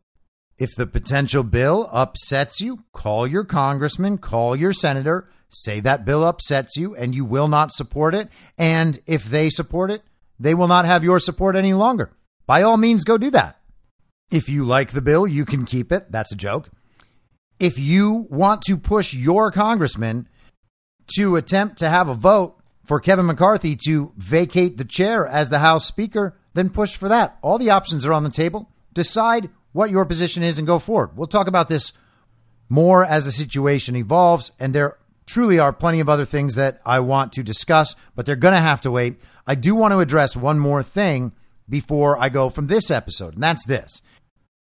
If 0.58 0.76
the 0.76 0.88
potential 0.88 1.44
bill 1.44 1.90
upsets 1.92 2.62
you, 2.62 2.86
call 2.94 3.28
your 3.28 3.44
congressman, 3.44 4.18
call 4.20 4.56
your 4.56 4.72
senator, 4.72 5.30
say 5.50 5.80
that 5.82 6.06
bill 6.06 6.24
upsets 6.24 6.78
you 6.78 6.96
and 6.96 7.14
you 7.14 7.26
will 7.26 7.48
not 7.48 7.72
support 7.72 8.16
it. 8.16 8.30
And 8.58 9.00
if 9.06 9.26
they 9.26 9.50
support 9.50 9.92
it, 9.92 10.04
they 10.40 10.54
will 10.54 10.68
not 10.68 10.86
have 10.86 11.04
your 11.04 11.20
support 11.20 11.56
any 11.56 11.74
longer. 11.74 12.12
By 12.46 12.62
all 12.62 12.78
means, 12.78 13.04
go 13.04 13.18
do 13.18 13.32
that. 13.32 13.60
If 14.32 14.48
you 14.48 14.64
like 14.64 14.92
the 14.92 15.02
bill, 15.02 15.28
you 15.28 15.46
can 15.46 15.66
keep 15.66 15.92
it. 15.92 16.12
That's 16.12 16.32
a 16.32 16.38
joke. 16.38 16.70
If 17.60 17.78
you 17.78 18.28
want 18.30 18.62
to 18.64 18.78
push 18.78 19.14
your 19.14 19.52
congressman 19.52 20.28
to 21.16 21.36
attempt 21.36 21.78
to 21.80 21.90
have 21.90 22.10
a 22.10 22.16
vote 22.16 22.58
for 22.84 23.00
Kevin 23.00 23.26
McCarthy 23.26 23.76
to 23.88 24.14
vacate 24.18 24.78
the 24.78 24.86
chair 24.86 25.28
as 25.28 25.50
the 25.50 25.60
House 25.60 25.86
Speaker, 25.86 26.38
then 26.54 26.70
push 26.70 26.96
for 26.96 27.10
that. 27.10 27.38
All 27.42 27.58
the 27.58 27.72
options 27.72 28.06
are 28.06 28.14
on 28.14 28.24
the 28.24 28.30
table. 28.30 28.70
Decide 28.94 29.50
what 29.72 29.90
your 29.90 30.06
position 30.06 30.44
is 30.44 30.58
and 30.58 30.68
go 30.68 30.80
forward. 30.80 31.18
We'll 31.18 31.28
talk 31.28 31.48
about 31.48 31.68
this 31.68 31.94
more 32.70 33.04
as 33.04 33.26
the 33.26 33.32
situation 33.32 33.96
evolves. 33.96 34.52
And 34.60 34.74
there 34.74 34.98
truly 35.26 35.60
are 35.60 35.74
plenty 35.74 36.00
of 36.00 36.10
other 36.10 36.26
things 36.26 36.56
that 36.56 36.80
I 36.86 37.00
want 37.00 37.34
to 37.34 37.44
discuss, 37.44 37.96
but 38.16 38.26
they're 38.26 38.36
going 38.36 38.54
to 38.54 38.60
have 38.60 38.82
to 38.82 38.92
wait. 38.92 39.20
I 39.48 39.56
do 39.56 39.76
want 39.76 39.92
to 39.92 40.00
address 40.00 40.36
one 40.36 40.60
more 40.60 40.84
thing 40.84 41.34
before 41.68 42.18
I 42.18 42.30
go 42.30 42.50
from 42.50 42.68
this 42.68 42.92
episode, 42.92 43.34
and 43.34 43.44
that's 43.44 43.66
this. 43.66 44.02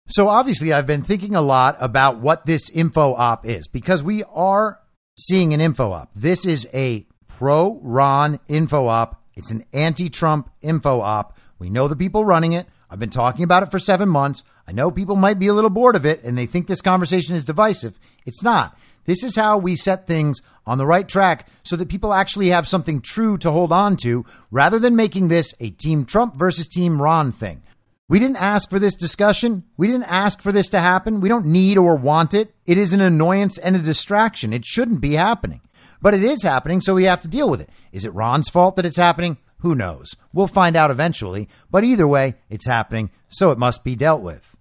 So, 0.06 0.28
obviously, 0.28 0.72
I've 0.72 0.86
been 0.86 1.02
thinking 1.02 1.34
a 1.34 1.40
lot 1.40 1.76
about 1.80 2.18
what 2.18 2.44
this 2.44 2.68
info 2.70 3.14
op 3.14 3.46
is 3.46 3.68
because 3.68 4.02
we 4.02 4.22
are 4.24 4.80
seeing 5.16 5.54
an 5.54 5.60
info 5.60 5.92
op. 5.92 6.10
This 6.14 6.44
is 6.46 6.68
a 6.74 7.06
pro 7.28 7.78
Ron 7.82 8.38
info 8.48 8.86
op, 8.86 9.20
it's 9.34 9.50
an 9.50 9.64
anti 9.72 10.08
Trump 10.08 10.50
info 10.60 11.00
op. 11.00 11.36
We 11.58 11.70
know 11.70 11.88
the 11.88 11.96
people 11.96 12.24
running 12.24 12.52
it. 12.52 12.66
I've 12.90 12.98
been 12.98 13.10
talking 13.10 13.44
about 13.44 13.62
it 13.62 13.70
for 13.70 13.78
seven 13.78 14.08
months. 14.08 14.44
I 14.66 14.72
know 14.72 14.90
people 14.90 15.16
might 15.16 15.38
be 15.38 15.46
a 15.46 15.54
little 15.54 15.70
bored 15.70 15.96
of 15.96 16.06
it 16.06 16.22
and 16.22 16.38
they 16.38 16.46
think 16.46 16.66
this 16.66 16.80
conversation 16.80 17.34
is 17.34 17.44
divisive. 17.44 17.98
It's 18.24 18.42
not. 18.42 18.76
This 19.04 19.22
is 19.22 19.36
how 19.36 19.58
we 19.58 19.76
set 19.76 20.06
things 20.06 20.40
on 20.66 20.78
the 20.78 20.86
right 20.86 21.06
track 21.06 21.48
so 21.62 21.76
that 21.76 21.88
people 21.88 22.14
actually 22.14 22.48
have 22.48 22.66
something 22.66 23.00
true 23.00 23.36
to 23.38 23.50
hold 23.50 23.72
on 23.72 23.96
to 23.96 24.24
rather 24.50 24.78
than 24.78 24.96
making 24.96 25.28
this 25.28 25.54
a 25.60 25.70
Team 25.70 26.04
Trump 26.04 26.36
versus 26.36 26.66
Team 26.66 27.00
Ron 27.02 27.32
thing. 27.32 27.62
We 28.08 28.18
didn't 28.18 28.36
ask 28.36 28.68
for 28.68 28.78
this 28.78 28.94
discussion. 28.94 29.64
We 29.78 29.86
didn't 29.86 30.12
ask 30.12 30.42
for 30.42 30.52
this 30.52 30.68
to 30.70 30.80
happen. 30.80 31.20
We 31.20 31.30
don't 31.30 31.46
need 31.46 31.78
or 31.78 31.96
want 31.96 32.34
it. 32.34 32.54
It 32.66 32.76
is 32.76 32.92
an 32.92 33.00
annoyance 33.00 33.56
and 33.56 33.74
a 33.74 33.78
distraction. 33.78 34.52
It 34.52 34.66
shouldn't 34.66 35.00
be 35.00 35.14
happening. 35.14 35.62
But 36.02 36.12
it 36.12 36.22
is 36.22 36.42
happening, 36.42 36.82
so 36.82 36.94
we 36.94 37.04
have 37.04 37.22
to 37.22 37.28
deal 37.28 37.48
with 37.48 37.62
it. 37.62 37.70
Is 37.92 38.04
it 38.04 38.12
Ron's 38.12 38.50
fault 38.50 38.76
that 38.76 38.84
it's 38.84 38.98
happening? 38.98 39.38
Who 39.60 39.74
knows? 39.74 40.14
We'll 40.34 40.48
find 40.48 40.76
out 40.76 40.90
eventually. 40.90 41.48
But 41.70 41.84
either 41.84 42.06
way, 42.06 42.34
it's 42.50 42.66
happening, 42.66 43.10
so 43.28 43.50
it 43.50 43.58
must 43.58 43.84
be 43.84 43.96
dealt 43.96 44.20
with. 44.20 44.54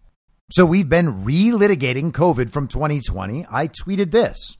So 0.49 0.65
we've 0.65 0.87
been 0.87 1.25
relitigating 1.25 2.13
COVID 2.13 2.49
from 2.49 2.69
2020. 2.69 3.45
I 3.51 3.67
tweeted 3.67 4.11
this. 4.11 4.57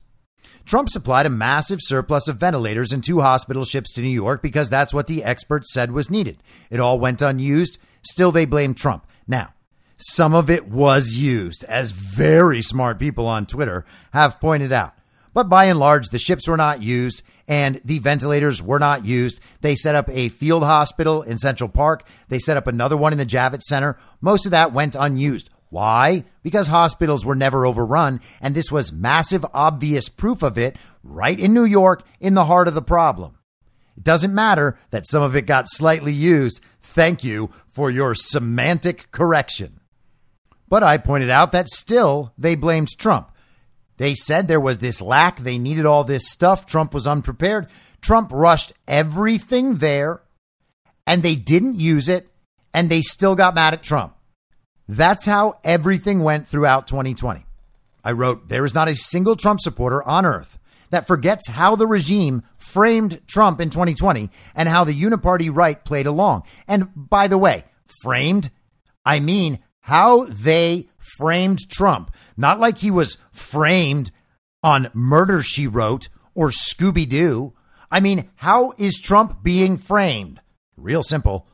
Trump 0.66 0.90
supplied 0.90 1.24
a 1.24 1.30
massive 1.30 1.78
surplus 1.80 2.28
of 2.28 2.36
ventilators 2.36 2.92
and 2.92 3.02
two 3.02 3.20
hospital 3.20 3.64
ships 3.64 3.92
to 3.94 4.02
New 4.02 4.08
York 4.08 4.42
because 4.42 4.68
that's 4.68 4.92
what 4.92 5.06
the 5.06 5.24
experts 5.24 5.72
said 5.72 5.92
was 5.92 6.10
needed. 6.10 6.42
It 6.70 6.80
all 6.80 6.98
went 6.98 7.22
unused. 7.22 7.78
Still, 8.04 8.32
they 8.32 8.44
blame 8.44 8.74
Trump. 8.74 9.06
Now, 9.26 9.54
some 9.96 10.34
of 10.34 10.50
it 10.50 10.68
was 10.68 11.14
used, 11.14 11.64
as 11.64 11.92
very 11.92 12.60
smart 12.62 12.98
people 12.98 13.26
on 13.26 13.46
Twitter 13.46 13.84
have 14.12 14.40
pointed 14.40 14.72
out. 14.72 14.94
But 15.32 15.48
by 15.48 15.64
and 15.64 15.78
large, 15.78 16.08
the 16.08 16.18
ships 16.18 16.46
were 16.46 16.56
not 16.56 16.82
used 16.82 17.22
and 17.46 17.80
the 17.84 17.98
ventilators 17.98 18.62
were 18.62 18.78
not 18.78 19.04
used. 19.04 19.40
They 19.60 19.74
set 19.74 19.94
up 19.94 20.08
a 20.08 20.28
field 20.30 20.62
hospital 20.62 21.22
in 21.22 21.38
Central 21.38 21.68
Park. 21.68 22.06
They 22.28 22.38
set 22.38 22.56
up 22.56 22.66
another 22.66 22.96
one 22.96 23.12
in 23.12 23.18
the 23.18 23.26
Javits 23.26 23.62
Center. 23.62 23.98
Most 24.20 24.46
of 24.46 24.52
that 24.52 24.72
went 24.72 24.94
unused. 24.94 25.50
Why? 25.70 26.24
Because 26.42 26.68
hospitals 26.68 27.24
were 27.26 27.34
never 27.34 27.66
overrun, 27.66 28.20
and 28.40 28.54
this 28.54 28.70
was 28.70 28.92
massive, 28.92 29.44
obvious 29.52 30.08
proof 30.08 30.42
of 30.42 30.56
it 30.56 30.76
right 31.02 31.38
in 31.38 31.52
New 31.52 31.64
York 31.64 32.04
in 32.20 32.34
the 32.34 32.44
heart 32.44 32.68
of 32.68 32.74
the 32.74 32.82
problem. 32.82 33.38
It 33.96 34.04
doesn't 34.04 34.34
matter 34.34 34.78
that 34.90 35.06
some 35.06 35.22
of 35.22 35.34
it 35.34 35.46
got 35.46 35.66
slightly 35.68 36.12
used. 36.12 36.60
Thank 36.94 37.24
you 37.24 37.50
for 37.66 37.90
your 37.90 38.14
semantic 38.14 39.10
correction. 39.10 39.80
But 40.68 40.84
I 40.84 40.96
pointed 40.96 41.28
out 41.28 41.50
that 41.50 41.68
still 41.68 42.32
they 42.38 42.54
blamed 42.54 42.96
Trump. 42.96 43.32
They 43.96 44.14
said 44.14 44.46
there 44.46 44.60
was 44.60 44.78
this 44.78 45.00
lack. 45.00 45.40
They 45.40 45.58
needed 45.58 45.86
all 45.86 46.04
this 46.04 46.30
stuff. 46.30 46.66
Trump 46.66 46.94
was 46.94 47.08
unprepared. 47.08 47.66
Trump 48.00 48.30
rushed 48.32 48.74
everything 48.86 49.78
there 49.78 50.22
and 51.04 51.24
they 51.24 51.34
didn't 51.34 51.80
use 51.80 52.08
it 52.08 52.28
and 52.72 52.88
they 52.88 53.02
still 53.02 53.34
got 53.34 53.56
mad 53.56 53.74
at 53.74 53.82
Trump. 53.82 54.14
That's 54.86 55.26
how 55.26 55.54
everything 55.64 56.22
went 56.22 56.46
throughout 56.46 56.86
2020. 56.86 57.44
I 58.04 58.12
wrote, 58.12 58.48
There 58.48 58.64
is 58.64 58.74
not 58.74 58.86
a 58.86 58.94
single 58.94 59.34
Trump 59.34 59.58
supporter 59.60 60.00
on 60.04 60.24
earth 60.24 60.60
that 60.90 61.08
forgets 61.08 61.48
how 61.48 61.74
the 61.74 61.88
regime 61.88 62.44
framed 62.74 63.24
Trump 63.28 63.60
in 63.60 63.70
2020 63.70 64.30
and 64.56 64.68
how 64.68 64.82
the 64.82 65.00
uniparty 65.00 65.48
right 65.54 65.84
played 65.84 66.06
along. 66.06 66.42
And 66.66 66.88
by 66.96 67.28
the 67.28 67.38
way, 67.38 67.64
framed, 68.02 68.50
I 69.04 69.20
mean 69.20 69.60
how 69.78 70.24
they 70.24 70.88
framed 70.98 71.70
Trump. 71.70 72.12
Not 72.36 72.58
like 72.58 72.78
he 72.78 72.90
was 72.90 73.18
framed 73.30 74.10
on 74.64 74.90
Murder 74.92 75.44
She 75.44 75.68
Wrote 75.68 76.08
or 76.34 76.50
Scooby 76.50 77.08
Doo. 77.08 77.54
I 77.92 78.00
mean, 78.00 78.28
how 78.34 78.74
is 78.76 79.00
Trump 79.00 79.44
being 79.44 79.76
framed? 79.76 80.40
Real 80.76 81.04
simple. 81.04 81.46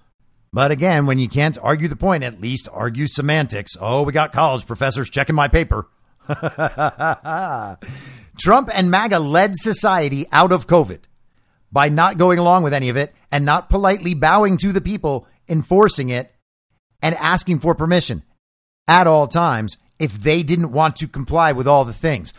But 0.55 0.71
again, 0.71 1.05
when 1.05 1.19
you 1.19 1.29
can't 1.29 1.59
argue 1.63 1.89
the 1.89 1.97
point, 1.97 2.25
at 2.25 2.41
least 2.41 2.67
argue 2.73 3.07
semantics. 3.07 3.77
Oh, 3.79 4.05
we 4.05 4.13
got 4.13 4.33
college 4.33 4.67
professors 4.67 5.11
checking 5.11 5.37
my 5.37 5.49
paper. 5.49 5.87
Trump 8.39 8.71
and 8.73 8.91
MAGA 8.91 9.19
led 9.19 9.55
society 9.55 10.27
out 10.33 10.51
of 10.51 10.67
COVID 10.67 11.01
by 11.73 11.89
not 11.89 12.19
going 12.19 12.39
along 12.39 12.63
with 12.63 12.75
any 12.75 12.89
of 12.89 12.97
it 12.97 13.15
and 13.31 13.45
not 13.45 13.71
politely 13.71 14.15
bowing 14.15 14.57
to 14.59 14.73
the 14.73 14.81
people 14.81 15.27
enforcing 15.49 16.09
it 16.09 16.33
and 17.03 17.15
asking 17.17 17.59
for 17.59 17.75
permission 17.75 18.23
at 18.89 19.07
all 19.07 19.27
times 19.27 19.77
if 19.99 20.13
they 20.13 20.43
didn't 20.43 20.73
want 20.73 20.97
to 20.97 21.07
comply 21.07 21.53
with 21.53 21.69
all 21.69 21.85
the 21.85 21.93
things. 21.93 22.33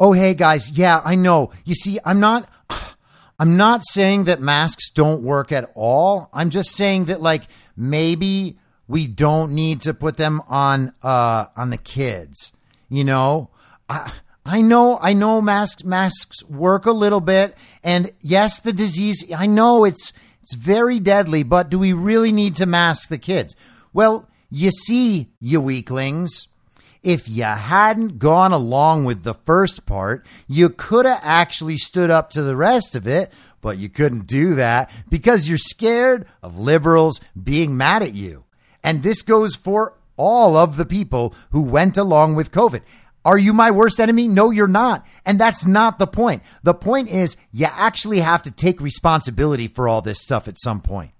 Oh, 0.00 0.12
hey 0.12 0.34
guys, 0.34 0.70
yeah, 0.72 1.00
I 1.04 1.14
know. 1.14 1.50
You 1.64 1.74
see, 1.74 1.98
I'm 2.04 2.20
not 2.20 2.48
I'm 3.40 3.56
not 3.56 3.82
saying 3.86 4.24
that 4.24 4.40
masks 4.40 4.90
don't 4.90 5.22
work 5.22 5.52
at 5.52 5.70
all. 5.74 6.28
I'm 6.32 6.50
just 6.50 6.74
saying 6.74 7.04
that 7.06 7.22
like 7.22 7.44
maybe 7.76 8.58
we 8.88 9.06
don't 9.06 9.52
need 9.52 9.82
to 9.82 9.94
put 9.94 10.16
them 10.16 10.42
on 10.48 10.92
uh 11.02 11.46
on 11.56 11.70
the 11.70 11.78
kids. 11.78 12.52
You 12.88 13.04
know? 13.04 13.50
I 13.88 14.12
I 14.48 14.62
know 14.62 14.98
I 15.02 15.12
know 15.12 15.42
masks 15.42 15.84
masks 15.84 16.42
work 16.44 16.86
a 16.86 16.92
little 16.92 17.20
bit 17.20 17.54
and 17.84 18.12
yes, 18.22 18.60
the 18.60 18.72
disease 18.72 19.30
I 19.36 19.46
know 19.46 19.84
it's 19.84 20.12
it's 20.40 20.54
very 20.54 20.98
deadly, 20.98 21.42
but 21.42 21.68
do 21.68 21.78
we 21.78 21.92
really 21.92 22.32
need 22.32 22.56
to 22.56 22.64
mask 22.64 23.10
the 23.10 23.18
kids? 23.18 23.54
Well, 23.92 24.26
you 24.50 24.70
see, 24.70 25.28
you 25.40 25.60
weaklings, 25.60 26.48
if 27.02 27.28
you 27.28 27.42
hadn't 27.44 28.18
gone 28.18 28.52
along 28.52 29.04
with 29.04 29.22
the 29.22 29.34
first 29.34 29.84
part, 29.84 30.24
you 30.46 30.70
could 30.70 31.04
have 31.04 31.20
actually 31.22 31.76
stood 31.76 32.10
up 32.10 32.30
to 32.30 32.42
the 32.42 32.56
rest 32.56 32.96
of 32.96 33.06
it, 33.06 33.30
but 33.60 33.76
you 33.76 33.90
couldn't 33.90 34.26
do 34.26 34.54
that 34.54 34.90
because 35.10 35.48
you're 35.48 35.58
scared 35.58 36.26
of 36.42 36.58
liberals 36.58 37.20
being 37.40 37.76
mad 37.76 38.02
at 38.02 38.14
you. 38.14 38.44
And 38.82 39.02
this 39.02 39.20
goes 39.20 39.54
for 39.56 39.94
all 40.16 40.56
of 40.56 40.76
the 40.76 40.86
people 40.86 41.34
who 41.50 41.60
went 41.60 41.98
along 41.98 42.34
with 42.34 42.52
COVID. 42.52 42.80
Are 43.24 43.38
you 43.38 43.52
my 43.52 43.70
worst 43.70 44.00
enemy? 44.00 44.28
No, 44.28 44.50
you're 44.50 44.68
not. 44.68 45.06
And 45.26 45.38
that's 45.38 45.66
not 45.66 45.98
the 45.98 46.06
point. 46.06 46.42
The 46.62 46.74
point 46.74 47.08
is 47.08 47.36
you 47.52 47.66
actually 47.66 48.20
have 48.20 48.42
to 48.44 48.50
take 48.50 48.80
responsibility 48.80 49.68
for 49.68 49.88
all 49.88 50.00
this 50.00 50.22
stuff 50.22 50.48
at 50.48 50.58
some 50.58 50.80
point. 50.80 51.10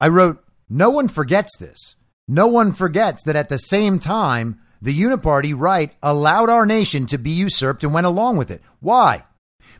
I 0.00 0.08
wrote, 0.08 0.44
no 0.68 0.90
one 0.90 1.08
forgets 1.08 1.56
this. 1.56 1.96
No 2.28 2.46
one 2.46 2.72
forgets 2.72 3.22
that 3.24 3.36
at 3.36 3.48
the 3.48 3.58
same 3.58 3.98
time, 3.98 4.60
the 4.80 4.96
Uniparty 4.96 5.54
right 5.56 5.92
allowed 6.02 6.50
our 6.50 6.66
nation 6.66 7.06
to 7.06 7.18
be 7.18 7.30
usurped 7.30 7.82
and 7.82 7.92
went 7.92 8.06
along 8.06 8.36
with 8.36 8.50
it. 8.50 8.62
Why? 8.80 9.24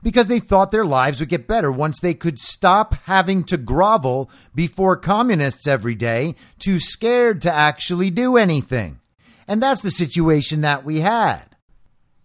Because 0.02 0.28
they 0.28 0.38
thought 0.40 0.70
their 0.70 0.84
lives 0.84 1.20
would 1.20 1.28
get 1.28 1.46
better 1.46 1.70
once 1.70 2.00
they 2.00 2.14
could 2.14 2.38
stop 2.38 2.94
having 3.04 3.44
to 3.44 3.56
grovel 3.56 4.30
before 4.54 4.96
communists 4.96 5.68
every 5.68 5.94
day, 5.94 6.34
too 6.58 6.80
scared 6.80 7.40
to 7.42 7.52
actually 7.52 8.10
do 8.10 8.36
anything. 8.36 9.00
And 9.48 9.62
that's 9.62 9.80
the 9.80 9.90
situation 9.90 10.60
that 10.60 10.84
we 10.84 11.00
had. 11.00 11.56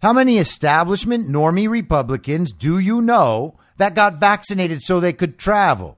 How 0.02 0.12
many 0.12 0.38
establishment 0.38 1.30
normie 1.30 1.70
Republicans 1.70 2.52
do 2.52 2.78
you 2.78 3.02
know 3.02 3.58
that 3.78 3.96
got 3.96 4.20
vaccinated 4.20 4.84
so 4.84 5.00
they 5.00 5.14
could 5.14 5.40
travel? 5.40 5.98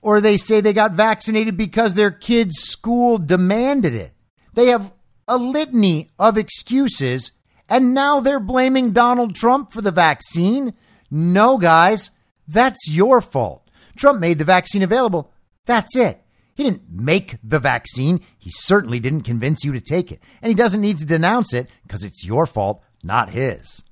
Or 0.00 0.20
they 0.20 0.38
say 0.38 0.60
they 0.62 0.72
got 0.72 0.92
vaccinated 0.92 1.58
because 1.58 1.92
their 1.92 2.10
kids' 2.10 2.60
school 2.60 3.18
demanded 3.18 3.94
it. 3.94 4.12
They 4.54 4.68
have 4.68 4.94
a 5.28 5.36
litany 5.36 6.08
of 6.18 6.38
excuses, 6.38 7.32
and 7.68 7.92
now 7.92 8.20
they're 8.20 8.40
blaming 8.40 8.92
Donald 8.92 9.34
Trump 9.34 9.72
for 9.72 9.82
the 9.82 9.90
vaccine. 9.90 10.72
No, 11.10 11.58
guys, 11.58 12.10
that's 12.48 12.90
your 12.90 13.20
fault. 13.20 13.68
Trump 13.96 14.20
made 14.20 14.38
the 14.38 14.44
vaccine 14.44 14.82
available. 14.82 15.30
That's 15.66 15.94
it. 15.96 16.23
He 16.54 16.62
didn't 16.62 16.88
make 16.88 17.36
the 17.42 17.58
vaccine. 17.58 18.20
He 18.38 18.50
certainly 18.50 19.00
didn't 19.00 19.22
convince 19.22 19.64
you 19.64 19.72
to 19.72 19.80
take 19.80 20.12
it. 20.12 20.20
And 20.40 20.48
he 20.48 20.54
doesn't 20.54 20.80
need 20.80 20.98
to 20.98 21.04
denounce 21.04 21.52
it 21.52 21.68
because 21.82 22.04
it's 22.04 22.24
your 22.24 22.46
fault, 22.46 22.82
not 23.02 23.30
his. 23.30 23.82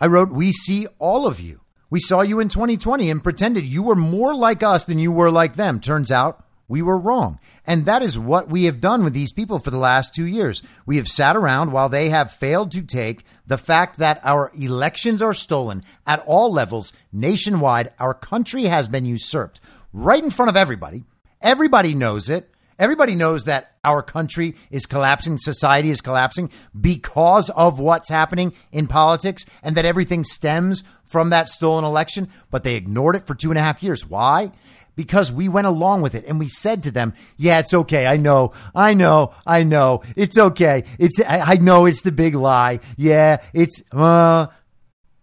I 0.00 0.06
wrote, 0.06 0.30
We 0.30 0.52
see 0.52 0.86
all 0.98 1.26
of 1.26 1.40
you. 1.40 1.60
We 1.90 2.00
saw 2.00 2.20
you 2.22 2.40
in 2.40 2.48
2020 2.48 3.10
and 3.10 3.22
pretended 3.22 3.64
you 3.64 3.82
were 3.82 3.94
more 3.94 4.34
like 4.34 4.62
us 4.62 4.84
than 4.84 4.98
you 4.98 5.12
were 5.12 5.30
like 5.30 5.54
them. 5.54 5.80
Turns 5.80 6.10
out 6.10 6.44
we 6.68 6.82
were 6.82 6.98
wrong. 6.98 7.40
And 7.66 7.86
that 7.86 8.02
is 8.02 8.18
what 8.18 8.50
we 8.50 8.64
have 8.64 8.80
done 8.80 9.02
with 9.02 9.14
these 9.14 9.32
people 9.32 9.58
for 9.58 9.70
the 9.70 9.78
last 9.78 10.14
two 10.14 10.26
years. 10.26 10.62
We 10.84 10.98
have 10.98 11.08
sat 11.08 11.34
around 11.34 11.72
while 11.72 11.88
they 11.88 12.10
have 12.10 12.30
failed 12.30 12.70
to 12.72 12.82
take 12.82 13.24
the 13.46 13.56
fact 13.58 13.98
that 13.98 14.20
our 14.22 14.52
elections 14.54 15.22
are 15.22 15.34
stolen 15.34 15.82
at 16.06 16.22
all 16.26 16.52
levels 16.52 16.92
nationwide. 17.10 17.92
Our 17.98 18.12
country 18.12 18.64
has 18.64 18.86
been 18.86 19.06
usurped 19.06 19.60
right 19.92 20.22
in 20.22 20.30
front 20.30 20.50
of 20.50 20.56
everybody. 20.56 21.04
Everybody 21.40 21.94
knows 21.94 22.28
it. 22.28 22.50
Everybody 22.78 23.16
knows 23.16 23.44
that 23.44 23.72
our 23.84 24.02
country 24.02 24.54
is 24.70 24.86
collapsing, 24.86 25.38
society 25.38 25.90
is 25.90 26.00
collapsing 26.00 26.50
because 26.80 27.50
of 27.50 27.80
what's 27.80 28.08
happening 28.08 28.52
in 28.70 28.86
politics, 28.86 29.44
and 29.64 29.76
that 29.76 29.84
everything 29.84 30.22
stems 30.22 30.84
from 31.04 31.30
that 31.30 31.48
stolen 31.48 31.84
election, 31.84 32.28
but 32.50 32.62
they 32.62 32.76
ignored 32.76 33.16
it 33.16 33.26
for 33.26 33.34
two 33.34 33.50
and 33.50 33.58
a 33.58 33.62
half 33.62 33.82
years. 33.82 34.06
Why? 34.06 34.52
Because 34.94 35.32
we 35.32 35.48
went 35.48 35.66
along 35.66 36.02
with 36.02 36.14
it 36.14 36.24
and 36.26 36.38
we 36.38 36.48
said 36.48 36.82
to 36.84 36.90
them, 36.90 37.14
Yeah, 37.36 37.58
it's 37.58 37.74
okay. 37.74 38.06
I 38.06 38.16
know, 38.16 38.52
I 38.74 38.94
know, 38.94 39.32
I 39.46 39.62
know. 39.62 40.02
It's 40.14 40.38
okay. 40.38 40.84
It's, 40.98 41.20
I, 41.26 41.56
know 41.56 41.86
it's 41.86 42.02
the 42.02 42.12
big 42.12 42.34
lie. 42.34 42.80
Yeah, 42.96 43.38
it's, 43.52 43.82
uh, 43.92 44.48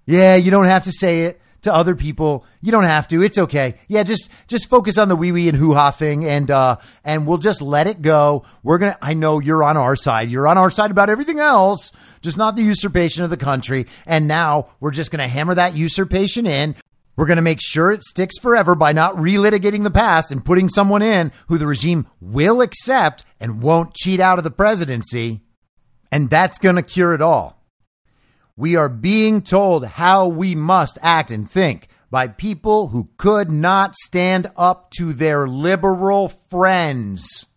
yeah, 0.05 0.35
you 0.35 0.51
don't 0.51 0.65
have 0.65 0.85
to 0.85 0.91
say 0.91 1.25
it 1.25 1.41
to 1.65 1.73
other 1.73 1.95
people. 1.95 2.45
You 2.61 2.71
don't 2.71 2.83
have 2.83 3.07
to. 3.09 3.21
It's 3.21 3.37
okay. 3.37 3.75
Yeah, 3.87 4.03
just 4.03 4.29
just 4.47 4.69
focus 4.69 4.97
on 4.97 5.09
the 5.09 5.15
wee 5.15 5.31
wee 5.31 5.49
and 5.49 5.57
hoo 5.57 5.73
ha 5.73 5.91
thing, 5.91 6.25
and 6.25 6.49
uh, 6.49 6.77
and 7.03 7.27
we'll 7.27 7.37
just 7.37 7.61
let 7.61 7.85
it 7.85 8.01
go. 8.01 8.45
We're 8.63 8.77
gonna. 8.77 8.97
I 9.01 9.13
know 9.13 9.39
you're 9.39 9.63
on 9.63 9.77
our 9.77 9.95
side. 9.95 10.29
You're 10.29 10.47
on 10.47 10.57
our 10.57 10.71
side 10.71 10.91
about 10.91 11.09
everything 11.09 11.39
else, 11.39 11.91
just 12.21 12.37
not 12.37 12.55
the 12.55 12.63
usurpation 12.63 13.23
of 13.23 13.29
the 13.29 13.37
country. 13.37 13.85
And 14.05 14.27
now 14.27 14.69
we're 14.79 14.91
just 14.91 15.11
gonna 15.11 15.27
hammer 15.27 15.55
that 15.55 15.75
usurpation 15.75 16.47
in. 16.47 16.75
We're 17.17 17.27
going 17.27 17.37
to 17.37 17.41
make 17.41 17.61
sure 17.61 17.91
it 17.91 18.03
sticks 18.03 18.37
forever 18.37 18.75
by 18.75 18.91
not 18.91 19.15
relitigating 19.15 19.83
the 19.83 19.89
past 19.89 20.33
and 20.33 20.43
putting 20.43 20.67
someone 20.67 21.01
in 21.01 21.31
who 21.47 21.57
the 21.57 21.65
regime 21.65 22.07
will 22.19 22.59
accept 22.59 23.23
and 23.39 23.61
won't 23.61 23.93
cheat 23.93 24.19
out 24.19 24.37
of 24.37 24.43
the 24.43 24.51
presidency. 24.51 25.39
And 26.11 26.29
that's 26.29 26.57
going 26.57 26.75
to 26.75 26.81
cure 26.81 27.13
it 27.13 27.21
all. 27.21 27.54
We 28.57 28.77
are 28.77 28.87
being 28.87 29.41
told 29.41 29.85
how 29.85 30.27
we 30.27 30.55
must 30.55 30.97
act 31.01 31.29
and 31.29 31.49
think 31.49 31.89
by 32.09 32.29
people 32.29 32.87
who 32.87 33.09
could 33.17 33.51
not 33.51 33.95
stand 33.95 34.49
up 34.55 34.91
to 34.91 35.11
their 35.11 35.45
liberal 35.45 36.29
friends. 36.29 37.47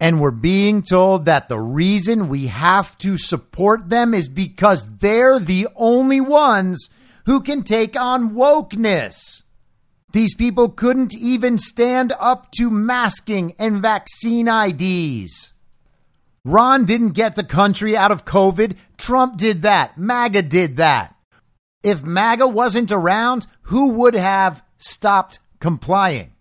And 0.00 0.20
we're 0.20 0.32
being 0.32 0.82
told 0.82 1.26
that 1.26 1.48
the 1.48 1.60
reason 1.60 2.28
we 2.28 2.48
have 2.48 2.98
to 2.98 3.16
support 3.16 3.90
them 3.90 4.12
is 4.12 4.26
because 4.26 4.96
they're 4.96 5.38
the 5.38 5.68
only 5.76 6.20
ones 6.20 6.88
who 7.26 7.42
can 7.42 7.62
take 7.62 7.96
on 7.96 8.30
wokeness. 8.30 9.44
These 10.12 10.34
people 10.34 10.68
couldn't 10.68 11.16
even 11.16 11.58
stand 11.58 12.12
up 12.18 12.50
to 12.56 12.70
masking 12.70 13.54
and 13.56 13.80
vaccine 13.80 14.48
IDs. 14.48 15.52
Ron 16.44 16.84
didn't 16.84 17.10
get 17.10 17.36
the 17.36 17.44
country 17.44 17.96
out 17.96 18.10
of 18.10 18.24
COVID. 18.24 18.76
Trump 18.96 19.36
did 19.36 19.62
that. 19.62 19.98
MAGA 19.98 20.42
did 20.42 20.76
that. 20.78 21.14
If 21.82 22.02
MAGA 22.02 22.46
wasn't 22.46 22.92
around, 22.92 23.46
who 23.62 23.90
would 23.90 24.14
have 24.14 24.62
stopped 24.78 25.38
complying? 25.60 26.32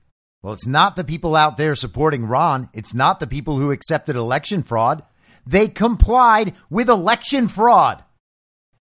Well, 0.42 0.54
it's 0.54 0.68
not 0.68 0.96
the 0.96 1.04
people 1.04 1.36
out 1.36 1.58
there 1.58 1.76
supporting 1.76 2.26
Ron. 2.26 2.70
It's 2.74 2.94
not 2.94 3.20
the 3.20 3.28
people 3.28 3.58
who 3.58 3.72
accepted 3.72 4.16
election 4.16 4.64
fraud. 4.64 5.04
They 5.46 5.68
complied 5.68 6.54
with 6.70 6.90
election 6.90 7.50
fraud. 7.50 8.04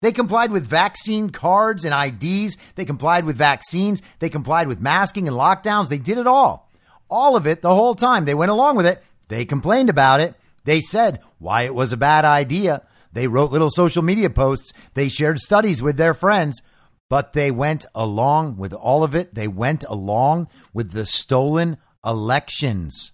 They 0.00 0.12
complied 0.12 0.52
with 0.52 0.64
vaccine 0.64 1.30
cards 1.30 1.84
and 1.84 1.92
IDs. 1.92 2.56
They 2.76 2.84
complied 2.84 3.24
with 3.24 3.36
vaccines. 3.36 4.02
They 4.20 4.28
complied 4.28 4.68
with 4.68 4.80
masking 4.80 5.26
and 5.26 5.36
lockdowns. 5.36 5.88
They 5.88 5.98
did 5.98 6.18
it 6.18 6.28
all. 6.28 6.70
All 7.10 7.34
of 7.34 7.46
it 7.48 7.62
the 7.62 7.74
whole 7.74 7.96
time. 7.96 8.24
They 8.24 8.34
went 8.34 8.52
along 8.52 8.76
with 8.76 8.86
it. 8.86 9.02
They 9.26 9.44
complained 9.44 9.90
about 9.90 10.20
it. 10.20 10.34
They 10.68 10.82
said 10.82 11.20
why 11.38 11.62
it 11.62 11.74
was 11.74 11.94
a 11.94 11.96
bad 11.96 12.26
idea. 12.26 12.82
They 13.10 13.26
wrote 13.26 13.50
little 13.50 13.70
social 13.70 14.02
media 14.02 14.28
posts. 14.28 14.74
They 14.92 15.08
shared 15.08 15.38
studies 15.38 15.82
with 15.82 15.96
their 15.96 16.12
friends, 16.12 16.60
but 17.08 17.32
they 17.32 17.50
went 17.50 17.86
along 17.94 18.58
with 18.58 18.74
all 18.74 19.02
of 19.02 19.14
it. 19.14 19.34
They 19.34 19.48
went 19.48 19.82
along 19.88 20.48
with 20.74 20.90
the 20.92 21.06
stolen 21.06 21.78
elections. 22.04 23.12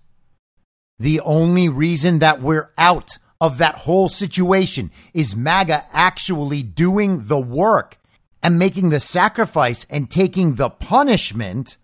The 0.98 1.20
only 1.20 1.68
reason 1.68 2.18
that 2.18 2.42
we're 2.42 2.72
out 2.76 3.18
of 3.40 3.58
that 3.58 3.76
whole 3.76 4.08
situation 4.08 4.90
is 5.12 5.36
MAGA 5.36 5.86
actually 5.92 6.64
doing 6.64 7.28
the 7.28 7.38
work 7.38 7.98
and 8.42 8.58
making 8.58 8.90
the 8.90 8.98
sacrifice 8.98 9.86
and 9.88 10.10
taking 10.10 10.56
the 10.56 10.70
punishment 10.70 11.76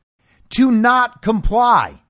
to 0.49 0.73
not 0.73 1.23
comply. 1.23 2.03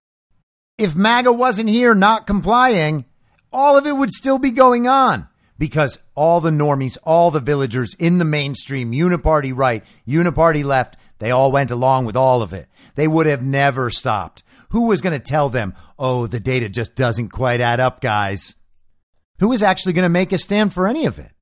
If 0.79 0.97
MAGA 0.97 1.31
wasn't 1.31 1.69
here 1.69 1.95
not 1.95 2.27
complying, 2.27 3.05
all 3.53 3.77
of 3.77 3.87
it 3.87 3.97
would 3.97 4.11
still 4.11 4.39
be 4.39 4.51
going 4.51 4.87
on 4.87 5.29
because 5.59 5.99
all 6.15 6.41
the 6.41 6.51
normies, 6.51 6.97
all 7.05 7.31
the 7.31 7.41
villagers 7.41 7.95
in 7.99 8.19
the 8.19 8.25
mainstream, 8.25 8.93
uniparty 8.93 9.53
right, 9.55 9.85
uniparty 10.07 10.65
left, 10.65 10.97
they 11.19 11.31
all 11.31 11.53
went 11.53 11.71
along 11.71 12.07
with 12.07 12.17
all 12.17 12.43
of 12.43 12.53
it. 12.53 12.69
They 12.95 13.07
would 13.07 13.27
have 13.27 13.43
never 13.43 13.91
stopped. 13.91 14.43
Who 14.71 14.87
was 14.87 15.01
going 15.01 15.13
to 15.13 15.25
tell 15.25 15.49
them, 15.49 15.75
oh, 15.99 16.27
the 16.27 16.41
data 16.41 16.69
just 16.69 16.97
doesn't 16.97 17.29
quite 17.29 17.61
add 17.61 17.79
up, 17.79 18.01
guys? 18.01 18.57
Who 19.39 19.53
is 19.53 19.63
actually 19.63 19.93
going 19.93 20.05
to 20.05 20.09
make 20.09 20.33
a 20.33 20.39
stand 20.39 20.73
for 20.73 20.89
any 20.89 21.07
of 21.07 21.19
it? 21.19 21.33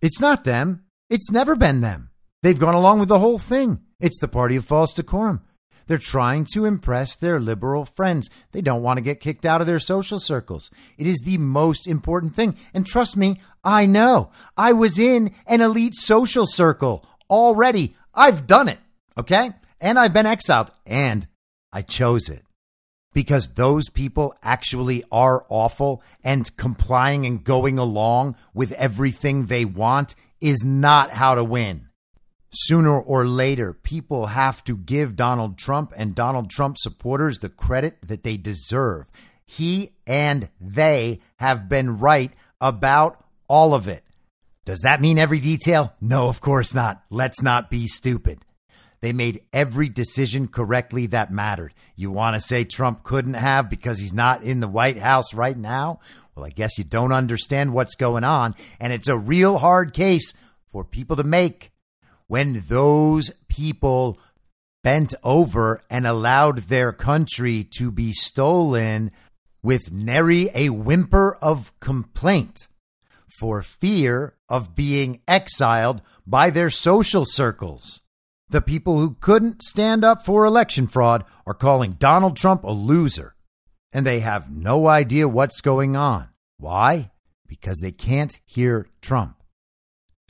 It's 0.00 0.20
not 0.20 0.44
them. 0.44 0.84
It's 1.08 1.30
never 1.30 1.54
been 1.54 1.80
them. 1.80 2.10
They've 2.42 2.58
gone 2.58 2.74
along 2.74 2.98
with 2.98 3.08
the 3.08 3.18
whole 3.18 3.38
thing. 3.38 3.80
It's 4.00 4.18
the 4.18 4.28
party 4.28 4.56
of 4.56 4.64
false 4.64 4.92
decorum. 4.92 5.42
They're 5.86 5.98
trying 5.98 6.46
to 6.52 6.64
impress 6.64 7.16
their 7.16 7.40
liberal 7.40 7.84
friends. 7.84 8.30
They 8.52 8.60
don't 8.60 8.82
want 8.82 8.98
to 8.98 9.02
get 9.02 9.20
kicked 9.20 9.46
out 9.46 9.60
of 9.60 9.66
their 9.66 9.78
social 9.78 10.20
circles. 10.20 10.70
It 10.98 11.06
is 11.06 11.20
the 11.20 11.38
most 11.38 11.86
important 11.86 12.34
thing. 12.34 12.56
And 12.74 12.86
trust 12.86 13.16
me, 13.16 13.40
I 13.64 13.86
know. 13.86 14.30
I 14.56 14.72
was 14.72 14.98
in 14.98 15.32
an 15.46 15.60
elite 15.60 15.94
social 15.94 16.46
circle 16.46 17.06
already. 17.30 17.94
I've 18.14 18.46
done 18.46 18.68
it. 18.68 18.78
Okay. 19.16 19.52
And 19.80 19.98
I've 19.98 20.12
been 20.12 20.26
exiled 20.26 20.70
and 20.86 21.26
I 21.72 21.82
chose 21.82 22.28
it 22.28 22.44
because 23.12 23.54
those 23.54 23.88
people 23.88 24.34
actually 24.42 25.02
are 25.10 25.44
awful 25.48 26.02
and 26.24 26.54
complying 26.56 27.26
and 27.26 27.44
going 27.44 27.78
along 27.78 28.36
with 28.54 28.72
everything 28.72 29.46
they 29.46 29.64
want 29.64 30.14
is 30.40 30.64
not 30.64 31.10
how 31.10 31.34
to 31.34 31.44
win. 31.44 31.88
Sooner 32.54 33.00
or 33.00 33.26
later, 33.26 33.72
people 33.72 34.26
have 34.26 34.62
to 34.64 34.76
give 34.76 35.16
Donald 35.16 35.56
Trump 35.56 35.92
and 35.96 36.14
Donald 36.14 36.50
Trump 36.50 36.76
supporters 36.78 37.38
the 37.38 37.48
credit 37.48 37.96
that 38.06 38.24
they 38.24 38.36
deserve. 38.36 39.10
He 39.46 39.92
and 40.06 40.50
they 40.60 41.20
have 41.36 41.68
been 41.68 41.98
right 41.98 42.30
about 42.60 43.24
all 43.48 43.74
of 43.74 43.88
it. 43.88 44.04
Does 44.64 44.80
that 44.80 45.00
mean 45.00 45.18
every 45.18 45.40
detail? 45.40 45.94
No, 46.00 46.28
of 46.28 46.40
course 46.40 46.74
not. 46.74 47.02
Let's 47.10 47.42
not 47.42 47.70
be 47.70 47.86
stupid. 47.86 48.44
They 49.00 49.12
made 49.12 49.42
every 49.52 49.88
decision 49.88 50.46
correctly 50.46 51.06
that 51.06 51.32
mattered. 51.32 51.74
You 51.96 52.10
want 52.10 52.34
to 52.34 52.40
say 52.40 52.64
Trump 52.64 53.02
couldn't 53.02 53.34
have 53.34 53.68
because 53.68 53.98
he's 53.98 54.14
not 54.14 54.42
in 54.42 54.60
the 54.60 54.68
White 54.68 54.98
House 54.98 55.34
right 55.34 55.56
now? 55.56 56.00
Well, 56.34 56.46
I 56.46 56.50
guess 56.50 56.78
you 56.78 56.84
don't 56.84 57.12
understand 57.12 57.72
what's 57.72 57.96
going 57.96 58.24
on. 58.24 58.54
And 58.78 58.92
it's 58.92 59.08
a 59.08 59.18
real 59.18 59.58
hard 59.58 59.92
case 59.92 60.32
for 60.70 60.84
people 60.84 61.16
to 61.16 61.24
make 61.24 61.71
when 62.32 62.64
those 62.66 63.30
people 63.46 64.18
bent 64.82 65.12
over 65.22 65.82
and 65.90 66.06
allowed 66.06 66.56
their 66.56 66.90
country 66.90 67.62
to 67.62 67.90
be 67.90 68.10
stolen 68.10 69.10
with 69.62 69.92
nary 69.92 70.48
a 70.54 70.70
whimper 70.70 71.36
of 71.42 71.78
complaint 71.78 72.68
for 73.28 73.60
fear 73.60 74.34
of 74.48 74.74
being 74.74 75.20
exiled 75.28 76.00
by 76.26 76.48
their 76.48 76.70
social 76.70 77.26
circles. 77.26 78.00
The 78.48 78.62
people 78.62 78.98
who 78.98 79.14
couldn't 79.20 79.62
stand 79.62 80.02
up 80.02 80.24
for 80.24 80.46
election 80.46 80.86
fraud 80.86 81.26
are 81.46 81.52
calling 81.52 81.92
Donald 81.98 82.38
Trump 82.38 82.64
a 82.64 82.72
loser, 82.72 83.34
and 83.92 84.06
they 84.06 84.20
have 84.20 84.50
no 84.50 84.88
idea 84.88 85.28
what's 85.28 85.60
going 85.60 85.96
on. 85.96 86.30
Why? 86.56 87.10
Because 87.46 87.80
they 87.80 87.92
can't 87.92 88.40
hear 88.46 88.88
Trump. 89.02 89.41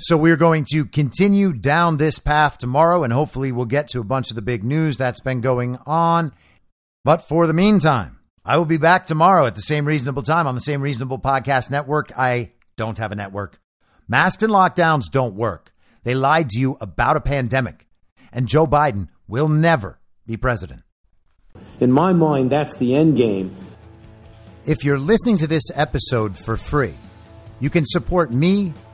So 0.02 0.16
we're 0.16 0.36
going 0.36 0.66
to 0.72 0.84
continue 0.84 1.52
down 1.52 1.96
this 1.96 2.18
path 2.18 2.58
tomorrow, 2.58 3.04
and 3.04 3.12
hopefully 3.12 3.52
we'll 3.52 3.66
get 3.66 3.88
to 3.88 4.00
a 4.00 4.04
bunch 4.04 4.30
of 4.30 4.36
the 4.36 4.42
big 4.42 4.64
news 4.64 4.96
that's 4.96 5.20
been 5.20 5.40
going 5.40 5.78
on. 5.86 6.32
But 7.04 7.22
for 7.22 7.46
the 7.46 7.52
meantime, 7.52 8.18
I 8.44 8.58
will 8.58 8.64
be 8.64 8.78
back 8.78 9.06
tomorrow 9.06 9.46
at 9.46 9.54
the 9.54 9.62
same 9.62 9.84
reasonable 9.84 10.22
time 10.22 10.46
on 10.46 10.54
the 10.54 10.60
same 10.60 10.82
reasonable 10.82 11.18
podcast 11.18 11.70
network. 11.70 12.12
I 12.18 12.50
don't 12.76 12.98
have 12.98 13.12
a 13.12 13.16
network. 13.16 13.60
Masks 14.08 14.42
and 14.42 14.52
lockdowns 14.52 15.10
don't 15.10 15.34
work. 15.34 15.72
They 16.02 16.14
lied 16.14 16.48
to 16.50 16.58
you 16.58 16.76
about 16.80 17.16
a 17.16 17.20
pandemic 17.20 17.86
and 18.32 18.48
Joe 18.48 18.66
Biden 18.66 19.08
will 19.28 19.48
never 19.48 20.00
be 20.26 20.36
president. 20.36 20.82
In 21.80 21.92
my 21.92 22.12
mind, 22.12 22.50
that's 22.50 22.76
the 22.76 22.94
end 22.94 23.16
game. 23.16 23.54
If 24.64 24.84
you're 24.84 24.98
listening 24.98 25.38
to 25.38 25.46
this 25.46 25.64
episode 25.74 26.36
for 26.36 26.56
free, 26.56 26.94
you 27.60 27.68
can 27.68 27.84
support 27.84 28.32
me 28.32 28.72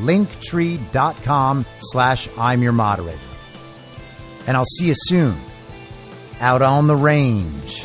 Linktree.com 0.00 1.66
slash 1.78 2.28
I'm 2.38 2.62
your 2.62 2.72
moderator. 2.72 3.18
And 4.46 4.56
I'll 4.56 4.64
see 4.64 4.88
you 4.88 4.94
soon 4.96 5.36
out 6.40 6.62
on 6.62 6.86
the 6.86 6.96
range. 6.96 7.84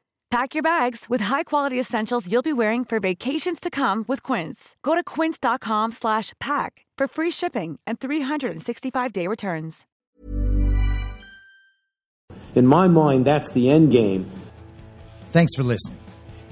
Pack 0.31 0.55
your 0.55 0.63
bags 0.63 1.09
with 1.09 1.19
high-quality 1.19 1.77
essentials 1.77 2.31
you'll 2.31 2.41
be 2.41 2.53
wearing 2.53 2.85
for 2.85 3.01
vacations 3.01 3.59
to 3.59 3.69
come 3.69 4.05
with 4.07 4.23
Quince. 4.23 4.77
Go 4.81 4.95
to 4.95 5.03
quince.com 5.03 5.91
slash 5.91 6.31
pack 6.39 6.85
for 6.97 7.09
free 7.09 7.31
shipping 7.31 7.79
and 7.85 7.99
365-day 7.99 9.27
returns. 9.27 9.85
In 12.55 12.65
my 12.65 12.87
mind, 12.87 13.25
that's 13.25 13.51
the 13.51 13.69
end 13.69 13.91
game. 13.91 14.25
Thanks 15.31 15.51
for 15.53 15.63
listening. 15.63 15.99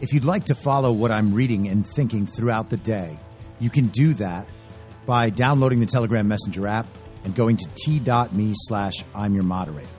If 0.02 0.12
you'd 0.12 0.26
like 0.26 0.46
to 0.46 0.56
follow 0.56 0.92
what 0.92 1.12
I'm 1.12 1.34
reading 1.34 1.70
and 1.70 1.88
thinking 1.88 2.28
throughout 2.28 2.70
the 2.70 2.78
day, 2.78 3.18
you 3.62 3.70
can 3.70 3.88
do 3.88 4.14
that 4.16 4.50
by 5.06 5.30
downloading 5.30 5.80
the 5.80 5.86
Telegram 5.86 6.28
Messenger 6.28 6.68
app 6.68 6.86
and 7.24 7.34
going 7.34 7.56
to 7.56 7.68
t.me 7.76 8.52
slash 8.56 8.96
I'm 9.16 9.34
your 9.34 9.44
moderator. 9.44 9.99